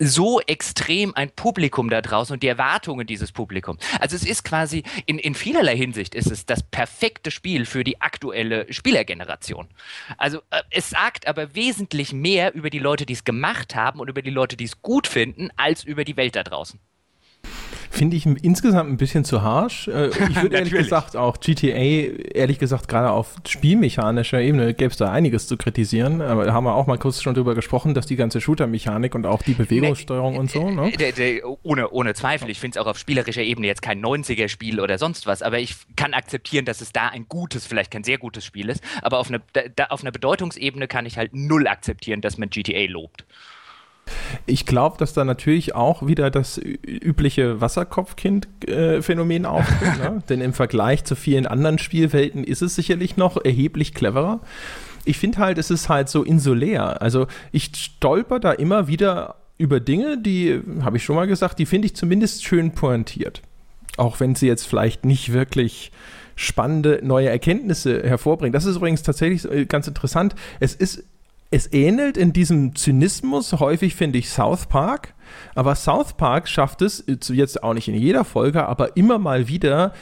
so 0.00 0.40
extrem 0.40 1.14
ein 1.14 1.30
Publikum 1.30 1.90
da 1.90 2.00
draußen 2.00 2.32
und 2.32 2.42
die 2.42 2.48
Erwartungen 2.48 3.06
dieses 3.06 3.32
Publikums. 3.32 3.80
Also 4.00 4.16
es 4.16 4.24
ist 4.24 4.44
quasi 4.44 4.82
in, 5.04 5.18
in 5.18 5.34
vielerlei 5.34 5.76
Hinsicht 5.76 6.14
ist 6.14 6.30
es 6.30 6.46
das 6.46 6.62
perfekte 6.62 7.30
Spiel 7.30 7.66
für 7.66 7.84
die 7.84 8.00
aktuelle 8.00 8.72
Spielergeneration. 8.72 9.68
Also 10.16 10.38
äh, 10.50 10.62
es 10.70 10.90
sagt 10.90 11.26
aber 11.28 11.54
wesentlich 11.54 12.12
mehr 12.14 12.54
über 12.54 12.70
die 12.70 12.78
Leute, 12.78 13.04
die 13.04 13.12
es 13.12 13.24
gemacht 13.24 13.74
haben 13.74 14.00
und 14.00 14.08
über 14.08 14.22
die 14.22 14.30
Leute, 14.30 14.56
die 14.56 14.64
es 14.64 14.80
gut 14.80 15.06
finden, 15.06 15.50
als 15.56 15.84
über 15.84 16.04
die 16.04 16.16
Welt 16.16 16.34
da 16.34 16.42
draußen. 16.42 16.80
Finde 17.92 18.16
ich 18.16 18.24
insgesamt 18.24 18.88
ein 18.88 18.96
bisschen 18.96 19.24
zu 19.24 19.42
harsch. 19.42 19.88
Äh, 19.88 20.08
ich 20.08 20.42
würde 20.42 20.56
ehrlich 20.56 20.72
gesagt 20.72 21.16
auch 21.16 21.40
GTA, 21.40 21.74
ehrlich 21.74 22.60
gesagt, 22.60 22.86
gerade 22.86 23.10
auf 23.10 23.34
spielmechanischer 23.46 24.40
Ebene 24.40 24.74
gäbe 24.74 24.92
es 24.92 24.96
da 24.96 25.10
einiges 25.10 25.48
zu 25.48 25.56
kritisieren. 25.56 26.22
Aber 26.22 26.44
da 26.44 26.52
haben 26.52 26.64
wir 26.64 26.74
auch 26.74 26.86
mal 26.86 26.98
kurz 26.98 27.20
schon 27.20 27.34
drüber 27.34 27.56
gesprochen, 27.56 27.92
dass 27.92 28.06
die 28.06 28.14
ganze 28.14 28.40
Shooter-Mechanik 28.40 29.16
und 29.16 29.26
auch 29.26 29.42
die 29.42 29.54
Bewegungssteuerung 29.54 30.36
und 30.36 30.50
so. 30.50 30.70
Ne? 30.70 30.92
Ohne, 31.62 31.90
ohne 31.90 32.14
Zweifel. 32.14 32.48
Ich 32.48 32.60
finde 32.60 32.78
es 32.78 32.84
auch 32.84 32.88
auf 32.88 32.96
spielerischer 32.96 33.42
Ebene 33.42 33.66
jetzt 33.66 33.82
kein 33.82 34.00
90er-Spiel 34.00 34.80
oder 34.80 34.96
sonst 34.96 35.26
was. 35.26 35.42
Aber 35.42 35.58
ich 35.58 35.74
kann 35.96 36.14
akzeptieren, 36.14 36.64
dass 36.64 36.80
es 36.80 36.92
da 36.92 37.08
ein 37.08 37.26
gutes, 37.28 37.66
vielleicht 37.66 37.90
kein 37.90 38.04
sehr 38.04 38.18
gutes 38.18 38.44
Spiel 38.44 38.68
ist. 38.68 38.84
Aber 39.02 39.18
auf, 39.18 39.28
eine, 39.28 39.42
da, 39.74 39.86
auf 39.86 40.02
einer 40.02 40.12
Bedeutungsebene 40.12 40.86
kann 40.86 41.06
ich 41.06 41.18
halt 41.18 41.34
null 41.34 41.66
akzeptieren, 41.66 42.20
dass 42.20 42.38
man 42.38 42.50
GTA 42.50 42.88
lobt. 42.88 43.24
Ich 44.46 44.66
glaube, 44.66 44.96
dass 44.98 45.12
da 45.12 45.24
natürlich 45.24 45.74
auch 45.74 46.06
wieder 46.06 46.30
das 46.30 46.58
übliche 46.58 47.60
Wasserkopfkind-Phänomen 47.60 49.46
auftritt. 49.46 49.98
ne? 49.98 50.22
Denn 50.28 50.40
im 50.40 50.52
Vergleich 50.52 51.04
zu 51.04 51.16
vielen 51.16 51.46
anderen 51.46 51.78
Spielwelten 51.78 52.44
ist 52.44 52.62
es 52.62 52.74
sicherlich 52.74 53.16
noch 53.16 53.42
erheblich 53.44 53.94
cleverer. 53.94 54.40
Ich 55.04 55.18
finde 55.18 55.38
halt, 55.38 55.58
es 55.58 55.70
ist 55.70 55.88
halt 55.88 56.08
so 56.08 56.22
insulär. 56.22 57.00
Also 57.02 57.26
ich 57.52 57.70
stolper 57.74 58.38
da 58.40 58.52
immer 58.52 58.86
wieder 58.86 59.36
über 59.58 59.80
Dinge, 59.80 60.18
die, 60.18 60.60
habe 60.82 60.96
ich 60.96 61.04
schon 61.04 61.16
mal 61.16 61.26
gesagt, 61.26 61.58
die 61.58 61.66
finde 61.66 61.86
ich 61.86 61.94
zumindest 61.94 62.44
schön 62.44 62.72
pointiert. 62.72 63.42
Auch 63.96 64.20
wenn 64.20 64.34
sie 64.34 64.46
jetzt 64.46 64.66
vielleicht 64.66 65.04
nicht 65.04 65.32
wirklich 65.32 65.92
spannende 66.40 67.00
neue 67.02 67.28
Erkenntnisse 67.28 68.02
hervorbringen. 68.02 68.52
Das 68.52 68.64
ist 68.64 68.76
übrigens 68.76 69.02
tatsächlich 69.02 69.44
äh, 69.50 69.66
ganz 69.66 69.86
interessant. 69.86 70.34
Es 70.58 70.74
ist 70.74 71.04
es 71.50 71.72
ähnelt 71.72 72.16
in 72.16 72.32
diesem 72.32 72.76
Zynismus 72.76 73.52
häufig, 73.54 73.96
finde 73.96 74.18
ich, 74.18 74.30
South 74.30 74.66
Park. 74.66 75.14
Aber 75.54 75.74
South 75.74 76.14
Park 76.14 76.48
schafft 76.48 76.82
es, 76.82 77.04
jetzt 77.06 77.62
auch 77.62 77.74
nicht 77.74 77.88
in 77.88 77.94
jeder 77.94 78.24
Folge, 78.24 78.66
aber 78.66 78.96
immer 78.96 79.18
mal 79.18 79.48
wieder 79.48 79.92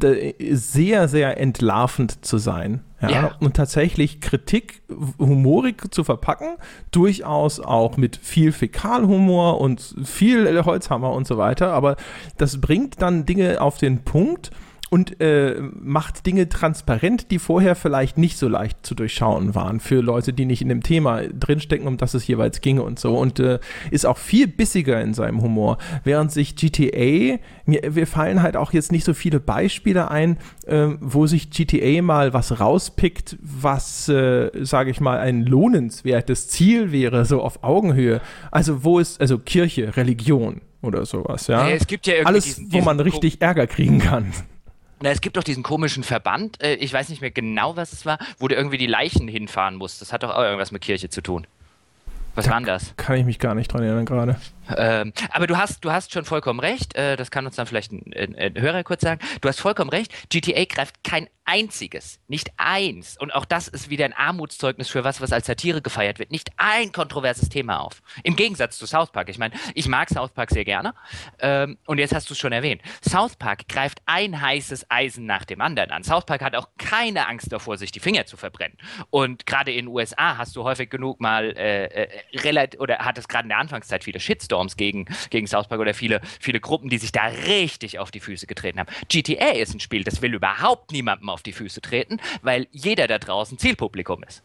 sehr, 0.00 1.08
sehr 1.08 1.40
entlarvend 1.40 2.24
zu 2.24 2.38
sein. 2.38 2.82
Ja? 3.00 3.10
ja? 3.10 3.30
Und 3.40 3.56
tatsächlich 3.56 4.20
Kritik 4.20 4.82
humorig 5.18 5.92
zu 5.92 6.04
verpacken, 6.04 6.56
durchaus 6.92 7.58
auch 7.58 7.96
mit 7.96 8.16
viel 8.16 8.52
Fäkalhumor 8.52 9.60
und 9.60 9.96
viel 10.04 10.64
Holzhammer 10.64 11.12
und 11.12 11.26
so 11.26 11.36
weiter. 11.36 11.72
Aber 11.72 11.96
das 12.36 12.60
bringt 12.60 13.02
dann 13.02 13.26
Dinge 13.26 13.60
auf 13.60 13.78
den 13.78 14.04
Punkt 14.04 14.50
und 14.90 15.20
äh, 15.20 15.56
macht 15.60 16.26
Dinge 16.26 16.48
transparent, 16.48 17.30
die 17.30 17.38
vorher 17.38 17.74
vielleicht 17.74 18.18
nicht 18.18 18.38
so 18.38 18.48
leicht 18.48 18.84
zu 18.84 18.94
durchschauen 18.94 19.54
waren 19.54 19.80
für 19.80 20.00
Leute, 20.00 20.32
die 20.32 20.46
nicht 20.46 20.62
in 20.62 20.68
dem 20.68 20.82
Thema 20.82 21.22
drinstecken, 21.22 21.86
um 21.86 21.96
das 21.96 22.14
es 22.14 22.26
jeweils 22.26 22.60
ginge 22.60 22.82
und 22.82 22.98
so. 22.98 23.16
Und 23.16 23.38
äh, 23.40 23.58
ist 23.90 24.06
auch 24.06 24.18
viel 24.18 24.46
bissiger 24.46 25.00
in 25.00 25.14
seinem 25.14 25.42
Humor. 25.42 25.78
Während 26.04 26.32
sich 26.32 26.56
GTA, 26.56 27.38
mir, 27.66 27.94
wir 27.94 28.06
fallen 28.06 28.42
halt 28.42 28.56
auch 28.56 28.72
jetzt 28.72 28.92
nicht 28.92 29.04
so 29.04 29.14
viele 29.14 29.40
Beispiele 29.40 30.10
ein, 30.10 30.38
äh, 30.66 30.88
wo 31.00 31.26
sich 31.26 31.50
GTA 31.50 32.02
mal 32.02 32.32
was 32.32 32.60
rauspickt, 32.60 33.36
was, 33.40 34.08
äh, 34.08 34.50
sage 34.64 34.90
ich 34.90 35.00
mal, 35.00 35.18
ein 35.18 35.44
lohnenswertes 35.44 36.48
Ziel 36.48 36.92
wäre, 36.92 37.24
so 37.24 37.42
auf 37.42 37.62
Augenhöhe. 37.62 38.20
Also 38.50 38.84
wo 38.84 38.98
ist, 38.98 39.20
also 39.20 39.38
Kirche, 39.38 39.96
Religion 39.96 40.62
oder 40.82 41.04
sowas, 41.06 41.46
ja. 41.48 41.68
ja 41.68 41.74
es 41.74 41.86
gibt 41.86 42.06
ja 42.06 42.14
irgendwie 42.14 42.28
Alles, 42.28 42.44
diesen, 42.44 42.72
wo 42.72 42.80
man 42.80 43.00
richtig 43.00 43.42
Ärger 43.42 43.66
kriegen 43.66 43.98
kann. 43.98 44.32
Na, 45.00 45.10
es 45.10 45.20
gibt 45.20 45.36
doch 45.36 45.44
diesen 45.44 45.62
komischen 45.62 46.02
Verband, 46.02 46.62
äh, 46.62 46.74
ich 46.74 46.92
weiß 46.92 47.08
nicht 47.08 47.20
mehr 47.20 47.30
genau, 47.30 47.76
was 47.76 47.92
es 47.92 48.04
war, 48.04 48.18
wo 48.38 48.48
du 48.48 48.56
irgendwie 48.56 48.78
die 48.78 48.86
Leichen 48.86 49.28
hinfahren 49.28 49.76
musst. 49.76 50.00
Das 50.00 50.12
hat 50.12 50.22
doch 50.22 50.30
auch 50.30 50.42
irgendwas 50.42 50.72
mit 50.72 50.82
Kirche 50.82 51.08
zu 51.08 51.22
tun. 51.22 51.46
Was 52.34 52.46
da 52.46 52.52
war 52.52 52.58
denn 52.58 52.66
das? 52.66 52.94
Kann 52.96 53.16
ich 53.16 53.24
mich 53.24 53.38
gar 53.38 53.54
nicht 53.54 53.72
dran 53.72 53.82
erinnern 53.82 54.06
gerade. 54.06 54.36
Ähm, 54.76 55.12
aber 55.30 55.46
du 55.46 55.56
hast, 55.56 55.84
du 55.84 55.92
hast 55.92 56.12
schon 56.12 56.24
vollkommen 56.24 56.60
recht. 56.60 56.94
Äh, 56.94 57.16
das 57.16 57.30
kann 57.30 57.46
uns 57.46 57.56
dann 57.56 57.66
vielleicht 57.66 57.92
ein, 57.92 58.12
ein, 58.14 58.34
ein, 58.36 58.60
Hörer 58.60 58.84
kurz 58.84 59.02
sagen. 59.02 59.20
Du 59.40 59.48
hast 59.48 59.60
vollkommen 59.60 59.90
recht. 59.90 60.12
GTA 60.30 60.64
greift 60.64 61.02
kein 61.04 61.28
einziges, 61.48 62.20
nicht 62.28 62.52
eins, 62.58 63.16
und 63.18 63.34
auch 63.34 63.46
das 63.46 63.68
ist 63.68 63.88
wieder 63.88 64.04
ein 64.04 64.12
Armutszeugnis 64.12 64.90
für 64.90 65.02
was, 65.02 65.22
was 65.22 65.32
als 65.32 65.46
Satire 65.46 65.80
gefeiert 65.80 66.18
wird, 66.18 66.30
nicht 66.30 66.50
ein 66.58 66.92
kontroverses 66.92 67.48
Thema 67.48 67.80
auf. 67.80 68.02
Im 68.22 68.36
Gegensatz 68.36 68.76
zu 68.76 68.86
South 68.86 69.12
Park. 69.12 69.30
Ich 69.30 69.38
meine, 69.38 69.54
ich 69.74 69.88
mag 69.88 70.10
South 70.10 70.32
Park 70.32 70.50
sehr 70.50 70.66
gerne. 70.66 70.92
Ähm, 71.38 71.78
und 71.86 71.96
jetzt 71.96 72.14
hast 72.14 72.28
du 72.28 72.34
es 72.34 72.38
schon 72.38 72.52
erwähnt. 72.52 72.82
South 73.02 73.36
Park 73.36 73.66
greift 73.66 74.02
ein 74.04 74.38
heißes 74.38 74.90
Eisen 74.90 75.24
nach 75.24 75.46
dem 75.46 75.62
anderen 75.62 75.90
an. 75.90 76.04
South 76.04 76.26
Park 76.26 76.42
hat 76.42 76.54
auch 76.54 76.68
keine 76.76 77.26
Angst 77.26 77.50
davor, 77.50 77.78
sich 77.78 77.92
die 77.92 78.00
Finger 78.00 78.26
zu 78.26 78.36
verbrennen. 78.36 78.76
Und 79.08 79.46
gerade 79.46 79.72
in 79.72 79.86
den 79.86 79.88
USA 79.88 80.36
hast 80.36 80.54
du 80.54 80.64
häufig 80.64 80.90
genug 80.90 81.18
mal 81.18 81.56
äh, 81.56 81.84
äh, 81.86 82.08
relativ, 82.40 82.78
oder 82.78 82.98
hat 82.98 83.16
es 83.16 83.26
gerade 83.26 83.44
in 83.44 83.50
der 83.50 83.58
Anfangszeit 83.58 84.04
viele 84.04 84.20
Shitstorms 84.20 84.57
Shitstorms 84.58 84.76
gegen, 84.76 85.06
gegen 85.30 85.46
South 85.46 85.68
Park 85.68 85.80
oder 85.80 85.94
viele, 85.94 86.20
viele 86.40 86.60
Gruppen, 86.60 86.90
die 86.90 86.98
sich 86.98 87.12
da 87.12 87.26
richtig 87.46 87.98
auf 87.98 88.10
die 88.10 88.20
Füße 88.20 88.46
getreten 88.46 88.80
haben. 88.80 88.88
GTA 89.08 89.50
ist 89.50 89.74
ein 89.74 89.80
Spiel, 89.80 90.04
das 90.04 90.22
will 90.22 90.34
überhaupt 90.34 90.92
niemandem 90.92 91.28
auf 91.28 91.42
die 91.42 91.52
Füße 91.52 91.80
treten, 91.80 92.18
weil 92.42 92.66
jeder 92.72 93.06
da 93.06 93.18
draußen 93.18 93.58
Zielpublikum 93.58 94.22
ist. 94.24 94.42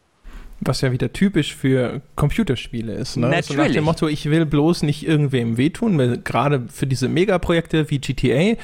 Was 0.60 0.80
ja 0.80 0.92
wieder 0.92 1.12
typisch 1.12 1.54
für 1.54 2.00
Computerspiele 2.14 2.92
ist. 2.94 3.16
Ne? 3.16 3.26
Natürlich. 3.26 3.46
So 3.48 3.54
nach 3.54 3.70
dem 3.70 3.84
Motto, 3.84 4.08
ich 4.08 4.30
will 4.30 4.46
bloß 4.46 4.84
nicht 4.84 5.06
irgendwem 5.06 5.56
wehtun, 5.56 6.22
gerade 6.22 6.68
für 6.68 6.86
diese 6.86 7.08
Megaprojekte 7.08 7.90
wie 7.90 7.98
GTA, 7.98 8.56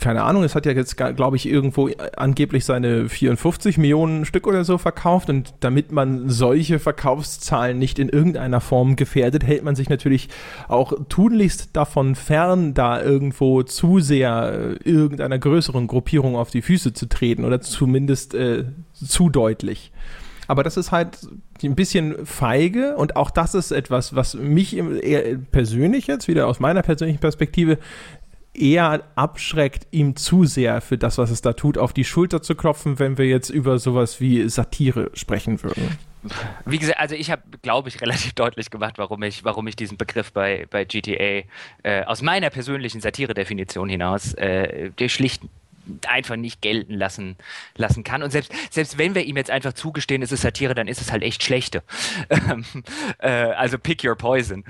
keine 0.00 0.24
Ahnung, 0.24 0.44
es 0.44 0.54
hat 0.54 0.66
ja 0.66 0.72
jetzt, 0.72 0.96
glaube 0.96 1.36
ich, 1.36 1.48
irgendwo 1.48 1.88
angeblich 2.16 2.64
seine 2.64 3.08
54 3.08 3.78
Millionen 3.78 4.24
Stück 4.26 4.46
oder 4.46 4.64
so 4.64 4.78
verkauft 4.78 5.30
und 5.30 5.54
damit 5.60 5.90
man 5.90 6.28
solche 6.28 6.78
Verkaufszahlen 6.78 7.78
nicht 7.78 7.98
in 7.98 8.08
irgendeiner 8.08 8.60
Form 8.60 8.96
gefährdet, 8.96 9.44
hält 9.44 9.64
man 9.64 9.76
sich 9.76 9.88
natürlich 9.88 10.28
auch 10.68 10.92
tunlichst 11.08 11.70
davon 11.72 12.14
fern, 12.14 12.74
da 12.74 13.02
irgendwo 13.02 13.62
zu 13.62 14.00
sehr 14.00 14.76
äh, 14.84 14.88
irgendeiner 14.88 15.38
größeren 15.38 15.86
Gruppierung 15.86 16.36
auf 16.36 16.50
die 16.50 16.62
Füße 16.62 16.92
zu 16.92 17.08
treten 17.08 17.44
oder 17.44 17.60
zumindest 17.60 18.34
äh, 18.34 18.64
zu 18.92 19.30
deutlich. 19.30 19.92
Aber 20.50 20.64
das 20.64 20.76
ist 20.76 20.90
halt 20.90 21.28
ein 21.62 21.76
bisschen 21.76 22.26
feige 22.26 22.96
und 22.96 23.14
auch 23.14 23.30
das 23.30 23.54
ist 23.54 23.70
etwas, 23.70 24.16
was 24.16 24.34
mich 24.34 24.82
persönlich 25.52 26.08
jetzt 26.08 26.26
wieder 26.26 26.48
aus 26.48 26.58
meiner 26.58 26.82
persönlichen 26.82 27.20
Perspektive 27.20 27.78
eher 28.60 29.04
abschreckt, 29.14 29.86
ihm 29.90 30.16
zu 30.16 30.44
sehr 30.44 30.80
für 30.80 30.98
das, 30.98 31.18
was 31.18 31.30
es 31.30 31.40
da 31.42 31.52
tut, 31.52 31.78
auf 31.78 31.92
die 31.92 32.04
Schulter 32.04 32.42
zu 32.42 32.54
klopfen, 32.54 32.98
wenn 32.98 33.18
wir 33.18 33.26
jetzt 33.26 33.50
über 33.50 33.78
sowas 33.78 34.20
wie 34.20 34.48
Satire 34.48 35.10
sprechen 35.14 35.62
würden. 35.62 35.98
Wie 36.66 36.78
gesagt, 36.78 36.98
also 36.98 37.14
ich 37.14 37.30
habe, 37.30 37.42
glaube 37.62 37.88
ich, 37.88 38.00
relativ 38.02 38.34
deutlich 38.34 38.70
gemacht, 38.70 38.98
warum 38.98 39.22
ich, 39.22 39.44
warum 39.44 39.66
ich 39.66 39.76
diesen 39.76 39.96
Begriff 39.96 40.32
bei, 40.32 40.66
bei 40.70 40.84
GTA 40.84 41.44
äh, 41.82 42.04
aus 42.04 42.20
meiner 42.20 42.50
persönlichen 42.50 43.00
Satire-Definition 43.00 43.88
hinaus 43.88 44.34
äh, 44.34 44.90
schlicht 45.08 45.42
einfach 46.06 46.36
nicht 46.36 46.60
gelten 46.60 46.94
lassen, 46.94 47.36
lassen 47.76 48.04
kann. 48.04 48.22
Und 48.22 48.30
selbst, 48.30 48.52
selbst 48.70 48.98
wenn 48.98 49.14
wir 49.14 49.24
ihm 49.24 49.36
jetzt 49.36 49.50
einfach 49.50 49.72
zugestehen, 49.72 50.22
es 50.22 50.32
ist 50.32 50.42
Satire, 50.42 50.74
dann 50.74 50.88
ist 50.88 51.00
es 51.00 51.10
halt 51.10 51.22
echt 51.22 51.42
schlechte. 51.42 51.82
Ähm, 52.30 52.64
äh, 53.18 53.28
also 53.28 53.78
pick 53.78 54.04
your 54.04 54.14
poison. 54.14 54.64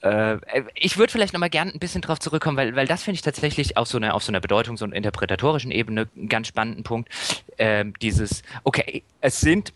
Äh, 0.00 0.38
ich 0.74 0.98
würde 0.98 1.12
vielleicht 1.12 1.32
nochmal 1.32 1.50
gerne 1.50 1.72
ein 1.72 1.78
bisschen 1.78 2.02
drauf 2.02 2.18
zurückkommen, 2.18 2.56
weil, 2.56 2.76
weil 2.76 2.86
das 2.86 3.02
finde 3.02 3.16
ich 3.16 3.22
tatsächlich 3.22 3.76
auf 3.76 3.88
so, 3.88 3.98
einer, 3.98 4.14
auf 4.14 4.22
so 4.22 4.30
einer 4.30 4.40
Bedeutungs- 4.40 4.82
und 4.82 4.92
interpretatorischen 4.92 5.70
Ebene 5.70 6.08
einen 6.16 6.28
ganz 6.28 6.48
spannenden 6.48 6.84
Punkt. 6.84 7.08
Ähm, 7.58 7.94
dieses, 8.00 8.42
okay, 8.64 9.02
es 9.20 9.40
sind 9.40 9.72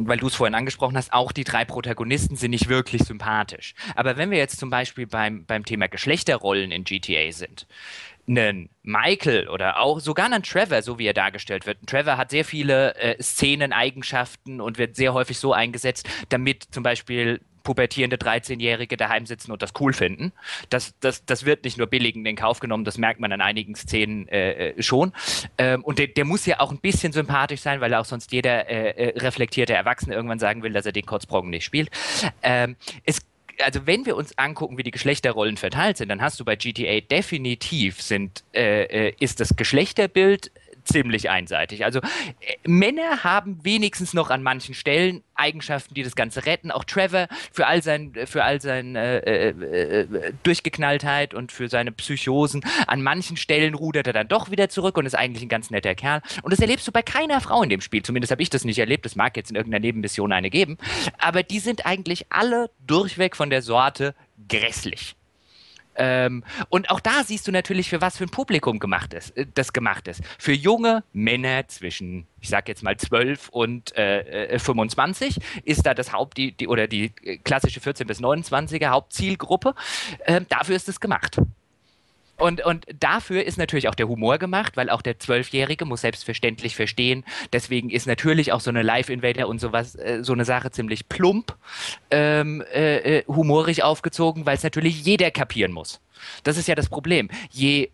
weil 0.00 0.18
du 0.18 0.28
es 0.28 0.36
vorhin 0.36 0.54
angesprochen 0.54 0.96
hast, 0.96 1.12
auch 1.12 1.32
die 1.32 1.42
drei 1.42 1.64
Protagonisten 1.64 2.36
sind 2.36 2.52
nicht 2.52 2.68
wirklich 2.68 3.02
sympathisch. 3.02 3.74
Aber 3.96 4.16
wenn 4.16 4.30
wir 4.30 4.38
jetzt 4.38 4.60
zum 4.60 4.70
Beispiel 4.70 5.08
beim, 5.08 5.44
beim 5.44 5.64
Thema 5.64 5.88
Geschlechterrollen 5.88 6.70
in 6.70 6.84
GTA 6.84 7.32
sind, 7.32 7.66
einen 8.28 8.68
Michael 8.82 9.48
oder 9.48 9.80
auch 9.80 10.00
sogar 10.00 10.26
einen 10.26 10.42
Trevor, 10.42 10.82
so 10.82 10.98
wie 10.98 11.06
er 11.06 11.14
dargestellt 11.14 11.66
wird. 11.66 11.78
Trevor 11.86 12.16
hat 12.18 12.30
sehr 12.30 12.44
viele 12.44 12.94
äh, 12.96 13.20
Szeneneigenschaften 13.22 14.60
und 14.60 14.78
wird 14.78 14.96
sehr 14.96 15.14
häufig 15.14 15.38
so 15.38 15.52
eingesetzt, 15.52 16.08
damit 16.28 16.64
zum 16.70 16.82
Beispiel 16.82 17.40
pubertierende 17.68 18.16
13-Jährige 18.16 18.96
daheim 18.96 19.26
sitzen 19.26 19.52
und 19.52 19.60
das 19.60 19.72
cool 19.78 19.92
finden. 19.92 20.32
Das, 20.70 20.94
das, 21.00 21.26
das 21.26 21.44
wird 21.44 21.64
nicht 21.64 21.76
nur 21.76 21.86
billig 21.86 22.16
in 22.16 22.34
Kauf 22.34 22.60
genommen, 22.60 22.86
das 22.86 22.96
merkt 22.96 23.20
man 23.20 23.30
an 23.30 23.42
einigen 23.42 23.74
Szenen 23.74 24.26
äh, 24.28 24.70
äh, 24.70 24.82
schon. 24.82 25.12
Ähm, 25.58 25.84
und 25.84 25.98
der, 25.98 26.06
der, 26.06 26.24
muss 26.24 26.46
ja 26.46 26.60
auch 26.60 26.70
ein 26.70 26.78
bisschen 26.78 27.12
sympathisch 27.12 27.60
sein, 27.60 27.82
weil 27.82 27.92
auch 27.92 28.06
sonst 28.06 28.32
jeder 28.32 28.70
äh, 28.70 29.10
äh, 29.10 29.18
reflektierte 29.18 29.74
Erwachsene 29.74 30.14
irgendwann 30.14 30.38
sagen 30.38 30.62
will, 30.62 30.72
dass 30.72 30.86
er 30.86 30.92
den 30.92 31.04
Kotzbrocken 31.04 31.50
nicht 31.50 31.64
spielt. 31.64 31.90
Ähm, 32.42 32.76
es 33.04 33.20
also 33.60 33.86
wenn 33.86 34.06
wir 34.06 34.16
uns 34.16 34.38
angucken, 34.38 34.78
wie 34.78 34.84
die 34.84 34.92
Geschlechterrollen 34.92 35.56
verteilt 35.56 35.96
sind, 35.96 36.08
dann 36.08 36.22
hast 36.22 36.38
du 36.38 36.44
bei 36.44 36.54
GTA 36.54 37.00
definitiv 37.00 38.00
sind, 38.00 38.44
äh, 38.54 39.08
äh 39.08 39.14
ist 39.18 39.40
das 39.40 39.56
Geschlechterbild 39.56 40.52
ziemlich 40.88 41.30
einseitig. 41.30 41.84
Also 41.84 42.00
äh, 42.00 42.56
Männer 42.66 43.22
haben 43.24 43.60
wenigstens 43.62 44.14
noch 44.14 44.30
an 44.30 44.42
manchen 44.42 44.74
Stellen 44.74 45.22
Eigenschaften, 45.34 45.94
die 45.94 46.02
das 46.02 46.16
Ganze 46.16 46.46
retten. 46.46 46.70
Auch 46.70 46.84
Trevor 46.84 47.28
für 47.52 47.66
all 47.66 47.82
sein, 47.82 48.12
für 48.26 48.44
all 48.44 48.60
seine 48.60 49.24
äh, 49.24 49.50
äh, 49.50 50.00
äh, 50.00 50.32
Durchgeknalltheit 50.42 51.34
und 51.34 51.52
für 51.52 51.68
seine 51.68 51.92
Psychosen. 51.92 52.62
An 52.86 53.02
manchen 53.02 53.36
Stellen 53.36 53.74
rudert 53.74 54.06
er 54.06 54.12
dann 54.12 54.28
doch 54.28 54.50
wieder 54.50 54.68
zurück 54.68 54.96
und 54.96 55.06
ist 55.06 55.14
eigentlich 55.14 55.42
ein 55.42 55.48
ganz 55.48 55.70
netter 55.70 55.94
Kerl. 55.94 56.22
Und 56.42 56.52
das 56.52 56.60
erlebst 56.60 56.86
du 56.88 56.92
bei 56.92 57.02
keiner 57.02 57.40
Frau 57.40 57.62
in 57.62 57.70
dem 57.70 57.80
Spiel. 57.80 58.02
Zumindest 58.02 58.30
habe 58.30 58.42
ich 58.42 58.50
das 58.50 58.64
nicht 58.64 58.78
erlebt. 58.78 59.06
Es 59.06 59.16
mag 59.16 59.36
jetzt 59.36 59.50
in 59.50 59.56
irgendeiner 59.56 59.80
Nebenmission 59.80 60.32
eine 60.32 60.50
geben. 60.50 60.78
Aber 61.18 61.42
die 61.42 61.60
sind 61.60 61.86
eigentlich 61.86 62.26
alle 62.30 62.70
durchweg 62.86 63.36
von 63.36 63.50
der 63.50 63.62
Sorte 63.62 64.14
grässlich. 64.48 65.14
Ähm, 65.98 66.44
und 66.68 66.90
auch 66.90 67.00
da 67.00 67.24
siehst 67.24 67.46
du 67.48 67.52
natürlich, 67.52 67.90
für 67.90 68.00
was 68.00 68.16
für 68.16 68.24
ein 68.24 68.30
Publikum 68.30 68.78
gemacht 68.78 69.12
ist, 69.12 69.36
äh, 69.36 69.46
das 69.52 69.72
gemacht 69.72 70.08
ist. 70.08 70.22
Für 70.38 70.52
junge 70.52 71.02
Männer 71.12 71.66
zwischen, 71.68 72.26
ich 72.40 72.48
sag 72.48 72.68
jetzt 72.68 72.82
mal 72.82 72.96
12 72.96 73.48
und 73.48 73.96
äh, 73.96 74.58
25 74.58 75.36
äh, 75.36 75.40
ist 75.64 75.84
da 75.84 75.94
das 75.94 76.12
Haupt, 76.12 76.36
die, 76.36 76.52
die, 76.52 76.68
oder 76.68 76.86
die 76.86 77.12
äh, 77.22 77.38
klassische 77.38 77.80
14 77.80 78.06
bis 78.06 78.20
29er 78.20 78.88
Hauptzielgruppe. 78.88 79.74
Ähm, 80.24 80.46
dafür 80.48 80.76
ist 80.76 80.88
es 80.88 81.00
gemacht. 81.00 81.38
Und, 82.38 82.64
und 82.64 82.86
dafür 82.98 83.44
ist 83.44 83.58
natürlich 83.58 83.88
auch 83.88 83.94
der 83.96 84.08
Humor 84.08 84.38
gemacht, 84.38 84.76
weil 84.76 84.90
auch 84.90 85.02
der 85.02 85.18
Zwölfjährige 85.18 85.84
muss 85.84 86.02
selbstverständlich 86.02 86.76
verstehen. 86.76 87.24
Deswegen 87.52 87.90
ist 87.90 88.06
natürlich 88.06 88.52
auch 88.52 88.60
so 88.60 88.70
eine 88.70 88.82
Live-Invader 88.82 89.48
und 89.48 89.60
sowas, 89.60 89.96
äh, 89.96 90.20
so 90.22 90.32
eine 90.32 90.44
Sache 90.44 90.70
ziemlich 90.70 91.08
plump, 91.08 91.56
ähm, 92.10 92.62
äh, 92.72 93.18
äh, 93.18 93.24
humorig 93.26 93.82
aufgezogen, 93.82 94.46
weil 94.46 94.56
es 94.56 94.62
natürlich 94.62 95.04
jeder 95.04 95.32
kapieren 95.32 95.72
muss. 95.72 96.00
Das 96.44 96.56
ist 96.56 96.68
ja 96.68 96.76
das 96.76 96.88
Problem. 96.88 97.28
Je 97.50 97.90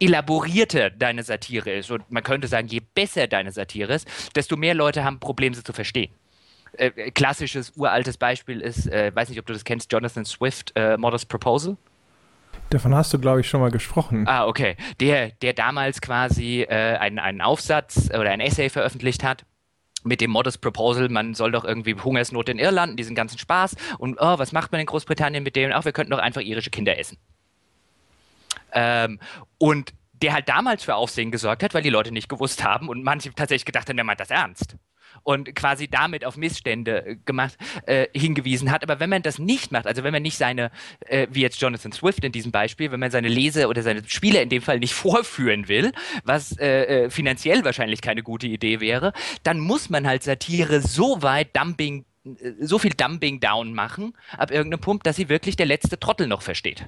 elaborierter 0.00 0.90
deine 0.90 1.24
Satire 1.24 1.72
ist 1.72 1.90
und 1.90 2.08
man 2.10 2.22
könnte 2.22 2.46
sagen, 2.46 2.68
je 2.68 2.80
besser 2.94 3.26
deine 3.26 3.50
Satire 3.50 3.94
ist, 3.94 4.08
desto 4.36 4.56
mehr 4.56 4.74
Leute 4.74 5.02
haben 5.02 5.18
Probleme, 5.18 5.56
sie 5.56 5.64
zu 5.64 5.72
verstehen. 5.72 6.12
Äh, 6.74 7.10
klassisches, 7.10 7.72
uraltes 7.76 8.16
Beispiel 8.16 8.60
ist, 8.60 8.86
äh, 8.86 9.10
weiß 9.12 9.30
nicht, 9.30 9.40
ob 9.40 9.46
du 9.46 9.52
das 9.52 9.64
kennst, 9.64 9.92
Jonathan 9.92 10.24
Swift, 10.24 10.72
äh, 10.76 10.96
Modest 10.96 11.28
Proposal. 11.28 11.76
Davon 12.70 12.94
hast 12.94 13.12
du, 13.14 13.18
glaube 13.18 13.40
ich, 13.40 13.48
schon 13.48 13.60
mal 13.60 13.70
gesprochen. 13.70 14.26
Ah, 14.28 14.46
okay. 14.46 14.76
Der, 15.00 15.30
der 15.30 15.54
damals 15.54 16.00
quasi 16.00 16.62
äh, 16.62 16.96
einen, 16.96 17.18
einen 17.18 17.40
Aufsatz 17.40 18.10
oder 18.10 18.30
ein 18.30 18.40
Essay 18.40 18.68
veröffentlicht 18.68 19.24
hat 19.24 19.44
mit 20.04 20.20
dem 20.20 20.30
Modest 20.30 20.60
Proposal, 20.60 21.08
man 21.08 21.34
soll 21.34 21.50
doch 21.50 21.64
irgendwie 21.64 21.94
Hungersnot 21.94 22.48
in 22.48 22.58
Irland, 22.58 22.98
diesen 22.98 23.14
ganzen 23.14 23.38
Spaß 23.38 23.74
und 23.98 24.18
oh, 24.20 24.38
was 24.38 24.52
macht 24.52 24.70
man 24.70 24.80
in 24.80 24.86
Großbritannien 24.86 25.42
mit 25.42 25.56
dem? 25.56 25.72
Ach, 25.72 25.84
wir 25.84 25.92
könnten 25.92 26.12
doch 26.12 26.18
einfach 26.18 26.40
irische 26.40 26.70
Kinder 26.70 26.98
essen. 26.98 27.18
Ähm, 28.72 29.18
und 29.58 29.92
der 30.12 30.34
halt 30.34 30.48
damals 30.48 30.84
für 30.84 30.94
Aufsehen 30.94 31.30
gesorgt 31.30 31.62
hat, 31.62 31.74
weil 31.74 31.82
die 31.82 31.90
Leute 31.90 32.12
nicht 32.12 32.28
gewusst 32.28 32.62
haben 32.62 32.88
und 32.88 33.02
manche 33.02 33.32
tatsächlich 33.34 33.64
gedacht 33.64 33.88
haben, 33.88 33.96
der 33.96 34.04
meint 34.04 34.20
das 34.20 34.30
ernst 34.30 34.76
und 35.28 35.54
quasi 35.54 35.88
damit 35.88 36.24
auf 36.24 36.38
Missstände 36.38 37.04
äh, 37.04 37.16
gemacht, 37.26 37.58
äh, 37.84 38.06
hingewiesen 38.14 38.70
hat. 38.70 38.82
Aber 38.82 38.98
wenn 38.98 39.10
man 39.10 39.20
das 39.20 39.38
nicht 39.38 39.72
macht, 39.72 39.86
also 39.86 40.02
wenn 40.02 40.12
man 40.12 40.22
nicht 40.22 40.38
seine, 40.38 40.70
äh, 41.00 41.26
wie 41.30 41.42
jetzt 41.42 41.60
Jonathan 41.60 41.92
Swift 41.92 42.24
in 42.24 42.32
diesem 42.32 42.50
Beispiel, 42.50 42.92
wenn 42.92 43.00
man 43.00 43.10
seine 43.10 43.28
Lese 43.28 43.68
oder 43.68 43.82
seine 43.82 44.02
Spieler 44.08 44.40
in 44.40 44.48
dem 44.48 44.62
Fall 44.62 44.78
nicht 44.78 44.94
vorführen 45.04 45.68
will, 45.68 45.92
was 46.24 46.56
äh, 46.58 47.04
äh, 47.04 47.10
finanziell 47.10 47.62
wahrscheinlich 47.62 48.00
keine 48.00 48.22
gute 48.22 48.46
Idee 48.46 48.80
wäre, 48.80 49.12
dann 49.42 49.60
muss 49.60 49.90
man 49.90 50.06
halt 50.06 50.22
Satire 50.22 50.80
so 50.80 51.20
weit 51.20 51.54
Dumping 51.54 52.06
äh, 52.24 52.52
so 52.60 52.78
viel 52.78 52.94
Dumping 52.96 53.38
down 53.38 53.74
machen 53.74 54.14
ab 54.38 54.50
irgendeinem 54.50 54.80
Punkt, 54.80 55.06
dass 55.06 55.16
sie 55.16 55.28
wirklich 55.28 55.56
der 55.56 55.66
letzte 55.66 56.00
Trottel 56.00 56.26
noch 56.26 56.40
versteht. 56.40 56.86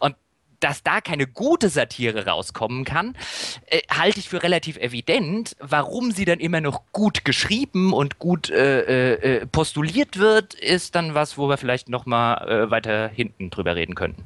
Und 0.00 0.16
dass 0.60 0.82
da 0.82 1.00
keine 1.00 1.26
gute 1.26 1.68
Satire 1.68 2.26
rauskommen 2.26 2.84
kann, 2.84 3.16
äh, 3.66 3.80
halte 3.90 4.20
ich 4.20 4.28
für 4.28 4.42
relativ 4.42 4.76
evident. 4.76 5.56
Warum 5.60 6.10
sie 6.10 6.24
dann 6.24 6.40
immer 6.40 6.60
noch 6.60 6.82
gut 6.92 7.24
geschrieben 7.24 7.92
und 7.92 8.18
gut 8.18 8.50
äh, 8.50 9.14
äh, 9.14 9.46
postuliert 9.46 10.18
wird, 10.18 10.54
ist 10.54 10.94
dann 10.94 11.14
was, 11.14 11.38
wo 11.38 11.48
wir 11.48 11.56
vielleicht 11.56 11.88
noch 11.88 12.06
mal 12.06 12.36
äh, 12.48 12.70
weiter 12.70 13.08
hinten 13.08 13.50
drüber 13.50 13.76
reden 13.76 13.94
könnten. 13.94 14.24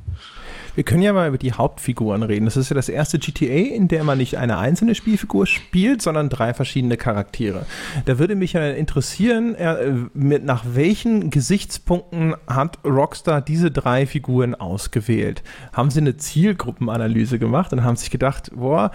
Wir 0.75 0.85
können 0.85 1.03
ja 1.03 1.13
mal 1.13 1.29
über 1.29 1.39
die 1.39 1.53
Hauptfiguren 1.53 2.23
reden. 2.23 2.45
Das 2.45 2.57
ist 2.57 2.71
ja 2.71 2.75
das 2.75 2.89
erste 2.89 3.19
GTA, 3.19 3.75
in 3.75 3.89
der 3.89 4.05
man 4.05 4.19
nicht 4.19 4.39
eine 4.39 4.59
einzelne 4.59 4.95
Spielfigur 4.95 5.47
spielt, 5.47 6.03
sondern 6.03 6.29
drei 6.29 6.55
verschiedene 6.55 6.97
Charaktere. 6.97 7.67
Da 8.05 8.19
würde 8.19 8.37
mich 8.37 8.53
ja 8.53 8.69
interessieren, 8.71 9.55
äh, 9.55 9.93
nach 10.15 10.65
welchen 10.73 11.31
Gesichtspunkten 11.31 12.35
hat 12.47 12.79
Rockstar 12.85 13.41
diese 13.41 13.71
drei 13.71 14.07
Figuren 14.07 14.55
ausgewählt? 14.55 15.43
Haben 15.73 15.91
sie 15.91 16.01
eine 16.01 16.17
Zielgruppenanalyse 16.17 17.39
gemacht 17.39 17.73
und 17.73 17.85
haben 17.85 17.97
sich 17.97 18.11
gedacht, 18.11 18.51
boah, 18.55 18.91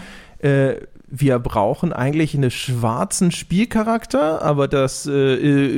äh, 0.46 0.82
wir 1.08 1.38
brauchen 1.39 1.93
eigentlich 1.93 2.36
einen 2.36 2.52
schwarzen 2.52 3.32
Spielcharakter, 3.32 4.41
aber 4.41 4.68
das 4.68 5.06
äh, 5.06 5.12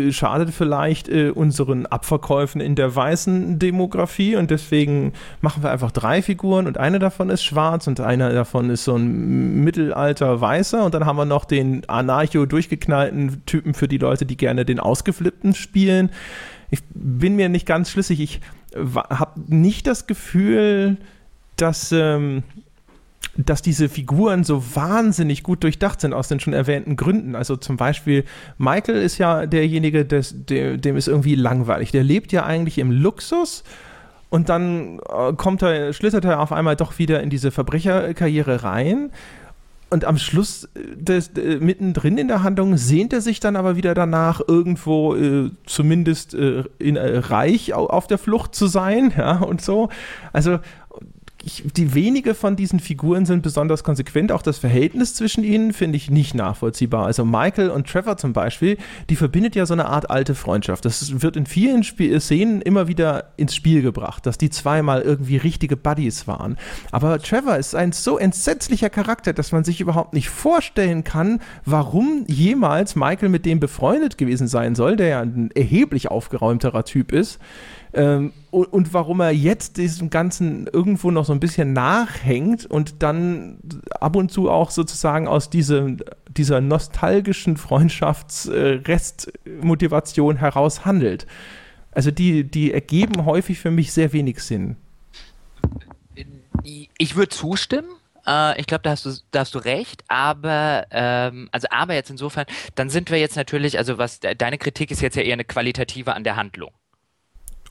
äh, 0.07 0.11
schadet 0.11 0.51
vielleicht 0.51 1.09
äh, 1.09 1.31
unseren 1.31 1.85
Abverkäufen 1.85 2.61
in 2.61 2.75
der 2.75 2.95
weißen 2.95 3.59
Demografie 3.59 4.35
und 4.35 4.51
deswegen 4.51 5.13
machen 5.41 5.63
wir 5.63 5.71
einfach 5.71 5.91
drei 5.91 6.21
Figuren 6.21 6.65
und 6.65 6.77
eine 6.77 6.99
davon 6.99 7.29
ist 7.29 7.43
schwarz 7.43 7.87
und 7.87 7.99
einer 7.99 8.31
davon 8.31 8.69
ist 8.69 8.85
so 8.85 8.95
ein 8.95 9.63
mittelalter 9.63 10.39
Weißer 10.39 10.83
und 10.83 10.93
dann 10.93 11.05
haben 11.05 11.17
wir 11.17 11.25
noch 11.25 11.45
den 11.45 11.87
anarcho 11.89 12.45
durchgeknallten 12.45 13.45
Typen 13.45 13.73
für 13.73 13.87
die 13.87 13.97
Leute, 13.97 14.25
die 14.25 14.37
gerne 14.37 14.65
den 14.65 14.79
ausgeflippten 14.79 15.53
spielen. 15.53 16.09
Ich 16.71 16.79
bin 16.93 17.35
mir 17.35 17.49
nicht 17.49 17.65
ganz 17.65 17.91
schlüssig. 17.91 18.21
Ich 18.21 18.41
habe 18.75 19.39
nicht 19.47 19.87
das 19.87 20.07
Gefühl, 20.07 20.97
dass 21.57 21.91
ähm, 21.91 22.43
dass 23.37 23.61
diese 23.61 23.87
Figuren 23.87 24.43
so 24.43 24.63
wahnsinnig 24.75 25.43
gut 25.43 25.63
durchdacht 25.63 26.01
sind 26.01 26.13
aus 26.13 26.27
den 26.27 26.39
schon 26.39 26.53
erwähnten 26.53 26.95
Gründen. 26.95 27.35
Also 27.35 27.55
zum 27.55 27.77
Beispiel, 27.77 28.23
Michael 28.57 28.97
ist 28.97 29.19
ja 29.19 29.45
derjenige, 29.45 30.05
des, 30.05 30.33
dem, 30.45 30.81
dem 30.81 30.97
ist 30.97 31.07
irgendwie 31.07 31.35
langweilig. 31.35 31.91
Der 31.91 32.03
lebt 32.03 32.31
ja 32.31 32.45
eigentlich 32.45 32.79
im 32.79 32.91
Luxus 32.91 33.63
und 34.29 34.49
dann 34.49 34.99
äh, 34.99 35.33
kommt 35.33 35.61
er, 35.61 35.93
schlittert 35.93 36.25
er 36.25 36.39
auf 36.39 36.51
einmal 36.51 36.75
doch 36.75 36.97
wieder 36.97 37.21
in 37.21 37.29
diese 37.29 37.51
Verbrecherkarriere 37.51 38.63
rein. 38.63 39.11
Und 39.89 40.03
am 40.03 40.17
Schluss, 40.17 40.65
äh, 40.65 40.95
des, 40.97 41.29
äh, 41.37 41.59
mittendrin 41.59 42.17
in 42.17 42.27
der 42.27 42.43
Handlung, 42.43 42.75
sehnt 42.75 43.13
er 43.13 43.21
sich 43.21 43.39
dann 43.39 43.55
aber 43.55 43.77
wieder 43.77 43.93
danach, 43.93 44.41
irgendwo 44.45 45.15
äh, 45.15 45.51
zumindest 45.65 46.33
äh, 46.33 46.63
in, 46.77 46.97
äh, 46.97 47.19
reich 47.19 47.73
auf 47.73 48.07
der 48.07 48.17
Flucht 48.17 48.53
zu 48.53 48.67
sein, 48.67 49.13
ja, 49.17 49.37
und 49.37 49.61
so. 49.61 49.89
Also, 50.33 50.59
ich, 51.47 51.63
die 51.75 51.93
wenige 51.93 52.35
von 52.35 52.55
diesen 52.55 52.79
Figuren 52.79 53.25
sind 53.25 53.41
besonders 53.41 53.83
konsequent. 53.83 54.31
Auch 54.31 54.41
das 54.41 54.57
Verhältnis 54.57 55.15
zwischen 55.15 55.43
ihnen 55.43 55.73
finde 55.73 55.95
ich 55.95 56.11
nicht 56.11 56.35
nachvollziehbar. 56.35 57.05
Also 57.05 57.25
Michael 57.25 57.69
und 57.69 57.87
Trevor 57.87 58.17
zum 58.17 58.33
Beispiel, 58.33 58.77
die 59.09 59.15
verbindet 59.15 59.55
ja 59.55 59.65
so 59.65 59.73
eine 59.73 59.87
Art 59.87 60.11
alte 60.11 60.35
Freundschaft. 60.35 60.83
Das 60.85 61.21
wird 61.21 61.37
in 61.37 61.45
vielen 61.45 61.81
Sp 61.87 62.19
Szenen 62.19 62.61
immer 62.61 62.87
wieder 62.87 63.31
ins 63.37 63.55
Spiel 63.55 63.81
gebracht, 63.81 64.25
dass 64.25 64.37
die 64.37 64.49
zweimal 64.49 65.01
irgendwie 65.01 65.37
richtige 65.37 65.77
Buddies 65.77 66.27
waren. 66.27 66.57
Aber 66.91 67.19
Trevor 67.19 67.55
ist 67.55 67.75
ein 67.75 67.93
so 67.93 68.17
entsetzlicher 68.17 68.89
Charakter, 68.89 69.31
dass 69.31 69.51
man 69.51 69.63
sich 69.63 69.79
überhaupt 69.79 70.13
nicht 70.13 70.29
vorstellen 70.29 71.03
kann, 71.03 71.39
warum 71.65 72.25
jemals 72.27 72.95
Michael 72.95 73.29
mit 73.29 73.45
dem 73.45 73.59
befreundet 73.59 74.17
gewesen 74.17 74.47
sein 74.47 74.75
soll, 74.75 74.97
der 74.97 75.07
ja 75.07 75.21
ein 75.21 75.51
erheblich 75.55 76.11
aufgeräumterer 76.11 76.83
Typ 76.83 77.13
ist. 77.13 77.39
Ähm, 77.97 78.31
und, 78.51 78.65
und, 78.65 78.93
warum 78.93 79.21
er 79.21 79.31
jetzt 79.31 79.77
diesem 79.77 80.11
Ganzen 80.11 80.67
irgendwo 80.67 81.09
noch 81.09 81.25
so 81.25 81.33
ein 81.33 81.39
bisschen 81.39 81.73
nachhängt 81.73 82.67
und 82.67 83.01
dann 83.01 83.57
ab 83.89 84.15
und 84.15 84.31
zu 84.31 84.51
auch 84.51 84.69
sozusagen 84.69 85.27
aus 85.27 85.49
diesem, 85.49 85.97
dieser 86.29 86.61
nostalgischen 86.61 87.57
Freundschaftsrestmotivation 87.57 90.35
äh, 90.35 90.39
heraus 90.39 90.85
handelt. 90.85 91.25
Also 91.91 92.11
die, 92.11 92.43
die 92.43 92.71
ergeben 92.71 93.25
häufig 93.25 93.57
für 93.57 93.71
mich 93.71 93.91
sehr 93.91 94.13
wenig 94.13 94.43
Sinn. 94.43 94.75
Ich 96.99 97.15
würde 97.15 97.29
zustimmen. 97.29 97.89
Äh, 98.27 98.59
ich 98.59 98.67
glaube, 98.67 98.83
da 98.83 98.91
hast 98.91 99.07
du, 99.07 99.13
da 99.31 99.39
hast 99.39 99.55
du 99.55 99.59
recht, 99.59 100.03
aber 100.07 100.85
ähm, 100.91 101.49
also 101.51 101.67
aber 101.71 101.95
jetzt 101.95 102.11
insofern, 102.11 102.45
dann 102.75 102.91
sind 102.91 103.09
wir 103.09 103.17
jetzt 103.17 103.37
natürlich, 103.37 103.79
also 103.79 103.97
was 103.97 104.19
deine 104.19 104.59
Kritik 104.59 104.91
ist 104.91 105.01
jetzt 105.01 105.15
ja 105.15 105.23
eher 105.23 105.33
eine 105.33 105.45
qualitative 105.45 106.13
an 106.13 106.23
der 106.23 106.35
Handlung. 106.35 106.69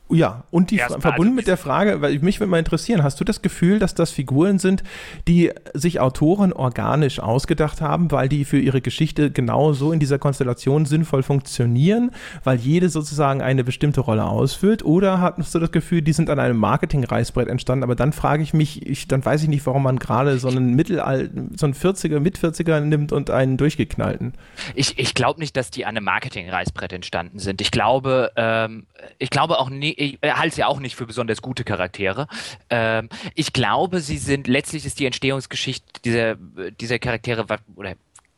Ja, 0.09 0.45
und 0.53 0.71
die 0.71 0.77
Erstmal 0.77 1.01
verbunden 1.01 1.33
also 1.33 1.37
mit 1.37 1.47
der 1.49 1.57
Frage, 1.57 2.01
weil 2.01 2.21
mich 2.21 2.39
würde 2.39 2.51
mal 2.51 2.61
interessieren, 2.61 3.03
hast 3.03 3.19
du 3.19 3.25
das 3.25 3.43
Gefühl, 3.43 3.81
dass 3.81 3.95
das 3.95 4.13
Figuren 4.13 4.61
sind, 4.61 4.85
die 5.27 5.51
sich 5.75 5.99
Autoren 5.99 6.53
organisch 6.53 7.19
ausgedacht 7.19 7.81
haben, 7.81 8.13
weil 8.13 8.29
die 8.29 8.45
für 8.45 8.59
ihre 8.59 8.81
Geschichte 8.81 9.33
genau 9.33 9.73
so 9.73 9.91
in 9.91 9.99
dieser 9.99 10.21
Konstellation 10.21 10.87
sinnvoll 10.87 11.25
funktionieren, 11.25 12.13
weil 12.45 12.59
jede 12.59 12.89
sozusagen 12.89 13.43
eine 13.43 13.65
bestimmte 13.65 14.01
Rolle 14.01 14.27
ausfüllt? 14.27 14.85
Oder 14.85 15.21
hast 15.21 15.55
du 15.57 15.59
das 15.59 15.73
Gefühl, 15.73 16.03
die 16.03 16.13
sind 16.13 16.31
an 16.31 16.39
einem 16.39 16.59
Marketing-Reißbrett 16.59 17.49
entstanden? 17.49 17.83
Aber 17.83 17.97
dann 17.97 18.13
frage 18.13 18.45
ich 18.45 18.55
mich, 18.55 18.87
ich, 18.87 19.09
dann 19.09 19.25
weiß 19.25 19.43
ich 19.43 19.49
nicht, 19.49 19.67
warum 19.67 19.83
man 19.83 19.99
gerade 19.99 20.39
so 20.39 20.47
einen 20.47 20.75
Mittelalten, 20.75 21.57
so 21.57 21.67
einen 21.67 21.75
40er, 21.75 22.21
mit 22.21 22.39
40er 22.39 22.79
nimmt 22.79 23.11
und 23.11 23.31
einen 23.31 23.57
durchgeknallten. 23.57 24.35
Ich, 24.77 25.01
ich 25.01 25.15
glaube 25.15 25.41
nicht, 25.41 25.57
dass 25.57 25.73
die 25.73 25.85
an 25.85 25.97
einem 25.97 26.05
Marketing-Reißbrett 26.05 26.93
entstanden 26.93 27.41
sind. 27.41 27.61
Ich 27.61 27.73
glaube, 27.73 28.31
ähm, 28.37 28.87
ich 29.19 29.31
glaube 29.31 29.59
auch 29.59 29.69
nie, 29.69 29.96
ich 29.97 30.19
halte 30.23 30.57
sie 30.57 30.65
auch 30.65 30.81
nicht 30.81 30.97
für 30.97 31.07
besonders 31.07 31.43
gute 31.43 31.65
Charaktere. 31.65 32.29
Ähm, 32.71 33.09
ich 33.35 33.53
glaube, 33.53 34.01
sie 34.01 34.19
sind, 34.19 34.47
letztlich 34.47 34.87
ist 34.87 35.01
die 35.01 35.07
Entstehungsgeschichte 35.07 36.01
dieser, 36.05 36.37
dieser 36.71 36.99
Charaktere 36.99 37.47
oder 37.75 37.97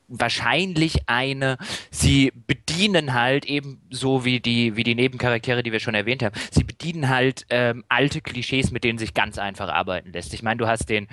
wahrscheinlich 0.09 1.03
eine, 1.07 1.59
sie 1.91 2.33
bedienen 2.47 3.13
halt 3.13 3.45
eben 3.45 3.83
so 3.91 4.25
wie 4.25 4.41
die, 4.41 4.75
wie 4.75 4.85
die 4.85 4.95
Nebencharaktere, 4.95 5.63
die 5.63 5.73
wir 5.73 5.81
schon 5.81 5.95
erwähnt 5.95 6.23
haben, 6.23 6.35
sie 6.51 6.65
bedienen 6.65 7.11
halt 7.11 7.45
ähm, 7.51 7.85
alte 7.89 8.23
Klischees, 8.23 8.71
mit 8.71 8.85
denen 8.85 8.99
sich 8.99 9.13
ganz 9.13 9.39
einfach 9.39 9.69
arbeiten 9.69 10.13
lässt. 10.13 10.33
Ich 10.33 10.43
meine, 10.43 10.59
du 10.59 10.67
hast 10.67 10.89
den 10.89 11.09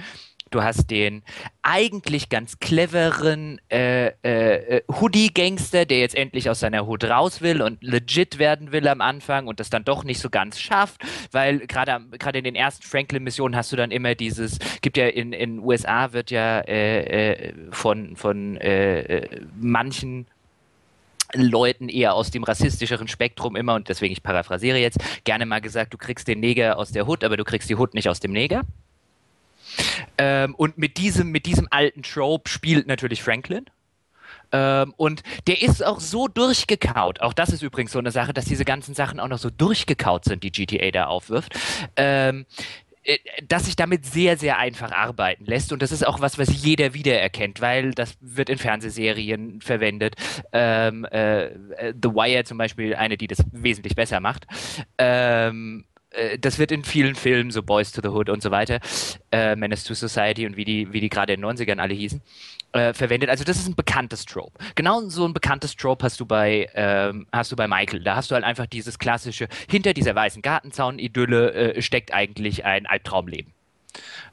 Du 0.56 0.64
hast 0.64 0.90
den 0.90 1.22
eigentlich 1.64 2.30
ganz 2.30 2.60
cleveren 2.60 3.60
äh, 3.70 4.08
äh, 4.22 4.84
Hoodie-Gangster, 4.90 5.86
der 5.86 6.00
jetzt 6.00 6.16
endlich 6.16 6.50
aus 6.50 6.62
seiner 6.62 6.88
Hood 6.88 7.04
raus 7.04 7.42
will 7.42 7.62
und 7.62 7.84
legit 7.84 8.40
werden 8.40 8.72
will 8.72 8.88
am 8.88 9.02
Anfang 9.02 9.48
und 9.48 9.60
das 9.60 9.70
dann 9.70 9.84
doch 9.84 10.06
nicht 10.06 10.22
so 10.22 10.30
ganz 10.30 10.58
schafft, 10.62 11.02
weil 11.34 11.68
gerade 11.68 12.06
gerade 12.18 12.38
in 12.38 12.46
den 12.46 12.56
ersten 12.56 12.84
Franklin-Missionen 12.84 13.54
hast 13.54 13.74
du 13.74 13.76
dann 13.76 13.92
immer 13.92 14.16
dieses, 14.16 14.58
gibt 14.80 14.96
ja 14.96 15.08
in 15.08 15.34
in 15.34 15.60
USA 15.60 16.14
wird 16.14 16.32
ja 16.32 16.62
äh, 16.62 17.34
äh, 17.34 17.54
von 17.72 18.16
von 18.16 18.56
äh, 18.56 19.00
äh, 19.02 19.42
manchen 19.60 20.26
Leuten 21.34 21.90
eher 21.90 22.14
aus 22.14 22.32
dem 22.32 22.46
rassistischeren 22.46 23.10
Spektrum 23.10 23.58
immer, 23.58 23.76
und 23.76 23.90
deswegen 23.90 24.14
ich 24.14 24.24
paraphrasiere 24.24 24.78
jetzt, 24.78 25.00
gerne 25.26 25.46
mal 25.46 25.60
gesagt, 25.60 25.94
du 25.94 25.98
kriegst 25.98 26.30
den 26.30 26.40
Neger 26.40 26.78
aus 26.78 26.94
der 26.94 27.10
Hood, 27.10 27.26
aber 27.26 27.36
du 27.36 27.44
kriegst 27.44 27.70
die 27.70 27.76
Hood 27.76 27.94
nicht 27.94 28.08
aus 28.08 28.22
dem 28.22 28.32
Neger. 28.32 28.62
Ähm, 30.18 30.56
und 30.56 30.78
mit 30.78 30.98
diesem, 30.98 31.32
mit 31.32 31.46
diesem 31.46 31.68
alten 31.72 32.04
Trope 32.04 32.50
spielt 32.50 32.88
natürlich 32.88 33.24
Franklin. 33.24 33.66
Ähm, 34.52 34.94
und 34.98 35.24
der 35.48 35.62
ist 35.62 35.84
auch 35.84 36.00
so 36.00 36.28
durchgekaut. 36.28 37.22
Auch 37.22 37.34
das 37.34 37.50
ist 37.50 37.62
übrigens 37.62 37.92
so 37.92 38.00
eine 38.00 38.12
Sache, 38.12 38.34
dass 38.34 38.46
diese 38.46 38.66
ganzen 38.66 38.94
Sachen 38.94 39.20
auch 39.20 39.28
noch 39.28 39.38
so 39.38 39.50
durchgekaut 39.50 40.26
sind, 40.26 40.44
die 40.44 40.52
GTA 40.52 40.92
da 40.92 41.06
aufwirft. 41.08 41.54
Ähm, 41.96 42.46
äh, 43.06 43.20
dass 43.48 43.66
sich 43.66 43.76
damit 43.76 44.06
sehr, 44.06 44.38
sehr 44.38 44.58
einfach 44.58 44.92
arbeiten 44.92 45.46
lässt. 45.46 45.72
Und 45.72 45.82
das 45.82 45.92
ist 45.92 46.06
auch 46.06 46.22
was, 46.22 46.38
was 46.40 46.64
jeder 46.64 46.94
wiedererkennt, 46.94 47.62
weil 47.62 47.92
das 47.92 48.18
wird 48.20 48.50
in 48.50 48.58
Fernsehserien 48.58 49.62
verwendet. 49.62 50.16
Ähm, 50.52 51.06
äh, 51.06 51.50
The 52.02 52.10
Wire 52.10 52.44
zum 52.46 52.58
Beispiel, 52.58 52.96
eine, 52.96 53.18
die 53.18 53.28
das 53.28 53.44
wesentlich 53.52 53.96
besser 53.96 54.20
macht. 54.20 54.48
Ähm, 54.98 55.86
äh, 56.16 56.40
das 56.40 56.60
wird 56.60 56.72
in 56.72 56.84
vielen 56.84 57.16
Filmen, 57.16 57.52
so 57.52 57.64
Boys 57.64 57.92
to 57.92 58.02
the 58.02 58.10
Hood 58.10 58.30
und 58.30 58.42
so 58.42 58.52
weiter, 58.52 58.80
äh, 59.32 59.56
Menace 59.56 59.84
to 59.84 59.94
Society 59.94 60.46
und 60.46 60.58
wie 60.58 60.66
die, 60.66 60.92
wie 60.94 61.02
die 61.02 61.10
gerade 61.10 61.34
in 61.34 61.42
den 61.42 61.50
90ern 61.50 61.80
alle 61.80 61.94
hießen, 61.94 62.22
äh, 62.74 62.94
verwendet. 62.94 63.30
Also 63.30 63.44
das 63.44 63.58
ist 63.58 63.68
ein 63.68 63.76
bekanntes 63.76 64.26
Trope. 64.26 64.58
Genau 64.76 65.02
so 65.02 65.26
ein 65.26 65.34
bekanntes 65.34 65.76
Trope 65.76 66.04
hast 66.04 66.20
du 66.20 66.26
bei, 66.26 66.70
ähm, 66.76 67.28
hast 67.32 67.52
du 67.52 67.56
bei 67.56 67.68
Michael. 67.68 68.04
Da 68.04 68.16
hast 68.16 68.32
du 68.32 68.36
halt 68.36 68.44
einfach 68.44 68.66
dieses 68.66 69.00
klassische, 69.00 69.48
hinter 69.70 69.94
dieser 69.94 70.16
weißen 70.16 70.42
Gartenzaun-Idylle 70.42 71.54
äh, 71.54 71.82
steckt 71.82 72.14
eigentlich 72.14 72.66
ein 72.66 72.86
Albtraumleben. 72.86 73.54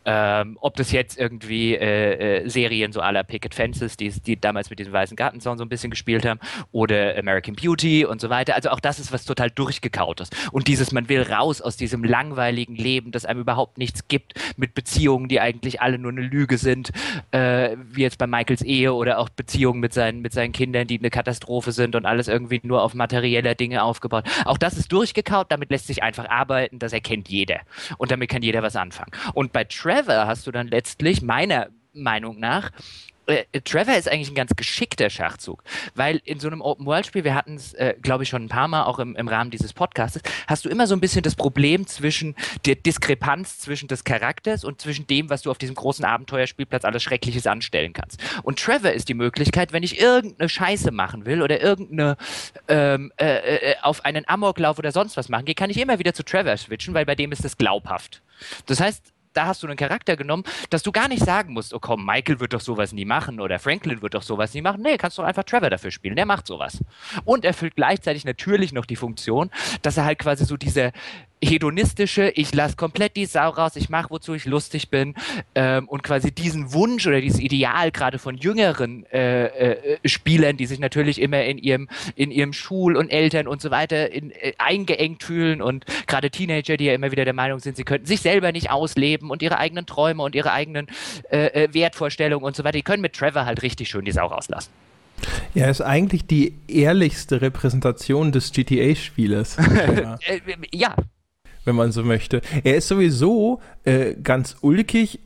Ähm, 0.04 0.58
ob 0.60 0.74
das 0.76 0.90
jetzt 0.90 1.18
irgendwie 1.18 1.74
äh, 1.74 2.42
äh, 2.42 2.48
Serien 2.48 2.92
so 2.92 3.00
aller 3.00 3.22
Picket 3.22 3.54
Fences, 3.54 3.96
die, 3.96 4.10
die 4.10 4.40
damals 4.40 4.68
mit 4.68 4.80
diesem 4.80 4.92
weißen 4.92 5.16
Gartenzaun 5.16 5.58
so 5.58 5.64
ein 5.64 5.68
bisschen 5.68 5.90
gespielt 5.90 6.26
haben, 6.26 6.40
oder 6.72 7.16
American 7.16 7.54
Beauty 7.54 8.04
und 8.04 8.20
so 8.20 8.28
weiter. 8.28 8.56
Also 8.56 8.70
auch 8.70 8.80
das 8.80 8.98
ist 8.98 9.12
was 9.12 9.24
total 9.24 9.50
durchgekautes. 9.50 10.30
Und 10.50 10.66
dieses, 10.66 10.90
man 10.90 11.08
will 11.08 11.22
raus 11.22 11.60
aus 11.60 11.76
diesem 11.76 12.02
langweiligen 12.02 12.74
Leben, 12.74 13.12
das 13.12 13.24
einem 13.24 13.40
überhaupt 13.40 13.78
nichts 13.78 14.08
gibt, 14.08 14.34
mit 14.56 14.74
Beziehungen, 14.74 15.28
die 15.28 15.40
eigentlich 15.40 15.80
alle 15.80 15.98
nur 15.98 16.10
eine 16.10 16.22
Lüge 16.22 16.58
sind, 16.58 16.90
äh, 17.30 17.76
wie 17.92 18.02
jetzt 18.02 18.18
bei 18.18 18.26
Michaels 18.26 18.62
Ehe 18.62 18.92
oder 18.94 19.18
auch 19.18 19.28
Beziehungen 19.28 19.78
mit 19.78 19.92
seinen, 19.92 20.20
mit 20.20 20.32
seinen 20.32 20.52
Kindern, 20.52 20.88
die 20.88 20.98
eine 20.98 21.10
Katastrophe 21.10 21.70
sind 21.70 21.94
und 21.94 22.06
alles 22.06 22.26
irgendwie 22.26 22.60
nur 22.64 22.82
auf 22.82 22.94
materieller 22.94 23.54
Dinge 23.54 23.84
aufgebaut. 23.84 24.24
Auch 24.44 24.58
das 24.58 24.76
ist 24.76 24.90
durchgekaut, 24.92 25.52
damit 25.52 25.70
lässt 25.70 25.86
sich 25.86 26.02
einfach 26.02 26.28
arbeiten, 26.28 26.80
das 26.80 26.92
erkennt 26.92 27.28
jeder. 27.28 27.60
Und 27.98 28.10
damit 28.10 28.30
kann 28.30 28.42
jeder 28.42 28.62
was 28.62 28.74
anfangen. 28.74 29.12
Und 29.34 29.52
bei 29.52 29.62
Trap 29.62 29.91
Trevor 29.92 30.26
hast 30.26 30.46
du 30.46 30.52
dann 30.52 30.68
letztlich, 30.68 31.20
meiner 31.20 31.68
Meinung 31.92 32.40
nach, 32.40 32.70
äh, 33.26 33.44
Trevor 33.60 33.94
ist 33.94 34.10
eigentlich 34.10 34.30
ein 34.30 34.34
ganz 34.34 34.56
geschickter 34.56 35.10
Schachzug, 35.10 35.62
weil 35.94 36.22
in 36.24 36.40
so 36.40 36.48
einem 36.48 36.62
Open-World-Spiel, 36.62 37.24
wir 37.24 37.34
hatten 37.34 37.56
es, 37.56 37.74
äh, 37.74 37.94
glaube 38.00 38.22
ich, 38.22 38.30
schon 38.30 38.44
ein 38.44 38.48
paar 38.48 38.68
Mal 38.68 38.84
auch 38.84 38.98
im, 38.98 39.14
im 39.16 39.28
Rahmen 39.28 39.50
dieses 39.50 39.74
Podcasts, 39.74 40.18
hast 40.46 40.64
du 40.64 40.70
immer 40.70 40.86
so 40.86 40.94
ein 40.94 41.00
bisschen 41.00 41.22
das 41.22 41.34
Problem 41.34 41.86
zwischen 41.86 42.34
der 42.64 42.74
Diskrepanz 42.74 43.58
zwischen 43.58 43.86
des 43.86 44.04
Charakters 44.04 44.64
und 44.64 44.80
zwischen 44.80 45.06
dem, 45.06 45.28
was 45.28 45.42
du 45.42 45.50
auf 45.50 45.58
diesem 45.58 45.74
großen 45.74 46.06
Abenteuerspielplatz 46.06 46.86
alles 46.86 47.02
Schreckliches 47.02 47.46
anstellen 47.46 47.92
kannst. 47.92 48.18
Und 48.44 48.58
Trevor 48.58 48.92
ist 48.92 49.10
die 49.10 49.14
Möglichkeit, 49.14 49.74
wenn 49.74 49.82
ich 49.82 50.00
irgendeine 50.00 50.48
Scheiße 50.48 50.90
machen 50.90 51.26
will 51.26 51.42
oder 51.42 51.60
irgendeine 51.60 52.16
ähm, 52.68 53.12
äh, 53.20 53.72
äh, 53.72 53.74
auf 53.82 54.06
einen 54.06 54.26
Amoklauf 54.26 54.78
oder 54.78 54.90
sonst 54.90 55.18
was 55.18 55.28
machen 55.28 55.44
gehe, 55.44 55.54
kann 55.54 55.68
ich 55.68 55.78
immer 55.78 55.98
wieder 55.98 56.14
zu 56.14 56.24
Trevor 56.24 56.56
switchen, 56.56 56.94
weil 56.94 57.04
bei 57.04 57.14
dem 57.14 57.30
ist 57.30 57.44
das 57.44 57.58
glaubhaft. 57.58 58.22
Das 58.66 58.80
heißt, 58.80 59.12
da 59.32 59.46
hast 59.46 59.62
du 59.62 59.66
einen 59.66 59.76
Charakter 59.76 60.16
genommen, 60.16 60.44
dass 60.70 60.82
du 60.82 60.92
gar 60.92 61.08
nicht 61.08 61.24
sagen 61.24 61.52
musst, 61.52 61.74
oh 61.74 61.78
komm, 61.80 62.04
Michael 62.04 62.40
wird 62.40 62.52
doch 62.52 62.60
sowas 62.60 62.92
nie 62.92 63.04
machen 63.04 63.40
oder 63.40 63.58
Franklin 63.58 64.02
wird 64.02 64.14
doch 64.14 64.22
sowas 64.22 64.54
nie 64.54 64.62
machen. 64.62 64.82
Nee, 64.82 64.96
kannst 64.96 65.18
du 65.18 65.22
einfach 65.22 65.44
Trevor 65.44 65.70
dafür 65.70 65.90
spielen. 65.90 66.16
Der 66.16 66.26
macht 66.26 66.46
sowas. 66.46 66.78
Und 67.24 67.44
erfüllt 67.44 67.76
gleichzeitig 67.76 68.24
natürlich 68.24 68.72
noch 68.72 68.86
die 68.86 68.96
Funktion, 68.96 69.50
dass 69.82 69.96
er 69.96 70.04
halt 70.04 70.18
quasi 70.18 70.44
so 70.44 70.56
diese 70.56 70.92
hedonistische, 71.42 72.30
ich 72.34 72.54
lasse 72.54 72.76
komplett 72.76 73.16
die 73.16 73.26
Sau 73.26 73.50
raus, 73.50 73.76
ich 73.76 73.90
mache, 73.90 74.10
wozu 74.10 74.34
ich 74.34 74.46
lustig 74.46 74.88
bin 74.88 75.14
ähm, 75.54 75.88
und 75.88 76.02
quasi 76.02 76.32
diesen 76.32 76.72
Wunsch 76.72 77.06
oder 77.06 77.20
dieses 77.20 77.40
Ideal 77.40 77.90
gerade 77.90 78.18
von 78.18 78.36
jüngeren 78.36 79.04
äh, 79.12 79.46
äh, 79.46 79.98
Spielern, 80.04 80.56
die 80.56 80.66
sich 80.66 80.78
natürlich 80.78 81.20
immer 81.20 81.42
in 81.44 81.58
ihrem 81.58 81.88
in 82.14 82.30
ihrem 82.30 82.52
Schul- 82.52 82.96
und 82.96 83.10
Eltern 83.10 83.48
und 83.48 83.60
so 83.60 83.70
weiter 83.70 84.12
in, 84.12 84.30
äh, 84.30 84.52
eingeengt 84.58 85.24
fühlen 85.24 85.60
und 85.60 85.84
gerade 86.06 86.30
Teenager, 86.30 86.76
die 86.76 86.84
ja 86.84 86.94
immer 86.94 87.10
wieder 87.10 87.24
der 87.24 87.34
Meinung 87.34 87.58
sind, 87.58 87.76
sie 87.76 87.84
könnten 87.84 88.06
sich 88.06 88.20
selber 88.20 88.52
nicht 88.52 88.70
ausleben 88.70 89.30
und 89.30 89.42
ihre 89.42 89.58
eigenen 89.58 89.86
Träume 89.86 90.22
und 90.22 90.34
ihre 90.34 90.52
eigenen 90.52 90.86
äh, 91.30 91.64
äh 91.64 91.74
Wertvorstellungen 91.74 92.44
und 92.44 92.54
so 92.56 92.64
weiter, 92.64 92.78
die 92.78 92.82
können 92.82 93.02
mit 93.02 93.14
Trevor 93.14 93.44
halt 93.44 93.62
richtig 93.62 93.88
schön 93.88 94.04
die 94.04 94.12
Sau 94.12 94.26
rauslassen. 94.26 94.70
Ja, 95.54 95.68
ist 95.68 95.80
eigentlich 95.80 96.26
die 96.26 96.54
ehrlichste 96.68 97.42
Repräsentation 97.42 98.32
des 98.32 98.52
GTA-Spieles. 98.52 99.56
Äh, 100.24 100.40
ja, 100.72 100.94
wenn 101.64 101.76
man 101.76 101.92
so 101.92 102.02
möchte. 102.02 102.40
Er 102.64 102.76
ist 102.76 102.88
sowieso 102.88 103.60
äh, 103.84 104.14
ganz 104.14 104.56
ulkig, 104.60 105.20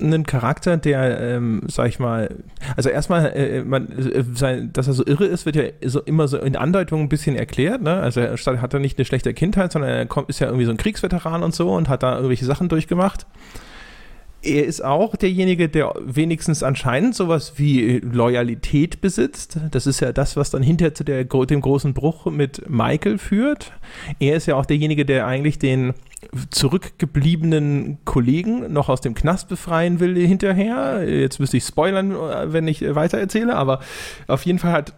einen 0.00 0.24
Charakter, 0.24 0.76
der, 0.76 1.20
ähm, 1.20 1.62
sag 1.66 1.88
ich 1.88 1.98
mal, 1.98 2.36
also 2.76 2.88
erstmal, 2.88 3.26
äh, 3.32 3.62
man, 3.62 3.88
äh, 3.90 4.24
sein, 4.34 4.72
dass 4.72 4.86
er 4.86 4.94
so 4.94 5.04
irre 5.04 5.26
ist, 5.26 5.44
wird 5.44 5.56
ja 5.56 5.64
so 5.84 6.00
immer 6.00 6.26
so 6.26 6.38
in 6.38 6.56
Andeutungen 6.56 7.04
ein 7.04 7.08
bisschen 7.08 7.36
erklärt, 7.36 7.82
ne? 7.82 8.00
Also 8.00 8.20
er 8.20 8.36
hat 8.36 8.74
er 8.74 8.80
nicht 8.80 8.98
eine 8.98 9.04
schlechte 9.04 9.34
Kindheit, 9.34 9.72
sondern 9.72 9.90
er 9.90 10.06
kommt, 10.06 10.30
ist 10.30 10.38
ja 10.38 10.46
irgendwie 10.46 10.64
so 10.64 10.70
ein 10.70 10.78
Kriegsveteran 10.78 11.42
und 11.42 11.54
so 11.54 11.70
und 11.70 11.88
hat 11.88 12.02
da 12.02 12.14
irgendwelche 12.14 12.46
Sachen 12.46 12.68
durchgemacht 12.68 13.26
er 14.42 14.64
ist 14.64 14.84
auch 14.84 15.14
derjenige, 15.14 15.68
der 15.68 15.94
wenigstens 16.04 16.62
anscheinend 16.62 17.14
sowas 17.14 17.54
wie 17.56 17.98
Loyalität 17.98 19.00
besitzt. 19.00 19.58
Das 19.70 19.86
ist 19.86 20.00
ja 20.00 20.12
das, 20.12 20.36
was 20.36 20.50
dann 20.50 20.62
hinter 20.62 20.94
zu 20.94 21.04
der, 21.04 21.24
dem 21.24 21.60
großen 21.60 21.94
Bruch 21.94 22.26
mit 22.26 22.68
Michael 22.68 23.18
führt. 23.18 23.72
Er 24.18 24.36
ist 24.36 24.46
ja 24.46 24.56
auch 24.56 24.66
derjenige, 24.66 25.04
der 25.04 25.26
eigentlich 25.26 25.58
den 25.58 25.94
zurückgebliebenen 26.50 27.98
Kollegen 28.04 28.72
noch 28.72 28.88
aus 28.88 29.00
dem 29.00 29.14
Knast 29.14 29.48
befreien 29.48 30.00
will 30.00 30.16
hinterher. 30.16 31.08
Jetzt 31.08 31.38
müsste 31.38 31.56
ich 31.56 31.64
spoilern, 31.64 32.12
wenn 32.52 32.66
ich 32.66 32.82
weiter 32.94 33.18
erzähle, 33.18 33.56
aber 33.56 33.80
auf 34.26 34.44
jeden 34.44 34.58
Fall 34.58 34.72
hat, 34.72 34.94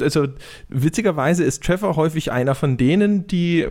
also 0.00 0.28
witzigerweise 0.68 1.44
ist 1.44 1.62
Trevor 1.62 1.96
häufig 1.96 2.32
einer 2.32 2.54
von 2.54 2.76
denen, 2.76 3.26
die 3.26 3.66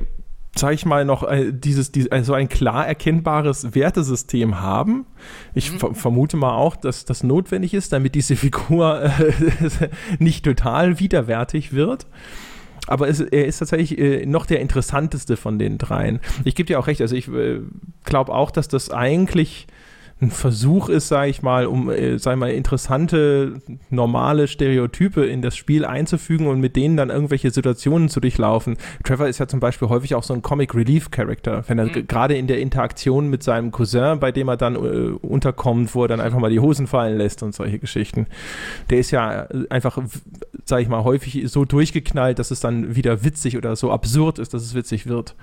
sag 0.58 0.74
ich 0.74 0.86
mal, 0.86 1.06
noch 1.06 1.24
äh, 1.24 1.52
dieses, 1.52 1.92
dieses, 1.92 2.12
also 2.12 2.34
ein 2.34 2.50
klar 2.50 2.88
erkennbares 2.88 3.76
Wertesystem 3.76 4.62
haben. 4.62 5.06
Ich 5.54 5.72
mhm. 5.72 5.96
vermute 5.96 6.38
mal 6.38 6.56
auch, 6.56 6.76
dass 6.76 7.06
das 7.06 7.24
notwendig 7.24 7.74
ist, 7.74 7.94
damit 7.94 8.16
diese 8.16 8.36
Figur 8.36 9.04
äh, 9.04 9.32
nicht 10.20 10.46
total 10.46 11.00
widerwärtig 11.00 11.74
wird. 11.74 12.08
Aber 12.88 13.10
es, 13.10 13.20
er 13.20 13.46
ist 13.46 13.60
tatsächlich 13.60 13.98
äh, 14.00 14.26
noch 14.26 14.46
der 14.46 14.62
interessanteste 14.62 15.38
von 15.38 15.60
den 15.60 15.78
dreien. 15.78 16.20
Ich 16.46 16.56
gebe 16.56 16.68
dir 16.68 16.80
auch 16.80 16.88
recht, 16.88 17.02
also 17.02 17.16
ich 17.16 17.28
äh, 17.28 17.60
glaube 18.06 18.34
auch, 18.34 18.50
dass 18.52 18.68
das 18.68 18.90
eigentlich 18.90 19.68
ein 20.20 20.32
Versuch 20.32 20.90
ist, 20.90 21.10
sage 21.10 21.30
ich 21.30 21.44
mal, 21.44 21.68
um, 21.68 21.92
äh, 21.92 22.18
sag 22.18 22.34
ich 22.34 22.40
mal, 22.40 22.50
interessante, 22.50 23.62
normale 23.92 24.48
Stereotype 24.48 25.24
in 25.24 25.44
das 25.44 25.56
Spiel 25.56 25.86
einzufügen 25.86 26.48
und 26.48 26.60
mit 26.60 26.76
denen 26.76 26.98
dann 26.98 27.12
irgendwelche 27.12 27.52
Situationen 27.52 28.10
zu 28.10 28.20
durchlaufen. 28.20 28.78
Trevor 29.04 29.28
ist 29.28 29.38
ja 29.38 29.48
zum 29.48 29.60
Beispiel 29.60 29.90
häufig 29.90 30.16
auch 30.16 30.24
so 30.24 30.34
ein 30.34 30.42
Comic 30.42 30.74
Relief 30.74 31.12
Character, 31.12 31.64
wenn 31.68 31.78
er 31.78 31.86
mhm. 31.86 32.08
gerade 32.08 32.36
in 32.36 32.48
der 32.48 32.60
Interaktion 32.60 33.30
mit 33.30 33.44
seinem 33.44 33.70
Cousin, 33.70 34.20
bei 34.20 34.32
dem 34.32 34.48
er 34.48 34.58
dann 34.58 34.76
äh, 34.76 34.80
unterkommt, 35.22 35.94
wo 35.94 36.04
er 36.04 36.08
dann 36.08 36.20
einfach 36.20 36.40
mal 36.40 36.50
die 36.50 36.60
Hosen 36.60 36.88
fallen 36.88 37.18
lässt 37.18 37.44
und 37.44 37.54
solche 37.54 37.78
Geschichten. 37.78 38.26
Der 38.90 38.98
ist 38.98 39.12
ja 39.12 39.48
einfach, 39.70 40.00
sage 40.66 40.82
ich 40.82 40.90
mal, 40.90 41.04
häufig 41.04 41.44
so 41.46 41.64
durchgeknallt, 41.64 42.40
dass 42.40 42.50
es 42.50 42.60
dann 42.60 42.96
wieder 42.96 43.24
witzig 43.24 43.56
oder 43.56 43.76
so 43.76 43.92
absurd 43.92 44.40
ist, 44.40 44.56
dass 44.56 44.64
es 44.64 44.74
witzig 44.74 45.06
wird. 45.06 45.36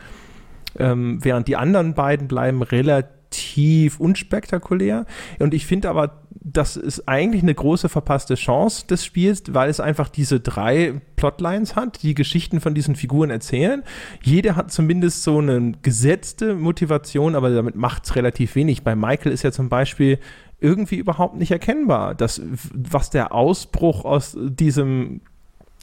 Ähm, 0.77 1.21
während 1.23 1.47
die 1.47 1.55
anderen 1.55 1.95
beiden 1.95 2.27
bleiben 2.27 2.63
relativ 2.63 3.24
relativ 3.35 4.01
unspektakulär. 4.01 5.07
Und 5.39 5.55
ich 5.55 5.67
finde 5.67 5.91
aber, 5.91 6.23
das 6.31 6.77
ist 6.77 7.09
eigentlich 7.09 7.43
eine 7.43 7.55
große 7.55 7.89
verpasste 7.89 8.35
Chance 8.35 8.87
des 8.87 9.05
Spiels, 9.05 9.43
weil 9.49 9.71
es 9.71 9.81
einfach 9.81 10.09
diese 10.09 10.41
drei 10.41 11.01
Plotlines 11.17 11.75
hat, 11.75 12.03
die 12.03 12.15
Geschichten 12.15 12.61
von 12.61 12.75
diesen 12.75 12.97
Figuren 12.97 13.31
erzählen. 13.31 13.83
Jeder 14.23 14.57
hat 14.57 14.71
zumindest 14.71 15.23
so 15.23 15.39
eine 15.39 15.73
gesetzte 15.83 16.55
Motivation, 16.55 17.35
aber 17.35 17.51
damit 17.51 17.77
macht 17.77 18.05
es 18.05 18.17
relativ 18.17 18.55
wenig. 18.57 18.83
Bei 18.83 18.95
Michael 18.95 19.33
ist 19.33 19.43
ja 19.43 19.53
zum 19.53 19.69
Beispiel 19.69 20.19
irgendwie 20.61 20.97
überhaupt 20.97 21.37
nicht 21.37 21.51
erkennbar, 21.51 22.15
dass, 22.15 22.41
was 22.73 23.11
der 23.11 23.33
Ausbruch 23.33 24.05
aus 24.05 24.37
diesem 24.39 25.21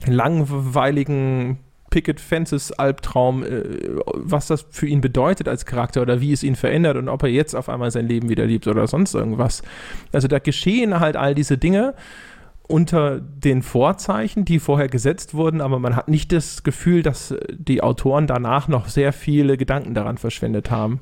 langweiligen 0.06 1.60
Picket 1.92 2.20
Fences 2.20 2.72
Albtraum, 2.72 3.44
äh, 3.44 3.64
was 4.06 4.48
das 4.48 4.66
für 4.72 4.88
ihn 4.88 5.02
bedeutet 5.02 5.48
als 5.48 5.68
Charakter 5.68 6.02
oder 6.02 6.20
wie 6.20 6.32
es 6.32 6.42
ihn 6.42 6.56
verändert 6.56 6.98
und 6.98 7.08
ob 7.08 7.22
er 7.22 7.30
jetzt 7.30 7.54
auf 7.54 7.70
einmal 7.70 7.92
sein 7.92 8.08
Leben 8.08 8.30
wieder 8.30 8.48
liebt 8.48 8.66
oder 8.66 8.88
sonst 8.88 9.14
irgendwas. 9.14 9.62
Also 10.12 10.28
da 10.28 10.40
geschehen 10.40 11.00
halt 11.00 11.16
all 11.16 11.36
diese 11.36 11.60
Dinge 11.60 11.94
unter 12.68 13.20
den 13.20 13.62
Vorzeichen, 13.62 14.46
die 14.46 14.60
vorher 14.60 14.88
gesetzt 14.88 15.34
wurden, 15.34 15.62
aber 15.62 15.78
man 15.78 15.96
hat 15.96 16.08
nicht 16.08 16.32
das 16.32 16.64
Gefühl, 16.64 17.04
dass 17.04 17.36
die 17.52 17.84
Autoren 17.84 18.28
danach 18.28 18.68
noch 18.68 18.88
sehr 18.88 19.14
viele 19.14 19.58
Gedanken 19.58 19.94
daran 19.94 20.18
verschwendet 20.18 20.72
haben. 20.72 21.02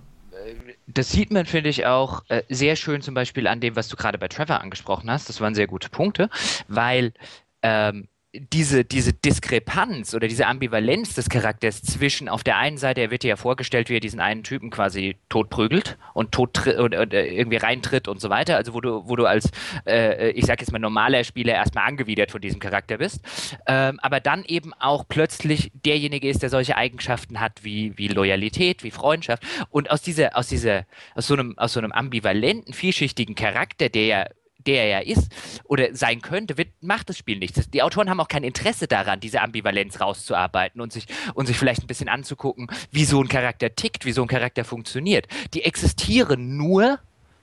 Das 0.87 1.11
sieht 1.11 1.31
man, 1.31 1.45
finde 1.45 1.69
ich, 1.69 1.85
auch 1.85 2.23
äh, 2.29 2.41
sehr 2.49 2.75
schön 2.75 3.01
zum 3.03 3.13
Beispiel 3.13 3.45
an 3.45 3.59
dem, 3.59 3.75
was 3.75 3.87
du 3.89 3.95
gerade 3.95 4.17
bei 4.17 4.27
Trevor 4.27 4.61
angesprochen 4.61 5.11
hast. 5.11 5.29
Das 5.29 5.39
waren 5.39 5.53
sehr 5.53 5.67
gute 5.67 5.89
Punkte, 5.89 6.31
weil 6.67 7.13
ähm, 7.61 8.07
diese, 8.33 8.85
diese 8.85 9.11
Diskrepanz 9.11 10.13
oder 10.13 10.27
diese 10.27 10.45
Ambivalenz 10.45 11.15
des 11.15 11.29
Charakters 11.29 11.81
zwischen 11.81 12.29
auf 12.29 12.43
der 12.43 12.57
einen 12.57 12.77
Seite, 12.77 13.01
er 13.01 13.09
wird 13.09 13.23
ja 13.23 13.35
vorgestellt, 13.35 13.89
wie 13.89 13.95
er 13.95 13.99
diesen 13.99 14.19
einen 14.19 14.43
Typen 14.43 14.69
quasi 14.69 15.15
totprügelt 15.29 15.97
und 16.13 16.31
tot 16.31 16.67
und, 16.67 16.95
und, 16.95 17.13
äh, 17.13 17.25
irgendwie 17.25 17.57
reintritt 17.57 18.07
und 18.07 18.21
so 18.21 18.29
weiter, 18.29 18.55
also 18.55 18.75
wo 18.75 18.81
du, 18.81 19.07
wo 19.07 19.15
du 19.15 19.25
als, 19.25 19.49
äh, 19.87 20.29
ich 20.31 20.45
sag 20.45 20.61
jetzt 20.61 20.71
mal, 20.71 20.77
normaler 20.77 21.23
Spieler 21.23 21.53
erstmal 21.55 21.87
angewidert 21.87 22.29
von 22.29 22.39
diesem 22.39 22.59
Charakter 22.59 22.99
bist, 22.99 23.21
ähm, 23.65 23.99
aber 23.99 24.19
dann 24.19 24.45
eben 24.45 24.73
auch 24.75 25.05
plötzlich 25.07 25.71
derjenige 25.73 26.29
ist, 26.29 26.43
der 26.43 26.51
solche 26.51 26.77
Eigenschaften 26.77 27.39
hat 27.39 27.63
wie, 27.63 27.97
wie 27.97 28.09
Loyalität, 28.09 28.83
wie 28.83 28.91
Freundschaft. 28.91 29.43
Und 29.71 29.89
aus 29.89 30.03
dieser, 30.03 30.37
aus 30.37 30.47
dieser, 30.47 30.85
aus 31.15 31.25
so 31.25 31.33
einem, 31.33 31.57
aus 31.57 31.73
so 31.73 31.79
einem 31.79 31.91
ambivalenten, 31.91 32.73
vielschichtigen 32.73 33.33
Charakter, 33.33 33.89
der 33.89 34.05
ja 34.05 34.25
der 34.65 34.85
er 34.85 35.07
ist 35.07 35.31
oder 35.63 35.95
sein 35.95 36.21
könnte, 36.21 36.57
wird, 36.57 36.69
macht 36.81 37.09
das 37.09 37.17
Spiel 37.17 37.39
nichts. 37.39 37.69
Die 37.69 37.81
Autoren 37.81 38.09
haben 38.09 38.19
auch 38.19 38.27
kein 38.27 38.43
Interesse 38.43 38.87
daran, 38.87 39.19
diese 39.19 39.41
Ambivalenz 39.41 39.99
rauszuarbeiten 40.01 40.81
und 40.81 40.91
sich, 40.91 41.05
und 41.33 41.45
sich 41.45 41.57
vielleicht 41.57 41.83
ein 41.83 41.87
bisschen 41.87 42.09
anzugucken, 42.09 42.67
wie 42.91 43.05
so 43.05 43.21
ein 43.21 43.27
Charakter 43.27 43.73
tickt, 43.75 44.05
wie 44.05 44.11
so 44.11 44.21
ein 44.21 44.27
Charakter 44.27 44.65
funktioniert. 44.65 45.27
Die 45.53 45.63
existieren 45.63 46.57
nur, 46.57 46.99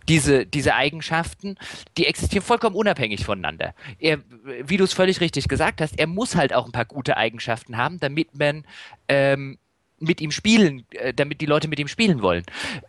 diese, 0.08 0.46
diese 0.46 0.74
Eigenschaften, 0.74 1.56
die 1.96 2.06
existieren 2.06 2.44
vollkommen 2.44 2.76
unabhängig 2.76 3.24
voneinander. 3.24 3.74
Er, 3.98 4.20
wie 4.64 4.76
du 4.76 4.84
es 4.84 4.92
völlig 4.92 5.20
richtig 5.20 5.48
gesagt 5.48 5.80
hast, 5.80 5.98
er 5.98 6.06
muss 6.06 6.36
halt 6.36 6.54
auch 6.54 6.66
ein 6.66 6.72
paar 6.72 6.84
gute 6.84 7.16
Eigenschaften 7.16 7.76
haben, 7.76 7.98
damit 7.98 8.38
man 8.38 8.64
ähm, 9.08 9.58
mit 9.98 10.20
ihm 10.20 10.30
spielen, 10.30 10.84
äh, 10.90 11.12
damit 11.12 11.40
die 11.40 11.46
Leute 11.46 11.68
mit 11.68 11.78
ihm 11.78 11.88
spielen 11.88 12.22
wollen. 12.22 12.44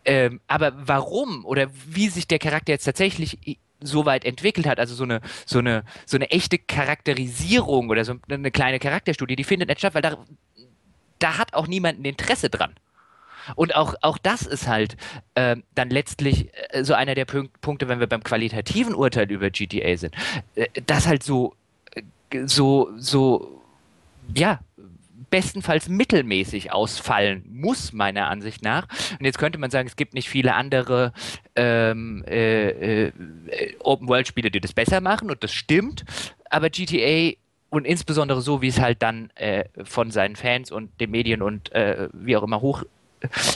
Ähm, 0.06 0.42
aber 0.48 0.74
warum 0.76 1.46
oder 1.46 1.70
wie 1.88 2.10
sich 2.10 2.28
der 2.28 2.40
Charakter 2.40 2.74
jetzt 2.74 2.84
tatsächlich 2.84 3.40
so 3.80 4.06
weit 4.06 4.26
entwickelt 4.26 4.68
hat, 4.68 4.80
also 4.80 4.96
so 4.96 5.04
eine, 5.04 5.22
so 5.46 5.60
eine, 5.60 5.84
so 6.06 6.18
eine 6.18 6.32
echte 6.32 6.58
Charakterisierung 6.58 7.90
oder 7.90 8.06
so 8.06 8.16
eine 8.30 8.52
kleine 8.52 8.80
Charakterstudie, 8.80 9.36
die 9.36 9.44
findet 9.44 9.70
nicht 9.70 9.80
statt, 9.80 9.94
weil 9.94 10.02
da, 10.02 10.18
da 11.20 11.38
hat 11.38 11.54
auch 11.54 11.68
niemand 11.68 12.00
ein 12.00 12.06
Interesse 12.06 12.50
dran. 12.50 12.74
Und 13.56 13.76
auch, 13.76 13.96
auch 14.02 14.18
das 14.18 14.42
ist 14.42 14.68
halt 14.68 14.98
äh, 15.36 15.56
dann 15.74 15.90
letztlich 15.90 16.50
äh, 16.70 16.84
so 16.84 16.94
einer 16.94 17.16
der 17.16 17.26
Punk 17.26 17.62
Punkte, 17.62 17.88
wenn 17.88 18.00
wir 18.00 18.08
beim 18.08 18.24
qualitativen 18.24 18.94
Urteil 18.94 19.32
über 19.32 19.50
GTA 19.50 19.96
sind, 19.96 20.16
äh, 20.56 20.68
das 20.86 21.08
halt 21.08 21.24
so, 21.24 21.56
äh, 21.96 22.46
so, 22.46 22.90
so, 22.98 23.62
ja, 24.36 24.60
bestenfalls 25.30 25.90
mittelmäßig 25.90 26.72
ausfallen 26.72 27.44
muss, 27.50 27.94
meiner 27.94 28.28
Ansicht 28.28 28.64
nach. 28.64 28.88
Und 29.20 29.26
jetzt 29.26 29.38
könnte 29.38 29.58
man 29.58 29.72
sagen, 29.72 29.88
es 29.88 29.96
gibt 29.96 30.14
nicht 30.14 30.30
viele 30.30 30.54
andere 30.56 31.14
ähm, 31.56 32.24
äh, 32.28 33.08
äh, 33.08 33.12
Open-World-Spiele, 33.80 34.52
die 34.52 34.62
das 34.62 34.74
besser 34.74 35.02
machen, 35.02 35.30
und 35.30 35.44
das 35.44 35.54
stimmt. 35.54 36.06
Aber 36.50 36.70
GTA 36.70 37.36
und 37.70 37.86
insbesondere 37.86 38.42
so, 38.42 38.62
wie 38.62 38.70
es 38.70 38.80
halt 38.80 39.02
dann 39.02 39.30
äh, 39.36 39.66
von 39.84 40.12
seinen 40.12 40.36
Fans 40.36 40.72
und 40.72 41.00
den 41.02 41.12
Medien 41.12 41.42
und 41.42 41.72
äh, 41.74 42.08
wie 42.14 42.38
auch 42.38 42.44
immer 42.44 42.62
hoch 42.62 42.84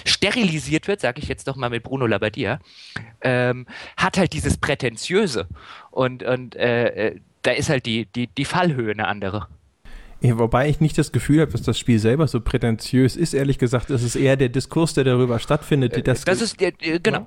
sterilisiert 0.05 0.87
wird, 0.87 1.01
sage 1.01 1.21
ich 1.21 1.27
jetzt 1.27 1.47
doch 1.47 1.55
mal 1.55 1.69
mit 1.69 1.83
Bruno 1.83 2.07
Labbadia, 2.07 2.59
ähm, 3.21 3.67
hat 3.95 4.17
halt 4.17 4.33
dieses 4.33 4.57
Prätentiöse. 4.57 5.47
Und, 5.91 6.23
und 6.23 6.55
äh, 6.55 7.09
äh 7.09 7.19
da 7.43 7.51
ist 7.51 7.69
halt 7.69 7.87
die, 7.87 8.05
die, 8.05 8.27
die 8.27 8.45
Fallhöhe 8.45 8.91
eine 8.91 9.07
andere. 9.07 9.47
Ja, 10.21 10.37
wobei 10.37 10.69
ich 10.69 10.79
nicht 10.79 10.97
das 10.97 11.11
Gefühl 11.11 11.41
habe, 11.41 11.51
dass 11.51 11.63
das 11.63 11.79
Spiel 11.79 11.97
selber 11.97 12.27
so 12.27 12.41
prätentiös 12.41 13.15
ist. 13.15 13.33
Ehrlich 13.33 13.57
gesagt, 13.57 13.89
es 13.89 14.03
ist 14.03 14.15
eher 14.15 14.37
der 14.37 14.49
Diskurs, 14.49 14.93
der 14.93 15.03
darüber 15.03 15.39
stattfindet. 15.39 15.93
Äh, 15.93 16.03
das, 16.03 16.23
das 16.25 16.41
ist, 16.41 16.61
äh, 16.61 16.71
genau. 17.01 17.25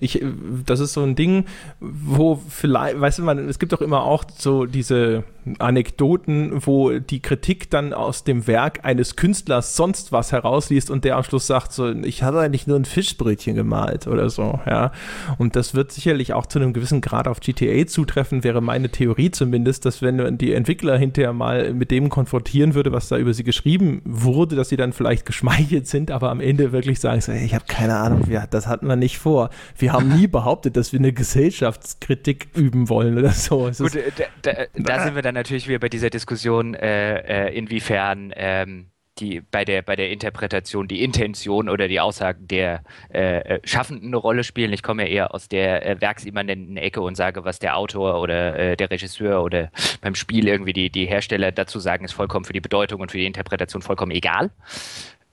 Ich, 0.00 0.24
das 0.66 0.80
ist 0.80 0.92
so 0.92 1.02
ein 1.02 1.16
Ding, 1.16 1.44
wo 1.80 2.40
vielleicht, 2.48 3.00
weißt 3.00 3.18
du, 3.18 3.22
man, 3.22 3.48
es 3.48 3.58
gibt 3.58 3.72
doch 3.72 3.80
immer 3.80 4.02
auch 4.02 4.24
so 4.36 4.66
diese 4.66 5.24
Anekdoten, 5.58 6.66
wo 6.66 6.98
die 6.98 7.20
Kritik 7.20 7.70
dann 7.70 7.92
aus 7.92 8.24
dem 8.24 8.46
Werk 8.46 8.84
eines 8.84 9.16
Künstlers 9.16 9.76
sonst 9.76 10.12
was 10.12 10.32
herausliest 10.32 10.90
und 10.90 11.04
der 11.04 11.16
am 11.16 11.22
Schluss 11.22 11.46
sagt 11.46 11.72
so, 11.72 11.90
ich 11.90 12.22
hatte 12.22 12.40
eigentlich 12.40 12.66
nur 12.66 12.76
ein 12.76 12.84
Fischbrötchen 12.84 13.54
gemalt 13.54 14.06
oder 14.06 14.30
so, 14.30 14.60
ja. 14.66 14.92
Und 15.38 15.56
das 15.56 15.74
wird 15.74 15.92
sicherlich 15.92 16.32
auch 16.34 16.46
zu 16.46 16.58
einem 16.58 16.72
gewissen 16.72 17.00
Grad 17.00 17.28
auf 17.28 17.40
GTA 17.40 17.86
zutreffen, 17.86 18.44
wäre 18.44 18.60
meine 18.60 18.90
Theorie 18.90 19.30
zumindest, 19.30 19.84
dass 19.84 20.02
wenn 20.02 20.38
die 20.38 20.52
Entwickler 20.52 20.98
hinterher 20.98 21.32
mal 21.32 21.72
mit 21.72 21.90
dem 21.90 22.08
konfrontieren 22.08 22.74
würde, 22.74 22.92
was 22.92 23.08
da 23.08 23.16
über 23.16 23.32
sie 23.32 23.44
geschrieben 23.44 24.02
wurde, 24.04 24.56
dass 24.56 24.68
sie 24.68 24.76
dann 24.76 24.92
vielleicht 24.92 25.26
geschmeichelt 25.26 25.86
sind, 25.86 26.10
aber 26.10 26.30
am 26.30 26.40
Ende 26.40 26.72
wirklich 26.72 27.00
sagen 27.00 27.20
so, 27.20 27.32
ich 27.32 27.54
habe 27.54 27.64
keine 27.66 27.96
Ahnung, 27.96 28.22
das 28.50 28.66
hatten 28.66 28.86
wir 28.86 28.96
nicht 28.96 29.18
vor. 29.18 29.50
Wir 29.76 29.92
haben 29.92 30.16
nie 30.16 30.26
behauptet, 30.26 30.76
dass 30.76 30.92
wir 30.92 30.98
eine 30.98 31.12
Gesellschaftskritik 31.12 32.48
üben 32.54 32.88
wollen 32.88 33.18
oder 33.18 33.30
so. 33.30 33.70
Gut, 33.70 33.98
da, 34.16 34.24
da, 34.42 34.66
da 34.74 35.04
sind 35.04 35.14
wir 35.14 35.22
dann 35.22 35.34
natürlich 35.34 35.68
wieder 35.68 35.78
bei 35.78 35.88
dieser 35.88 36.10
Diskussion, 36.10 36.74
äh, 36.74 37.48
äh, 37.48 37.56
inwiefern 37.56 38.32
ähm, 38.34 38.86
die 39.20 39.40
bei 39.40 39.64
der 39.64 39.82
bei 39.82 39.96
der 39.96 40.10
Interpretation 40.10 40.88
die 40.88 41.02
Intention 41.02 41.68
oder 41.68 41.88
die 41.88 42.00
Aussagen 42.00 42.46
der 42.46 42.82
äh, 43.12 43.38
äh, 43.38 43.60
Schaffenden 43.64 44.08
eine 44.08 44.16
Rolle 44.16 44.44
spielen. 44.44 44.72
Ich 44.72 44.82
komme 44.82 45.04
ja 45.04 45.08
eher 45.08 45.34
aus 45.34 45.48
der 45.48 45.84
äh, 45.86 46.00
werksimmanenten 46.00 46.76
Ecke 46.76 47.00
und 47.00 47.16
sage, 47.16 47.44
was 47.44 47.58
der 47.58 47.76
Autor 47.76 48.20
oder 48.20 48.58
äh, 48.58 48.76
der 48.76 48.90
Regisseur 48.90 49.42
oder 49.42 49.70
beim 50.00 50.14
Spiel 50.14 50.48
irgendwie 50.48 50.72
die, 50.72 50.90
die 50.90 51.06
Hersteller 51.06 51.52
dazu 51.52 51.78
sagen, 51.78 52.04
ist 52.04 52.12
vollkommen 52.12 52.44
für 52.44 52.52
die 52.52 52.60
Bedeutung 52.60 53.00
und 53.00 53.10
für 53.10 53.18
die 53.18 53.26
Interpretation 53.26 53.82
vollkommen 53.82 54.12
egal. 54.12 54.50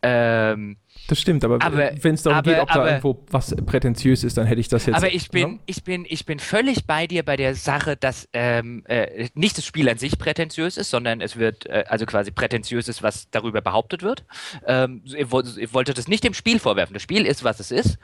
Ähm, 0.01 0.77
das 1.07 1.19
stimmt, 1.19 1.43
aber, 1.43 1.61
aber 1.61 1.91
wenn 2.01 2.15
es 2.15 2.23
darum 2.23 2.39
aber, 2.39 2.51
geht, 2.51 2.61
ob 2.61 2.71
aber, 2.71 2.83
da 2.83 2.89
irgendwo 2.89 3.23
was 3.29 3.55
prätentiös 3.55 4.23
ist, 4.23 4.37
dann 4.37 4.45
hätte 4.45 4.59
ich 4.59 4.67
das 4.67 4.85
jetzt. 4.85 4.95
Aber 4.95 5.13
ich 5.13 5.29
bin, 5.29 5.53
ja? 5.53 5.59
ich 5.65 5.83
bin, 5.83 6.05
ich 6.07 6.25
bin 6.25 6.39
völlig 6.39 6.85
bei 6.85 7.07
dir 7.07 7.23
bei 7.23 7.37
der 7.37 7.55
Sache, 7.55 7.95
dass 7.95 8.27
ähm, 8.33 8.83
äh, 8.87 9.29
nicht 9.33 9.57
das 9.57 9.65
Spiel 9.65 9.87
an 9.89 9.97
sich 9.97 10.17
prätentiös 10.17 10.77
ist, 10.77 10.89
sondern 10.89 11.21
es 11.21 11.37
wird 11.37 11.65
äh, 11.67 11.85
also 11.87 12.05
quasi 12.05 12.31
prätentiös 12.31 12.87
ist, 12.87 13.03
was 13.03 13.29
darüber 13.29 13.61
behauptet 13.61 14.03
wird. 14.03 14.25
Ähm, 14.65 15.01
ich, 15.05 15.13
ich 15.15 15.73
wollte 15.73 15.93
das 15.93 16.07
nicht 16.07 16.23
dem 16.23 16.33
Spiel 16.33 16.59
vorwerfen. 16.59 16.93
Das 16.93 17.03
Spiel 17.03 17.25
ist, 17.25 17.43
was 17.43 17.59
es 17.59 17.71
ist. 17.71 17.97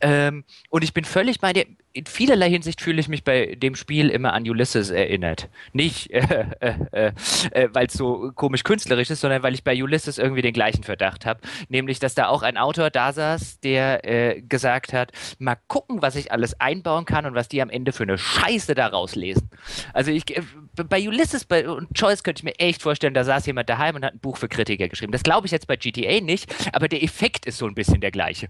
Ähm, 0.00 0.44
und 0.68 0.84
ich 0.84 0.92
bin 0.92 1.04
völlig 1.04 1.40
bei 1.40 1.52
dir. 1.52 1.64
In 1.94 2.06
vielerlei 2.06 2.50
Hinsicht 2.50 2.80
fühle 2.80 3.00
ich 3.00 3.08
mich 3.08 3.22
bei 3.22 3.54
dem 3.54 3.76
Spiel 3.76 4.10
immer 4.10 4.32
an 4.32 4.48
Ulysses 4.48 4.90
erinnert. 4.90 5.48
Nicht, 5.72 6.10
äh, 6.10 6.46
äh, 6.60 6.74
äh, 6.92 7.12
äh 7.52 7.68
weil 7.72 7.86
es 7.86 7.94
so 7.94 8.32
komisch 8.34 8.64
künstlerisch 8.64 9.10
ist, 9.10 9.20
sondern 9.20 9.42
weil 9.42 9.54
ich 9.54 9.64
bei 9.64 9.80
Ulysses 9.82 10.18
irgendwie 10.18 10.42
den 10.42 10.52
gleichen 10.52 10.82
Verdacht 10.82 11.24
habe. 11.24 11.40
Nämlich, 11.68 12.00
dass 12.00 12.14
da 12.14 12.28
auch 12.28 12.33
ein 12.42 12.56
Autor 12.56 12.90
da 12.90 13.12
saß, 13.12 13.60
der 13.60 14.04
äh, 14.04 14.42
gesagt 14.42 14.92
hat, 14.92 15.12
mal 15.38 15.56
gucken, 15.68 16.02
was 16.02 16.16
ich 16.16 16.32
alles 16.32 16.60
einbauen 16.60 17.04
kann 17.04 17.26
und 17.26 17.34
was 17.34 17.48
die 17.48 17.62
am 17.62 17.70
Ende 17.70 17.92
für 17.92 18.04
eine 18.04 18.18
Scheiße 18.18 18.74
da 18.74 18.86
rauslesen. 18.86 19.50
Also 19.92 20.10
ich, 20.10 20.36
äh, 20.36 20.42
bei 20.88 21.06
Ulysses 21.06 21.44
bei, 21.44 21.68
und 21.68 21.94
Choice 21.94 22.22
könnte 22.22 22.40
ich 22.40 22.44
mir 22.44 22.58
echt 22.58 22.82
vorstellen, 22.82 23.14
da 23.14 23.24
saß 23.24 23.46
jemand 23.46 23.68
daheim 23.68 23.96
und 23.96 24.04
hat 24.04 24.14
ein 24.14 24.20
Buch 24.20 24.36
für 24.36 24.48
Kritiker 24.48 24.88
geschrieben. 24.88 25.12
Das 25.12 25.22
glaube 25.22 25.46
ich 25.46 25.52
jetzt 25.52 25.66
bei 25.66 25.76
GTA 25.76 26.20
nicht, 26.20 26.54
aber 26.74 26.88
der 26.88 27.02
Effekt 27.02 27.46
ist 27.46 27.58
so 27.58 27.66
ein 27.66 27.74
bisschen 27.74 28.00
der 28.00 28.10
gleiche. 28.10 28.48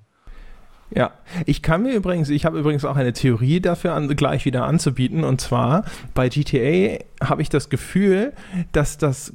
Ja, 0.90 1.12
ich 1.46 1.62
kann 1.62 1.82
mir 1.82 1.92
übrigens, 1.92 2.28
ich 2.28 2.44
habe 2.44 2.58
übrigens 2.58 2.84
auch 2.84 2.96
eine 2.96 3.12
Theorie 3.12 3.60
dafür 3.60 3.94
an, 3.94 4.14
gleich 4.14 4.44
wieder 4.44 4.64
anzubieten. 4.64 5.24
Und 5.24 5.40
zwar 5.40 5.84
bei 6.14 6.28
GTA 6.28 6.98
habe 7.22 7.42
ich 7.42 7.48
das 7.48 7.68
Gefühl, 7.68 8.32
dass 8.72 8.98
das 8.98 9.32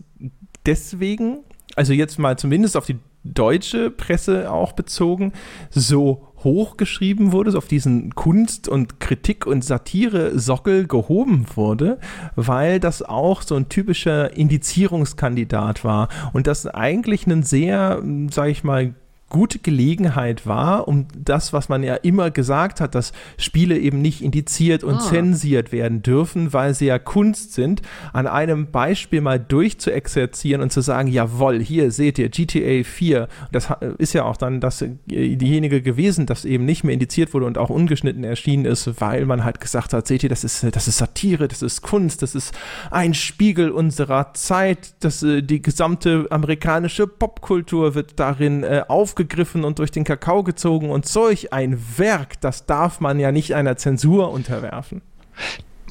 deswegen, 0.66 1.40
also 1.76 1.94
jetzt 1.94 2.18
mal 2.20 2.38
zumindest 2.38 2.78
auf 2.78 2.86
die 2.86 2.98
deutsche 3.24 3.92
Presse 3.92 4.52
auch 4.52 4.74
bezogen, 4.74 5.34
so 5.70 6.28
hochgeschrieben 6.44 7.32
wurde, 7.32 7.52
so 7.52 7.58
auf 7.58 7.68
diesen 7.68 8.16
Kunst- 8.16 8.68
und 8.68 9.00
Kritik- 9.00 9.46
und 9.46 9.64
Satire-Sockel 9.64 10.88
gehoben 10.88 11.46
wurde, 11.56 12.00
weil 12.36 12.80
das 12.80 13.02
auch 13.02 13.42
so 13.42 13.56
ein 13.56 13.70
typischer 13.70 14.36
Indizierungskandidat 14.36 15.84
war 15.84 16.08
und 16.34 16.48
das 16.48 16.66
eigentlich 16.66 17.26
einen 17.26 17.44
sehr, 17.44 18.02
sage 18.32 18.52
ich 18.52 18.64
mal, 18.64 18.94
gute 19.30 19.60
Gelegenheit 19.60 20.48
war, 20.48 20.88
um 20.88 21.06
das, 21.16 21.54
was 21.54 21.70
man 21.70 21.84
ja 21.84 21.96
immer 21.96 22.32
gesagt 22.32 22.82
hat, 22.82 22.96
dass 22.96 23.14
Spiele 23.38 23.78
eben 23.78 24.02
nicht 24.02 24.22
indiziert 24.22 24.84
und 24.84 24.96
ah. 24.96 25.00
zensiert 25.00 25.72
werden 25.72 26.02
dürfen, 26.02 26.52
weil 26.52 26.74
sie 26.74 26.88
ja 26.88 26.98
Kunst 27.00 27.54
sind, 27.54 27.82
an 28.12 28.28
einem 28.28 28.72
Beispiel 28.72 29.22
mal 29.22 29.40
durchzuexerzieren 29.40 30.62
und 30.62 30.72
zu 30.72 30.82
sagen, 30.82 31.08
jawohl, 31.08 31.62
hier 31.62 31.92
seht 31.92 32.18
ihr 32.18 32.30
GTA 32.30 32.84
4. 32.84 33.28
Das 33.52 33.70
ist 34.00 34.14
ja 34.14 34.24
auch 34.26 34.36
dann 34.36 34.60
das, 34.60 34.82
äh, 34.82 34.90
diejenige 35.08 35.82
gewesen, 35.82 36.26
das 36.26 36.44
eben 36.44 36.66
nicht 36.66 36.84
mehr 36.84 36.94
indiziert 36.94 37.34
wurde 37.34 37.46
und 37.46 37.58
auch 37.58 37.70
ungeschnitten 37.70 38.24
erschienen 38.24 38.66
ist, 38.66 39.00
weil 39.00 39.26
man 39.26 39.44
halt 39.44 39.62
gesagt 39.62 39.94
hat, 39.94 40.08
seht 40.08 40.24
ihr, 40.24 40.30
das 40.30 40.44
ist, 40.44 40.66
das 40.76 40.88
ist 40.88 40.98
Satire, 40.98 41.48
das 41.48 41.62
ist 41.62 41.84
Kunst, 41.84 42.24
das 42.24 42.34
ist 42.34 42.54
ein 42.90 43.14
Spiegel 43.14 43.70
unserer 43.70 44.34
Zeit, 44.34 44.94
das, 45.02 45.22
äh, 45.22 45.44
die 45.44 45.62
gesamte 45.62 46.26
amerikanische 46.32 47.06
Popkultur 47.06 47.94
wird 47.94 48.20
darin 48.20 48.64
äh, 48.64 48.84
aufgenommen 48.88 49.19
aufgegriffen 49.20 49.66
und 49.66 49.80
durch 49.80 49.92
den 49.92 50.06
Kakao 50.06 50.44
gezogen 50.44 50.90
und 50.90 51.06
solch 51.06 51.52
ein 51.52 51.78
Werk, 51.98 52.40
das 52.40 52.66
darf 52.66 53.02
man 53.02 53.20
ja 53.20 53.34
nicht 53.34 53.54
einer 53.54 53.76
Zensur 53.76 54.32
unterwerfen. 54.32 55.02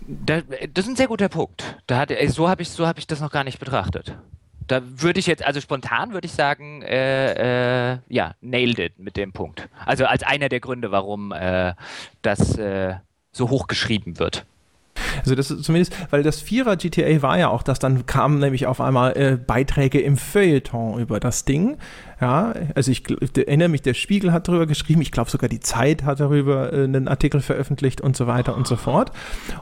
das 0.06 0.44
ist 0.78 0.88
ein 0.88 0.96
sehr 0.96 1.08
guter 1.08 1.28
Punkt. 1.28 1.76
Da 1.86 1.98
hat, 1.98 2.10
so 2.28 2.48
habe 2.48 2.62
ich, 2.62 2.70
so 2.70 2.86
hab 2.86 2.98
ich 2.98 3.06
das 3.06 3.20
noch 3.20 3.30
gar 3.30 3.44
nicht 3.44 3.58
betrachtet. 3.58 4.16
Da 4.66 4.80
würde 4.82 5.20
ich 5.20 5.26
jetzt, 5.26 5.44
also 5.44 5.60
spontan 5.60 6.14
würde 6.14 6.26
ich 6.26 6.32
sagen, 6.32 6.82
äh, 6.82 7.92
äh, 7.92 7.98
ja, 8.08 8.34
nailed 8.40 8.78
it 8.78 8.98
mit 8.98 9.18
dem 9.18 9.32
Punkt. 9.32 9.68
Also 9.84 10.06
als 10.06 10.22
einer 10.22 10.48
der 10.48 10.60
Gründe, 10.60 10.90
warum 10.90 11.32
äh, 11.32 11.74
das 12.22 12.56
äh, 12.56 12.94
so 13.32 13.50
hoch 13.50 13.66
geschrieben 13.66 14.18
wird. 14.18 14.46
Also 15.20 15.34
das 15.34 15.50
ist 15.50 15.64
zumindest, 15.64 15.94
weil 16.10 16.22
das 16.22 16.40
Vierer 16.40 16.76
GTA 16.76 17.22
war 17.22 17.38
ja 17.38 17.48
auch, 17.48 17.62
dass 17.62 17.78
dann 17.78 18.06
kamen 18.06 18.38
nämlich 18.38 18.66
auf 18.66 18.80
einmal 18.80 19.16
äh, 19.16 19.36
Beiträge 19.36 20.00
im 20.00 20.16
Feuilleton 20.16 20.98
über 20.98 21.20
das 21.20 21.44
Ding. 21.44 21.78
Ja, 22.20 22.52
also 22.74 22.90
ich, 22.90 23.04
ich 23.08 23.36
erinnere 23.36 23.68
mich, 23.68 23.82
der 23.82 23.94
Spiegel 23.94 24.32
hat 24.32 24.48
darüber 24.48 24.66
geschrieben, 24.66 25.00
ich 25.00 25.12
glaube 25.12 25.30
sogar 25.30 25.48
die 25.48 25.60
Zeit 25.60 26.02
hat 26.02 26.18
darüber 26.18 26.72
äh, 26.72 26.84
einen 26.84 27.06
Artikel 27.06 27.40
veröffentlicht 27.40 28.00
und 28.00 28.16
so 28.16 28.26
weiter 28.26 28.56
und 28.56 28.66
so 28.66 28.74
fort. 28.74 29.12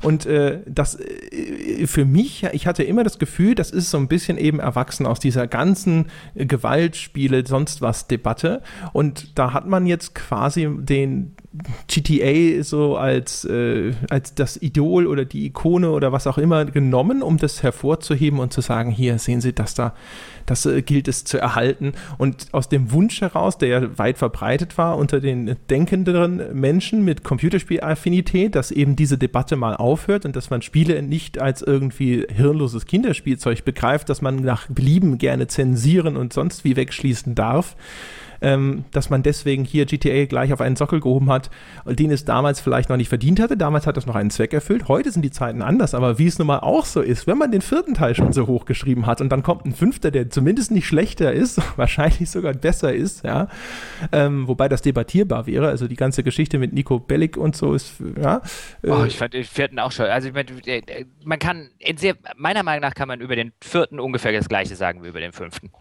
Und 0.03 0.25
äh, 0.25 0.61
das 0.67 0.99
äh, 0.99 1.87
für 1.87 2.07
mich, 2.07 2.45
ich 2.53 2.67
hatte 2.67 2.83
immer 2.83 3.05
das 3.05 3.19
Gefühl, 3.19 3.55
das 3.55 3.71
ist 3.71 3.91
so 3.91 3.99
ein 3.99 4.09
bisschen 4.09 4.39
eben 4.39 4.59
erwachsen 4.59 5.07
aus 5.07 5.21
dieser 5.21 5.47
ganzen 5.47 6.07
Gewaltspiele, 6.35 7.47
sonst 7.47 7.83
was 7.83 8.07
Debatte. 8.07 8.63
Und 8.95 9.39
da 9.39 9.53
hat 9.53 9.67
man 9.67 9.87
jetzt 9.87 10.15
quasi 10.15 10.67
den 10.79 11.37
GTA 11.89 12.63
so 12.63 12.97
als, 12.97 13.45
äh, 13.45 13.93
als 14.11 14.35
das 14.35 14.61
Idol 14.61 15.07
oder 15.07 15.25
die 15.25 15.47
Ikone 15.47 15.91
oder 15.91 16.13
was 16.13 16.27
auch 16.27 16.39
immer 16.39 16.65
genommen, 16.65 17.23
um 17.23 17.37
das 17.37 17.63
hervorzuheben 17.63 18.39
und 18.39 18.53
zu 18.53 18.61
sagen, 18.61 18.91
hier 18.91 19.19
sehen 19.19 19.41
Sie, 19.41 19.53
dass 19.53 19.75
da 19.75 19.95
das 20.47 20.65
äh, 20.67 20.83
gilt 20.83 21.09
es 21.09 21.25
zu 21.25 21.39
erhalten. 21.39 21.93
Und 22.19 22.46
aus 22.53 22.69
dem 22.69 22.93
Wunsch 22.93 23.21
heraus, 23.21 23.59
der 23.59 23.69
ja 23.69 23.99
weit 23.99 24.19
verbreitet 24.19 24.79
war 24.79 24.97
unter 24.97 25.21
den 25.21 25.57
denkenderen 25.71 26.59
Menschen 26.59 27.05
mit 27.05 27.25
Computerspielaffinität, 27.25 28.55
dass 28.55 28.71
eben 28.71 28.97
diese 28.97 29.19
Debatte 29.19 29.57
mal 29.57 29.77
aufhört 29.77 30.25
und 30.25 30.37
dass 30.37 30.51
man 30.51 30.63
Spiele 30.63 31.03
nicht 31.03 31.41
als 31.41 31.63
irgendwie 31.63 32.27
hirnloses 32.29 32.87
Kinderspielzeug 32.87 33.65
begreift, 33.65 34.09
dass 34.09 34.23
man 34.23 34.37
nach 34.37 34.67
Belieben 34.69 35.19
gerne 35.19 35.47
zensieren 35.47 36.17
und 36.17 36.33
sonst 36.33 36.65
wie 36.65 36.77
wegschließen 36.77 37.35
darf 37.35 37.77
ähm, 38.47 38.85
dass 38.93 39.11
man 39.11 39.25
deswegen 39.25 39.65
hier 39.65 39.87
GTA 39.87 40.27
gleich 40.27 40.53
auf 40.53 40.61
einen 40.61 40.77
Sockel 40.77 41.01
gehoben 41.01 41.31
hat, 41.33 41.51
den 41.85 42.13
es 42.13 42.25
damals 42.25 42.61
vielleicht 42.61 42.89
noch 42.89 42.97
nicht 42.97 43.09
verdient 43.09 43.41
hatte. 43.41 43.57
Damals 43.57 43.89
hat 43.89 43.97
es 43.97 44.07
noch 44.07 44.15
einen 44.15 44.31
Zweck 44.31 44.55
erfüllt. 44.55 44.87
Heute 44.87 45.11
sind 45.11 45.23
die 45.23 45.33
Zeiten 45.33 45.63
anders, 45.63 45.95
aber 45.95 46.21
wie 46.21 46.29
es 46.29 46.39
nun 46.39 46.47
mal 46.47 46.61
auch 46.61 46.85
so 46.85 47.01
ist, 47.01 47.27
wenn 47.27 47.39
man 47.39 47.51
den 47.51 47.61
vierten 47.61 47.95
Teil 47.95 48.15
schon 48.15 48.33
so 48.33 48.47
hoch 48.47 48.65
geschrieben 48.65 49.07
hat 49.07 49.21
und 49.21 49.31
dann 49.31 49.43
kommt 49.43 49.65
ein 49.67 49.75
fünfter, 49.75 50.13
der 50.13 50.31
zumindest 50.31 50.71
nicht 50.71 50.87
schlechter 50.87 51.33
ist, 51.33 51.61
wahrscheinlich 51.77 52.31
sogar 52.31 52.55
besser 52.55 52.95
ist, 52.95 53.25
ja, 53.25 53.49
ähm, 54.13 54.47
wobei 54.47 54.69
das 54.69 54.81
debattierbar 54.81 55.49
wäre. 55.49 55.67
Also 55.67 55.89
die 55.89 55.97
ganze 55.97 56.23
Geschichte 56.23 56.61
mit 56.61 56.73
Nico 56.73 57.01
Bellic 57.01 57.37
und 57.37 57.57
so 57.57 57.75
ist, 57.75 57.95
ja. 58.17 58.43
Äh, 58.83 58.91
oh, 58.91 59.05
ich 59.05 59.17
fand 59.17 59.35
den 59.35 59.43
vierten 59.43 59.81
auch 59.81 59.91
schon. 59.91 60.07
Also 60.07 60.29
ich 60.29 60.35
meine, 60.35 60.47
man 61.25 61.41
kann, 61.41 61.71
sehr, 61.97 62.15
meiner 62.37 62.63
Meinung 62.63 62.83
nach 62.83 62.95
kann 62.95 63.09
man 63.09 63.21
über 63.21 63.35
den 63.35 63.53
vierten 63.61 63.99
ungefähr 63.99 64.31
das 64.31 64.49
gleiche 64.49 64.77
sagen 64.77 65.03
wie 65.03 65.09
über 65.09 65.21
den 65.21 65.33
fünften. 65.33 65.73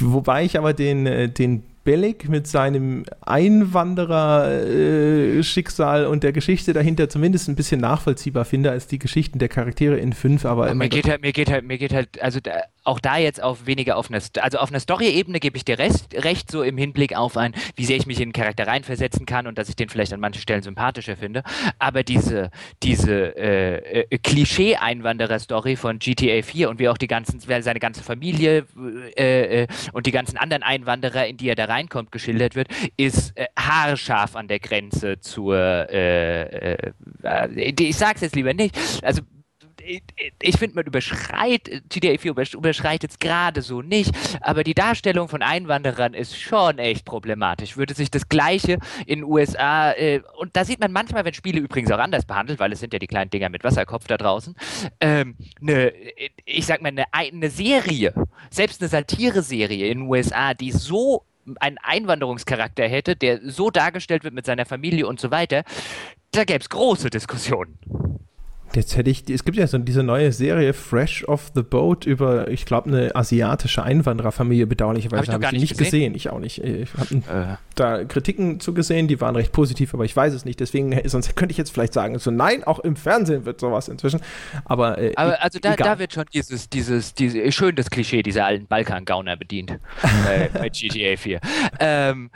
Wobei 0.00 0.44
ich 0.44 0.58
aber 0.58 0.72
den, 0.72 1.06
äh, 1.06 1.28
den 1.28 1.62
Bellic 1.86 2.28
mit 2.28 2.46
seinem 2.48 3.04
Einwanderer-Schicksal 3.20 6.04
äh, 6.04 6.06
und 6.06 6.24
der 6.24 6.32
Geschichte 6.32 6.72
dahinter 6.72 7.08
zumindest 7.08 7.48
ein 7.48 7.54
bisschen 7.54 7.80
nachvollziehbar 7.80 8.44
finde 8.44 8.72
als 8.72 8.88
die 8.88 8.98
Geschichten 8.98 9.38
der 9.38 9.48
Charaktere 9.48 9.96
in 9.96 10.12
5, 10.12 10.44
aber 10.44 10.74
mir 10.74 10.88
geht 10.88 11.08
halt, 11.08 11.22
mir 11.22 11.32
geht 11.32 11.48
halt, 11.50 11.64
mir 11.64 11.78
geht 11.78 11.94
halt, 11.94 12.20
also 12.20 12.40
da, 12.40 12.62
auch 12.86 13.00
da 13.00 13.16
jetzt 13.16 13.42
auf 13.42 13.66
weniger 13.66 13.96
auf 13.96 14.10
einer, 14.10 14.20
also 14.40 14.58
auf 14.58 14.70
einer 14.70 14.80
Story-Ebene 14.80 15.40
gebe 15.40 15.56
ich 15.56 15.64
dir 15.64 15.78
recht, 15.78 16.14
recht, 16.14 16.50
so 16.50 16.62
im 16.62 16.78
Hinblick 16.78 17.16
auf 17.16 17.36
ein, 17.36 17.54
wie 17.74 17.84
sehr 17.84 17.96
ich 17.96 18.06
mich 18.06 18.18
in 18.18 18.26
einen 18.26 18.32
Charakter 18.32 18.66
reinversetzen 18.66 19.26
kann 19.26 19.46
und 19.46 19.58
dass 19.58 19.68
ich 19.68 19.76
den 19.76 19.88
vielleicht 19.88 20.12
an 20.12 20.20
manchen 20.20 20.40
Stellen 20.40 20.62
sympathischer 20.62 21.16
finde. 21.16 21.42
Aber 21.78 22.02
diese, 22.02 22.50
diese 22.82 23.36
äh, 23.36 24.02
äh, 24.02 24.18
Klischee-Einwanderer-Story 24.18 25.76
von 25.76 25.98
GTA 25.98 26.42
4 26.42 26.70
und 26.70 26.78
wie 26.78 26.88
auch 26.88 26.98
die 26.98 27.08
ganzen, 27.08 27.40
seine 27.40 27.80
ganze 27.80 28.02
Familie 28.02 28.66
äh, 29.16 29.62
äh, 29.62 29.66
und 29.92 30.06
die 30.06 30.12
ganzen 30.12 30.36
anderen 30.36 30.62
Einwanderer, 30.62 31.26
in 31.26 31.36
die 31.36 31.48
er 31.48 31.56
da 31.56 31.64
reinkommt, 31.64 32.12
geschildert 32.12 32.54
wird, 32.54 32.68
ist 32.96 33.36
äh, 33.36 33.46
haarscharf 33.58 34.36
an 34.36 34.48
der 34.48 34.60
Grenze 34.60 35.18
zur, 35.20 35.88
ich 37.56 37.96
sag's 37.96 38.20
jetzt 38.20 38.36
lieber 38.36 38.54
nicht, 38.54 38.76
also 39.02 39.22
ich 40.42 40.56
finde, 40.56 40.76
man 40.76 40.84
überschreitet, 40.84 41.88
GTA 41.88 42.18
4 42.18 42.34
überschreitet 42.54 43.10
es 43.12 43.18
gerade 43.18 43.62
so 43.62 43.82
nicht, 43.82 44.12
aber 44.40 44.64
die 44.64 44.74
Darstellung 44.74 45.28
von 45.28 45.42
Einwanderern 45.42 46.14
ist 46.14 46.38
schon 46.38 46.78
echt 46.78 47.04
problematisch. 47.04 47.76
Würde 47.76 47.94
sich 47.94 48.10
das 48.10 48.28
Gleiche 48.28 48.78
in 49.06 49.20
den 49.20 49.24
USA, 49.24 49.92
äh, 49.92 50.20
und 50.38 50.56
da 50.56 50.64
sieht 50.64 50.80
man 50.80 50.92
manchmal, 50.92 51.24
wenn 51.24 51.34
Spiele 51.34 51.60
übrigens 51.60 51.90
auch 51.90 51.98
anders 51.98 52.24
behandelt, 52.24 52.58
weil 52.58 52.72
es 52.72 52.80
sind 52.80 52.92
ja 52.92 52.98
die 52.98 53.06
kleinen 53.06 53.30
Dinger 53.30 53.48
mit 53.48 53.64
Wasserkopf 53.64 54.06
da 54.06 54.16
draußen, 54.16 54.54
ähm, 55.00 55.36
ne, 55.60 55.92
ich 56.44 56.66
sag 56.66 56.82
mal, 56.82 56.88
eine, 56.88 57.04
eine 57.12 57.50
Serie, 57.50 58.12
selbst 58.50 58.80
eine 58.80 58.88
Satire-Serie 58.88 59.88
in 59.88 59.98
den 60.00 60.08
USA, 60.08 60.54
die 60.54 60.72
so 60.72 61.24
einen 61.60 61.78
Einwanderungscharakter 61.78 62.88
hätte, 62.88 63.16
der 63.16 63.40
so 63.42 63.70
dargestellt 63.70 64.24
wird 64.24 64.34
mit 64.34 64.46
seiner 64.46 64.66
Familie 64.66 65.06
und 65.06 65.20
so 65.20 65.30
weiter, 65.30 65.62
da 66.32 66.44
gäbe 66.44 66.60
es 66.60 66.68
große 66.68 67.10
Diskussionen. 67.10 67.78
Jetzt 68.74 68.96
hätte 68.96 69.10
ich, 69.10 69.28
es 69.30 69.44
gibt 69.44 69.56
ja 69.56 69.66
so 69.66 69.78
diese 69.78 70.02
neue 70.02 70.32
Serie 70.32 70.72
Fresh 70.72 71.26
off 71.28 71.50
the 71.54 71.62
Boat 71.62 72.04
über, 72.04 72.48
ich 72.48 72.66
glaube, 72.66 72.90
eine 72.90 73.14
asiatische 73.14 73.82
Einwandererfamilie, 73.82 74.66
bedauerlicherweise 74.66 75.32
habe 75.32 75.42
ich, 75.42 75.46
hab 75.46 75.54
ich 75.54 75.60
nicht 75.60 75.78
gesehen. 75.78 76.12
gesehen. 76.12 76.14
Ich 76.14 76.30
auch 76.30 76.38
nicht. 76.38 76.62
Ich 76.62 76.88
habe 76.94 77.14
äh. 77.14 77.56
da 77.74 78.04
Kritiken 78.04 78.60
zugesehen, 78.60 79.08
die 79.08 79.20
waren 79.20 79.36
recht 79.36 79.52
positiv, 79.52 79.94
aber 79.94 80.04
ich 80.04 80.14
weiß 80.14 80.34
es 80.34 80.44
nicht. 80.44 80.60
Deswegen, 80.60 80.98
sonst 81.08 81.36
könnte 81.36 81.52
ich 81.52 81.58
jetzt 81.58 81.70
vielleicht 81.70 81.94
sagen, 81.94 82.18
so 82.18 82.30
nein, 82.30 82.64
auch 82.64 82.80
im 82.80 82.96
Fernsehen 82.96 83.44
wird 83.44 83.60
sowas 83.60 83.88
inzwischen. 83.88 84.20
Aber, 84.64 84.98
äh, 84.98 85.12
aber 85.16 85.42
also 85.42 85.58
da, 85.58 85.76
da, 85.76 85.98
wird 85.98 86.12
schon 86.12 86.24
dieses, 86.32 86.68
dieses, 86.68 87.14
diese, 87.14 87.50
schön 87.52 87.76
das 87.76 87.90
Klischee 87.90 88.22
dieser 88.22 88.44
alten 88.44 88.66
Balkan-Gauner 88.66 89.36
bedient 89.36 89.70
äh, 89.70 90.48
bei 90.52 90.68
GTA 90.72 91.16
4. 91.16 91.40
Ähm, 91.80 92.30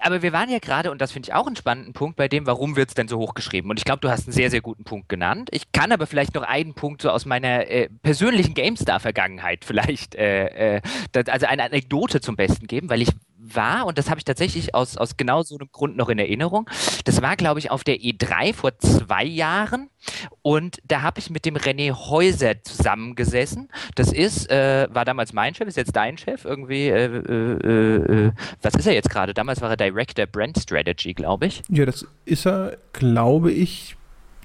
aber 0.00 0.22
wir 0.22 0.32
waren 0.32 0.48
ja 0.48 0.58
gerade, 0.58 0.90
und 0.90 1.00
das 1.00 1.12
finde 1.12 1.28
ich 1.28 1.34
auch 1.34 1.46
einen 1.46 1.56
spannenden 1.56 1.92
Punkt, 1.92 2.16
bei 2.16 2.28
dem, 2.28 2.46
warum 2.46 2.76
wird 2.76 2.88
es 2.88 2.94
denn 2.94 3.08
so 3.08 3.18
hochgeschrieben? 3.18 3.70
Und 3.70 3.78
ich 3.78 3.84
glaube, 3.84 4.00
du 4.00 4.10
hast 4.10 4.26
einen 4.26 4.32
sehr, 4.32 4.50
sehr 4.50 4.60
guten 4.60 4.84
Punkt 4.84 5.08
genannt. 5.08 5.48
Ich 5.52 5.72
kann 5.72 5.92
aber 5.92 6.06
vielleicht 6.06 6.34
noch 6.34 6.42
einen 6.42 6.74
Punkt 6.74 7.02
so 7.02 7.10
aus 7.10 7.26
meiner 7.26 7.68
äh, 7.70 7.88
persönlichen 8.02 8.54
GameStar-Vergangenheit 8.54 9.64
vielleicht, 9.64 10.14
äh, 10.14 10.76
äh, 10.76 10.80
das, 11.12 11.28
also 11.28 11.46
eine 11.46 11.64
Anekdote 11.64 12.20
zum 12.20 12.36
Besten 12.36 12.66
geben, 12.66 12.90
weil 12.90 13.02
ich 13.02 13.10
war, 13.54 13.86
und 13.86 13.98
das 13.98 14.08
habe 14.08 14.18
ich 14.18 14.24
tatsächlich 14.24 14.74
aus, 14.74 14.96
aus 14.96 15.16
genau 15.16 15.42
so 15.42 15.56
einem 15.56 15.68
Grund 15.70 15.96
noch 15.96 16.08
in 16.08 16.18
Erinnerung, 16.18 16.68
das 17.04 17.22
war, 17.22 17.36
glaube 17.36 17.60
ich, 17.60 17.70
auf 17.70 17.84
der 17.84 17.96
E3 17.96 18.54
vor 18.54 18.78
zwei 18.78 19.24
Jahren. 19.24 19.90
Und 20.42 20.78
da 20.84 21.02
habe 21.02 21.20
ich 21.20 21.30
mit 21.30 21.44
dem 21.44 21.56
René 21.56 21.92
Häuser 21.92 22.62
zusammengesessen. 22.62 23.68
Das 23.94 24.12
ist, 24.12 24.50
äh, 24.50 24.88
war 24.90 25.04
damals 25.04 25.32
mein 25.32 25.54
Chef, 25.54 25.68
ist 25.68 25.76
jetzt 25.76 25.94
dein 25.94 26.16
Chef 26.16 26.44
irgendwie. 26.44 26.88
Äh, 26.88 27.06
äh, 27.06 28.26
äh 28.26 28.32
was 28.62 28.74
ist 28.74 28.86
er 28.86 28.94
jetzt 28.94 29.10
gerade? 29.10 29.34
Damals 29.34 29.60
war 29.60 29.70
er 29.70 29.76
Director 29.76 30.26
Brand 30.26 30.58
Strategy, 30.58 31.14
glaube 31.14 31.46
ich. 31.46 31.62
Ja, 31.68 31.84
das 31.84 32.06
ist 32.24 32.46
er, 32.46 32.78
glaube 32.92 33.52
ich, 33.52 33.96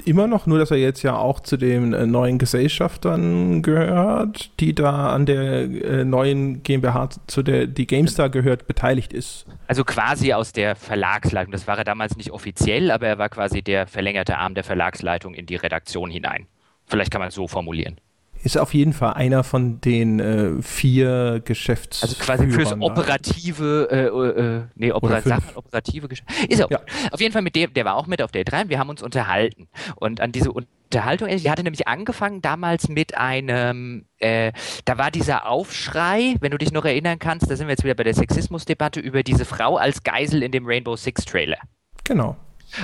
immer 0.04 0.28
noch, 0.28 0.46
nur 0.46 0.60
dass 0.60 0.72
er 0.72 0.78
jetzt 0.78 1.04
ja 1.04 1.16
auch 1.16 1.40
zu 1.40 1.58
den 1.58 1.94
äh, 1.94 2.06
neuen 2.06 2.38
Gesellschaftern 2.38 3.62
gehört, 3.62 4.52
die 4.60 4.76
da 4.76 5.14
an 5.14 5.26
der 5.26 5.62
äh, 5.62 6.06
neuen 6.06 6.64
GmbH, 6.64 7.10
zu 7.28 7.44
der 7.44 7.68
die 7.68 7.88
GameStar 7.88 8.30
gehört, 8.30 8.68
beteiligt 8.68 9.14
ist. 9.14 9.46
Also 9.68 9.84
quasi 9.84 10.34
aus 10.34 10.52
der 10.52 10.76
Verlagsleitung. 10.76 11.52
Das 11.52 11.68
war 11.68 11.78
er 11.78 11.84
damals 11.84 12.18
nicht 12.18 12.32
offiziell, 12.32 12.92
aber 12.92 13.08
er 13.08 13.18
war 13.18 13.30
quasi 13.30 13.62
der 13.62 13.88
verlängerte 13.88 14.38
Arm 14.38 14.54
der 14.54 14.64
Verlagsleitung 14.64 15.34
in 15.34 15.46
die 15.46 15.56
Redaktion 15.56 16.10
hinein. 16.10 16.48
Vielleicht 16.86 17.12
kann 17.12 17.20
man 17.20 17.30
es 17.30 17.36
so 17.36 17.48
formulieren. 17.48 18.00
Ist 18.46 18.60
auf 18.60 18.76
jeden 18.76 18.94
Fall 18.94 19.14
einer 19.14 19.44
von 19.44 19.82
den 19.82 20.20
äh, 20.20 20.62
vier 20.62 21.42
Geschäfts. 21.44 22.04
Also 22.04 22.16
quasi 22.16 22.48
fürs 22.48 22.74
operative, 22.80 23.88
äh, 23.90 24.06
äh, 24.06 24.62
nee, 24.76 24.92
opera 24.92 25.20
Sachen, 25.22 25.56
operative 25.56 26.08
Geschäfte. 26.08 26.32
Ist 26.48 26.64
auch. 26.64 26.70
Ja. 26.70 26.80
Auf 27.10 27.20
jeden 27.20 27.34
Fall 27.34 27.42
mit 27.42 27.56
dem, 27.56 27.74
der 27.74 27.86
war 27.86 27.96
auch 27.96 28.06
mit 28.06 28.22
auf 28.22 28.32
der 28.32 28.44
3 28.44 28.62
und 28.62 28.70
wir 28.70 28.78
haben 28.78 28.90
uns 28.90 29.02
unterhalten. 29.02 29.68
Und 29.96 30.22
an 30.22 30.32
diese 30.32 30.52
Unterhaltung, 30.52 31.28
die 31.28 31.50
hatte 31.50 31.64
nämlich 31.64 31.88
angefangen 31.88 32.44
damals 32.44 32.88
mit 32.88 33.18
einem, 33.18 34.06
äh, 34.20 34.52
da 34.86 35.00
war 35.00 35.10
dieser 35.10 35.48
Aufschrei, 35.48 36.36
wenn 36.40 36.52
du 36.52 36.60
dich 36.60 36.72
noch 36.72 36.86
erinnern 36.86 37.18
kannst, 37.18 37.50
da 37.50 37.56
sind 37.56 37.66
wir 37.66 37.72
jetzt 37.72 37.84
wieder 37.84 37.96
bei 37.96 38.04
der 38.04 38.14
Sexismusdebatte 38.14 39.00
über 39.00 39.24
diese 39.24 39.46
Frau 39.46 39.78
als 39.78 40.04
Geisel 40.04 40.44
in 40.44 40.52
dem 40.52 40.68
Rainbow 40.68 40.96
Six 40.96 41.26
Trailer. 41.26 41.58
Genau. 42.04 42.38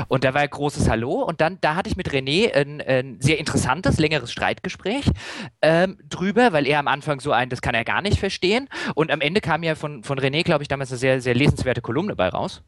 Und 0.07 0.23
da 0.23 0.33
war 0.33 0.41
ein 0.41 0.49
großes 0.49 0.89
Hallo 0.89 1.23
und 1.23 1.41
dann, 1.41 1.57
da 1.61 1.75
hatte 1.75 1.89
ich 1.89 1.97
mit 1.97 2.09
René 2.09 2.53
ein, 2.53 2.81
ein 2.81 3.17
sehr 3.19 3.39
interessantes, 3.39 3.99
längeres 3.99 4.31
Streitgespräch 4.31 5.05
ähm, 5.61 5.97
drüber, 6.07 6.53
weil 6.53 6.67
er 6.67 6.79
am 6.79 6.87
Anfang 6.87 7.19
so 7.19 7.31
ein, 7.31 7.49
das 7.49 7.61
kann 7.61 7.75
er 7.75 7.83
gar 7.83 8.01
nicht 8.01 8.19
verstehen. 8.19 8.69
Und 8.95 9.11
am 9.11 9.21
Ende 9.21 9.41
kam 9.41 9.63
ja 9.63 9.75
von, 9.75 10.03
von 10.03 10.19
René, 10.19 10.43
glaube 10.43 10.63
ich, 10.63 10.67
damals 10.67 10.91
eine 10.91 10.99
sehr, 10.99 11.21
sehr 11.21 11.35
lesenswerte 11.35 11.81
Kolumne 11.81 12.15
bei 12.15 12.29
raus. 12.29 12.63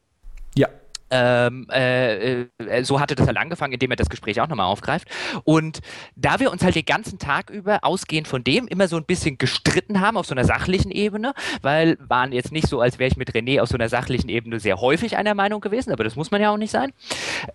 Ja. 0.55 0.70
Ähm, 1.16 1.68
äh, 1.72 2.41
äh, 2.41 2.84
so 2.84 2.99
hatte 2.99 3.14
das 3.14 3.28
halt 3.28 3.38
angefangen, 3.38 3.74
indem 3.74 3.91
er 3.91 3.97
das 3.97 4.09
Gespräch 4.09 4.41
auch 4.41 4.47
nochmal 4.47 4.66
aufgreift. 4.66 5.07
Und 5.43 5.80
da 6.16 6.39
wir 6.39 6.51
uns 6.51 6.64
halt 6.64 6.74
den 6.74 6.86
ganzen 6.86 7.20
Tag 7.20 7.51
über, 7.51 7.84
ausgehend 7.84 8.28
von 8.28 8.43
dem, 8.43 8.68
immer 8.68 8.88
so 8.88 8.97
ein 8.97 9.05
bisschen 9.05 9.38
gestritten 9.38 10.01
haben 10.01 10.18
auf 10.18 10.26
so 10.26 10.34
einer 10.34 10.43
sachlichen 10.43 10.89
Ebene, 10.89 11.34
weil 11.61 11.97
waren 11.99 12.32
jetzt 12.32 12.51
nicht 12.51 12.68
so, 12.68 12.82
als 12.82 12.97
wäre 12.97 13.09
ich 13.09 13.18
mit 13.18 13.32
René 13.32 13.61
auf 13.61 13.70
so 13.70 13.76
einer 13.76 13.89
sachlichen 13.89 14.28
Ebene 14.28 14.59
sehr 14.59 14.82
häufig 14.82 15.16
einer 15.16 15.36
Meinung 15.36 15.61
gewesen, 15.61 15.93
aber 15.93 16.03
das 16.03 16.16
muss 16.16 16.32
man 16.32 16.41
ja 16.41 16.51
auch 16.51 16.57
nicht 16.57 16.72
sein. 16.72 16.91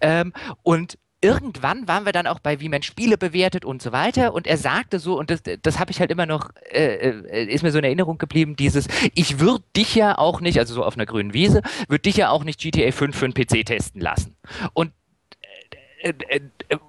Ähm, 0.01 0.33
und 0.63 0.97
irgendwann 1.21 1.89
waren 1.89 2.05
wir 2.05 2.13
dann 2.13 2.27
auch 2.27 2.39
bei, 2.39 2.61
wie 2.61 2.69
man 2.69 2.83
Spiele 2.83 3.19
bewertet 3.19 3.65
und 3.65 3.83
so 3.83 3.93
weiter. 3.93 4.35
Und 4.35 4.47
er 4.47 4.57
sagte 4.57 4.99
so, 4.99 5.19
und 5.19 5.31
das, 5.31 5.43
das 5.63 5.79
habe 5.79 5.91
ich 5.91 6.01
halt 6.01 6.11
immer 6.11 6.27
noch, 6.27 6.51
äh, 6.71 7.11
äh, 7.11 7.45
ist 7.45 7.63
mir 7.63 7.73
so 7.73 7.79
in 7.79 7.85
Erinnerung 7.85 8.19
geblieben, 8.19 8.57
dieses, 8.57 8.87
ich 9.15 9.41
würde 9.41 9.65
dich 9.77 9.95
ja 9.95 10.17
auch 10.17 10.41
nicht, 10.41 10.59
also 10.59 10.75
so 10.75 10.85
auf 10.85 10.95
einer 10.95 11.07
grünen 11.07 11.35
Wiese, 11.35 11.63
würde 11.89 12.03
dich 12.03 12.17
ja 12.17 12.31
auch 12.31 12.45
nicht 12.45 12.61
GTA 12.61 12.93
5 12.93 13.17
für 13.17 13.25
einen 13.25 13.35
PC 13.35 13.67
testen 13.67 14.01
lassen. 14.01 14.37
Und 14.75 14.93
äh, 16.03 16.13
äh, 16.29 16.41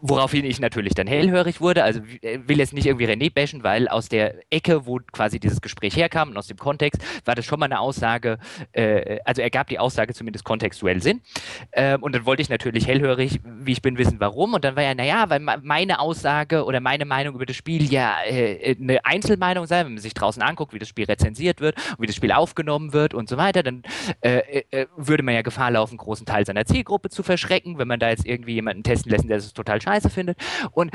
woraufhin 0.01 0.45
ich 0.45 0.59
natürlich 0.59 0.93
dann 0.93 1.07
hellhörig 1.07 1.61
wurde. 1.61 1.83
Also 1.83 2.01
äh, 2.21 2.39
will 2.45 2.57
jetzt 2.59 2.73
nicht 2.73 2.85
irgendwie 2.85 3.05
René 3.05 3.33
bashen, 3.33 3.63
weil 3.63 3.87
aus 3.87 4.09
der 4.09 4.35
Ecke, 4.51 4.85
wo 4.85 4.99
quasi 5.11 5.39
dieses 5.39 5.61
Gespräch 5.61 5.95
herkam 5.95 6.29
und 6.29 6.37
aus 6.37 6.47
dem 6.47 6.57
Kontext, 6.57 7.01
war 7.25 7.35
das 7.35 7.45
schon 7.45 7.59
mal 7.59 7.65
eine 7.65 7.79
Aussage, 7.79 8.39
äh, 8.73 9.19
also 9.25 9.41
er 9.41 9.49
gab 9.49 9.67
die 9.67 9.79
Aussage 9.79 10.13
zumindest 10.13 10.45
kontextuell 10.45 11.01
Sinn. 11.01 11.21
Ähm, 11.71 12.03
und 12.03 12.13
dann 12.15 12.25
wollte 12.25 12.41
ich 12.41 12.49
natürlich 12.49 12.87
hellhörig, 12.87 13.39
wie 13.43 13.71
ich 13.71 13.81
bin, 13.81 13.97
wissen, 13.97 14.19
warum. 14.19 14.53
Und 14.53 14.63
dann 14.63 14.75
war 14.75 14.83
ja, 14.83 14.95
naja, 14.95 15.29
weil 15.29 15.39
meine 15.39 15.99
Aussage 15.99 16.65
oder 16.65 16.79
meine 16.79 17.05
Meinung 17.05 17.35
über 17.35 17.45
das 17.45 17.55
Spiel 17.55 17.91
ja 17.91 18.17
äh, 18.25 18.75
eine 18.79 19.05
Einzelmeinung 19.05 19.65
sei, 19.65 19.85
wenn 19.85 19.93
man 19.93 20.01
sich 20.01 20.13
draußen 20.13 20.41
anguckt, 20.41 20.73
wie 20.73 20.79
das 20.79 20.89
Spiel 20.89 21.05
rezensiert 21.05 21.61
wird 21.61 21.75
und 21.91 22.01
wie 22.01 22.07
das 22.07 22.15
Spiel 22.15 22.31
aufgenommen 22.31 22.93
wird 22.93 23.13
und 23.13 23.29
so 23.29 23.37
weiter, 23.37 23.63
dann 23.63 23.83
äh, 24.21 24.85
würde 24.97 25.23
man 25.23 25.35
ja 25.35 25.41
Gefahr 25.41 25.71
laufen, 25.71 25.97
großen 25.97 26.25
Teil 26.25 26.45
seiner 26.45 26.65
Zielgruppe 26.65 27.09
zu 27.09 27.23
verschrecken, 27.23 27.77
wenn 27.77 27.87
man 27.87 27.99
da 27.99 28.09
jetzt 28.09 28.25
irgendwie 28.25 28.53
jemanden 28.53 28.83
testen 28.83 29.11
lassen, 29.11 29.27
der 29.27 29.37
es 29.37 29.53
total 29.53 29.68
scheiße 29.81 30.09
findet. 30.09 30.37
Und 30.71 30.91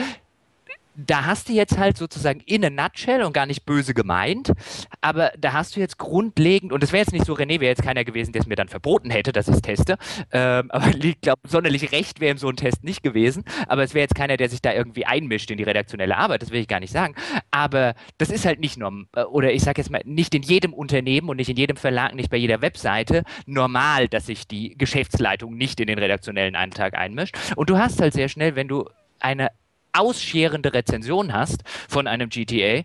da 0.96 1.24
hast 1.24 1.48
du 1.48 1.52
jetzt 1.52 1.78
halt 1.78 1.96
sozusagen 1.96 2.40
in 2.40 2.64
a 2.64 2.70
nutshell 2.70 3.22
und 3.22 3.32
gar 3.32 3.46
nicht 3.46 3.64
böse 3.64 3.94
gemeint, 3.94 4.52
aber 5.00 5.32
da 5.38 5.52
hast 5.52 5.76
du 5.76 5.80
jetzt 5.80 5.98
grundlegend, 5.98 6.72
und 6.72 6.82
es 6.82 6.92
wäre 6.92 7.02
jetzt 7.02 7.12
nicht 7.12 7.26
so, 7.26 7.34
René 7.34 7.60
wäre 7.60 7.66
jetzt 7.66 7.82
keiner 7.82 8.04
gewesen, 8.04 8.32
der 8.32 8.42
es 8.42 8.46
mir 8.46 8.56
dann 8.56 8.68
verboten 8.68 9.10
hätte, 9.10 9.32
dass 9.32 9.48
ich 9.48 9.54
es 9.54 9.62
teste, 9.62 9.96
ähm, 10.32 10.70
aber 10.70 10.86
ich 11.02 11.20
glaube, 11.20 11.40
sonderlich 11.46 11.92
recht 11.92 12.20
wäre 12.20 12.34
ihm 12.34 12.38
so 12.38 12.48
ein 12.48 12.56
Test 12.56 12.84
nicht 12.84 13.02
gewesen, 13.02 13.44
aber 13.68 13.82
es 13.82 13.94
wäre 13.94 14.02
jetzt 14.02 14.14
keiner, 14.14 14.36
der 14.36 14.48
sich 14.48 14.62
da 14.62 14.72
irgendwie 14.72 15.06
einmischt 15.06 15.50
in 15.50 15.58
die 15.58 15.64
redaktionelle 15.64 16.16
Arbeit, 16.16 16.42
das 16.42 16.50
will 16.50 16.60
ich 16.60 16.68
gar 16.68 16.80
nicht 16.80 16.92
sagen, 16.92 17.14
aber 17.50 17.94
das 18.18 18.30
ist 18.30 18.44
halt 18.44 18.60
nicht 18.60 18.76
normal, 18.76 19.06
oder 19.30 19.52
ich 19.52 19.62
sage 19.62 19.80
jetzt 19.80 19.90
mal, 19.90 20.02
nicht 20.04 20.34
in 20.34 20.42
jedem 20.42 20.72
Unternehmen 20.72 21.28
und 21.28 21.36
nicht 21.36 21.50
in 21.50 21.56
jedem 21.56 21.76
Verlag, 21.76 22.14
nicht 22.14 22.30
bei 22.30 22.36
jeder 22.36 22.62
Webseite 22.62 23.24
normal, 23.46 24.08
dass 24.08 24.26
sich 24.26 24.46
die 24.46 24.76
Geschäftsleitung 24.76 25.56
nicht 25.56 25.80
in 25.80 25.86
den 25.86 25.98
redaktionellen 25.98 26.56
Eintrag 26.56 26.94
einmischt. 26.94 27.36
Und 27.56 27.70
du 27.70 27.78
hast 27.78 28.00
halt 28.00 28.14
sehr 28.14 28.28
schnell, 28.28 28.56
wenn 28.56 28.68
du 28.68 28.88
eine 29.20 29.48
ausscherende 29.94 30.74
Rezension 30.74 31.32
hast 31.32 31.62
von 31.88 32.06
einem 32.06 32.28
GTA, 32.28 32.82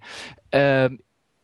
ähm, 0.52 1.00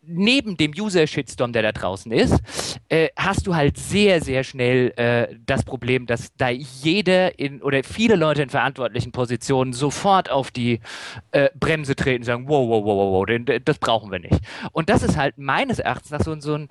neben 0.08 0.58
dem 0.58 0.72
User-Shitstorm, 0.72 1.54
der 1.54 1.64
da 1.64 1.72
draußen 1.72 2.12
ist, 2.12 2.42
äh, 2.90 3.10
hast 3.16 3.48
du 3.48 3.56
halt 3.56 3.78
sehr, 3.78 4.22
sehr 4.22 4.44
schnell 4.44 4.94
äh, 4.98 5.36
das 5.46 5.64
Problem, 5.64 6.06
dass 6.06 6.36
da 6.38 6.50
jeder 6.50 7.38
in 7.40 7.62
oder 7.62 7.84
viele 7.84 8.16
Leute 8.16 8.42
in 8.44 8.50
verantwortlichen 8.50 9.12
Positionen 9.12 9.74
sofort 9.74 10.30
auf 10.30 10.52
die 10.52 10.80
äh, 11.32 11.50
Bremse 11.60 11.96
treten 11.96 12.22
und 12.22 12.26
sagen, 12.26 12.48
wow, 12.48 12.68
wow, 12.70 12.84
wow, 12.86 13.28
wow, 13.28 13.28
wow, 13.30 13.60
das 13.64 13.80
brauchen 13.80 14.12
wir 14.12 14.20
nicht. 14.20 14.40
Und 14.72 14.90
das 14.90 15.04
ist 15.04 15.18
halt 15.18 15.38
meines 15.38 15.80
Erachtens 15.80 16.12
nach 16.12 16.22
so, 16.22 16.40
so 16.40 16.56
ein 16.56 16.70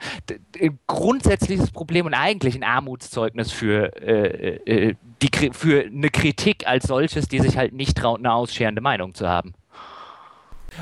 grundsätzliches 0.87 1.71
Problem 1.71 2.07
und 2.07 2.15
eigentlich 2.15 2.55
ein 2.55 2.65
Armutszeugnis 2.65 3.51
für, 3.51 3.97
äh, 4.01 4.57
äh, 4.67 4.95
die, 5.23 5.51
für 5.53 5.85
eine 5.85 6.11
Kritik 6.11 6.67
als 6.67 6.85
solches, 6.85 7.29
die 7.29 7.41
sich 7.41 7.57
halt 7.57 7.73
nicht 7.73 7.97
traut, 7.97 8.19
eine 8.19 8.33
ausscherende 8.33 8.81
Meinung 8.81 9.15
zu 9.15 9.29
haben. 9.29 9.55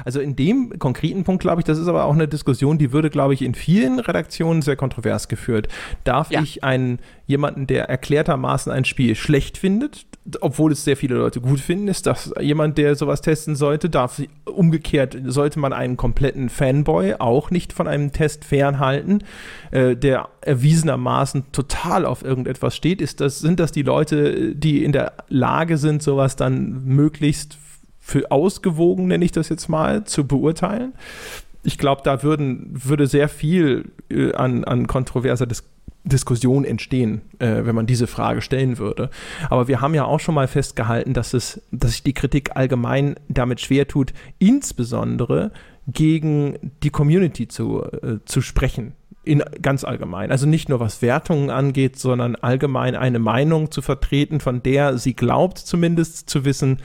Also 0.04 0.20
in 0.20 0.36
dem 0.36 0.78
konkreten 0.78 1.24
Punkt 1.24 1.42
glaube 1.42 1.60
ich, 1.60 1.64
das 1.64 1.78
ist 1.78 1.88
aber 1.88 2.04
auch 2.04 2.14
eine 2.14 2.28
Diskussion, 2.28 2.78
die 2.78 2.92
würde, 2.92 3.10
glaube 3.10 3.34
ich, 3.34 3.42
in 3.42 3.54
vielen 3.54 3.98
Redaktionen 4.00 4.62
sehr 4.62 4.76
kontrovers 4.76 5.28
geführt. 5.28 5.68
Darf 6.04 6.30
ja. 6.30 6.42
ich 6.42 6.64
einen 6.64 6.98
jemanden, 7.26 7.66
der 7.66 7.88
erklärtermaßen 7.88 8.70
ein 8.70 8.84
Spiel 8.84 9.14
schlecht 9.14 9.58
findet, 9.58 10.06
obwohl 10.40 10.72
es 10.72 10.84
sehr 10.84 10.96
viele 10.96 11.16
Leute 11.16 11.40
gut 11.40 11.58
finden, 11.58 11.88
ist 11.88 12.06
das 12.06 12.32
jemand, 12.40 12.78
der 12.78 12.94
sowas 12.94 13.22
testen 13.22 13.56
sollte, 13.56 13.90
darf 13.90 14.22
umgekehrt 14.44 15.16
sollte 15.26 15.58
man 15.58 15.72
einen 15.72 15.96
kompletten 15.96 16.48
Fanboy 16.48 17.14
auch 17.18 17.50
nicht 17.50 17.72
von 17.72 17.88
einem 17.88 18.12
Test 18.12 18.44
fernhalten, 18.44 19.24
äh, 19.72 19.96
der 19.96 20.28
erwiesenermaßen 20.42 21.50
total 21.50 22.06
auf 22.06 22.22
irgendetwas 22.22 22.76
steht. 22.76 23.00
Ist 23.00 23.20
das, 23.20 23.40
sind 23.40 23.58
das 23.58 23.72
die 23.72 23.82
Leute, 23.82 24.54
die 24.54 24.84
in 24.84 24.92
der 24.92 25.12
Lage 25.28 25.76
sind, 25.76 26.02
sowas 26.02 26.36
dann 26.36 26.84
möglichst 26.84 27.58
für 28.04 28.30
ausgewogen, 28.32 29.06
nenne 29.06 29.24
ich 29.24 29.32
das 29.32 29.48
jetzt 29.48 29.68
mal, 29.68 30.04
zu 30.04 30.26
beurteilen. 30.26 30.92
Ich 31.62 31.78
glaube, 31.78 32.02
da 32.04 32.24
würden, 32.24 32.68
würde 32.72 33.06
sehr 33.06 33.28
viel 33.28 33.92
äh, 34.10 34.34
an, 34.34 34.64
an 34.64 34.86
kontroverser 34.86 35.46
Dis 35.46 35.64
Diskussion 36.04 36.64
entstehen, 36.64 37.20
äh, 37.38 37.64
wenn 37.64 37.76
man 37.76 37.86
diese 37.86 38.08
Frage 38.08 38.40
stellen 38.40 38.78
würde. 38.78 39.08
Aber 39.50 39.68
wir 39.68 39.80
haben 39.80 39.94
ja 39.94 40.04
auch 40.04 40.18
schon 40.18 40.34
mal 40.34 40.48
festgehalten, 40.48 41.14
dass, 41.14 41.32
es, 41.32 41.62
dass 41.70 41.92
sich 41.92 42.02
die 42.02 42.12
Kritik 42.12 42.56
allgemein 42.56 43.14
damit 43.28 43.60
schwer 43.60 43.86
tut, 43.86 44.12
insbesondere 44.40 45.52
gegen 45.86 46.72
die 46.82 46.90
Community 46.90 47.46
zu, 47.46 47.84
äh, 47.84 48.18
zu 48.24 48.40
sprechen. 48.40 48.94
In, 49.22 49.44
ganz 49.62 49.84
allgemein. 49.84 50.32
Also 50.32 50.48
nicht 50.48 50.68
nur 50.68 50.80
was 50.80 51.02
Wertungen 51.02 51.50
angeht, 51.50 51.96
sondern 52.00 52.34
allgemein 52.34 52.96
eine 52.96 53.20
Meinung 53.20 53.70
zu 53.70 53.80
vertreten, 53.80 54.40
von 54.40 54.60
der 54.64 54.98
sie 54.98 55.14
glaubt 55.14 55.58
zumindest 55.58 56.28
zu 56.28 56.44
wissen, 56.44 56.78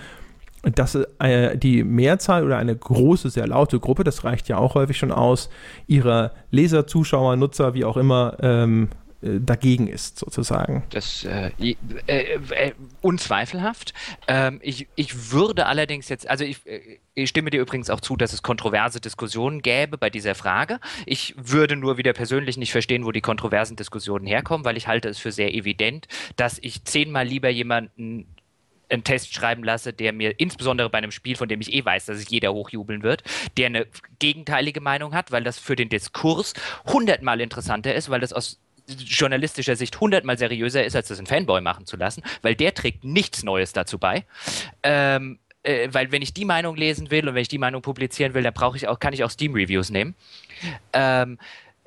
dass 0.64 0.96
äh, 0.96 1.58
die 1.58 1.84
Mehrzahl 1.84 2.44
oder 2.44 2.58
eine 2.58 2.76
große, 2.76 3.30
sehr 3.30 3.48
laute 3.48 3.80
Gruppe, 3.80 4.04
das 4.04 4.24
reicht 4.24 4.50
ja 4.50 4.58
auch 4.58 4.76
häufig 4.76 4.98
schon 4.98 5.12
aus, 5.12 5.50
ihrer 5.86 6.32
Leser, 6.52 6.88
Zuschauer, 6.88 7.36
Nutzer, 7.36 7.74
wie 7.74 7.86
auch 7.86 7.98
immer, 7.98 8.38
ähm, 8.42 8.90
äh, 9.22 9.40
dagegen 9.40 9.88
ist, 9.88 10.20
sozusagen. 10.20 10.84
Das 10.92 11.24
äh, 11.26 11.52
äh, 11.60 11.76
äh, 12.06 12.74
unzweifelhaft. 13.02 13.96
Ähm, 14.28 14.60
ich, 14.62 14.88
ich 14.96 15.32
würde 15.32 15.66
allerdings 15.66 16.08
jetzt, 16.10 16.30
also 16.30 16.44
ich, 16.44 16.66
äh, 16.68 17.00
ich 17.16 17.30
stimme 17.30 17.50
dir 17.50 17.62
übrigens 17.62 17.90
auch 17.90 18.00
zu, 18.00 18.16
dass 18.16 18.32
es 18.32 18.44
kontroverse 18.44 19.02
Diskussionen 19.02 19.64
gäbe 19.64 19.98
bei 19.98 20.12
dieser 20.12 20.36
Frage. 20.36 20.80
Ich 21.08 21.34
würde 21.36 21.76
nur 21.76 21.98
wieder 21.98 22.14
persönlich 22.14 22.58
nicht 22.58 22.72
verstehen, 22.72 23.06
wo 23.06 23.12
die 23.12 23.22
kontroversen 23.22 23.76
Diskussionen 23.76 24.28
herkommen, 24.28 24.66
weil 24.66 24.78
ich 24.78 24.88
halte 24.88 25.10
es 25.10 25.18
für 25.18 25.32
sehr 25.32 25.52
evident, 25.54 26.08
dass 26.36 26.60
ich 26.62 26.84
zehnmal 26.84 27.26
lieber 27.26 27.50
jemanden 27.50 28.28
einen 28.90 29.04
Test 29.04 29.34
schreiben 29.34 29.64
lasse, 29.64 29.94
der 29.94 30.14
mir 30.14 30.40
insbesondere 30.40 30.90
bei 30.90 31.00
einem 31.00 31.12
Spiel, 31.12 31.36
von 31.36 31.50
dem 31.50 31.62
ich 31.62 31.74
eh 31.74 31.84
weiß, 31.84 32.06
dass 32.06 32.18
es 32.18 32.30
jeder 32.30 32.54
hochjubeln 32.54 33.04
wird, 33.04 33.24
der 33.58 33.68
eine 33.68 33.88
gegenteilige 34.20 34.82
Meinung 34.82 35.14
hat, 35.14 35.32
weil 35.32 35.44
das 35.44 35.60
für 35.60 35.76
den 35.76 35.90
Diskurs 35.90 36.54
hundertmal 36.86 37.42
interessanter 37.42 37.94
ist, 37.94 38.10
weil 38.10 38.22
das 38.22 38.34
aus 38.34 38.60
journalistischer 38.88 39.76
Sicht 39.76 40.00
hundertmal 40.00 40.38
seriöser 40.38 40.86
ist, 40.86 40.96
als 40.96 41.10
das 41.10 41.20
ein 41.20 41.26
Fanboy 41.26 41.62
machen 41.62 41.86
zu 41.86 41.98
lassen, 41.98 42.24
weil 42.42 42.56
der 42.56 42.74
trägt 42.74 43.04
nichts 43.04 43.44
Neues 43.44 43.74
dazu 43.74 43.98
bei. 44.00 44.26
Ähm, 44.84 45.40
äh, 45.64 45.90
weil 45.92 46.12
wenn 46.12 46.22
ich 46.22 46.34
die 46.34 46.46
Meinung 46.46 46.76
lesen 46.76 47.12
will 47.12 47.28
und 47.28 47.36
wenn 47.36 47.42
ich 47.42 47.50
die 47.50 47.58
Meinung 47.58 47.82
publizieren 47.82 48.34
will, 48.34 48.44
dann 48.44 48.54
brauche 48.54 48.78
ich 48.78 48.88
auch, 48.88 49.00
kann 49.00 49.14
ich 49.14 49.24
auch 49.24 49.30
Steam-Reviews 49.30 49.90
nehmen. 49.90 50.16
Ähm, 50.94 51.38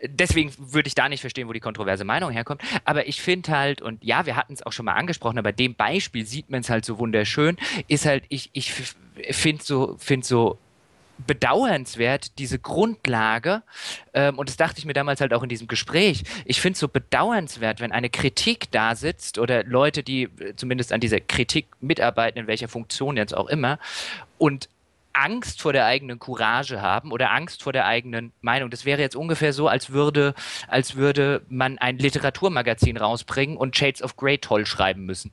deswegen 0.07 0.53
würde 0.59 0.89
ich 0.89 0.95
da 0.95 1.09
nicht 1.09 1.21
verstehen, 1.21 1.49
wo 1.49 1.53
die 1.53 1.61
kontroverse 1.61 2.05
Meinung 2.05 2.31
herkommt. 2.31 2.63
Aber 2.85 3.07
ich 3.07 3.21
finde 3.21 3.51
halt, 3.53 3.83
und 3.83 4.03
ja, 4.05 4.27
wir 4.27 4.37
hatten 4.37 4.53
es 4.53 4.65
auch 4.65 4.73
schon 4.73 4.85
mal 4.85 4.95
angesprochen, 4.95 5.39
aber 5.39 5.53
dem 5.53 5.75
Beispiel 5.75 6.27
sieht 6.27 6.51
man 6.51 6.61
es 6.61 6.71
halt 6.71 6.85
so 6.85 6.99
wunderschön, 6.99 7.57
ist 7.89 8.07
halt, 8.07 8.25
ich, 8.29 8.51
ich 8.53 8.73
finde 9.31 9.63
so, 9.63 9.97
find 9.99 10.25
so 10.25 10.59
bedauernswert, 11.27 12.39
diese 12.39 12.59
Grundlage, 12.59 13.63
ähm, 14.15 14.39
und 14.39 14.49
das 14.49 14.57
dachte 14.57 14.79
ich 14.79 14.87
mir 14.87 14.95
damals 14.95 15.21
halt 15.21 15.35
auch 15.35 15.43
in 15.43 15.49
diesem 15.49 15.67
Gespräch, 15.67 16.25
ich 16.45 16.61
finde 16.61 16.75
es 16.75 16.81
so 16.81 16.89
bedauernswert, 16.89 17.81
wenn 17.81 17.93
eine 17.93 18.09
Kritik 18.11 18.71
da 18.71 18.95
sitzt 18.95 19.39
oder 19.39 19.65
Leute, 19.65 20.03
die 20.03 20.23
äh, 20.23 20.57
zumindest 20.57 20.93
an 20.93 21.01
dieser 21.01 21.21
Kritik 21.21 21.67
mitarbeiten, 21.81 22.39
in 22.39 22.47
welcher 22.47 22.69
Funktion 22.69 23.17
jetzt 23.17 23.37
auch 23.37 23.49
immer, 23.49 23.79
und 24.39 24.69
Angst 25.13 25.61
vor 25.61 25.73
der 25.73 25.87
eigenen 25.87 26.19
Courage 26.19 26.81
haben 26.81 27.13
oder 27.13 27.31
Angst 27.31 27.63
vor 27.63 27.73
der 27.73 27.87
eigenen 27.87 28.33
Meinung. 28.41 28.71
Das 28.71 28.85
wäre 28.85 29.01
jetzt 29.01 29.17
ungefähr 29.17 29.53
so, 29.53 29.69
als 29.69 29.91
würde, 29.91 30.35
als 30.69 30.97
würde 30.97 31.43
man 31.49 31.79
ein 31.79 31.99
Literaturmagazin 31.99 32.97
rausbringen 32.97 33.57
und 33.57 33.77
Shades 33.77 34.03
of 34.03 34.17
Grey 34.17 34.39
toll 34.39 34.67
schreiben 34.67 35.05
müssen. 35.05 35.33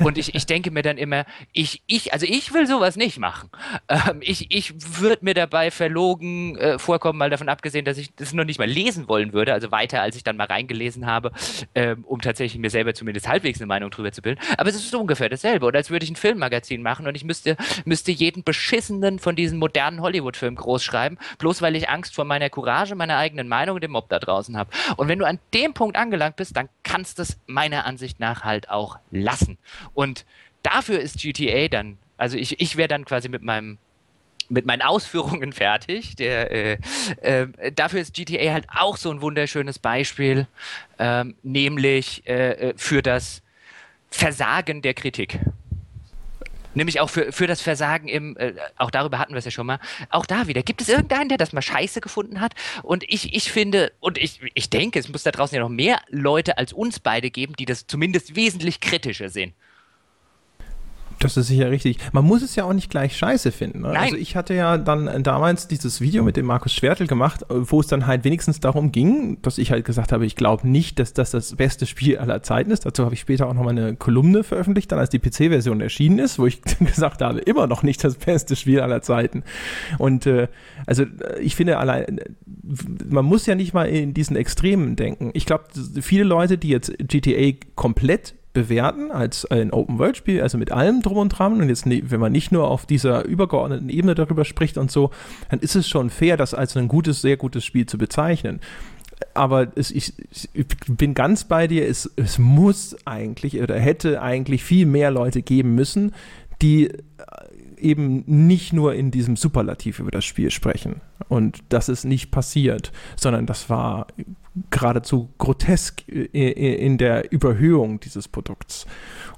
Und 0.00 0.18
ich, 0.18 0.34
ich 0.34 0.46
denke 0.46 0.70
mir 0.70 0.82
dann 0.82 0.98
immer, 0.98 1.24
ich, 1.52 1.82
ich, 1.86 2.12
also 2.12 2.26
ich 2.26 2.52
will 2.52 2.66
sowas 2.66 2.96
nicht 2.96 3.18
machen. 3.18 3.50
Ähm, 3.88 4.18
ich 4.20 4.50
ich 4.50 4.74
würde 5.00 5.24
mir 5.24 5.34
dabei 5.34 5.70
verlogen 5.70 6.56
äh, 6.56 6.78
vorkommen, 6.78 7.18
mal 7.18 7.30
davon 7.30 7.48
abgesehen, 7.48 7.84
dass 7.84 7.98
ich 7.98 8.14
das 8.14 8.32
noch 8.32 8.44
nicht 8.44 8.58
mal 8.58 8.68
lesen 8.68 9.08
wollen 9.08 9.32
würde, 9.32 9.52
also 9.52 9.70
weiter, 9.70 10.02
als 10.02 10.16
ich 10.16 10.24
dann 10.24 10.36
mal 10.36 10.46
reingelesen 10.46 11.06
habe, 11.06 11.32
ähm, 11.74 12.04
um 12.04 12.20
tatsächlich 12.20 12.60
mir 12.60 12.70
selber 12.70 12.94
zumindest 12.94 13.28
halbwegs 13.28 13.60
eine 13.60 13.66
Meinung 13.66 13.90
drüber 13.90 14.12
zu 14.12 14.22
bilden. 14.22 14.40
Aber 14.58 14.68
es 14.68 14.76
ist 14.76 14.94
ungefähr 14.94 15.28
dasselbe. 15.28 15.66
Oder 15.66 15.78
als 15.78 15.90
würde 15.90 16.04
ich 16.04 16.10
ein 16.10 16.16
Filmmagazin 16.16 16.82
machen 16.82 17.06
und 17.06 17.14
ich 17.14 17.24
müsste, 17.24 17.56
müsste 17.84 18.12
jeden 18.12 18.44
beschissenen 18.44 19.18
von 19.18 19.36
diesen 19.36 19.58
modernen 19.58 20.00
Hollywood-Filmen 20.00 20.56
groß 20.56 20.82
schreiben, 20.82 21.18
bloß 21.38 21.62
weil 21.62 21.76
ich 21.76 21.88
Angst 21.88 22.14
vor 22.14 22.24
meiner 22.24 22.50
Courage, 22.50 22.94
meiner 22.94 23.16
eigenen 23.16 23.48
Meinung 23.48 23.76
und 23.76 23.84
dem 23.84 23.92
Mob 23.92 24.08
da 24.08 24.18
draußen 24.18 24.56
habe. 24.56 24.70
Und 24.96 25.08
wenn 25.08 25.18
du 25.18 25.26
an 25.26 25.38
dem 25.54 25.74
Punkt 25.74 25.96
angelangt 25.96 26.36
bist, 26.36 26.56
dann 26.56 26.68
kannst 26.82 27.18
du 27.18 27.22
es 27.22 27.38
meiner 27.46 27.84
Ansicht 27.86 28.20
nach 28.20 28.44
halt 28.44 28.70
auch 28.70 28.98
lassen. 29.10 29.58
Und 29.94 30.24
dafür 30.62 31.00
ist 31.00 31.20
GTA 31.20 31.68
dann, 31.68 31.98
also 32.16 32.36
ich, 32.36 32.60
ich 32.60 32.76
wäre 32.76 32.88
dann 32.88 33.04
quasi 33.04 33.28
mit 33.28 33.42
meinem 33.42 33.78
mit 34.48 34.64
meinen 34.64 34.82
Ausführungen 34.82 35.52
fertig. 35.52 36.16
Der, 36.16 36.50
äh, 36.50 36.78
äh, 37.20 37.72
dafür 37.72 38.00
ist 38.00 38.14
GTA 38.14 38.52
halt 38.52 38.66
auch 38.74 38.96
so 38.96 39.10
ein 39.10 39.20
wunderschönes 39.20 39.78
Beispiel, 39.78 40.46
ähm, 40.98 41.34
nämlich 41.42 42.26
äh, 42.26 42.70
äh 42.70 42.74
für 42.76 43.02
das 43.02 43.42
Versagen 44.10 44.82
der 44.82 44.94
Kritik. 44.94 45.40
Nämlich 46.74 47.00
auch 47.00 47.08
für, 47.08 47.32
für 47.32 47.46
das 47.46 47.62
Versagen 47.62 48.06
im, 48.06 48.36
äh, 48.36 48.52
auch 48.76 48.90
darüber 48.90 49.18
hatten 49.18 49.32
wir 49.32 49.38
es 49.38 49.46
ja 49.46 49.50
schon 49.50 49.66
mal, 49.66 49.78
auch 50.10 50.26
da 50.26 50.46
wieder, 50.46 50.62
gibt 50.62 50.82
es 50.82 50.90
irgendeinen, 50.90 51.30
der 51.30 51.38
das 51.38 51.54
mal 51.54 51.62
scheiße 51.62 52.02
gefunden 52.02 52.40
hat? 52.40 52.52
Und 52.82 53.02
ich, 53.08 53.34
ich 53.34 53.50
finde, 53.50 53.92
und 53.98 54.18
ich, 54.18 54.40
ich 54.52 54.68
denke, 54.68 54.98
es 54.98 55.08
muss 55.08 55.22
da 55.22 55.30
draußen 55.30 55.56
ja 55.56 55.62
noch 55.62 55.70
mehr 55.70 56.00
Leute 56.10 56.58
als 56.58 56.74
uns 56.74 57.00
beide 57.00 57.30
geben, 57.30 57.54
die 57.56 57.64
das 57.64 57.86
zumindest 57.86 58.36
wesentlich 58.36 58.80
kritischer 58.80 59.30
sehen. 59.30 59.54
Das 61.18 61.36
ist 61.36 61.46
sicher 61.46 61.70
richtig. 61.70 61.98
Man 62.12 62.24
muss 62.24 62.42
es 62.42 62.56
ja 62.56 62.64
auch 62.64 62.72
nicht 62.72 62.90
gleich 62.90 63.16
scheiße 63.16 63.52
finden. 63.52 63.80
Ne? 63.80 63.88
Also 63.88 64.16
ich 64.16 64.36
hatte 64.36 64.54
ja 64.54 64.76
dann 64.76 65.22
damals 65.22 65.66
dieses 65.68 66.00
Video 66.00 66.22
mit 66.22 66.36
dem 66.36 66.46
Markus 66.46 66.72
Schwertel 66.72 67.06
gemacht, 67.06 67.44
wo 67.48 67.80
es 67.80 67.86
dann 67.86 68.06
halt 68.06 68.24
wenigstens 68.24 68.60
darum 68.60 68.92
ging, 68.92 69.40
dass 69.42 69.58
ich 69.58 69.70
halt 69.70 69.84
gesagt 69.84 70.12
habe, 70.12 70.26
ich 70.26 70.36
glaube 70.36 70.68
nicht, 70.68 70.98
dass 70.98 71.14
das 71.14 71.30
das 71.30 71.56
beste 71.56 71.86
Spiel 71.86 72.18
aller 72.18 72.42
Zeiten 72.42 72.70
ist. 72.70 72.84
Dazu 72.84 73.04
habe 73.04 73.14
ich 73.14 73.20
später 73.20 73.46
auch 73.46 73.54
nochmal 73.54 73.78
eine 73.78 73.96
Kolumne 73.96 74.44
veröffentlicht, 74.44 74.92
dann 74.92 74.98
als 74.98 75.10
die 75.10 75.18
PC-Version 75.18 75.80
erschienen 75.80 76.18
ist, 76.18 76.38
wo 76.38 76.46
ich 76.46 76.60
gesagt 76.80 77.22
habe, 77.22 77.38
immer 77.40 77.66
noch 77.66 77.82
nicht 77.82 78.04
das 78.04 78.16
beste 78.16 78.56
Spiel 78.56 78.80
aller 78.80 79.02
Zeiten. 79.02 79.42
Und 79.98 80.26
äh, 80.26 80.48
also 80.86 81.04
ich 81.40 81.56
finde 81.56 81.78
allein, 81.78 82.20
man 83.08 83.24
muss 83.24 83.46
ja 83.46 83.54
nicht 83.54 83.72
mal 83.72 83.88
in 83.88 84.12
diesen 84.12 84.36
Extremen 84.36 84.96
denken. 84.96 85.30
Ich 85.34 85.46
glaube, 85.46 85.64
viele 86.00 86.24
Leute, 86.24 86.58
die 86.58 86.68
jetzt 86.68 86.92
GTA 86.98 87.56
komplett 87.74 88.34
bewerten 88.56 89.10
als 89.10 89.44
ein 89.44 89.70
Open-World-Spiel, 89.70 90.40
also 90.40 90.56
mit 90.56 90.72
allem 90.72 91.02
drum 91.02 91.18
und 91.18 91.28
dran. 91.28 91.60
Und 91.60 91.68
jetzt, 91.68 91.84
wenn 91.86 92.20
man 92.20 92.32
nicht 92.32 92.52
nur 92.52 92.70
auf 92.70 92.86
dieser 92.86 93.26
übergeordneten 93.26 93.90
Ebene 93.90 94.14
darüber 94.14 94.46
spricht 94.46 94.78
und 94.78 94.90
so, 94.90 95.10
dann 95.50 95.60
ist 95.60 95.76
es 95.76 95.86
schon 95.86 96.08
fair, 96.08 96.38
das 96.38 96.54
als 96.54 96.74
ein 96.74 96.88
gutes, 96.88 97.20
sehr 97.20 97.36
gutes 97.36 97.66
Spiel 97.66 97.84
zu 97.84 97.98
bezeichnen. 97.98 98.60
Aber 99.34 99.68
es, 99.76 99.90
ich, 99.90 100.14
ich, 100.54 100.66
bin 100.88 101.12
ganz 101.12 101.44
bei 101.44 101.66
dir, 101.66 101.86
es, 101.86 102.10
es 102.16 102.38
muss 102.38 102.96
eigentlich 103.04 103.60
oder 103.60 103.78
hätte 103.78 104.22
eigentlich 104.22 104.64
viel 104.64 104.86
mehr 104.86 105.10
Leute 105.10 105.42
geben 105.42 105.74
müssen, 105.74 106.14
die 106.62 106.90
eben 107.76 108.24
nicht 108.26 108.72
nur 108.72 108.94
in 108.94 109.10
diesem 109.10 109.36
Superlativ 109.36 109.98
über 109.98 110.10
das 110.10 110.24
Spiel 110.24 110.50
sprechen. 110.50 111.02
Und 111.28 111.62
das 111.68 111.90
ist 111.90 112.04
nicht 112.04 112.30
passiert, 112.30 112.90
sondern 113.16 113.44
das 113.44 113.68
war 113.68 114.06
geradezu 114.70 115.28
grotesk 115.38 116.06
in 116.08 116.98
der 116.98 117.32
Überhöhung 117.32 118.00
dieses 118.00 118.26
Produkts. 118.28 118.86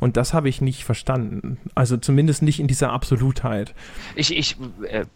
Und 0.00 0.16
das 0.16 0.32
habe 0.32 0.48
ich 0.48 0.60
nicht 0.60 0.84
verstanden. 0.84 1.58
Also 1.74 1.96
zumindest 1.96 2.42
nicht 2.42 2.60
in 2.60 2.68
dieser 2.68 2.92
Absolutheit. 2.92 3.74
Ich, 4.14 4.36
ich, 4.36 4.56
äh, 4.88 5.06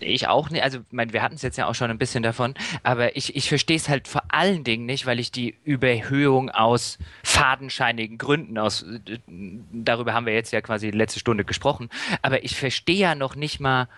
ich 0.00 0.28
auch 0.28 0.48
nicht. 0.48 0.62
Also, 0.62 0.78
mein, 0.90 1.12
wir 1.12 1.22
hatten 1.22 1.34
es 1.34 1.42
jetzt 1.42 1.58
ja 1.58 1.66
auch 1.66 1.74
schon 1.74 1.90
ein 1.90 1.98
bisschen 1.98 2.22
davon. 2.22 2.54
Aber 2.82 3.14
ich, 3.16 3.36
ich 3.36 3.48
verstehe 3.48 3.76
es 3.76 3.88
halt 3.88 4.08
vor 4.08 4.22
allen 4.28 4.64
Dingen 4.64 4.86
nicht, 4.86 5.04
weil 5.04 5.20
ich 5.20 5.32
die 5.32 5.54
Überhöhung 5.64 6.50
aus 6.50 6.98
fadenscheinigen 7.22 8.16
Gründen, 8.16 8.56
aus, 8.56 8.86
darüber 9.72 10.14
haben 10.14 10.26
wir 10.26 10.34
jetzt 10.34 10.52
ja 10.52 10.62
quasi 10.62 10.90
letzte 10.90 11.20
Stunde 11.20 11.44
gesprochen. 11.44 11.90
Aber 12.22 12.42
ich 12.42 12.56
verstehe 12.56 12.96
ja 12.96 13.14
noch 13.14 13.36
nicht 13.36 13.60
mal, 13.60 13.88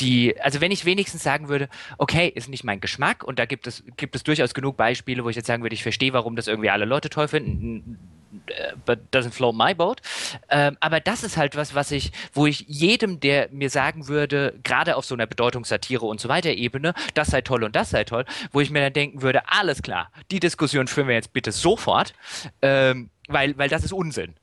die, 0.00 0.40
also 0.40 0.60
wenn 0.60 0.72
ich 0.72 0.84
wenigstens 0.84 1.22
sagen 1.22 1.48
würde, 1.48 1.68
okay, 1.98 2.28
ist 2.34 2.48
nicht 2.48 2.64
mein 2.64 2.80
Geschmack 2.80 3.24
und 3.24 3.38
da 3.38 3.46
gibt 3.46 3.66
es, 3.66 3.84
gibt 3.96 4.16
es 4.16 4.22
durchaus 4.22 4.54
genug 4.54 4.76
Beispiele, 4.76 5.24
wo 5.24 5.28
ich 5.28 5.36
jetzt 5.36 5.46
sagen 5.46 5.62
würde, 5.62 5.74
ich 5.74 5.82
verstehe, 5.82 6.12
warum 6.12 6.36
das 6.36 6.48
irgendwie 6.48 6.70
alle 6.70 6.84
Leute 6.84 7.10
toll 7.10 7.28
finden, 7.28 7.98
äh, 8.46 8.72
but 8.84 8.98
doesn't 9.12 9.32
float 9.32 9.54
my 9.54 9.74
boat. 9.74 10.00
Ähm, 10.48 10.76
aber 10.80 11.00
das 11.00 11.22
ist 11.22 11.36
halt 11.36 11.56
was, 11.56 11.74
was 11.74 11.90
ich, 11.90 12.12
wo 12.32 12.46
ich 12.46 12.64
jedem, 12.66 13.20
der 13.20 13.48
mir 13.52 13.70
sagen 13.70 14.08
würde, 14.08 14.58
gerade 14.62 14.96
auf 14.96 15.04
so 15.04 15.14
einer 15.14 15.26
Bedeutungssatire 15.26 16.06
und 16.06 16.20
so 16.20 16.28
weiter 16.28 16.50
Ebene, 16.50 16.94
das 17.14 17.28
sei 17.28 17.42
toll 17.42 17.62
und 17.64 17.76
das 17.76 17.90
sei 17.90 18.04
toll, 18.04 18.24
wo 18.50 18.60
ich 18.60 18.70
mir 18.70 18.80
dann 18.80 18.92
denken 18.92 19.22
würde, 19.22 19.48
alles 19.48 19.82
klar, 19.82 20.10
die 20.30 20.40
Diskussion 20.40 20.88
führen 20.88 21.08
wir 21.08 21.14
jetzt 21.14 21.32
bitte 21.32 21.52
sofort, 21.52 22.14
ähm, 22.62 23.10
weil, 23.28 23.56
weil 23.58 23.68
das 23.68 23.84
ist 23.84 23.92
Unsinn. 23.92 24.34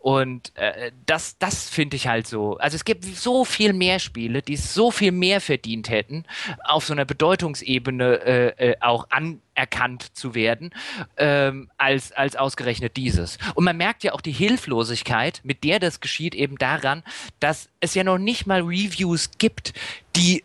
Und 0.00 0.56
äh, 0.56 0.92
das, 1.04 1.36
das 1.38 1.68
finde 1.68 1.96
ich 1.96 2.08
halt 2.08 2.26
so. 2.26 2.56
Also 2.56 2.74
es 2.74 2.84
gibt 2.86 3.04
so 3.04 3.44
viel 3.44 3.74
mehr 3.74 3.98
Spiele, 3.98 4.40
die 4.40 4.56
so 4.56 4.90
viel 4.90 5.12
mehr 5.12 5.42
verdient 5.42 5.90
hätten, 5.90 6.24
auf 6.64 6.86
so 6.86 6.94
einer 6.94 7.04
Bedeutungsebene 7.04 8.14
äh, 8.24 8.70
äh, 8.70 8.76
auch 8.80 9.08
anerkannt 9.10 10.16
zu 10.16 10.34
werden, 10.34 10.70
ähm, 11.18 11.70
als, 11.76 12.12
als 12.12 12.34
ausgerechnet 12.34 12.96
dieses. 12.96 13.36
Und 13.54 13.64
man 13.64 13.76
merkt 13.76 14.02
ja 14.02 14.14
auch 14.14 14.22
die 14.22 14.32
Hilflosigkeit, 14.32 15.42
mit 15.44 15.64
der 15.64 15.78
das 15.78 16.00
geschieht, 16.00 16.34
eben 16.34 16.56
daran, 16.56 17.02
dass 17.38 17.68
es 17.80 17.94
ja 17.94 18.02
noch 18.02 18.18
nicht 18.18 18.46
mal 18.46 18.62
Reviews 18.62 19.32
gibt, 19.36 19.74
die 20.16 20.44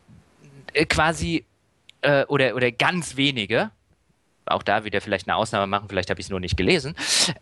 äh, 0.74 0.86
quasi 0.86 1.46
äh, 2.02 2.26
oder, 2.26 2.56
oder 2.56 2.74
ganz 2.74 3.16
wenige, 3.16 3.72
auch 4.46 4.64
da 4.64 4.86
wieder 4.86 5.02
vielleicht 5.02 5.28
eine 5.28 5.36
Ausnahme 5.36 5.68
machen, 5.68 5.90
vielleicht 5.90 6.10
habe 6.10 6.20
ich 6.20 6.28
es 6.28 6.30
nur 6.30 6.40
nicht 6.40 6.58
gelesen, 6.58 6.96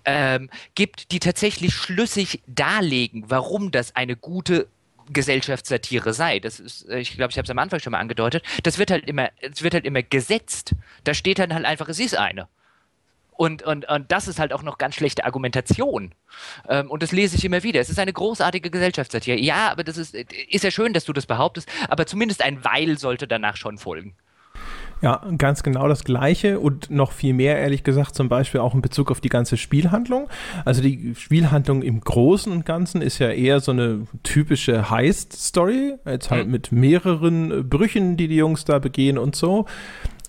ähm, 0.05 0.49
gibt, 0.75 1.11
die 1.11 1.19
tatsächlich 1.19 1.73
schlüssig 1.73 2.41
darlegen, 2.47 3.25
warum 3.27 3.71
das 3.71 3.95
eine 3.95 4.15
gute 4.15 4.67
Gesellschaftssatire 5.11 6.13
sei. 6.13 6.39
Das 6.39 6.59
ist, 6.59 6.87
äh, 6.89 6.99
ich 6.99 7.15
glaube, 7.15 7.31
ich 7.31 7.37
habe 7.37 7.45
es 7.45 7.49
am 7.49 7.59
Anfang 7.59 7.79
schon 7.79 7.91
mal 7.91 7.99
angedeutet. 7.99 8.43
Das 8.63 8.77
wird 8.77 8.91
halt 8.91 9.07
immer, 9.07 9.29
es 9.41 9.63
wird 9.63 9.73
halt 9.73 9.85
immer 9.85 10.01
gesetzt. 10.01 10.73
Da 11.03 11.13
steht 11.13 11.39
dann 11.39 11.53
halt 11.53 11.65
einfach, 11.65 11.89
es 11.89 11.99
ist 11.99 12.17
eine. 12.17 12.47
Und, 13.35 13.63
und, 13.63 13.89
und 13.89 14.11
das 14.11 14.27
ist 14.27 14.39
halt 14.39 14.53
auch 14.53 14.61
noch 14.61 14.77
ganz 14.77 14.95
schlechte 14.95 15.25
Argumentation. 15.25 16.13
Ähm, 16.69 16.89
und 16.89 17.01
das 17.03 17.11
lese 17.11 17.35
ich 17.35 17.43
immer 17.43 17.63
wieder. 17.63 17.81
Es 17.81 17.89
ist 17.89 17.99
eine 17.99 18.13
großartige 18.13 18.69
Gesellschaftssatire. 18.69 19.39
Ja, 19.39 19.71
aber 19.71 19.83
das 19.83 19.97
ist, 19.97 20.13
ist 20.13 20.63
ja 20.63 20.71
schön, 20.71 20.93
dass 20.93 21.05
du 21.05 21.13
das 21.13 21.25
behauptest, 21.25 21.67
aber 21.89 22.05
zumindest 22.05 22.43
ein 22.43 22.63
Weil 22.63 22.97
sollte 22.97 23.27
danach 23.27 23.57
schon 23.57 23.77
folgen. 23.77 24.15
Ja, 25.03 25.21
ganz 25.37 25.63
genau 25.63 25.89
das 25.89 26.05
Gleiche 26.05 26.61
und 26.61 26.89
noch 26.89 27.11
viel 27.11 27.33
mehr, 27.33 27.59
ehrlich 27.59 27.83
gesagt, 27.83 28.15
zum 28.15 28.29
Beispiel 28.29 28.61
auch 28.61 28.73
in 28.73 28.81
Bezug 28.81 29.11
auf 29.11 29.19
die 29.19 29.27
ganze 29.27 29.57
Spielhandlung. 29.57 30.29
Also 30.63 30.81
die 30.81 31.13
Spielhandlung 31.17 31.81
im 31.81 31.99
Großen 31.99 32.49
und 32.49 32.65
Ganzen 32.65 33.01
ist 33.01 33.19
ja 33.19 33.29
eher 33.29 33.59
so 33.59 33.73
eine 33.73 34.07
typische 34.23 34.89
Heist-Story, 34.89 35.95
jetzt 36.05 36.31
halt 36.31 36.45
mhm. 36.45 36.51
mit 36.53 36.71
mehreren 36.71 37.69
Brüchen, 37.69 38.15
die 38.15 38.29
die 38.29 38.37
Jungs 38.37 38.63
da 38.63 38.79
begehen 38.79 39.17
und 39.17 39.35
so 39.35 39.65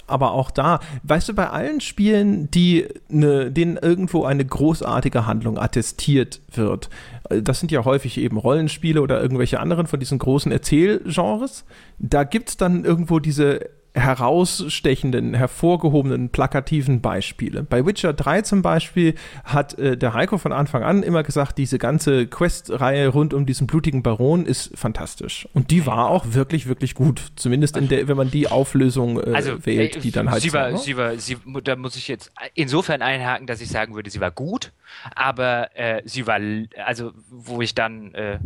aber 0.06 0.32
auch 0.32 0.50
da, 0.50 0.80
weißt 1.04 1.30
du, 1.30 1.34
bei 1.34 1.48
allen 1.48 1.80
Spielen, 1.80 2.50
die 2.50 2.86
ne, 3.08 3.50
denen 3.50 3.78
irgendwo 3.78 4.24
eine 4.24 4.44
großartige 4.44 5.26
Handlung 5.26 5.58
attestiert 5.58 6.42
wird, 6.52 6.90
äh, 7.30 7.40
das 7.40 7.60
sind 7.60 7.72
ja 7.72 7.86
häufig 7.86 8.18
eben 8.18 8.36
Rollenspiele 8.36 9.00
oder 9.00 9.22
irgendwelche 9.22 9.60
anderen 9.60 9.86
von 9.86 10.00
diesen 10.00 10.18
großen 10.18 10.52
Erzählgenres, 10.52 11.64
da 11.98 12.24
gibt 12.24 12.50
es 12.50 12.56
dann 12.58 12.84
irgendwo 12.84 13.18
diese 13.18 13.70
herausstechenden, 13.94 15.34
hervorgehobenen, 15.34 16.30
plakativen 16.30 17.00
Beispiele. 17.00 17.62
Bei 17.62 17.86
Witcher 17.86 18.12
3 18.12 18.42
zum 18.42 18.60
Beispiel 18.60 19.14
hat 19.44 19.78
äh, 19.78 19.96
der 19.96 20.14
Heiko 20.14 20.36
von 20.36 20.52
Anfang 20.52 20.82
an 20.82 21.04
immer 21.04 21.22
gesagt, 21.22 21.58
diese 21.58 21.78
ganze 21.78 22.26
Quest-Reihe 22.26 23.08
rund 23.08 23.32
um 23.32 23.46
diesen 23.46 23.68
blutigen 23.68 24.02
Baron 24.02 24.46
ist 24.46 24.76
fantastisch. 24.76 25.48
Und 25.54 25.70
die 25.70 25.86
war 25.86 26.10
auch 26.10 26.24
wirklich, 26.30 26.66
wirklich 26.66 26.94
gut. 26.94 27.22
Zumindest 27.36 27.76
in 27.76 27.88
der, 27.88 28.08
wenn 28.08 28.16
man 28.16 28.32
die 28.32 28.48
Auflösung 28.48 29.20
äh, 29.20 29.32
also, 29.32 29.64
wählt, 29.64 30.02
die 30.02 30.10
dann 30.10 30.28
halt. 30.28 30.42
Sie 30.42 30.52
war, 30.52 30.76
sie 30.76 30.96
war, 30.96 31.16
sie, 31.16 31.36
da 31.62 31.76
muss 31.76 31.94
ich 31.94 32.08
jetzt 32.08 32.32
insofern 32.54 33.00
einhaken, 33.00 33.46
dass 33.46 33.60
ich 33.60 33.68
sagen 33.68 33.94
würde, 33.94 34.10
sie 34.10 34.20
war 34.20 34.32
gut, 34.32 34.72
aber 35.14 35.70
äh, 35.76 36.02
sie 36.04 36.26
war, 36.26 36.40
also 36.84 37.12
wo 37.30 37.62
ich 37.62 37.76
dann 37.76 38.12
äh, 38.14 38.38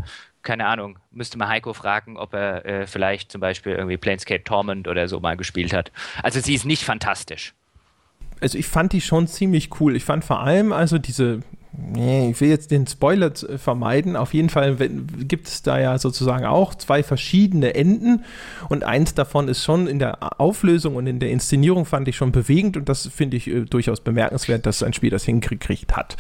keine 0.48 0.64
Ahnung, 0.64 0.98
müsste 1.10 1.36
mal 1.36 1.48
Heiko 1.48 1.74
fragen, 1.74 2.16
ob 2.16 2.32
er 2.32 2.64
äh, 2.64 2.86
vielleicht 2.86 3.30
zum 3.30 3.42
Beispiel 3.42 3.72
irgendwie 3.72 3.98
Planescape 3.98 4.44
Torment 4.44 4.88
oder 4.88 5.06
so 5.06 5.20
mal 5.20 5.36
gespielt 5.36 5.74
hat. 5.74 5.92
Also 6.22 6.40
sie 6.40 6.54
ist 6.54 6.64
nicht 6.64 6.84
fantastisch. 6.84 7.52
Also 8.40 8.56
ich 8.56 8.66
fand 8.66 8.94
die 8.94 9.02
schon 9.02 9.26
ziemlich 9.26 9.78
cool. 9.78 9.94
Ich 9.94 10.04
fand 10.04 10.24
vor 10.24 10.40
allem 10.40 10.72
also 10.72 10.96
diese 10.96 11.40
Nee, 11.80 12.30
ich 12.30 12.40
will 12.40 12.48
jetzt 12.48 12.70
den 12.70 12.86
Spoiler 12.86 13.30
vermeiden. 13.58 14.16
Auf 14.16 14.32
jeden 14.32 14.48
Fall 14.48 14.74
gibt 14.74 15.48
es 15.48 15.62
da 15.62 15.78
ja 15.78 15.98
sozusagen 15.98 16.46
auch 16.46 16.74
zwei 16.74 17.02
verschiedene 17.02 17.74
Enden 17.74 18.24
und 18.70 18.84
eins 18.84 19.14
davon 19.14 19.48
ist 19.48 19.62
schon 19.62 19.86
in 19.86 19.98
der 19.98 20.40
Auflösung 20.40 20.96
und 20.96 21.06
in 21.06 21.20
der 21.20 21.30
Inszenierung 21.30 21.84
fand 21.84 22.08
ich 22.08 22.16
schon 22.16 22.32
bewegend 22.32 22.78
und 22.78 22.88
das 22.88 23.06
finde 23.06 23.36
ich 23.36 23.48
äh, 23.48 23.60
durchaus 23.66 24.00
bemerkenswert, 24.00 24.64
dass 24.64 24.82
ein 24.82 24.94
Spiel 24.94 25.10
das 25.10 25.24
hingekriegt 25.24 25.94
hat. 25.94 26.16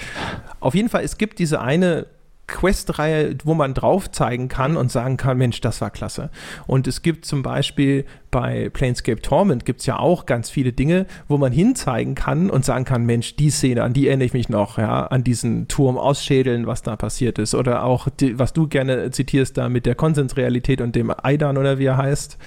Auf 0.60 0.74
jeden 0.74 0.90
Fall, 0.90 1.02
es 1.02 1.16
gibt 1.16 1.38
diese 1.38 1.60
eine 1.62 2.06
Quest-Reihe, 2.48 3.36
wo 3.44 3.54
man 3.54 3.74
drauf 3.74 4.10
zeigen 4.10 4.48
kann 4.48 4.76
und 4.76 4.90
sagen 4.90 5.16
kann, 5.16 5.38
Mensch, 5.38 5.60
das 5.60 5.80
war 5.80 5.90
klasse. 5.90 6.30
Und 6.66 6.88
es 6.88 7.02
gibt 7.02 7.24
zum 7.24 7.42
Beispiel 7.42 8.04
bei 8.30 8.68
Planescape 8.70 9.22
Torment 9.22 9.64
gibt 9.64 9.80
es 9.80 9.86
ja 9.86 9.98
auch 9.98 10.26
ganz 10.26 10.50
viele 10.50 10.72
Dinge, 10.72 11.06
wo 11.28 11.38
man 11.38 11.52
hinzeigen 11.52 12.14
kann 12.14 12.50
und 12.50 12.64
sagen 12.64 12.84
kann, 12.84 13.06
Mensch, 13.06 13.36
die 13.36 13.50
Szene, 13.50 13.82
an 13.82 13.92
die 13.92 14.08
erinnere 14.08 14.26
ich 14.26 14.32
mich 14.32 14.48
noch, 14.48 14.78
ja, 14.78 15.06
an 15.06 15.24
diesen 15.24 15.68
Turm 15.68 15.96
ausschädeln, 15.96 16.66
was 16.66 16.82
da 16.82 16.96
passiert 16.96 17.38
ist. 17.38 17.54
Oder 17.54 17.84
auch, 17.84 18.08
die, 18.08 18.38
was 18.38 18.52
du 18.52 18.66
gerne 18.66 19.10
zitierst 19.10 19.56
da 19.56 19.68
mit 19.68 19.86
der 19.86 19.94
Konsensrealität 19.94 20.80
und 20.80 20.96
dem 20.96 21.12
Aidan 21.22 21.56
oder 21.56 21.78
wie 21.78 21.86
er 21.86 21.96
heißt. 21.96 22.38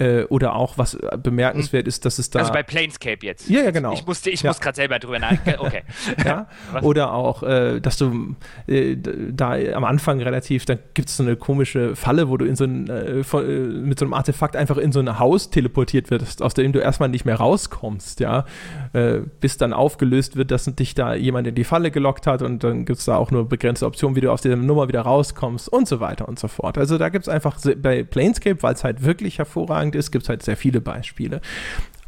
Äh, 0.00 0.24
oder 0.24 0.56
auch, 0.56 0.78
was 0.78 0.98
bemerkenswert 1.22 1.86
ist, 1.86 2.06
dass 2.06 2.18
es 2.18 2.30
da. 2.30 2.38
Also 2.38 2.52
bei 2.52 2.62
Planescape 2.62 3.18
jetzt. 3.26 3.50
Ja, 3.50 3.62
ja, 3.62 3.70
genau. 3.70 3.92
Ich, 3.92 4.06
musste, 4.06 4.30
ich 4.30 4.42
ja. 4.42 4.48
muss 4.48 4.58
gerade 4.58 4.76
selber 4.76 4.98
drüber 4.98 5.18
nachdenken. 5.18 5.60
Okay. 5.60 5.82
ja. 6.24 6.46
Oder 6.80 7.12
auch, 7.12 7.42
äh, 7.42 7.80
dass 7.80 7.98
du 7.98 8.34
äh, 8.66 8.96
da 8.96 9.52
am 9.74 9.84
Anfang 9.84 10.22
relativ, 10.22 10.64
da 10.64 10.76
gibt 10.94 11.10
es 11.10 11.18
so 11.18 11.22
eine 11.22 11.36
komische 11.36 11.96
Falle, 11.96 12.30
wo 12.30 12.38
du 12.38 12.46
in 12.46 12.56
so 12.56 12.64
ein, 12.64 12.88
äh, 12.88 13.24
von, 13.24 13.44
äh, 13.44 13.50
mit 13.50 13.98
so 13.98 14.06
einem 14.06 14.14
Artefakt 14.14 14.56
einfach 14.56 14.78
in 14.78 14.90
so 14.90 15.00
ein 15.00 15.18
Haus 15.18 15.50
teleportiert 15.50 16.10
wirst, 16.10 16.42
aus 16.42 16.54
dem 16.54 16.72
du 16.72 16.78
erstmal 16.78 17.10
nicht 17.10 17.26
mehr 17.26 17.36
rauskommst, 17.36 18.20
ja. 18.20 18.46
Äh, 18.94 19.18
bis 19.40 19.58
dann 19.58 19.74
aufgelöst 19.74 20.36
wird, 20.36 20.50
dass 20.50 20.64
dich 20.64 20.94
da 20.94 21.14
jemand 21.14 21.46
in 21.46 21.54
die 21.54 21.64
Falle 21.64 21.90
gelockt 21.90 22.26
hat 22.26 22.40
und 22.40 22.64
dann 22.64 22.86
gibt 22.86 23.00
es 23.00 23.04
da 23.04 23.16
auch 23.16 23.30
nur 23.30 23.46
begrenzte 23.48 23.84
Optionen, 23.84 24.16
wie 24.16 24.22
du 24.22 24.32
aus 24.32 24.40
dieser 24.40 24.56
Nummer 24.56 24.88
wieder 24.88 25.02
rauskommst 25.02 25.68
und 25.68 25.86
so 25.86 26.00
weiter 26.00 26.26
und 26.26 26.38
so 26.38 26.48
fort. 26.48 26.78
Also 26.78 26.96
da 26.96 27.10
gibt 27.10 27.26
es 27.26 27.28
einfach 27.28 27.58
bei 27.76 28.02
Planescape, 28.02 28.62
weil 28.62 28.72
es 28.72 28.82
halt 28.82 29.04
wirklich 29.04 29.38
hervorragend 29.38 29.89
hervorragend 29.90 29.94
ist, 29.96 30.10
gibt 30.10 30.24
es 30.24 30.28
halt 30.28 30.42
sehr 30.42 30.56
viele 30.56 30.80
Beispiele. 30.80 31.40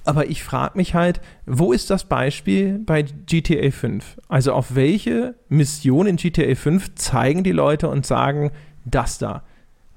Aber 0.05 0.29
ich 0.29 0.43
frage 0.43 0.77
mich 0.77 0.95
halt, 0.95 1.21
wo 1.47 1.73
ist 1.73 1.91
das 1.91 2.05
Beispiel 2.05 2.81
bei 2.81 3.03
GTA 3.03 3.71
5? 3.71 4.19
Also 4.29 4.53
auf 4.53 4.75
welche 4.75 5.37
Mission 5.49 6.07
in 6.07 6.17
GTA 6.17 6.57
5 6.57 6.97
zeigen 6.97 7.45
die 7.45 7.53
Leute 7.53 7.89
und 7.89 8.05
sagen, 8.05 8.51
das 8.85 9.19
da, 9.19 9.45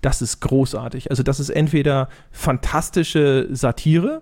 das 0.02 0.22
ist 0.22 0.41
großartig. 0.41 1.10
Also 1.10 1.24
das 1.24 1.40
ist 1.40 1.49
entweder 1.49 2.07
fantastische 2.32 3.48
Satire 3.52 4.22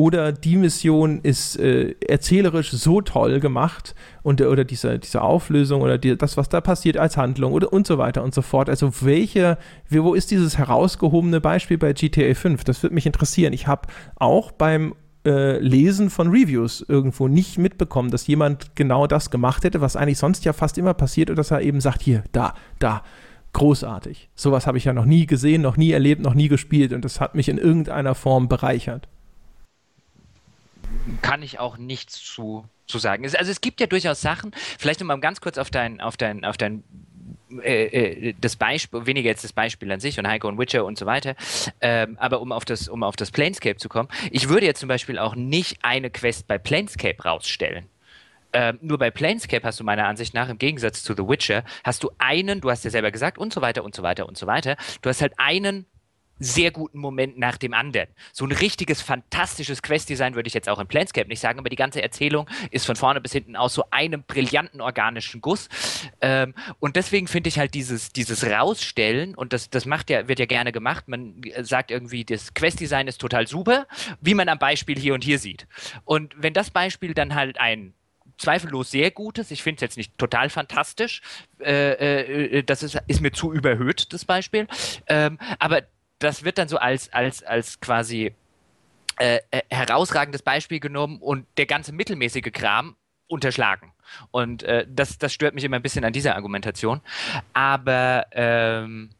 oder 0.00 0.32
die 0.32 0.56
Mission 0.56 1.20
ist 1.22 1.58
äh, 1.58 1.94
erzählerisch 2.00 2.70
so 2.70 3.02
toll 3.02 3.38
gemacht 3.38 3.94
und 4.22 4.40
oder 4.40 4.64
diese, 4.64 4.98
diese 4.98 5.20
Auflösung 5.20 5.82
oder 5.82 5.98
die, 5.98 6.16
das, 6.16 6.38
was 6.38 6.48
da 6.48 6.62
passiert 6.62 6.96
als 6.96 7.18
Handlung 7.18 7.52
oder 7.52 7.70
und 7.70 7.86
so 7.86 7.98
weiter 7.98 8.24
und 8.24 8.32
so 8.32 8.40
fort. 8.40 8.70
Also 8.70 8.90
welche, 9.02 9.58
wo 9.90 10.14
ist 10.14 10.30
dieses 10.30 10.56
herausgehobene 10.56 11.42
Beispiel 11.42 11.76
bei 11.76 11.92
GTA 11.92 12.32
5? 12.32 12.64
Das 12.64 12.82
würde 12.82 12.94
mich 12.94 13.04
interessieren. 13.04 13.52
Ich 13.52 13.66
habe 13.66 13.88
auch 14.16 14.52
beim 14.52 14.94
äh, 15.26 15.58
Lesen 15.58 16.08
von 16.08 16.28
Reviews 16.28 16.82
irgendwo 16.88 17.28
nicht 17.28 17.58
mitbekommen, 17.58 18.10
dass 18.10 18.26
jemand 18.26 18.74
genau 18.76 19.06
das 19.06 19.30
gemacht 19.30 19.64
hätte, 19.64 19.82
was 19.82 19.96
eigentlich 19.96 20.16
sonst 20.16 20.46
ja 20.46 20.54
fast 20.54 20.78
immer 20.78 20.94
passiert 20.94 21.28
und 21.28 21.36
dass 21.36 21.50
er 21.50 21.60
eben 21.60 21.82
sagt, 21.82 22.00
hier, 22.00 22.24
da, 22.32 22.54
da, 22.78 23.02
großartig. 23.52 24.30
Sowas 24.34 24.66
habe 24.66 24.78
ich 24.78 24.84
ja 24.84 24.94
noch 24.94 25.04
nie 25.04 25.26
gesehen, 25.26 25.60
noch 25.60 25.76
nie 25.76 25.90
erlebt, 25.90 26.22
noch 26.22 26.34
nie 26.34 26.48
gespielt 26.48 26.94
und 26.94 27.04
das 27.04 27.20
hat 27.20 27.34
mich 27.34 27.50
in 27.50 27.58
irgendeiner 27.58 28.14
Form 28.14 28.48
bereichert 28.48 29.08
kann 31.22 31.42
ich 31.42 31.58
auch 31.58 31.76
nichts 31.76 32.22
zu, 32.22 32.64
zu 32.86 32.98
sagen. 32.98 33.24
Also 33.24 33.50
es 33.50 33.60
gibt 33.60 33.80
ja 33.80 33.86
durchaus 33.86 34.20
Sachen, 34.20 34.52
vielleicht 34.78 35.00
um 35.00 35.08
mal 35.08 35.18
ganz 35.20 35.40
kurz 35.40 35.58
auf 35.58 35.70
dein, 35.70 36.00
auf 36.00 36.16
dein, 36.16 36.44
auf 36.44 36.56
dein 36.56 36.84
äh, 37.62 38.28
äh, 38.28 38.34
das 38.40 38.56
Beispiel, 38.56 39.06
weniger 39.06 39.28
jetzt 39.28 39.42
das 39.42 39.52
Beispiel 39.52 39.90
an 39.90 40.00
sich 40.00 40.18
und 40.18 40.28
Heiko 40.28 40.48
und 40.48 40.58
Witcher 40.58 40.84
und 40.84 40.96
so 40.96 41.06
weiter, 41.06 41.34
ähm, 41.80 42.16
aber 42.20 42.40
um 42.40 42.52
auf 42.52 42.64
das, 42.64 42.88
um 42.88 43.02
auf 43.02 43.16
das 43.16 43.30
Planescape 43.30 43.76
zu 43.76 43.88
kommen, 43.88 44.08
ich 44.30 44.48
würde 44.48 44.66
jetzt 44.66 44.80
zum 44.80 44.88
Beispiel 44.88 45.18
auch 45.18 45.34
nicht 45.34 45.78
eine 45.82 46.10
Quest 46.10 46.46
bei 46.46 46.58
Planescape 46.58 47.22
rausstellen. 47.22 47.86
Ähm, 48.52 48.78
nur 48.82 48.98
bei 48.98 49.10
Planescape 49.10 49.64
hast 49.64 49.78
du 49.80 49.84
meiner 49.84 50.06
Ansicht 50.06 50.34
nach, 50.34 50.48
im 50.48 50.58
Gegensatz 50.58 51.02
zu 51.02 51.14
The 51.14 51.26
Witcher, 51.26 51.64
hast 51.84 52.02
du 52.02 52.10
einen, 52.18 52.60
du 52.60 52.70
hast 52.70 52.84
ja 52.84 52.90
selber 52.90 53.10
gesagt, 53.10 53.38
und 53.38 53.52
so 53.52 53.60
weiter 53.60 53.84
und 53.84 53.94
so 53.94 54.02
weiter 54.02 54.26
und 54.26 54.36
so 54.36 54.46
weiter, 54.46 54.76
du 55.02 55.08
hast 55.08 55.20
halt 55.22 55.34
einen 55.36 55.86
sehr 56.40 56.70
guten 56.70 56.98
Moment 56.98 57.38
nach 57.38 57.56
dem 57.58 57.74
anderen. 57.74 58.08
So 58.32 58.44
ein 58.44 58.52
richtiges, 58.52 59.02
fantastisches 59.02 59.82
Quest-Design 59.82 60.34
würde 60.34 60.48
ich 60.48 60.54
jetzt 60.54 60.68
auch 60.68 60.78
in 60.78 60.88
Planescape 60.88 61.28
nicht 61.28 61.40
sagen, 61.40 61.58
aber 61.58 61.68
die 61.68 61.76
ganze 61.76 62.02
Erzählung 62.02 62.48
ist 62.70 62.86
von 62.86 62.96
vorne 62.96 63.20
bis 63.20 63.32
hinten 63.32 63.54
aus 63.56 63.74
so 63.74 63.84
einem 63.90 64.24
brillanten 64.24 64.80
organischen 64.80 65.40
Guss. 65.40 65.68
Ähm, 66.20 66.54
und 66.80 66.96
deswegen 66.96 67.28
finde 67.28 67.48
ich 67.48 67.58
halt 67.58 67.74
dieses, 67.74 68.10
dieses 68.12 68.44
Rausstellen, 68.44 69.34
und 69.34 69.52
das, 69.52 69.70
das 69.70 69.84
macht 69.84 70.10
ja, 70.10 70.26
wird 70.26 70.38
ja 70.38 70.46
gerne 70.46 70.72
gemacht, 70.72 71.06
man 71.06 71.42
sagt 71.60 71.90
irgendwie, 71.90 72.24
das 72.24 72.54
Quest-Design 72.54 73.06
ist 73.06 73.20
total 73.20 73.46
super, 73.46 73.86
wie 74.20 74.34
man 74.34 74.48
am 74.48 74.58
Beispiel 74.58 74.98
hier 74.98 75.14
und 75.14 75.22
hier 75.22 75.38
sieht. 75.38 75.66
Und 76.04 76.34
wenn 76.36 76.54
das 76.54 76.70
Beispiel 76.70 77.12
dann 77.12 77.34
halt 77.34 77.60
ein 77.60 77.94
zweifellos 78.40 78.90
sehr 78.90 79.10
gutes. 79.10 79.50
Ich 79.50 79.62
finde 79.62 79.76
es 79.76 79.80
jetzt 79.82 79.96
nicht 79.96 80.16
total 80.18 80.48
fantastisch. 80.48 81.20
Äh, 81.60 82.58
äh, 82.58 82.62
das 82.62 82.82
ist, 82.82 82.98
ist, 83.06 83.20
mir 83.20 83.32
zu 83.32 83.52
überhöht, 83.52 84.12
das 84.12 84.24
Beispiel. 84.24 84.66
Ähm, 85.06 85.38
aber 85.58 85.82
das 86.20 86.44
wird 86.44 86.58
dann 86.58 86.68
so 86.68 86.78
als, 86.78 87.12
als, 87.12 87.42
als 87.42 87.80
quasi 87.80 88.32
äh, 89.18 89.40
äh, 89.50 89.62
herausragendes 89.68 90.42
Beispiel 90.42 90.80
genommen 90.80 91.18
und 91.18 91.46
der 91.56 91.66
ganze 91.66 91.92
mittelmäßige 91.92 92.52
Kram 92.52 92.96
unterschlagen. 93.26 93.92
Und 94.30 94.62
äh, 94.62 94.86
das, 94.88 95.18
das 95.18 95.32
stört 95.32 95.54
mich 95.54 95.64
immer 95.64 95.76
ein 95.76 95.82
bisschen 95.82 96.04
an 96.04 96.12
dieser 96.12 96.36
Argumentation. 96.36 97.00
Aber 97.52 98.26
ähm, 98.32 99.10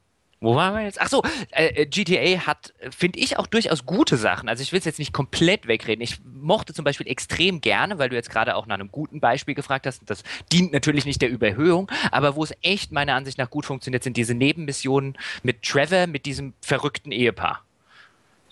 wo 0.41 0.55
waren 0.55 0.75
wir 0.75 0.83
jetzt? 0.83 1.01
Ach 1.01 1.09
so, 1.09 1.23
äh, 1.51 1.83
äh 1.83 1.87
GTA 1.87 2.47
hat, 2.47 2.73
finde 2.97 3.19
ich, 3.19 3.39
auch 3.39 3.47
durchaus 3.47 3.85
gute 3.85 4.17
Sachen. 4.17 4.49
Also 4.49 4.62
ich 4.62 4.73
will 4.73 4.79
es 4.79 4.87
jetzt 4.87 4.99
nicht 4.99 5.12
komplett 5.12 5.67
wegreden. 5.69 6.03
Ich 6.03 6.19
mochte 6.25 6.73
zum 6.73 6.85
Beispiel 6.85 7.09
extrem 7.09 7.61
gerne, 7.61 7.99
weil 7.99 8.09
du 8.09 8.17
jetzt 8.17 8.31
gerade 8.31 8.57
auch 8.57 8.67
nach 8.67 8.77
einem 8.77 8.91
guten 8.91 9.21
Beispiel 9.21 9.55
gefragt 9.55 9.87
hast. 9.87 10.03
Das 10.07 10.23
dient 10.51 10.73
natürlich 10.73 11.05
nicht 11.05 11.21
der 11.21 11.29
Überhöhung, 11.29 11.91
aber 12.11 12.37
wo 12.37 12.45
es 12.45 12.55
echt 12.62 12.91
meiner 12.91 13.15
Ansicht 13.15 13.37
nach 13.37 13.51
gut 13.51 13.67
funktioniert, 13.67 14.03
sind 14.03 14.17
diese 14.17 14.35
Nebenmissionen 14.35 15.19
mit 15.43 15.62
Trevor, 15.62 16.07
mit 16.07 16.25
diesem 16.27 16.55
verrückten 16.62 17.12
Ehepaar 17.12 17.62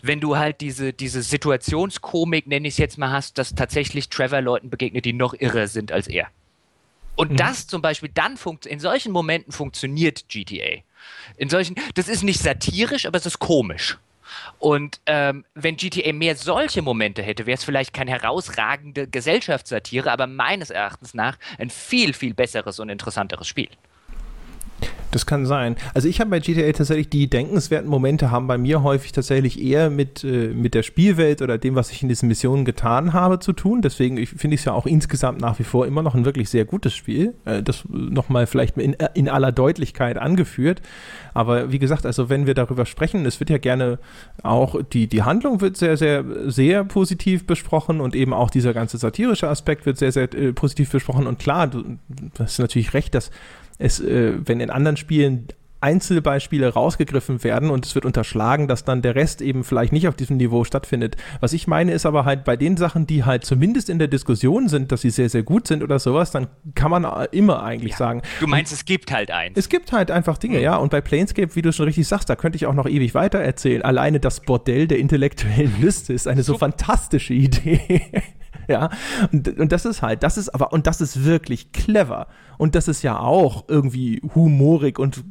wenn 0.03 0.21
du 0.21 0.37
halt 0.37 0.61
diese, 0.61 0.93
diese 0.93 1.23
Situationskomik, 1.23 2.47
nenne 2.47 2.69
ich 2.69 2.75
es 2.75 2.79
jetzt 2.79 2.99
mal, 2.99 3.11
hast, 3.11 3.39
dass 3.39 3.55
tatsächlich 3.55 4.09
Trevor 4.09 4.41
Leuten 4.41 4.71
begegnet, 4.71 5.05
die 5.05 5.13
noch 5.13 5.35
irrer 5.35 5.67
sind 5.67 5.93
als 5.93 6.07
er. 6.07 6.29
Und 7.17 7.33
mhm. 7.33 7.37
das 7.37 7.67
zum 7.67 7.83
Beispiel 7.83 8.11
dann 8.15 8.37
funkt, 8.37 8.65
in 8.65 8.79
solchen 8.79 9.13
Momenten 9.13 9.53
funktioniert 9.53 10.29
GTA. 10.29 10.83
In 11.37 11.49
solchen, 11.49 11.77
das 11.95 12.09
ist 12.09 12.23
nicht 12.23 12.41
satirisch, 12.41 13.07
aber 13.07 13.19
es 13.19 13.27
ist 13.27 13.39
komisch. 13.39 13.99
Und 14.59 15.01
ähm, 15.07 15.45
wenn 15.55 15.77
GTA 15.77 16.13
mehr 16.13 16.37
solche 16.37 16.83
Momente 16.83 17.23
hätte, 17.23 17.47
wäre 17.47 17.57
es 17.57 17.65
vielleicht 17.65 17.95
keine 17.95 18.11
herausragende 18.11 19.07
Gesellschaftssatire, 19.07 20.11
aber 20.11 20.27
meines 20.27 20.71
Erachtens 20.71 21.15
nach 21.15 21.39
ein 21.59 21.71
viel, 21.71 22.13
viel 22.13 22.35
besseres 22.35 22.79
und 22.79 22.89
interessanteres 22.89 23.47
Spiel. 23.47 23.69
Das 25.11 25.25
kann 25.25 25.47
sein. 25.47 25.77
Also 25.95 26.07
ich 26.07 26.21
habe 26.21 26.31
bei 26.31 26.39
GTA 26.41 26.71
tatsächlich 26.73 27.09
die 27.09 27.31
denkenswerten 27.31 27.89
Momente 27.89 28.31
haben 28.31 28.47
bei 28.47 28.59
mir 28.59 28.83
häufig 28.83 29.13
tatsächlich 29.13 29.63
eher 29.63 29.89
mit, 29.89 30.23
äh, 30.23 30.49
mit 30.49 30.75
der 30.75 30.83
Spielwelt 30.83 31.41
oder 31.41 31.57
dem, 31.57 31.75
was 31.75 31.91
ich 31.91 32.03
in 32.03 32.11
diesen 32.11 32.29
Missionen 32.29 32.67
getan 32.67 33.15
habe, 33.15 33.39
zu 33.39 33.55
tun. 33.55 33.81
Deswegen 33.81 34.25
finde 34.27 34.55
ich 34.55 34.61
es 34.61 34.65
ja 34.67 34.75
auch 34.75 34.87
insgesamt 34.87 35.41
nach 35.41 35.59
wie 35.59 35.65
vor 35.65 35.87
immer 35.87 36.03
noch 36.03 36.15
ein 36.15 36.27
wirklich 36.27 36.51
sehr 36.51 36.67
gutes 36.67 36.95
Spiel. 36.95 37.35
Äh, 37.47 37.63
das 37.63 37.85
nochmal 37.89 38.47
vielleicht 38.47 38.77
in, 38.77 38.97
in 39.15 39.29
aller 39.29 39.51
Deutlichkeit 39.51 40.19
angeführt. 40.19 40.83
Aber 41.33 41.73
wie 41.73 41.79
gesagt, 41.79 42.05
also 42.05 42.29
wenn 42.29 42.47
wir 42.47 42.55
darüber 42.55 42.85
sprechen, 42.85 43.25
es 43.25 43.41
wird 43.41 43.49
ja 43.49 43.59
gerne 43.59 43.99
auch, 44.43 44.77
die, 44.93 45.07
die 45.07 45.23
Handlung 45.23 45.63
wird 45.63 45.79
sehr, 45.79 45.97
sehr, 45.97 46.25
sehr 46.47 46.85
positiv 46.85 47.47
besprochen 47.47 48.01
und 48.01 48.15
eben 48.15 48.35
auch 48.35 48.51
dieser 48.51 48.75
ganze 48.75 48.99
satirische 48.99 49.49
Aspekt 49.49 49.87
wird 49.87 49.97
sehr, 49.97 50.13
sehr 50.13 50.33
äh, 50.35 50.53
positiv 50.53 50.91
besprochen. 50.91 51.27
Und 51.27 51.39
klar, 51.39 51.67
du, 51.67 51.83
du 52.09 52.39
hast 52.39 52.59
natürlich 52.59 52.93
recht, 52.93 53.15
dass 53.15 53.31
es, 53.79 54.01
äh, 54.01 54.35
wenn 54.45 54.61
in 54.61 54.71
anderen 54.71 54.97
Spielen 54.97 55.49
Einzelbeispiele 55.81 56.73
rausgegriffen 56.73 57.45
werden 57.45 57.71
und 57.71 57.87
es 57.87 57.95
wird 57.95 58.05
unterschlagen, 58.05 58.67
dass 58.67 58.85
dann 58.85 59.01
der 59.01 59.15
Rest 59.15 59.41
eben 59.41 59.63
vielleicht 59.63 59.93
nicht 59.93 60.09
auf 60.09 60.17
diesem 60.17 60.37
Niveau 60.37 60.65
stattfindet. 60.65 61.17
Was 61.41 61.53
ich 61.53 61.69
meine, 61.69 61.93
ist 61.93 62.05
aber 62.05 62.25
halt 62.25 62.45
bei 62.45 62.57
den 62.57 62.77
Sachen, 62.77 63.07
die 63.07 63.25
halt 63.25 63.45
zumindest 63.45 63.89
in 63.89 64.01
der 64.01 64.09
Diskussion 64.09 64.69
sind, 64.69 64.91
dass 64.91 65.03
sie 65.03 65.11
sehr, 65.11 65.29
sehr 65.29 65.45
gut 65.45 65.69
sind 65.69 65.85
oder 65.85 66.01
sowas, 66.01 66.33
dann 66.33 66.49
kann 66.75 66.91
man 66.91 67.05
immer 67.31 67.63
eigentlich 67.63 67.93
ja. 67.93 67.99
sagen. 67.99 68.23
Du 68.41 68.49
meinst, 68.49 68.73
es 68.73 68.85
gibt 68.85 69.13
halt 69.13 69.31
eins. 69.31 69.57
Es 69.57 69.69
gibt 69.69 69.93
halt 69.93 70.11
einfach 70.11 70.39
Dinge, 70.39 70.59
mhm. 70.59 70.65
ja. 70.65 70.77
Und 70.77 70.91
bei 70.91 71.01
Planescape, 71.01 71.55
wie 71.55 71.63
du 71.63 71.73
schon 71.73 71.87
richtig 71.87 72.09
sagst, 72.09 72.29
da 72.29 72.35
könnte 72.35 72.57
ich 72.57 72.67
auch 72.67 72.75
noch 72.75 72.87
ewig 72.87 73.15
weiter 73.15 73.39
erzählen. 73.39 73.83
Alleine 73.83 74.19
das 74.19 74.41
Bordell 74.41 74.89
der 74.89 74.99
intellektuellen 74.99 75.75
Liste 75.81 76.13
ist 76.13 76.27
eine 76.27 76.43
so 76.43 76.59
fantastische 76.59 77.35
Idee. 77.35 78.03
ja. 78.73 78.91
Und, 79.33 79.59
und 79.59 79.73
das 79.73 79.85
ist 79.85 80.03
halt, 80.03 80.23
das 80.23 80.39
ist 80.39 80.51
aber, 80.51 80.73
und 80.73 80.87
das 80.87 81.01
ist 81.01 81.25
wirklich 81.25 81.73
clever. 81.73 82.29
Und 82.59 82.75
das 82.75 82.89
ist 82.89 83.03
ja 83.03 83.19
auch 83.19 83.65
irgendwie 83.69 84.21
humorig 84.35 84.99
und 84.99 85.23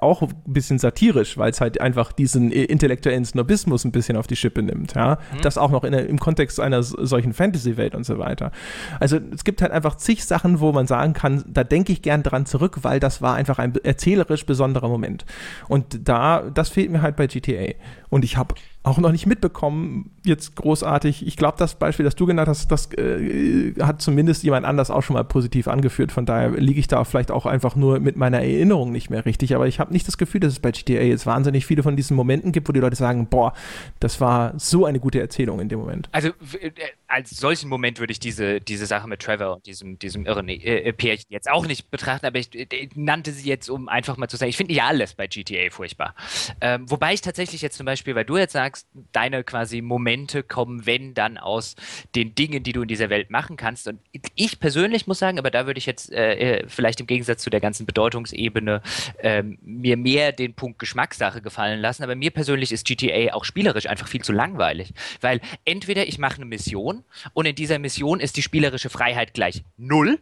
auch 0.00 0.22
ein 0.22 0.34
bisschen 0.46 0.78
satirisch, 0.78 1.38
weil 1.38 1.50
es 1.50 1.60
halt 1.60 1.80
einfach 1.80 2.12
diesen 2.12 2.52
intellektuellen 2.52 3.24
Snobismus 3.24 3.84
ein 3.84 3.92
bisschen 3.92 4.18
auf 4.18 4.26
die 4.26 4.36
Schippe 4.36 4.62
nimmt, 4.62 4.94
ja. 4.94 5.18
Mhm. 5.32 5.40
Das 5.42 5.58
auch 5.58 5.70
noch 5.70 5.82
in, 5.84 5.94
im 5.94 6.18
Kontext 6.20 6.60
einer 6.60 6.82
solchen 6.82 7.32
Fantasy-Welt 7.32 7.94
und 7.94 8.04
so 8.04 8.18
weiter. 8.18 8.52
Also 9.00 9.18
es 9.34 9.44
gibt 9.44 9.62
halt 9.62 9.72
einfach 9.72 9.96
zig 9.96 10.24
Sachen, 10.24 10.60
wo 10.60 10.72
man 10.72 10.86
sagen 10.86 11.14
kann, 11.14 11.42
da 11.48 11.64
denke 11.64 11.92
ich 11.92 12.02
gern 12.02 12.22
dran 12.22 12.46
zurück, 12.46 12.78
weil 12.82 13.00
das 13.00 13.22
war 13.22 13.34
einfach 13.34 13.58
ein 13.58 13.74
erzählerisch 13.82 14.44
besonderer 14.44 14.88
Moment. 14.88 15.24
Und 15.68 16.06
da, 16.08 16.42
das 16.42 16.68
fehlt 16.68 16.90
mir 16.90 17.02
halt 17.02 17.16
bei 17.16 17.26
GTA. 17.26 17.72
Und 18.10 18.24
ich 18.24 18.36
habe 18.36 18.54
auch 18.84 18.98
noch 18.98 19.12
nicht 19.12 19.26
mitbekommen, 19.26 20.10
jetzt 20.26 20.56
großartig. 20.56 21.26
Ich 21.26 21.38
glaube, 21.38 21.56
das 21.58 21.74
Beispiel, 21.74 22.04
das 22.04 22.16
du 22.16 22.26
genannt 22.26 22.48
hast, 22.48 22.70
das 22.70 22.92
äh, 22.92 23.72
hat 23.80 24.02
zumindest 24.02 24.42
jemand 24.42 24.66
anders 24.66 24.90
auch 24.90 25.02
schon 25.02 25.14
mal 25.14 25.24
positiv 25.24 25.68
angeführt. 25.68 26.12
Von 26.12 26.26
daher 26.26 26.50
liege 26.50 26.78
ich 26.78 26.86
da 26.86 27.02
vielleicht 27.04 27.30
auch 27.30 27.46
einfach 27.46 27.76
nur 27.76 27.98
mit 27.98 28.16
meiner 28.16 28.40
Erinnerung 28.40 28.92
nicht 28.92 29.08
mehr 29.08 29.24
richtig. 29.24 29.54
Aber 29.54 29.66
ich 29.66 29.80
habe 29.80 29.90
nicht 29.90 30.06
das 30.06 30.18
Gefühl, 30.18 30.42
dass 30.42 30.52
es 30.52 30.60
bei 30.60 30.70
GTA 30.70 31.00
jetzt 31.00 31.24
wahnsinnig 31.24 31.64
viele 31.64 31.82
von 31.82 31.96
diesen 31.96 32.14
Momenten 32.14 32.52
gibt, 32.52 32.68
wo 32.68 32.72
die 32.72 32.80
Leute 32.80 32.96
sagen, 32.96 33.26
boah, 33.26 33.54
das 34.00 34.20
war 34.20 34.52
so 34.58 34.84
eine 34.84 35.00
gute 35.00 35.18
Erzählung 35.18 35.60
in 35.60 35.70
dem 35.70 35.78
Moment. 35.78 36.10
Also 36.12 36.28
äh, 36.60 36.70
als 37.14 37.30
solchen 37.30 37.68
Moment 37.68 38.00
würde 38.00 38.10
ich 38.10 38.18
diese, 38.18 38.60
diese 38.60 38.86
Sache 38.86 39.06
mit 39.06 39.22
Trevor 39.22 39.54
und 39.54 39.66
diesem, 39.66 40.00
diesem 40.00 40.26
irren 40.26 40.48
äh, 40.48 40.54
äh 40.56 40.92
Pärchen 40.92 41.26
jetzt 41.28 41.48
auch 41.48 41.64
nicht 41.64 41.88
betrachten, 41.92 42.26
aber 42.26 42.40
ich, 42.40 42.52
ich, 42.52 42.90
nannte 42.96 43.30
sie 43.30 43.48
jetzt, 43.48 43.70
um 43.70 43.88
einfach 43.88 44.16
mal 44.16 44.26
zu 44.26 44.36
sagen, 44.36 44.50
ich 44.50 44.56
finde 44.56 44.74
ja 44.74 44.88
alles 44.88 45.14
bei 45.14 45.28
GTA 45.28 45.70
furchtbar. 45.70 46.16
Ähm, 46.60 46.90
wobei 46.90 47.14
ich 47.14 47.20
tatsächlich 47.20 47.62
jetzt 47.62 47.76
zum 47.76 47.86
Beispiel, 47.86 48.16
weil 48.16 48.24
du 48.24 48.36
jetzt 48.36 48.52
sagst, 48.52 48.88
deine 49.12 49.44
quasi 49.44 49.80
Momente 49.80 50.42
kommen, 50.42 50.86
wenn 50.86 51.14
dann 51.14 51.38
aus 51.38 51.76
den 52.16 52.34
Dingen, 52.34 52.64
die 52.64 52.72
du 52.72 52.82
in 52.82 52.88
dieser 52.88 53.10
Welt 53.10 53.30
machen 53.30 53.56
kannst. 53.56 53.86
Und 53.86 54.00
ich 54.34 54.58
persönlich 54.58 55.06
muss 55.06 55.20
sagen, 55.20 55.38
aber 55.38 55.52
da 55.52 55.66
würde 55.66 55.78
ich 55.78 55.86
jetzt 55.86 56.12
äh, 56.12 56.62
äh 56.62 56.68
vielleicht 56.68 56.98
im 56.98 57.06
Gegensatz 57.06 57.42
zu 57.42 57.50
der 57.50 57.60
ganzen 57.60 57.86
Bedeutungsebene 57.86 58.82
äh, 59.18 59.44
mir 59.62 59.96
mehr 59.96 60.32
den 60.32 60.54
Punkt 60.54 60.80
Geschmackssache 60.80 61.42
gefallen 61.42 61.80
lassen. 61.80 62.02
Aber 62.02 62.16
mir 62.16 62.32
persönlich 62.32 62.72
ist 62.72 62.84
GTA 62.84 63.34
auch 63.34 63.44
spielerisch 63.44 63.86
einfach 63.86 64.08
viel 64.08 64.24
zu 64.24 64.32
langweilig. 64.32 64.92
Weil 65.20 65.40
entweder 65.64 66.08
ich 66.08 66.18
mache 66.18 66.36
eine 66.36 66.46
Mission 66.46 67.03
und 67.32 67.46
in 67.46 67.54
dieser 67.54 67.78
Mission 67.78 68.20
ist 68.20 68.36
die 68.36 68.42
spielerische 68.42 68.90
Freiheit 68.90 69.34
gleich 69.34 69.62
null 69.76 70.18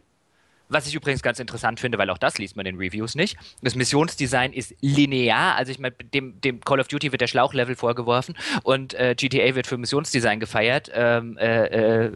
was 0.73 0.87
ich 0.87 0.95
übrigens 0.95 1.21
ganz 1.21 1.39
interessant 1.39 1.79
finde, 1.79 1.97
weil 1.97 2.09
auch 2.09 2.17
das 2.17 2.37
liest 2.37 2.55
man 2.55 2.65
in 2.65 2.77
Reviews 2.77 3.15
nicht. 3.15 3.37
Das 3.61 3.75
Missionsdesign 3.75 4.53
ist 4.53 4.75
linear, 4.81 5.55
also 5.55 5.71
ich 5.71 5.79
meine, 5.79 5.95
dem, 6.13 6.41
dem, 6.41 6.61
Call 6.61 6.79
of 6.79 6.87
Duty 6.87 7.11
wird 7.11 7.21
der 7.21 7.27
Schlauchlevel 7.27 7.75
vorgeworfen 7.75 8.35
und 8.63 8.93
äh, 8.95 9.15
GTA 9.15 9.55
wird 9.55 9.67
für 9.67 9.77
Missionsdesign 9.77 10.39
gefeiert. 10.39 10.91
Ähm, 10.93 11.37
äh, 11.37 12.05
äh, 12.05 12.11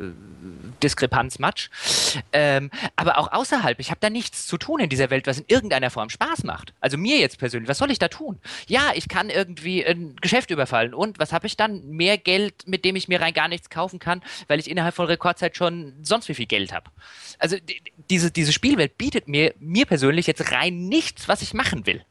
Diskrepanz 0.83 1.39
Matsch. 1.39 1.69
Ähm, 2.33 2.71
aber 2.95 3.17
auch 3.17 3.31
außerhalb, 3.31 3.79
ich 3.79 3.89
habe 3.89 3.99
da 3.99 4.09
nichts 4.09 4.47
zu 4.47 4.57
tun 4.57 4.79
in 4.79 4.89
dieser 4.89 5.09
Welt, 5.09 5.27
was 5.27 5.39
in 5.39 5.45
irgendeiner 5.47 5.89
Form 5.89 6.09
Spaß 6.09 6.43
macht. 6.43 6.73
Also 6.79 6.97
mir 6.97 7.17
jetzt 7.19 7.39
persönlich, 7.39 7.69
was 7.69 7.77
soll 7.77 7.91
ich 7.91 7.99
da 7.99 8.07
tun? 8.07 8.39
Ja, 8.67 8.91
ich 8.95 9.07
kann 9.07 9.29
irgendwie 9.29 9.85
ein 9.85 10.15
Geschäft 10.21 10.51
überfallen 10.51 10.93
und 10.93 11.19
was 11.19 11.33
habe 11.33 11.47
ich 11.47 11.57
dann? 11.57 11.87
Mehr 11.87 12.17
Geld, 12.17 12.67
mit 12.67 12.85
dem 12.85 12.95
ich 12.95 13.07
mir 13.07 13.21
rein 13.21 13.33
gar 13.33 13.47
nichts 13.47 13.69
kaufen 13.69 13.99
kann, 13.99 14.21
weil 14.47 14.59
ich 14.59 14.69
innerhalb 14.69 14.95
von 14.95 15.05
Rekordzeit 15.05 15.57
schon 15.57 15.93
sonst 16.03 16.29
wie 16.29 16.33
viel 16.33 16.45
Geld 16.45 16.73
habe. 16.73 16.89
Also 17.39 17.57
diese, 18.09 18.31
diese 18.31 18.53
Spielwelt 18.53 18.97
bietet 18.97 19.27
mir, 19.27 19.53
mir 19.59 19.85
persönlich 19.85 20.27
jetzt 20.27 20.51
rein 20.51 20.87
nichts, 20.87 21.27
was 21.27 21.41
ich 21.41 21.53
machen 21.53 21.85
will. 21.85 22.03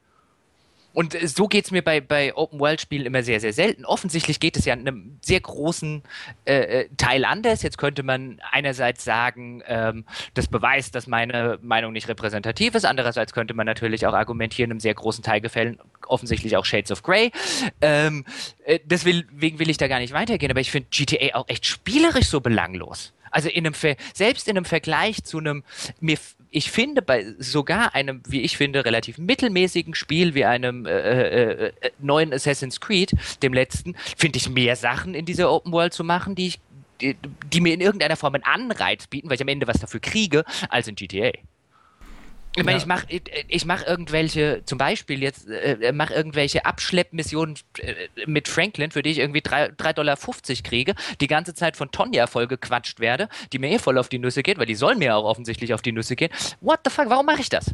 Und 0.97 1.15
äh, 1.15 1.29
so 1.29 1.47
geht 1.47 1.67
es 1.67 1.71
mir 1.71 1.83
bei, 1.83 2.01
bei 2.01 2.35
Open-World-Spielen 2.35 3.05
immer 3.05 3.23
sehr, 3.23 3.39
sehr 3.39 3.53
selten. 3.53 3.85
Offensichtlich 3.85 4.41
geht 4.41 4.57
es 4.57 4.65
ja 4.65 4.73
in 4.73 4.81
einem 4.81 5.19
sehr 5.21 5.41
großen 5.41 6.03
äh, 6.47 6.55
äh, 6.55 6.89
Teil 6.97 7.27
anders. 7.27 7.63
Jetzt 7.63 7.77
könnte 7.77 8.03
man 8.03 8.41
einerseits 8.51 9.05
sagen, 9.05 9.63
ähm, 9.67 10.07
das 10.33 10.49
beweist, 10.49 10.95
dass 10.95 11.07
meine 11.07 11.59
Meinung 11.61 11.93
nicht 11.93 12.09
repräsentativ 12.09 12.75
ist. 12.75 12.87
Andererseits 12.87 13.35
könnte 13.35 13.53
man 13.53 13.67
natürlich 13.67 14.07
auch 14.07 14.15
argumentieren, 14.15 14.71
in 14.71 14.73
einem 14.73 14.81
sehr 14.81 14.95
großen 14.95 15.23
Teil 15.23 15.43
gefällen 15.43 15.79
offensichtlich 16.07 16.57
auch 16.57 16.65
Shades 16.65 16.91
of 16.91 17.03
Grey. 17.03 17.31
Ähm, 17.83 18.25
äh, 18.65 18.79
deswegen 18.83 19.29
will 19.39 19.69
ich 19.69 19.77
da 19.77 19.89
gar 19.89 19.99
nicht 19.99 20.15
weitergehen, 20.15 20.51
aber 20.51 20.61
ich 20.61 20.71
finde 20.71 20.89
GTA 20.91 21.35
auch 21.35 21.49
echt 21.49 21.67
spielerisch 21.67 22.29
so 22.29 22.41
belanglos. 22.41 23.13
Also 23.31 23.51
in 23.51 23.67
einem 23.67 23.75
Ver 23.75 23.97
selbst 24.15 24.49
in 24.49 24.57
einem 24.57 24.65
Vergleich 24.65 25.25
zu 25.25 25.39
einem 25.39 25.63
mir 26.01 26.17
ich 26.51 26.71
finde 26.71 27.03
bei 27.03 27.35
sogar 27.39 27.95
einem, 27.95 28.23
wie 28.29 28.43
ich 28.43 28.57
finde, 28.57 28.85
relativ 28.85 29.19
mittelmäßigen 29.19 29.95
Spiel 29.95 30.35
wie 30.35 30.45
einem 30.45 30.87
äh, 30.87 30.91
äh, 30.91 31.67
äh, 31.67 31.91
neuen 31.99 32.33
Assassin's 32.33 32.81
Creed, 32.81 33.13
dem 33.43 33.53
letzten, 33.53 33.95
finde 34.17 34.39
ich 34.39 34.49
mehr 34.49 34.77
Sachen 34.77 35.15
in 35.15 35.25
dieser 35.25 35.53
Open 35.53 35.73
World 35.73 35.93
zu 35.93 36.05
machen, 36.05 36.35
die 36.35 36.49
ich 36.49 36.61
die, 37.01 37.17
die 37.53 37.61
mir 37.61 37.75
in 37.75 37.81
irgendeiner 37.81 38.17
Form 38.17 38.35
einen 38.35 38.45
Anreiz 38.45 39.07
bieten, 39.07 39.29
weil 39.29 39.35
ich 39.35 39.43
am 39.43 39.49
Ende 39.49 39.67
was 39.67 39.79
dafür 39.79 40.01
kriege, 40.01 40.45
als 40.71 40.89
in 40.89 40.95
GTA. 40.95 41.33
Ich 42.57 42.65
meine, 42.65 42.79
ja. 42.79 42.83
ich 42.83 42.87
mache 42.87 43.07
ich, 43.09 43.23
ich 43.49 43.65
mach 43.67 43.87
irgendwelche, 43.87 44.63
zum 44.65 44.79
Beispiel 44.79 45.23
jetzt, 45.23 45.49
äh, 45.49 45.93
mache 45.93 46.15
irgendwelche 46.15 46.65
Abschleppmissionen 46.65 47.57
äh, 47.79 47.95
mit 48.27 48.49
Franklin, 48.49 48.91
für 48.91 49.03
die 49.03 49.11
ich 49.11 49.19
irgendwie 49.19 49.41
3,50 49.41 49.93
Dollar 49.93 50.17
kriege, 50.65 50.95
die 51.21 51.27
ganze 51.27 51.55
Zeit 51.55 51.77
von 51.77 51.91
Tonja 51.91 52.27
vollgequatscht 52.27 52.99
werde, 52.99 53.29
die 53.53 53.59
mir 53.59 53.71
eh 53.71 53.79
voll 53.79 53.99
auf 53.99 54.09
die 54.09 54.19
Nüsse 54.19 54.43
geht, 54.43 54.59
weil 54.59 54.67
die 54.67 54.75
soll 54.75 54.97
mir 54.97 55.17
auch 55.17 55.25
offensichtlich 55.25 55.75
auf 55.75 55.83
die 55.83 55.93
Nüsse 55.93 56.17
gehen. 56.17 56.31
What 56.61 56.81
the 56.85 56.91
fuck, 56.91 57.11
warum 57.11 57.27
mache 57.27 57.43
ich 57.43 57.51
das? 57.51 57.73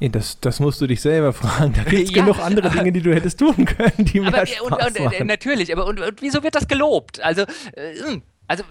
Ja, 0.00 0.08
das, 0.08 0.38
das 0.40 0.60
musst 0.60 0.80
du 0.80 0.86
dich 0.86 1.00
selber 1.00 1.32
fragen. 1.32 1.72
Da 1.72 1.82
gibt 1.84 2.08
es 2.08 2.10
ja, 2.14 2.22
genug 2.22 2.38
andere 2.38 2.70
Dinge, 2.70 2.92
die 2.92 3.00
du 3.00 3.14
hättest 3.14 3.38
tun 3.38 3.64
können, 3.64 3.92
die 3.98 4.20
aber, 4.20 4.30
mehr 4.30 4.46
Spaß 4.46 4.60
und, 4.60 4.72
und, 4.72 5.04
machen. 5.04 5.26
Natürlich, 5.26 5.72
aber 5.72 5.86
und, 5.86 6.00
und, 6.00 6.22
wieso 6.22 6.42
wird 6.42 6.54
das 6.54 6.68
gelobt? 6.68 7.20
Also, 7.20 7.42
äh, 7.72 7.94
hm, 8.02 8.22
also 8.46 8.64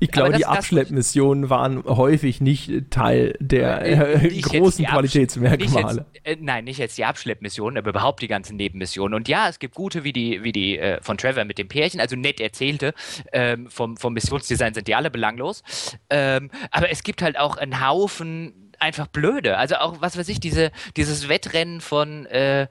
ich 0.00 0.10
glaube, 0.10 0.32
die 0.32 0.46
Abschleppmissionen 0.46 1.50
waren 1.50 1.84
häufig 1.84 2.40
nicht 2.40 2.90
Teil 2.90 3.36
der 3.38 3.82
äh, 3.82 4.26
äh 4.26 4.40
großen 4.40 4.84
Qualitätsmerkmale. 4.86 5.94
Nicht 5.94 6.14
jetzt, 6.14 6.16
äh, 6.24 6.36
nein, 6.40 6.64
nicht 6.64 6.78
jetzt 6.78 6.96
die 6.98 7.04
Abschleppmissionen, 7.04 7.78
aber 7.78 7.90
überhaupt 7.90 8.22
die 8.22 8.28
ganzen 8.28 8.56
Nebenmissionen. 8.56 9.14
Und 9.14 9.28
ja, 9.28 9.48
es 9.48 9.58
gibt 9.58 9.74
gute 9.74 10.02
wie 10.02 10.12
die, 10.12 10.42
wie 10.42 10.52
die 10.52 10.78
äh, 10.78 11.00
von 11.02 11.18
Trevor 11.18 11.44
mit 11.44 11.58
dem 11.58 11.68
Pärchen, 11.68 12.00
also 12.00 12.16
nett 12.16 12.40
erzählte. 12.40 12.94
Ähm, 13.32 13.68
vom, 13.70 13.96
vom 13.96 14.14
Missionsdesign 14.14 14.74
sind 14.74 14.88
die 14.88 14.94
alle 14.94 15.10
belanglos. 15.10 15.62
Ähm, 16.08 16.50
aber 16.70 16.90
es 16.90 17.02
gibt 17.02 17.22
halt 17.22 17.38
auch 17.38 17.56
einen 17.58 17.86
Haufen 17.86 18.72
einfach 18.80 19.06
blöde. 19.06 19.58
Also 19.58 19.76
auch, 19.76 20.00
was 20.00 20.16
weiß 20.16 20.28
ich, 20.28 20.40
diese, 20.40 20.72
dieses 20.96 21.28
Wettrennen 21.28 21.80
von 21.80 22.26
äh, 22.26 22.66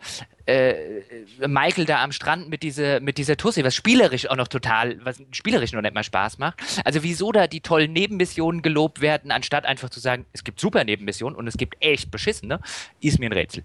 äh, 0.49 1.47
Michael 1.47 1.85
da 1.85 2.03
am 2.03 2.11
Strand 2.11 2.49
mit, 2.49 2.63
diese, 2.63 2.99
mit 2.99 3.17
dieser 3.17 3.37
Tussi, 3.37 3.63
was 3.63 3.75
spielerisch 3.75 4.29
auch 4.29 4.35
noch 4.35 4.47
total, 4.47 5.03
was 5.03 5.21
spielerisch 5.31 5.71
noch 5.71 5.81
nicht 5.81 5.93
mal 5.93 6.03
Spaß 6.03 6.39
macht. 6.39 6.59
Also 6.83 7.03
wieso 7.03 7.31
da 7.31 7.47
die 7.47 7.61
tollen 7.61 7.93
Nebenmissionen 7.93 8.61
gelobt 8.61 9.01
werden, 9.01 9.31
anstatt 9.31 9.65
einfach 9.65 9.89
zu 9.89 9.99
sagen, 9.99 10.25
es 10.33 10.43
gibt 10.43 10.59
super 10.59 10.83
Nebenmissionen 10.83 11.37
und 11.37 11.47
es 11.47 11.57
gibt 11.57 11.75
echt 11.79 12.11
beschissene, 12.11 12.59
ist 13.01 13.19
mir 13.19 13.29
ein 13.29 13.33
Rätsel. 13.33 13.63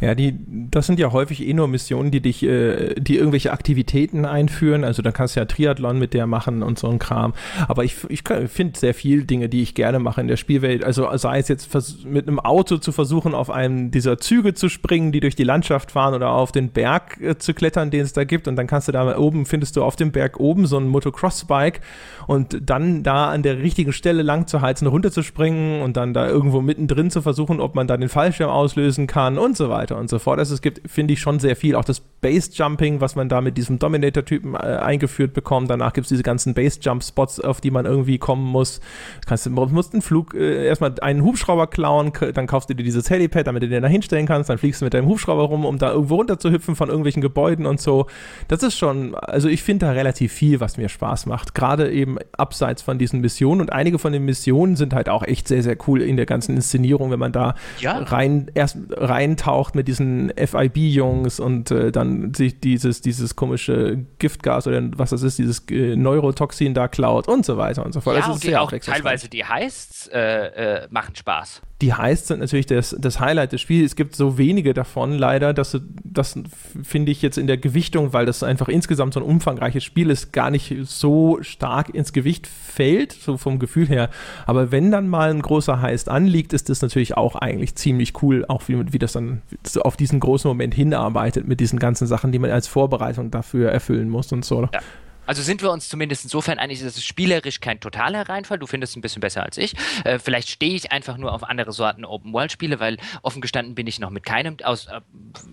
Ja, 0.00 0.14
die, 0.14 0.36
das 0.70 0.86
sind 0.86 0.98
ja 0.98 1.12
häufig 1.12 1.46
eh 1.46 1.52
nur 1.54 1.68
Missionen, 1.68 2.10
die 2.10 2.20
dich, 2.20 2.42
äh, 2.42 2.94
die 2.96 3.16
irgendwelche 3.16 3.52
Aktivitäten 3.52 4.24
einführen. 4.24 4.84
Also 4.84 5.02
da 5.02 5.12
kannst 5.12 5.36
du 5.36 5.40
ja 5.40 5.46
Triathlon 5.46 5.98
mit 5.98 6.14
der 6.14 6.26
machen 6.26 6.62
und 6.62 6.78
so 6.78 6.88
ein 6.88 6.98
Kram. 6.98 7.32
Aber 7.68 7.84
ich, 7.84 7.98
ich 8.08 8.22
finde 8.48 8.78
sehr 8.78 8.92
viele 8.92 9.24
Dinge, 9.24 9.48
die 9.48 9.62
ich 9.62 9.74
gerne 9.74 10.00
mache 10.00 10.20
in 10.20 10.28
der 10.28 10.36
Spielwelt. 10.36 10.84
Also 10.84 11.08
sei 11.16 11.38
es 11.38 11.48
jetzt 11.48 11.72
mit 12.04 12.28
einem 12.28 12.40
Auto 12.40 12.76
zu 12.78 12.92
versuchen, 12.92 13.34
auf 13.34 13.50
einem 13.50 13.92
dieser 13.92 14.18
Züge 14.18 14.52
zu 14.52 14.68
springen, 14.68 15.12
die 15.12 15.20
durch 15.20 15.36
die 15.36 15.44
Landschaft 15.44 15.92
fahren 15.92 16.14
oder 16.14 16.30
auf 16.30 16.50
den 16.52 16.70
Berg 16.70 17.20
äh, 17.20 17.38
zu 17.38 17.54
klettern, 17.54 17.90
den 17.90 18.02
es 18.02 18.12
da 18.12 18.24
gibt. 18.24 18.48
Und 18.48 18.56
dann 18.56 18.66
kannst 18.66 18.88
du 18.88 18.92
da 18.92 19.16
oben, 19.16 19.46
findest 19.46 19.76
du 19.76 19.84
auf 19.84 19.96
dem 19.96 20.12
Berg 20.12 20.38
oben 20.40 20.66
so 20.66 20.76
ein 20.76 20.88
Motocross-Bike 20.88 21.80
und 22.26 22.58
dann 22.68 23.04
da 23.04 23.30
an 23.30 23.42
der 23.42 23.58
richtigen 23.58 23.92
Stelle 23.92 24.22
lang 24.22 24.48
zu 24.48 24.60
heizen, 24.60 24.86
runterzuspringen 24.86 25.82
und 25.82 25.96
dann 25.96 26.12
da 26.12 26.28
irgendwo 26.28 26.60
mittendrin 26.60 27.10
zu 27.10 27.22
versuchen, 27.22 27.60
ob 27.60 27.74
man 27.74 27.86
da 27.86 27.96
den 27.96 28.08
Fallschirm 28.08 28.50
auslösen 28.50 29.06
kann 29.06 29.38
und 29.38 29.56
so 29.56 29.68
weiter 29.68 29.93
weiter 29.94 30.00
und 30.00 30.10
so 30.10 30.18
fort. 30.18 30.38
Also 30.38 30.54
es 30.54 30.60
gibt, 30.60 30.90
finde 30.90 31.14
ich, 31.14 31.20
schon 31.20 31.38
sehr 31.38 31.56
viel. 31.56 31.74
Auch 31.76 31.84
das 31.84 32.00
Base-Jumping, 32.00 33.00
was 33.00 33.16
man 33.16 33.28
da 33.28 33.40
mit 33.40 33.56
diesem 33.56 33.78
Dominator-Typen 33.78 34.54
äh, 34.54 34.58
eingeführt 34.58 35.32
bekommt. 35.32 35.70
Danach 35.70 35.92
gibt 35.92 36.06
es 36.06 36.08
diese 36.08 36.22
ganzen 36.22 36.54
Base-Jump-Spots, 36.54 37.40
auf 37.40 37.60
die 37.60 37.70
man 37.70 37.86
irgendwie 37.86 38.18
kommen 38.18 38.44
muss. 38.44 38.80
Kannst, 39.26 39.46
du 39.46 39.50
musst 39.50 39.92
einen 39.92 40.02
Flug, 40.02 40.34
äh, 40.34 40.66
erstmal 40.66 40.94
einen 41.00 41.22
Hubschrauber 41.22 41.66
klauen, 41.66 42.12
dann 42.34 42.46
kaufst 42.46 42.70
du 42.70 42.74
dir 42.74 42.82
dieses 42.82 43.08
Helipad, 43.10 43.46
damit 43.46 43.62
du 43.62 43.68
den 43.68 43.82
da 43.82 43.88
hinstellen 43.88 44.26
kannst, 44.26 44.50
dann 44.50 44.58
fliegst 44.58 44.80
du 44.80 44.86
mit 44.86 44.94
deinem 44.94 45.06
Hubschrauber 45.06 45.44
rum, 45.44 45.64
um 45.64 45.78
da 45.78 45.92
irgendwo 45.92 46.16
runter 46.16 46.38
zu 46.38 46.50
hüpfen 46.50 46.76
von 46.76 46.88
irgendwelchen 46.88 47.22
Gebäuden 47.22 47.66
und 47.66 47.80
so. 47.80 48.06
Das 48.48 48.62
ist 48.62 48.76
schon, 48.76 49.14
also 49.14 49.48
ich 49.48 49.62
finde 49.62 49.86
da 49.86 49.92
relativ 49.92 50.32
viel, 50.32 50.60
was 50.60 50.76
mir 50.76 50.88
Spaß 50.88 51.26
macht. 51.26 51.54
Gerade 51.54 51.90
eben 51.90 52.16
abseits 52.36 52.82
von 52.82 52.98
diesen 52.98 53.20
Missionen 53.20 53.60
und 53.60 53.72
einige 53.72 53.98
von 53.98 54.12
den 54.12 54.24
Missionen 54.24 54.76
sind 54.76 54.94
halt 54.94 55.08
auch 55.08 55.22
echt 55.22 55.48
sehr, 55.48 55.62
sehr 55.62 55.76
cool 55.86 56.02
in 56.02 56.16
der 56.16 56.26
ganzen 56.26 56.56
Inszenierung, 56.56 57.10
wenn 57.10 57.18
man 57.18 57.32
da 57.32 57.54
ja. 57.80 57.98
rein, 57.98 58.50
erst 58.54 58.78
reintaucht 58.90 59.73
mit 59.74 59.88
diesen 59.88 60.32
FIB-Jungs 60.36 61.40
und 61.40 61.70
äh, 61.70 61.92
dann 61.92 62.34
sich 62.34 62.60
dieses, 62.60 63.00
dieses 63.00 63.36
komische 63.36 64.04
Giftgas 64.18 64.66
oder 64.66 64.82
was 64.96 65.10
das 65.10 65.22
ist, 65.22 65.38
dieses 65.38 65.68
äh, 65.70 65.96
Neurotoxin 65.96 66.74
da 66.74 66.88
klaut 66.88 67.28
und 67.28 67.44
so 67.44 67.56
weiter 67.56 67.84
und 67.84 67.92
so 67.92 68.00
fort. 68.00 68.16
Ja, 68.16 68.26
das 68.26 68.36
ist 68.36 68.44
okay, 68.44 68.56
auch 68.56 68.70
teilweise 68.70 69.28
die 69.28 69.44
Heists 69.44 70.08
äh, 70.08 70.82
äh, 70.82 70.88
machen 70.90 71.14
Spaß. 71.16 71.62
Die 71.84 71.92
heißt 71.92 72.28
sind 72.28 72.40
natürlich 72.40 72.64
das, 72.64 72.96
das 72.98 73.20
Highlight 73.20 73.52
des 73.52 73.60
Spiels. 73.60 73.90
Es 73.90 73.94
gibt 73.94 74.16
so 74.16 74.38
wenige 74.38 74.72
davon 74.72 75.12
leider, 75.12 75.52
dass 75.52 75.78
das 76.02 76.38
finde 76.82 77.12
ich 77.12 77.20
jetzt 77.20 77.36
in 77.36 77.46
der 77.46 77.58
Gewichtung, 77.58 78.14
weil 78.14 78.24
das 78.24 78.42
einfach 78.42 78.68
insgesamt 78.68 79.12
so 79.12 79.20
ein 79.20 79.26
umfangreiches 79.26 79.84
Spiel 79.84 80.08
ist, 80.08 80.32
gar 80.32 80.50
nicht 80.50 80.74
so 80.84 81.42
stark 81.42 81.94
ins 81.94 82.14
Gewicht 82.14 82.46
fällt, 82.46 83.12
so 83.12 83.36
vom 83.36 83.58
Gefühl 83.58 83.86
her. 83.86 84.08
Aber 84.46 84.72
wenn 84.72 84.90
dann 84.90 85.08
mal 85.08 85.28
ein 85.28 85.42
großer 85.42 85.82
Heist 85.82 86.08
anliegt, 86.08 86.54
ist 86.54 86.70
das 86.70 86.80
natürlich 86.80 87.18
auch 87.18 87.36
eigentlich 87.36 87.74
ziemlich 87.74 88.22
cool, 88.22 88.46
auch 88.48 88.62
wie, 88.68 88.90
wie 88.94 88.98
das 88.98 89.12
dann 89.12 89.42
auf 89.82 89.98
diesen 89.98 90.20
großen 90.20 90.48
Moment 90.48 90.72
hinarbeitet 90.72 91.46
mit 91.46 91.60
diesen 91.60 91.78
ganzen 91.78 92.06
Sachen, 92.06 92.32
die 92.32 92.38
man 92.38 92.50
als 92.50 92.66
Vorbereitung 92.66 93.30
dafür 93.30 93.70
erfüllen 93.70 94.08
muss 94.08 94.32
und 94.32 94.46
so. 94.46 94.62
Ja. 94.72 94.80
Also 95.26 95.42
sind 95.42 95.62
wir 95.62 95.70
uns 95.70 95.88
zumindest 95.88 96.24
insofern 96.24 96.58
einig, 96.58 96.82
dass 96.82 96.96
es 96.96 97.04
spielerisch 97.04 97.60
kein 97.60 97.80
totaler 97.80 98.28
Reinfall. 98.28 98.58
Du 98.58 98.66
findest 98.66 98.92
es 98.92 98.96
ein 98.96 99.00
bisschen 99.00 99.20
besser 99.20 99.42
als 99.42 99.58
ich. 99.58 99.74
Äh, 100.04 100.18
vielleicht 100.18 100.48
stehe 100.48 100.74
ich 100.74 100.92
einfach 100.92 101.16
nur 101.16 101.32
auf 101.32 101.44
andere 101.44 101.72
Sorten 101.72 102.04
Open-World-Spiele, 102.04 102.80
weil 102.80 102.98
offen 103.22 103.40
gestanden 103.40 103.74
bin 103.74 103.86
ich 103.86 104.00
noch 104.00 104.10
mit 104.10 104.24
keinem, 104.24 104.56
aus 104.62 104.86
äh, 104.86 105.00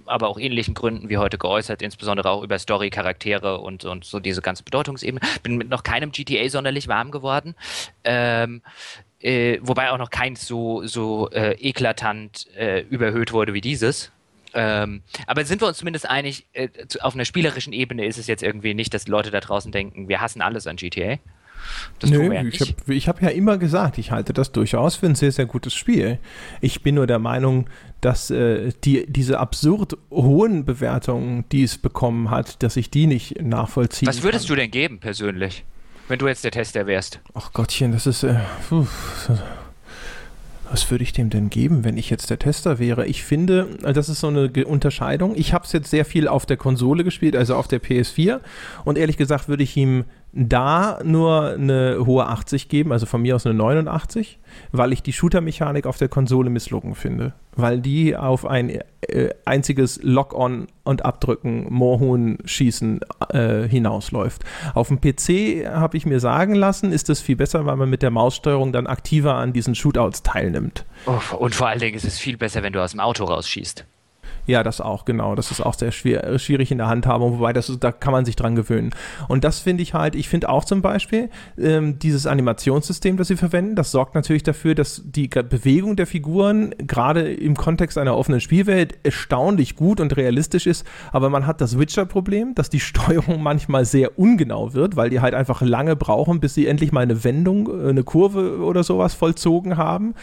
aber 0.06 0.28
auch 0.28 0.40
ähnlichen 0.40 0.74
Gründen 0.74 1.10
wie 1.10 1.18
heute 1.18 1.38
geäußert, 1.38 1.82
insbesondere 1.82 2.30
auch 2.30 2.44
über 2.44 2.60
Story, 2.60 2.90
Charaktere 2.90 3.60
und, 3.60 3.86
und 3.86 4.04
so 4.06 4.20
diese 4.20 4.42
ganze 4.42 4.64
Bedeutungsebene, 4.64 5.22
bin 5.44 5.58
mit 5.58 5.70
noch 5.70 5.84
keinem 5.84 6.12
GTA 6.12 6.50
sonderlich 6.50 6.88
warm 6.88 7.12
geworden. 7.12 7.56
Ähm, 8.04 8.62
äh, 9.20 9.60
wobei 9.62 9.92
auch 9.92 9.98
noch 9.98 10.10
keins 10.10 10.48
so, 10.48 10.86
so 10.86 11.30
äh, 11.30 11.54
eklatant 11.60 12.48
äh, 12.56 12.82
überhöht 12.82 13.34
wurde 13.34 13.54
wie 13.54 13.62
dieses. 13.62 14.12
Ähm, 14.54 15.02
aber 15.28 15.46
sind 15.46 15.62
wir 15.62 15.68
uns 15.68 15.78
zumindest 15.78 16.10
einig, 16.10 16.48
äh, 16.54 16.70
auf 17.02 17.14
einer 17.14 17.26
spielerischen 17.26 17.74
Ebene 17.74 18.06
ist 18.06 18.18
es 18.18 18.28
jetzt 18.28 18.44
irgendwie 18.44 18.74
nicht, 18.74 18.94
dass 18.94 19.08
Leute 19.08 19.32
da 19.32 19.40
draußen 19.40 19.72
denken, 19.72 20.08
wir 20.08 20.22
hassen 20.22 20.42
alles 20.42 20.68
an 20.68 20.76
GTA. 20.76 21.18
Das 22.00 22.10
Nö, 22.10 22.34
ja 22.34 22.42
ich 22.44 22.60
habe 23.08 23.20
hab 23.20 23.22
ja 23.22 23.30
immer 23.30 23.58
gesagt, 23.58 23.98
ich 24.00 24.12
halte 24.12 24.34
das 24.34 24.52
durchaus 24.52 24.96
für 24.96 25.06
ein 25.06 25.16
sehr, 25.16 25.32
sehr 25.32 25.46
gutes 25.46 25.76
Spiel. 25.76 26.18
Ich 26.60 26.82
bin 26.82 26.96
nur 26.96 27.06
der 27.06 27.20
Meinung, 27.20 27.70
dass 28.02 28.32
äh, 28.32 28.72
die, 28.84 29.06
diese 29.08 29.40
absurd 29.40 29.98
hohen 30.10 30.66
Bewertungen, 30.66 31.46
die 31.52 31.64
es 31.64 31.78
bekommen 31.78 32.32
hat, 32.32 32.64
dass 32.64 32.78
ich 32.78 32.90
die 32.90 33.06
nicht 33.06 33.42
nachvollziehen 33.42 34.08
Was 34.08 34.24
würdest 34.24 34.48
kann. 34.48 34.56
du 34.56 34.62
denn 34.62 34.72
geben 34.72 35.00
persönlich, 35.00 35.64
wenn 36.08 36.18
du 36.18 36.28
jetzt 36.28 36.44
der 36.44 36.52
Tester 36.52 36.88
wärst? 36.88 37.20
Ach 37.34 37.54
Gottchen, 37.54 37.92
das 37.92 38.08
ist... 38.08 38.24
Äh, 38.24 38.40
was 40.72 40.90
würde 40.90 41.04
ich 41.04 41.12
dem 41.12 41.30
denn 41.30 41.50
geben, 41.50 41.84
wenn 41.84 41.98
ich 41.98 42.10
jetzt 42.10 42.30
der 42.30 42.40
Tester 42.40 42.80
wäre? 42.80 43.06
Ich 43.06 43.24
finde, 43.24 43.68
das 43.82 44.08
ist 44.08 44.22
so 44.22 44.28
eine 44.28 44.50
Unterscheidung. 44.66 45.36
Ich 45.36 45.54
habe 45.54 45.66
es 45.66 45.74
jetzt 45.74 45.90
sehr 45.90 46.06
viel 46.06 46.30
auf 46.30 46.46
der 46.46 46.56
Konsole 46.56 47.04
gespielt, 47.04 47.36
also 47.36 47.56
auf 47.56 47.68
der 47.68 47.82
PS4. 47.82 48.40
Und 48.86 48.98
ehrlich 48.98 49.18
gesagt 49.18 49.50
würde 49.50 49.64
ich 49.64 49.76
ihm 49.76 50.06
da 50.34 51.00
nur 51.04 51.52
eine 51.52 52.06
hohe 52.06 52.26
80 52.26 52.70
geben, 52.70 52.92
also 52.92 53.06
von 53.06 53.22
mir 53.22 53.36
aus 53.36 53.46
eine 53.46 53.56
89, 53.56 54.40
weil 54.72 54.94
ich 54.94 55.04
die 55.04 55.14
Shooter-Mechanik 55.14 55.86
auf 55.86 55.98
der 55.98 56.08
Konsole 56.08 56.50
misslungen 56.50 56.96
finde. 56.96 57.34
Weil 57.56 57.82
die 57.82 58.16
auf 58.16 58.46
ein 58.46 58.70
äh, 59.02 59.30
einziges 59.44 60.00
Lock-on 60.02 60.68
und 60.84 61.04
Abdrücken, 61.04 61.68
Moorhuhn 61.70 62.38
schießen 62.46 63.02
äh, 63.30 63.68
hinausläuft. 63.68 64.46
Auf 64.74 64.88
dem 64.88 65.02
PC 65.02 65.68
habe 65.68 65.98
ich 65.98 66.06
mir 66.06 66.22
sagen 66.22 66.56
lassen, 66.56 66.94
ist 66.94 67.10
das 67.10 67.20
viel 67.20 67.36
besser, 67.36 67.66
weil 67.66 67.76
man 67.76 67.90
mit 67.90 68.02
der 68.02 68.12
Maussteuerung 68.12 68.72
dann 68.72 68.88
aktiver 68.88 69.36
an 69.36 69.52
diesen 69.52 69.76
Shootouts 69.76 70.24
teilnimmt. 70.24 70.86
Oh, 71.08 71.36
und 71.38 71.56
vor 71.56 71.68
allen 71.68 71.80
Dingen 71.80 71.96
ist 71.96 72.06
es 72.06 72.18
viel 72.18 72.38
besser, 72.38 72.64
wenn 72.64 72.72
du 72.72 72.82
aus 72.82 72.92
dem 72.92 73.02
Auto 73.02 73.26
rausschießt. 73.26 73.86
Ja, 74.48 74.64
das 74.64 74.82
auch, 74.82 75.06
genau. 75.06 75.36
Das 75.36 75.52
ist 75.52 75.62
auch 75.62 75.74
sehr 75.74 75.92
schwer, 75.92 76.24
äh, 76.24 76.40
schwierig 76.40 76.72
in 76.72 76.78
der 76.78 76.88
Handhabung, 76.88 77.40
wobei 77.40 77.54
das 77.54 77.70
ist, 77.70 77.84
da 77.84 77.92
kann 77.92 78.12
man 78.12 78.26
sich 78.26 78.36
dran 78.36 78.56
gewöhnen. 78.56 78.92
Und 79.28 79.44
das 79.44 79.60
finde 79.60 79.84
ich 79.84 79.94
halt, 79.94 80.16
ich 80.16 80.30
finde 80.30 80.50
auch 80.50 80.66
zum 80.66 80.82
Beispiel 80.82 81.30
ähm, 81.58 82.00
dieses 82.00 82.26
Animationssystem, 82.26 83.18
das 83.18 83.28
sie 83.28 83.36
verwenden, 83.36 83.76
das 83.76 83.92
sorgt 83.92 84.16
natürlich 84.16 84.44
dafür, 84.44 84.76
dass 84.76 85.04
die 85.06 85.28
Bewegung 85.28 85.96
der 85.96 86.08
Figuren 86.08 86.74
gerade 86.80 87.32
im 87.32 87.56
Kontext 87.56 87.98
einer 87.98 88.18
offenen 88.18 88.42
Spielwelt 88.42 88.98
erstaunlich 89.04 89.76
gut 89.76 90.00
und 90.00 90.18
realistisch 90.18 90.66
ist. 90.66 90.86
Aber 91.12 91.30
man 91.30 91.46
hat 91.46 91.62
das 91.62 91.78
Witcher-Problem, 91.78 92.56
dass 92.56 92.70
die 92.70 92.80
Steuerung 92.92 93.44
manchmal 93.44 93.86
sehr 93.86 94.18
ungenau 94.18 94.74
wird, 94.74 94.96
weil 94.96 95.10
die 95.10 95.22
halt 95.22 95.34
einfach 95.34 95.62
lange 95.62 95.96
brauchen, 95.96 96.40
bis 96.40 96.56
sie 96.56 96.68
endlich 96.68 96.92
mal 96.92 97.02
eine 97.02 97.24
Wendung, 97.24 97.68
äh, 97.68 97.90
eine 97.90 98.04
Kurve 98.04 98.60
oder 98.60 98.84
sowas 98.84 99.14
vollzogen 99.14 99.78
haben. 99.78 100.16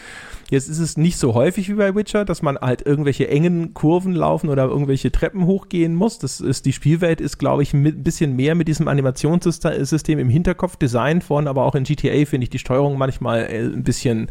Jetzt 0.49 0.67
ist 0.67 0.79
es 0.79 0.97
nicht 0.97 1.17
so 1.17 1.35
häufig 1.35 1.69
wie 1.69 1.75
bei 1.75 1.93
Witcher, 1.93 2.25
dass 2.25 2.41
man 2.41 2.57
halt 2.57 2.83
irgendwelche 2.83 3.27
engen 3.27 3.75
Kurven 3.75 4.13
laufen 4.13 4.49
oder 4.49 4.65
irgendwelche 4.65 5.11
Treppen 5.11 5.45
hochgehen 5.45 5.93
muss. 5.93 6.17
Das 6.17 6.41
ist, 6.41 6.65
die 6.65 6.73
Spielwelt 6.73 7.21
ist, 7.21 7.37
glaube 7.37 7.61
ich, 7.61 7.73
ein 7.73 8.03
bisschen 8.03 8.35
mehr 8.35 8.55
mit 8.55 8.67
diesem 8.67 8.87
Animationssystem 8.87 10.17
im 10.17 10.29
Hinterkopf 10.29 10.75
designt 10.75 11.29
worden, 11.29 11.47
aber 11.47 11.65
auch 11.65 11.75
in 11.75 11.83
GTA 11.83 12.25
finde 12.25 12.45
ich 12.45 12.49
die 12.49 12.59
Steuerung 12.59 12.97
manchmal 12.97 13.41
äh, 13.41 13.59
ein 13.59 13.83
bisschen 13.83 14.29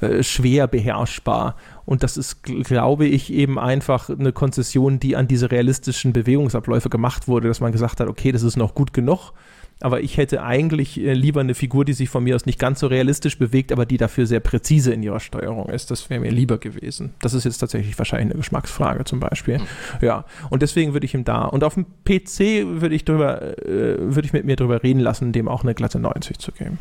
äh, 0.00 0.22
schwer 0.22 0.66
beherrschbar. 0.66 1.56
Und 1.86 2.02
das 2.02 2.16
ist, 2.18 2.42
glaube 2.42 3.06
ich, 3.06 3.32
eben 3.32 3.58
einfach 3.58 4.10
eine 4.10 4.32
Konzession, 4.32 5.00
die 5.00 5.16
an 5.16 5.28
diese 5.28 5.50
realistischen 5.50 6.12
Bewegungsabläufe 6.12 6.90
gemacht 6.90 7.28
wurde, 7.28 7.48
dass 7.48 7.60
man 7.60 7.72
gesagt 7.72 8.00
hat, 8.00 8.08
okay, 8.08 8.32
das 8.32 8.42
ist 8.42 8.56
noch 8.56 8.74
gut 8.74 8.92
genug 8.92 9.32
aber 9.80 10.00
ich 10.00 10.16
hätte 10.16 10.42
eigentlich 10.42 10.98
äh, 10.98 11.12
lieber 11.12 11.40
eine 11.40 11.54
Figur, 11.54 11.84
die 11.84 11.92
sich 11.92 12.08
von 12.08 12.24
mir 12.24 12.34
aus 12.34 12.46
nicht 12.46 12.58
ganz 12.58 12.80
so 12.80 12.86
realistisch 12.86 13.38
bewegt, 13.38 13.72
aber 13.72 13.84
die 13.84 13.98
dafür 13.98 14.26
sehr 14.26 14.40
präzise 14.40 14.92
in 14.92 15.02
ihrer 15.02 15.20
Steuerung 15.20 15.68
ist. 15.68 15.90
Das 15.90 16.08
wäre 16.08 16.20
mir 16.20 16.30
lieber 16.30 16.58
gewesen. 16.58 17.12
Das 17.20 17.34
ist 17.34 17.44
jetzt 17.44 17.58
tatsächlich 17.58 17.98
wahrscheinlich 17.98 18.30
eine 18.30 18.38
Geschmacksfrage 18.38 19.04
zum 19.04 19.20
Beispiel. 19.20 19.60
Ja, 20.00 20.24
und 20.50 20.62
deswegen 20.62 20.92
würde 20.92 21.04
ich 21.04 21.14
ihm 21.14 21.24
da. 21.24 21.44
Und 21.44 21.64
auf 21.64 21.74
dem 21.74 21.84
PC 22.04 22.80
würde 22.80 22.94
ich 22.94 23.04
drüber, 23.04 23.58
äh, 23.58 23.96
würde 23.98 24.26
ich 24.26 24.32
mit 24.32 24.44
mir 24.44 24.56
drüber 24.56 24.82
reden 24.82 25.00
lassen, 25.00 25.32
dem 25.32 25.48
auch 25.48 25.62
eine 25.62 25.74
glatte 25.74 25.98
90 25.98 26.38
zu 26.38 26.52
geben. 26.52 26.78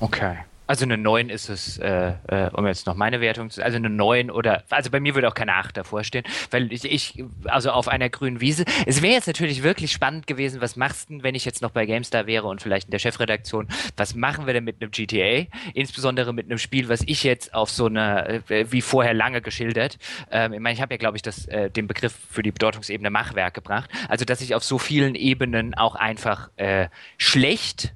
Okay. 0.00 0.36
Also 0.68 0.84
eine 0.84 0.98
9 0.98 1.30
ist 1.30 1.48
es, 1.48 1.78
äh, 1.78 2.12
äh, 2.28 2.50
um 2.52 2.66
jetzt 2.66 2.86
noch 2.86 2.94
meine 2.94 3.22
Wertung 3.22 3.48
zu, 3.48 3.64
also 3.64 3.76
eine 3.76 3.88
9 3.88 4.30
oder, 4.30 4.64
also 4.68 4.90
bei 4.90 5.00
mir 5.00 5.14
würde 5.14 5.26
auch 5.26 5.34
keine 5.34 5.54
8 5.54 5.78
davor 5.78 6.04
stehen, 6.04 6.24
weil 6.50 6.70
ich, 6.70 6.84
ich 6.84 7.24
also 7.46 7.70
auf 7.70 7.88
einer 7.88 8.10
grünen 8.10 8.42
Wiese. 8.42 8.66
Es 8.84 9.00
wäre 9.00 9.14
jetzt 9.14 9.26
natürlich 9.26 9.62
wirklich 9.62 9.90
spannend 9.90 10.26
gewesen, 10.26 10.60
was 10.60 10.76
machst 10.76 11.08
du, 11.08 11.22
wenn 11.22 11.34
ich 11.34 11.46
jetzt 11.46 11.62
noch 11.62 11.70
bei 11.70 11.86
GameStar 11.86 12.26
wäre 12.26 12.46
und 12.46 12.60
vielleicht 12.60 12.88
in 12.88 12.90
der 12.90 12.98
Chefredaktion, 12.98 13.66
was 13.96 14.14
machen 14.14 14.44
wir 14.44 14.52
denn 14.52 14.64
mit 14.64 14.82
einem 14.82 14.90
GTA? 14.90 15.46
Insbesondere 15.72 16.34
mit 16.34 16.44
einem 16.44 16.58
Spiel, 16.58 16.90
was 16.90 17.02
ich 17.06 17.24
jetzt 17.24 17.54
auf 17.54 17.70
so 17.70 17.86
eine, 17.86 18.42
äh, 18.50 18.70
wie 18.70 18.82
vorher 18.82 19.14
lange 19.14 19.40
geschildert, 19.40 19.98
ähm, 20.30 20.52
ich 20.52 20.60
meine, 20.60 20.74
ich 20.74 20.82
habe 20.82 20.92
ja, 20.92 20.98
glaube 20.98 21.16
ich, 21.16 21.22
das, 21.22 21.46
äh, 21.46 21.70
den 21.70 21.86
Begriff 21.86 22.14
für 22.30 22.42
die 22.42 22.52
Bedeutungsebene 22.52 23.08
Machwerk 23.08 23.54
gebracht, 23.54 23.88
also 24.10 24.26
dass 24.26 24.42
ich 24.42 24.54
auf 24.54 24.64
so 24.64 24.76
vielen 24.76 25.14
Ebenen 25.14 25.74
auch 25.74 25.94
einfach 25.94 26.50
äh, 26.56 26.88
schlecht 27.16 27.94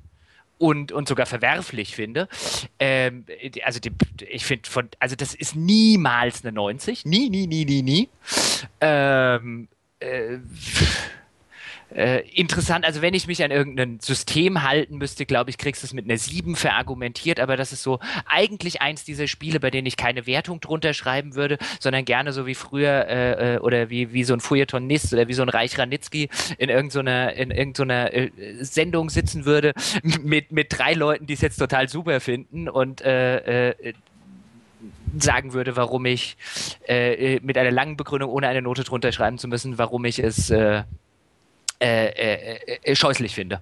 und, 0.63 0.93
und 0.93 1.09
sogar 1.09 1.27
verwerflich 1.27 1.97
finde. 1.97 2.29
Ähm, 2.79 3.25
also 3.65 3.81
die, 3.81 3.91
ich 4.29 4.45
finde 4.45 4.71
von, 4.71 4.89
also 5.01 5.17
das 5.17 5.35
ist 5.35 5.57
niemals 5.57 6.45
eine 6.45 6.53
90. 6.53 7.05
Nie, 7.05 7.29
nie, 7.31 7.49
nie, 7.49 7.65
nie, 7.65 7.83
nie. 7.83 8.09
Ähm, 8.81 9.67
äh, 9.99 10.39
äh, 11.95 12.21
interessant. 12.31 12.85
Also 12.85 13.03
wenn 13.03 13.15
ich 13.15 13.27
mich 13.27 13.45
an 13.45 13.51
irgendein 13.51 14.01
System 14.01 14.63
halten 14.63 14.97
müsste, 14.97 15.27
glaube 15.27 15.51
ich, 15.51 15.59
kriegst 15.59 15.83
du 15.83 15.87
es 15.87 15.93
mit 15.93 16.07
einer 16.07 16.17
7 16.17 16.57
verargumentiert, 16.57 17.39
aber 17.39 17.57
das 17.57 17.73
ist 17.73 17.83
so 17.83 17.99
eigentlich 18.27 18.81
eins 18.81 19.05
dieser 19.05 19.29
Spiele, 19.29 19.61
bei 19.61 19.71
denen 19.71 19.87
ich 19.87 19.97
keine 19.97 20.27
Wertung 20.27 20.61
drunter 20.61 20.95
schreiben 20.95 21.35
würde, 21.35 21.59
sondern 21.81 22.05
gerne 22.05 22.33
so 22.33 22.47
wie 22.47 22.55
früher 22.55 23.07
äh, 23.09 23.57
äh 23.57 23.59
oder 23.59 23.91
wie, 23.91 24.13
wie 24.13 24.25
so 24.25 24.33
ein 24.35 24.41
Feuilletonist 24.41 25.13
oder 25.13 25.29
wie 25.29 25.35
so 25.35 25.43
ein 25.43 25.49
Reich 25.49 25.79
Ranitzky 25.79 26.29
in 26.59 26.71
irgendeiner, 26.71 27.35
in 27.35 27.51
irgendeiner 27.51 28.13
äh, 28.13 28.31
Sendung 28.61 29.11
sitzen 29.11 29.45
würde 29.45 29.75
mit, 30.23 30.51
mit 30.51 30.69
drei 30.71 30.95
Leuten, 30.95 31.27
die 31.27 31.35
es 31.35 31.41
jetzt 31.41 31.59
total 31.59 31.89
super 31.89 32.21
finden 32.21 32.69
und 32.69 33.03
äh, 33.03 33.71
äh, 33.71 33.93
sagen 35.19 35.53
würde, 35.53 35.77
warum 35.77 36.07
ich 36.07 36.39
mit 36.89 37.59
einer 37.59 37.71
langen 37.71 37.99
Begründung, 37.99 38.31
ohne 38.31 38.49
eine 38.49 38.63
Note 38.63 38.83
drunter 38.83 39.13
schreiben 39.13 39.37
zu 39.37 39.47
müssen, 39.47 39.77
warum 39.77 40.07
ich 40.07 40.19
es 40.19 40.51
äh, 41.83 42.07
äh, 42.11 42.59
äh, 42.67 42.79
äh, 42.83 42.97
scheußlich 42.97 43.35
finde. 43.35 43.61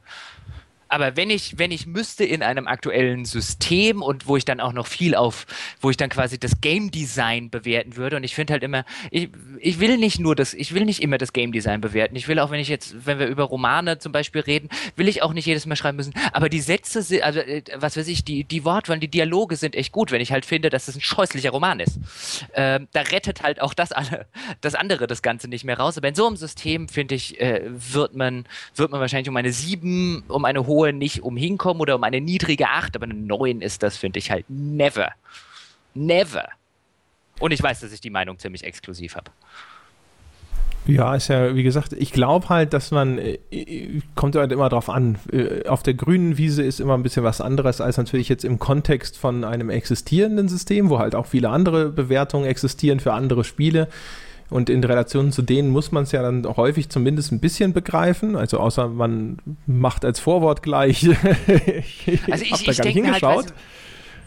Aber 0.90 1.16
wenn 1.16 1.30
ich, 1.30 1.58
wenn 1.58 1.70
ich 1.70 1.86
müsste 1.86 2.24
in 2.24 2.42
einem 2.42 2.66
aktuellen 2.66 3.24
System 3.24 4.02
und 4.02 4.26
wo 4.26 4.36
ich 4.36 4.44
dann 4.44 4.60
auch 4.60 4.72
noch 4.72 4.86
viel 4.86 5.14
auf, 5.14 5.46
wo 5.80 5.90
ich 5.90 5.96
dann 5.96 6.10
quasi 6.10 6.38
das 6.38 6.60
Game 6.60 6.90
Design 6.90 7.50
bewerten 7.50 7.96
würde 7.96 8.16
und 8.16 8.24
ich 8.24 8.34
finde 8.34 8.52
halt 8.52 8.62
immer, 8.62 8.84
ich, 9.10 9.30
ich 9.58 9.80
will 9.80 9.98
nicht 9.98 10.18
nur 10.18 10.34
das, 10.34 10.52
ich 10.52 10.74
will 10.74 10.84
nicht 10.84 11.02
immer 11.02 11.18
das 11.18 11.32
Game 11.32 11.52
Design 11.52 11.80
bewerten. 11.80 12.16
Ich 12.16 12.28
will 12.28 12.38
auch, 12.38 12.50
wenn 12.50 12.60
ich 12.60 12.68
jetzt, 12.68 13.06
wenn 13.06 13.18
wir 13.18 13.26
über 13.26 13.44
Romane 13.44 13.98
zum 13.98 14.12
Beispiel 14.12 14.42
reden, 14.42 14.68
will 14.96 15.08
ich 15.08 15.22
auch 15.22 15.32
nicht 15.32 15.46
jedes 15.46 15.66
Mal 15.66 15.76
schreiben 15.76 15.96
müssen. 15.96 16.14
Aber 16.32 16.48
die 16.48 16.60
Sätze, 16.60 17.02
sind, 17.02 17.22
also 17.22 17.40
äh, 17.40 17.62
was 17.76 17.96
weiß 17.96 18.08
ich, 18.08 18.24
die, 18.24 18.44
die 18.44 18.64
Wortwahl, 18.64 18.98
die 18.98 19.08
Dialoge 19.08 19.56
sind 19.56 19.76
echt 19.76 19.92
gut, 19.92 20.10
wenn 20.10 20.20
ich 20.20 20.32
halt 20.32 20.44
finde, 20.44 20.70
dass 20.70 20.82
es 20.82 20.86
das 20.90 20.96
ein 20.96 21.02
scheußlicher 21.02 21.50
Roman 21.50 21.78
ist. 21.78 22.00
Ähm, 22.54 22.88
da 22.92 23.02
rettet 23.02 23.42
halt 23.42 23.60
auch 23.60 23.74
das, 23.74 23.92
alle, 23.92 24.26
das 24.60 24.74
andere 24.74 25.06
das 25.06 25.22
Ganze 25.22 25.48
nicht 25.48 25.64
mehr 25.64 25.78
raus. 25.78 25.96
Aber 25.96 26.08
in 26.08 26.14
so 26.14 26.26
einem 26.26 26.36
System, 26.36 26.88
finde 26.88 27.14
ich, 27.14 27.40
äh, 27.40 27.62
wird 27.64 28.16
man, 28.16 28.44
wird 28.74 28.90
man 28.90 29.00
wahrscheinlich 29.00 29.28
um 29.28 29.36
eine 29.36 29.52
sieben, 29.52 30.24
um 30.26 30.44
eine 30.44 30.66
hohe 30.66 30.79
hohe 30.80 30.92
nicht 30.92 31.22
umhinkommen 31.22 31.80
oder 31.80 31.96
um 31.96 32.04
eine 32.04 32.20
niedrige 32.20 32.68
8, 32.68 32.96
aber 32.96 33.04
eine 33.04 33.14
9 33.14 33.60
ist 33.60 33.82
das, 33.82 33.96
finde 33.96 34.18
ich 34.18 34.30
halt 34.30 34.46
never. 34.48 35.12
Never. 35.94 36.48
Und 37.38 37.52
ich 37.52 37.62
weiß, 37.62 37.80
dass 37.80 37.92
ich 37.92 38.00
die 38.00 38.10
Meinung 38.10 38.38
ziemlich 38.38 38.64
exklusiv 38.64 39.16
habe. 39.16 39.30
Ja, 40.86 41.14
ist 41.14 41.28
ja, 41.28 41.54
wie 41.54 41.62
gesagt, 41.62 41.92
ich 41.92 42.10
glaube 42.10 42.48
halt, 42.48 42.72
dass 42.72 42.90
man, 42.90 43.18
äh, 43.18 43.38
kommt 44.14 44.34
halt 44.34 44.50
immer 44.50 44.70
drauf 44.70 44.88
an. 44.88 45.18
Äh, 45.30 45.68
auf 45.68 45.82
der 45.82 45.94
grünen 45.94 46.38
Wiese 46.38 46.62
ist 46.62 46.80
immer 46.80 46.94
ein 46.94 47.02
bisschen 47.02 47.22
was 47.22 47.40
anderes 47.40 47.82
als 47.82 47.98
natürlich 47.98 48.30
jetzt 48.30 48.44
im 48.44 48.58
Kontext 48.58 49.18
von 49.18 49.44
einem 49.44 49.68
existierenden 49.68 50.48
System, 50.48 50.88
wo 50.88 50.98
halt 50.98 51.14
auch 51.14 51.26
viele 51.26 51.50
andere 51.50 51.90
Bewertungen 51.90 52.46
existieren 52.46 52.98
für 52.98 53.12
andere 53.12 53.44
Spiele. 53.44 53.88
Und 54.50 54.68
in 54.68 54.82
Relation 54.82 55.30
zu 55.30 55.42
denen 55.42 55.70
muss 55.70 55.92
man 55.92 56.02
es 56.02 56.12
ja 56.12 56.22
dann 56.22 56.44
häufig 56.56 56.88
zumindest 56.88 57.30
ein 57.30 57.40
bisschen 57.40 57.72
begreifen. 57.72 58.34
Also 58.36 58.58
außer 58.58 58.88
man 58.88 59.38
macht 59.66 60.04
als 60.04 60.18
Vorwort 60.18 60.62
gleich. 60.62 61.04
ich 62.06 62.20
also 62.30 62.44
ich, 62.44 62.68
ich 62.68 62.80
denke 62.80 63.12
halt, 63.12 63.22
weißt, 63.22 63.54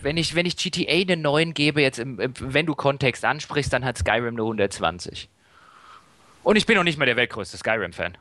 wenn 0.02 0.18
ich, 0.18 0.36
wenn 0.36 0.46
ich 0.46 0.56
GTA 0.56 0.92
einen 0.92 1.22
neuen 1.22 1.54
gebe, 1.54 1.82
jetzt 1.82 2.00
im, 2.00 2.20
im, 2.20 2.34
wenn 2.40 2.66
du 2.66 2.74
Kontext 2.76 3.26
ansprichst, 3.26 3.72
dann 3.74 3.84
hat 3.84 3.98
Skyrim 3.98 4.36
eine 4.36 4.42
120. 4.42 5.30
Und 6.44 6.56
ich 6.56 6.66
bin 6.66 6.76
noch 6.76 6.84
nicht 6.84 6.98
mal 6.98 7.06
der 7.06 7.16
weltgrößte 7.16 7.58
Skyrim-Fan, 7.58 8.18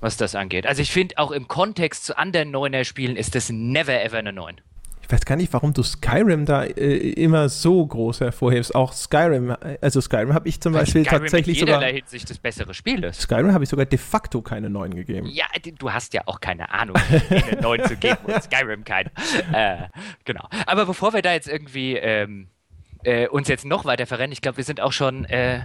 was 0.00 0.16
das 0.16 0.34
angeht. 0.34 0.66
Also 0.66 0.82
ich 0.82 0.90
finde 0.90 1.18
auch 1.18 1.30
im 1.30 1.48
Kontext 1.48 2.04
zu 2.04 2.16
anderen 2.16 2.50
Neuner-Spielen 2.50 3.16
ist 3.16 3.34
das 3.34 3.50
never 3.50 4.02
ever 4.02 4.18
eine 4.18 4.32
9. 4.32 4.60
Ich 5.08 5.12
weiß 5.14 5.24
gar 5.24 5.36
nicht, 5.36 5.50
warum 5.54 5.72
du 5.72 5.82
Skyrim 5.82 6.44
da 6.44 6.64
äh, 6.64 6.96
immer 7.12 7.48
so 7.48 7.86
groß 7.86 8.20
hervorhebst. 8.20 8.74
Auch 8.74 8.92
Skyrim, 8.92 9.56
also 9.80 10.02
Skyrim 10.02 10.34
habe 10.34 10.46
ich 10.46 10.60
zum 10.60 10.74
Weil 10.74 10.82
Beispiel 10.82 11.02
Skyrim 11.06 11.22
tatsächlich 11.22 11.62
in 11.62 11.66
sogar. 11.66 11.82
Hinsicht 11.82 12.28
das 12.28 12.36
bessere 12.38 12.74
Spiel 12.74 13.02
ist. 13.04 13.22
Skyrim 13.22 13.54
habe 13.54 13.64
ich 13.64 13.70
sogar 13.70 13.86
de 13.86 13.98
facto 13.98 14.42
keine 14.42 14.68
9 14.68 14.94
gegeben. 14.94 15.26
Ja, 15.32 15.46
du 15.78 15.90
hast 15.90 16.12
ja 16.12 16.20
auch 16.26 16.40
keine 16.40 16.70
Ahnung, 16.70 16.96
eine 17.30 17.58
9 17.62 17.84
zu 17.86 17.96
geben 17.96 18.18
und 18.24 18.42
Skyrim 18.42 18.84
keine. 18.84 19.10
Äh, 19.50 19.88
genau. 20.26 20.46
Aber 20.66 20.84
bevor 20.84 21.14
wir 21.14 21.22
da 21.22 21.32
jetzt 21.32 21.48
irgendwie 21.48 21.96
ähm, 21.96 22.48
äh, 23.02 23.28
uns 23.28 23.48
jetzt 23.48 23.64
noch 23.64 23.86
weiter 23.86 24.04
verrennen, 24.04 24.32
ich 24.32 24.42
glaube, 24.42 24.58
wir 24.58 24.64
sind 24.64 24.82
auch 24.82 24.92
schon 24.92 25.24
äh, 25.24 25.60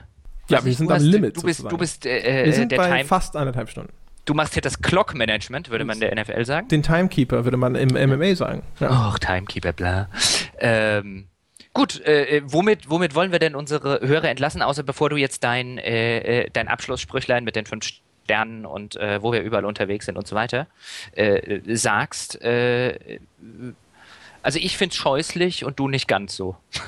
ja, 0.48 0.64
wir 0.64 0.74
sind 0.74 0.90
am 0.90 1.02
Limit. 1.02 1.36
Du 1.36 1.42
bist, 1.42 1.70
du 1.70 1.78
bist 1.78 2.06
äh, 2.06 2.46
wir 2.46 2.54
sind 2.54 2.72
der 2.72 2.78
bei 2.78 2.88
Time 2.88 3.04
fast 3.04 3.36
anderthalb 3.36 3.70
Stunden. 3.70 3.92
Du 4.26 4.34
machst 4.34 4.54
hier 4.54 4.62
das 4.62 4.82
Clock 4.82 5.16
Management, 5.16 5.70
würde 5.70 5.84
man 5.84 6.00
der 6.00 6.16
NFL 6.16 6.46
sagen. 6.46 6.68
Den 6.70 6.82
Timekeeper, 6.82 7.44
würde 7.44 7.58
man 7.58 7.76
im 7.76 7.90
MMA 7.90 8.36
sagen. 8.36 8.64
Ja. 8.80 9.12
Oh, 9.14 9.18
Timekeeper, 9.18 9.74
bla. 9.74 10.08
Ähm, 10.60 11.28
gut, 11.74 12.00
äh, 12.06 12.42
womit, 12.46 12.90
womit 12.90 13.16
wollen 13.16 13.34
wir 13.34 13.40
denn 13.40 13.56
unsere 13.56 14.00
Hörer 14.02 14.30
entlassen, 14.30 14.62
außer 14.62 14.84
bevor 14.84 15.10
du 15.10 15.18
jetzt 15.18 15.44
dein, 15.44 15.78
äh, 15.78 16.44
äh 16.44 16.50
dein 16.54 16.70
Abschlusssprüchlein 16.70 17.44
mit 17.44 17.58
den 17.58 17.66
fünf 17.66 17.86
Sternen 18.24 18.66
und 18.66 18.96
äh, 18.96 19.22
wo 19.22 19.34
wir 19.34 19.42
überall 19.42 19.66
unterwegs 19.66 20.06
sind 20.06 20.18
und 20.18 20.28
so 20.28 20.36
weiter 20.36 20.68
äh, 21.12 21.60
sagst? 21.76 22.42
Äh, 22.42 23.20
also 24.42 24.60
ich 24.60 24.78
finde 24.78 24.94
es 24.94 24.98
scheußlich 24.98 25.66
und 25.66 25.80
du 25.80 25.88
nicht 25.88 26.08
ganz 26.08 26.36
so. 26.36 26.56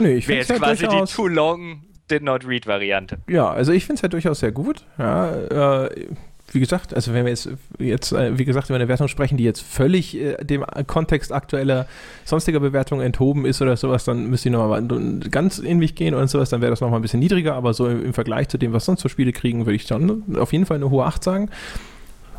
Nee, 0.00 0.14
ich 0.14 0.26
finde 0.26 0.40
es 0.40 0.48
ja 0.48 0.56
quasi 0.56 0.88
die 0.88 1.04
Too 1.04 1.28
Long 1.28 1.84
Did 2.10 2.24
Not 2.24 2.44
Read 2.44 2.66
Variante. 2.66 3.18
Ja, 3.28 3.48
also 3.48 3.70
ich 3.70 3.84
finde 3.84 3.98
es 3.98 4.02
ja 4.02 4.08
durchaus 4.08 4.40
sehr 4.40 4.50
gut. 4.50 4.84
Ja, 4.98 5.84
äh, 5.84 6.06
wie 6.52 6.60
gesagt, 6.60 6.94
also 6.94 7.12
wenn 7.12 7.24
wir 7.24 7.30
jetzt, 7.30 7.48
jetzt 7.78 8.12
äh, 8.12 8.38
wie 8.38 8.44
gesagt, 8.44 8.68
über 8.68 8.76
eine 8.76 8.88
Wertung 8.88 9.08
sprechen, 9.08 9.36
die 9.36 9.44
jetzt 9.44 9.62
völlig 9.62 10.16
äh, 10.16 10.36
dem 10.44 10.64
Kontext 10.86 11.32
aktueller 11.32 11.86
sonstiger 12.24 12.60
Bewertungen 12.60 13.04
enthoben 13.04 13.44
ist 13.46 13.60
oder 13.62 13.76
sowas, 13.76 14.04
dann 14.04 14.26
müsste 14.28 14.48
ich 14.48 14.52
nochmal 14.52 14.86
ganz 15.30 15.58
in 15.58 15.78
mich 15.78 15.94
gehen 15.94 16.14
oder 16.14 16.28
sowas, 16.28 16.50
dann 16.50 16.60
wäre 16.60 16.70
das 16.70 16.80
nochmal 16.80 17.00
ein 17.00 17.02
bisschen 17.02 17.20
niedriger, 17.20 17.54
aber 17.54 17.74
so 17.74 17.88
im, 17.88 18.04
im 18.04 18.14
Vergleich 18.14 18.48
zu 18.48 18.58
dem, 18.58 18.72
was 18.72 18.84
sonst 18.84 19.02
für 19.02 19.08
Spiele 19.08 19.32
kriegen, 19.32 19.66
würde 19.66 19.76
ich 19.76 19.86
schon 19.86 20.36
auf 20.36 20.52
jeden 20.52 20.66
Fall 20.66 20.76
eine 20.76 20.90
hohe 20.90 21.04
8 21.04 21.24
sagen. 21.24 21.50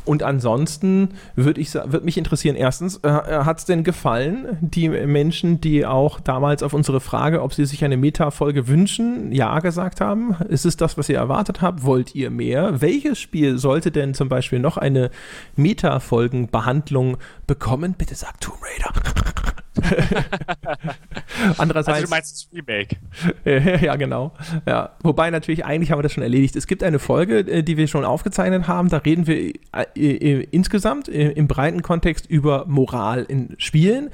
Und 0.06 0.24
ansonsten 0.24 1.10
würde 1.36 1.60
ich 1.60 1.74
würde 1.74 2.02
mich 2.06 2.18
interessieren, 2.18 2.56
erstens, 2.56 3.00
äh, 3.04 3.10
hat 3.10 3.60
es 3.60 3.66
denn 3.66 3.84
gefallen, 3.84 4.58
die 4.62 4.88
Menschen, 4.90 5.60
die 5.60 5.86
auch 5.86 6.20
damals 6.20 6.64
auf 6.64 6.74
unsere 6.74 7.00
Frage, 7.02 7.42
ob 7.42 7.54
sie 7.54 7.66
sich 7.66 7.84
eine 7.84 7.98
Meta-Folge 7.98 8.68
wünschen, 8.68 9.32
ja 9.32 9.60
gesagt 9.60 10.02
haben? 10.02 10.36
Ist 10.48 10.66
es 10.66 10.78
das, 10.78 10.98
was 10.98 11.10
ihr 11.10 11.18
erwartet 11.18 11.62
habt? 11.62 11.84
Wollt 11.84 12.16
ihr 12.16 12.30
mehr? 12.30 12.82
Welches 12.82 13.20
Spiel 13.20 13.58
sollte 13.58 13.92
denn 13.92 14.14
zum 14.14 14.30
Beispiel 14.30 14.60
noch 14.60 14.78
eine 14.78 15.10
Meta-Folgen-Behandlung 15.56 17.18
bekommen? 17.48 17.96
Bitte 17.98 18.16
sagt 18.16 18.42
Tomb 18.42 18.60
Raider. 18.62 18.94
Andererseits. 21.58 21.96
Also 21.96 22.04
du 22.06 22.10
meinst 22.10 22.32
das 22.34 22.50
Remake. 22.54 22.98
ja, 23.86 23.96
genau. 23.96 24.32
Ja. 24.66 24.92
Wobei 25.02 25.30
natürlich, 25.30 25.66
eigentlich 25.66 25.92
haben 25.92 26.00
wir 26.00 26.04
das 26.04 26.14
schon 26.14 26.24
erledigt. 26.24 26.56
Es 26.56 26.68
gibt 26.68 26.84
eine 26.84 27.00
Folge, 27.00 27.40
äh, 27.40 27.64
die 27.64 27.78
wir 27.78 27.88
schon 27.88 28.06
aufgezeichnet 28.06 28.68
haben. 28.68 28.90
Da 28.90 28.98
reden 28.98 29.28
wir 29.28 29.54
äh, 29.96 30.44
insgesamt 30.52 31.10
äh, 31.10 31.32
im 31.32 31.48
breiten 31.48 31.82
Kontext 31.82 32.26
über 32.28 32.66
Moral 32.68 33.26
in 33.28 33.56
Spielen. 33.58 34.10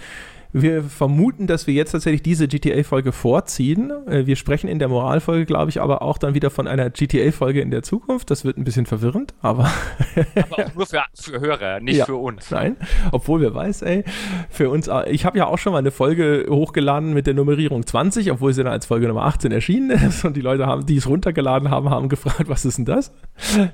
Wir 0.54 0.84
vermuten, 0.84 1.48
dass 1.48 1.66
wir 1.66 1.74
jetzt 1.74 1.92
tatsächlich 1.92 2.24
diese 2.24 2.48
GTA-Folge 2.48 3.12
vorziehen. 3.14 3.92
Äh, 4.08 4.26
wir 4.26 4.36
sprechen 4.36 4.68
in 4.68 4.80
der 4.80 4.90
Moralfolge, 4.90 5.46
glaube 5.46 5.70
ich, 5.70 5.82
aber 5.82 6.02
auch 6.02 6.18
dann 6.18 6.34
wieder 6.34 6.50
von 6.50 6.68
einer 6.68 6.90
GTA-Folge 6.90 7.62
in 7.62 7.72
der 7.72 7.84
Zukunft. 7.84 8.30
Das 8.32 8.44
wird 8.44 8.58
ein 8.58 8.64
bisschen 8.64 8.86
verwirrend, 8.86 9.34
aber. 9.42 9.72
aber 10.36 10.66
auch 10.66 10.76
nur 10.76 10.86
für, 10.86 11.04
für 11.14 11.40
Hörer, 11.40 11.80
nicht 11.80 11.98
ja, 11.98 12.06
für 12.06 12.18
uns. 12.18 12.52
Nein, 12.52 12.76
obwohl 13.12 13.42
wer 13.42 13.56
weiß, 13.56 13.84
ey, 13.84 14.04
für 14.50 14.70
uns. 14.70 14.90
Ich 15.10 15.26
habe 15.26 15.38
ja 15.38 15.48
auch 15.48 15.58
schon 15.58 15.72
mal 15.72 15.80
eine 15.80 15.92
Folge 15.92 16.46
hochgeladen 16.50 17.14
mit 17.14 17.28
der 17.28 17.34
Nummerierung 17.34 17.86
20, 17.86 18.32
obwohl 18.32 18.54
sie 18.54 18.64
dann 18.64 18.74
als 18.74 18.86
Folge 18.86 19.08
Nummer 19.08 19.24
18 19.26 19.52
erschienen 19.52 19.90
ist 20.08 20.26
und 20.26 20.36
die 20.36 20.42
Leute, 20.42 20.66
haben, 20.66 20.86
die 20.86 20.98
es 20.98 21.08
runtergeladen 21.08 21.70
haben, 21.70 21.90
haben 21.90 22.10
gefragt, 22.10 22.50
was 22.50 22.66
ist 22.66 22.78
denn 22.78 22.86
das? 22.86 23.14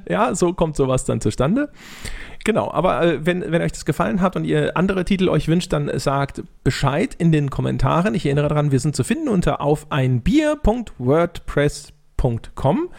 Ja, 0.08 0.36
so 0.36 0.54
kommt 0.54 0.76
sowas 0.76 1.06
dann 1.06 1.22
zustande. 1.22 1.70
Genau, 2.48 2.72
aber 2.72 3.04
äh, 3.04 3.26
wenn, 3.26 3.52
wenn 3.52 3.62
euch 3.62 3.74
das 3.74 3.84
gefallen 3.84 4.22
hat 4.22 4.38
und 4.38 4.46
ihr 4.46 4.78
andere 4.78 5.04
Titel 5.04 5.28
euch 5.28 5.50
wünscht, 5.50 5.74
dann 5.74 5.92
sagt 6.00 6.44
Bescheid 6.64 7.14
in 7.14 7.34
den 7.34 7.50
Kommentaren. 7.50 8.16
Ich 8.16 8.26
erinnere 8.26 8.48
daran, 8.48 8.72
wir 8.72 8.80
sind 8.80 8.96
zu 8.96 9.04
finden 9.04 9.28
unter 9.28 9.60
auf 9.60 9.92
einbier.wordpress.com. 9.92 12.90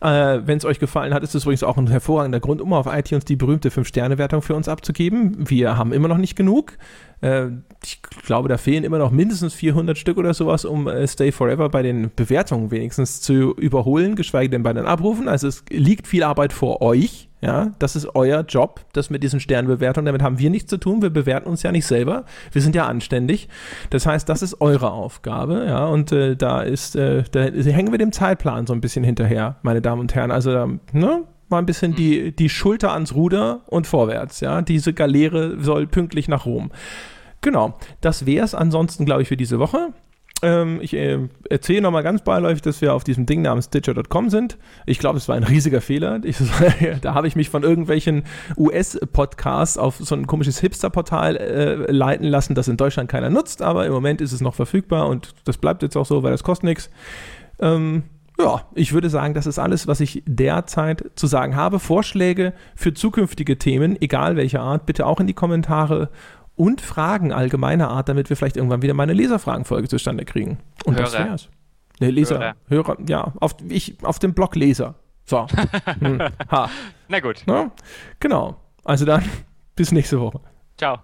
Äh, 0.00 0.40
Wenn 0.44 0.58
es 0.58 0.64
euch 0.64 0.80
gefallen 0.80 1.14
hat, 1.14 1.22
ist 1.22 1.36
es 1.36 1.44
übrigens 1.44 1.62
auch 1.62 1.76
ein 1.76 1.86
hervorragender 1.86 2.40
Grund, 2.40 2.60
um 2.60 2.72
auf 2.72 2.92
iTunes 2.92 3.24
die 3.24 3.36
berühmte 3.36 3.68
5-Sterne-Wertung 3.68 4.42
für 4.42 4.56
uns 4.56 4.66
abzugeben. 4.66 5.48
Wir 5.48 5.76
haben 5.76 5.92
immer 5.92 6.08
noch 6.08 6.18
nicht 6.18 6.34
genug. 6.34 6.72
Äh, 7.20 7.46
ich 7.84 8.02
glaube, 8.24 8.48
da 8.48 8.56
fehlen 8.56 8.82
immer 8.82 8.98
noch 8.98 9.12
mindestens 9.12 9.54
400 9.54 9.98
Stück 9.98 10.18
oder 10.18 10.34
sowas, 10.34 10.64
um 10.64 10.88
äh, 10.88 11.06
Stay 11.06 11.30
Forever 11.30 11.68
bei 11.68 11.82
den 11.82 12.10
Bewertungen 12.16 12.72
wenigstens 12.72 13.20
zu 13.20 13.54
überholen, 13.54 14.16
geschweige 14.16 14.50
denn 14.50 14.64
bei 14.64 14.72
den 14.72 14.86
Abrufen. 14.86 15.28
Also 15.28 15.46
es 15.46 15.62
liegt 15.70 16.08
viel 16.08 16.24
Arbeit 16.24 16.52
vor 16.52 16.82
euch. 16.82 17.29
Ja, 17.40 17.72
das 17.78 17.96
ist 17.96 18.14
euer 18.14 18.42
Job, 18.42 18.80
das 18.92 19.08
mit 19.08 19.22
diesen 19.22 19.40
Sternbewertungen. 19.40 20.06
Damit 20.06 20.22
haben 20.22 20.38
wir 20.38 20.50
nichts 20.50 20.68
zu 20.68 20.76
tun. 20.76 21.00
Wir 21.00 21.08
bewerten 21.08 21.48
uns 21.48 21.62
ja 21.62 21.72
nicht 21.72 21.86
selber. 21.86 22.24
Wir 22.52 22.60
sind 22.60 22.74
ja 22.74 22.86
anständig. 22.86 23.48
Das 23.88 24.04
heißt, 24.04 24.28
das 24.28 24.42
ist 24.42 24.60
eure 24.60 24.90
Aufgabe. 24.92 25.64
Ja, 25.66 25.86
und 25.86 26.12
äh, 26.12 26.36
da 26.36 26.60
ist, 26.60 26.96
äh, 26.96 27.24
da 27.30 27.40
hängen 27.40 27.92
wir 27.92 27.98
dem 27.98 28.12
Zeitplan 28.12 28.66
so 28.66 28.74
ein 28.74 28.82
bisschen 28.82 29.04
hinterher, 29.04 29.56
meine 29.62 29.80
Damen 29.80 30.00
und 30.00 30.14
Herren. 30.14 30.30
Also, 30.30 30.50
ne? 30.92 31.22
Mal 31.48 31.58
ein 31.58 31.66
bisschen 31.66 31.96
die, 31.96 32.30
die 32.30 32.48
Schulter 32.48 32.92
ans 32.92 33.14
Ruder 33.14 33.62
und 33.66 33.88
vorwärts. 33.88 34.38
Ja, 34.40 34.62
diese 34.62 34.92
Galeere 34.92 35.60
soll 35.60 35.88
pünktlich 35.88 36.28
nach 36.28 36.46
Rom. 36.46 36.70
Genau, 37.40 37.74
das 38.00 38.26
wäre 38.26 38.44
es 38.44 38.54
ansonsten, 38.54 39.04
glaube 39.04 39.22
ich, 39.22 39.28
für 39.28 39.36
diese 39.36 39.58
Woche. 39.58 39.92
Ähm, 40.42 40.80
ich 40.80 40.94
äh, 40.94 41.18
erzähle 41.48 41.82
nochmal 41.82 42.02
ganz 42.02 42.22
beiläufig, 42.22 42.62
dass 42.62 42.80
wir 42.80 42.94
auf 42.94 43.04
diesem 43.04 43.26
Ding 43.26 43.42
namens 43.42 43.66
Stitcher.com 43.66 44.30
sind. 44.30 44.58
Ich 44.86 44.98
glaube, 44.98 45.18
es 45.18 45.28
war 45.28 45.36
ein 45.36 45.44
riesiger 45.44 45.80
Fehler. 45.80 46.20
Ich, 46.24 46.38
da 47.02 47.14
habe 47.14 47.28
ich 47.28 47.36
mich 47.36 47.50
von 47.50 47.62
irgendwelchen 47.62 48.24
US-Podcasts 48.56 49.76
auf 49.76 49.96
so 49.98 50.14
ein 50.14 50.26
komisches 50.26 50.58
Hipster-Portal 50.60 51.36
äh, 51.36 51.92
leiten 51.92 52.26
lassen, 52.26 52.54
das 52.54 52.68
in 52.68 52.76
Deutschland 52.76 53.10
keiner 53.10 53.30
nutzt, 53.30 53.62
aber 53.62 53.86
im 53.86 53.92
Moment 53.92 54.20
ist 54.20 54.32
es 54.32 54.40
noch 54.40 54.54
verfügbar 54.54 55.08
und 55.08 55.34
das 55.44 55.58
bleibt 55.58 55.82
jetzt 55.82 55.96
auch 55.96 56.06
so, 56.06 56.22
weil 56.22 56.32
das 56.32 56.42
kostet 56.42 56.64
nichts. 56.64 56.90
Ähm, 57.58 58.04
ja, 58.38 58.62
ich 58.74 58.94
würde 58.94 59.10
sagen, 59.10 59.34
das 59.34 59.46
ist 59.46 59.58
alles, 59.58 59.86
was 59.86 60.00
ich 60.00 60.22
derzeit 60.26 61.04
zu 61.14 61.26
sagen 61.26 61.56
habe. 61.56 61.78
Vorschläge 61.78 62.54
für 62.74 62.94
zukünftige 62.94 63.58
Themen, 63.58 64.00
egal 64.00 64.36
welcher 64.36 64.62
Art, 64.62 64.86
bitte 64.86 65.04
auch 65.06 65.20
in 65.20 65.26
die 65.26 65.34
Kommentare 65.34 66.08
und 66.60 66.82
Fragen 66.82 67.32
allgemeiner 67.32 67.88
Art, 67.88 68.10
damit 68.10 68.28
wir 68.28 68.36
vielleicht 68.36 68.58
irgendwann 68.58 68.82
wieder 68.82 68.92
mal 68.92 69.04
eine 69.04 69.14
Leserfragenfolge 69.14 69.88
zustande 69.88 70.26
kriegen. 70.26 70.58
Und 70.84 70.96
Hörer. 70.96 71.04
das 71.04 71.14
wär's. 71.14 71.48
Ne, 72.00 72.10
Leser, 72.10 72.38
Hörer. 72.38 72.54
Hörer, 72.68 72.96
ja, 73.08 73.32
auf, 73.40 73.56
ich, 73.66 73.96
auf 74.02 74.18
dem 74.18 74.34
Blog 74.34 74.56
Leser. 74.56 74.94
So. 75.24 75.46
hm. 76.00 76.18
Na 77.08 77.20
gut. 77.20 77.44
Na? 77.46 77.70
Genau. 78.18 78.56
Also 78.84 79.06
dann, 79.06 79.24
bis 79.74 79.90
nächste 79.90 80.20
Woche. 80.20 80.40
Ciao. 80.76 80.98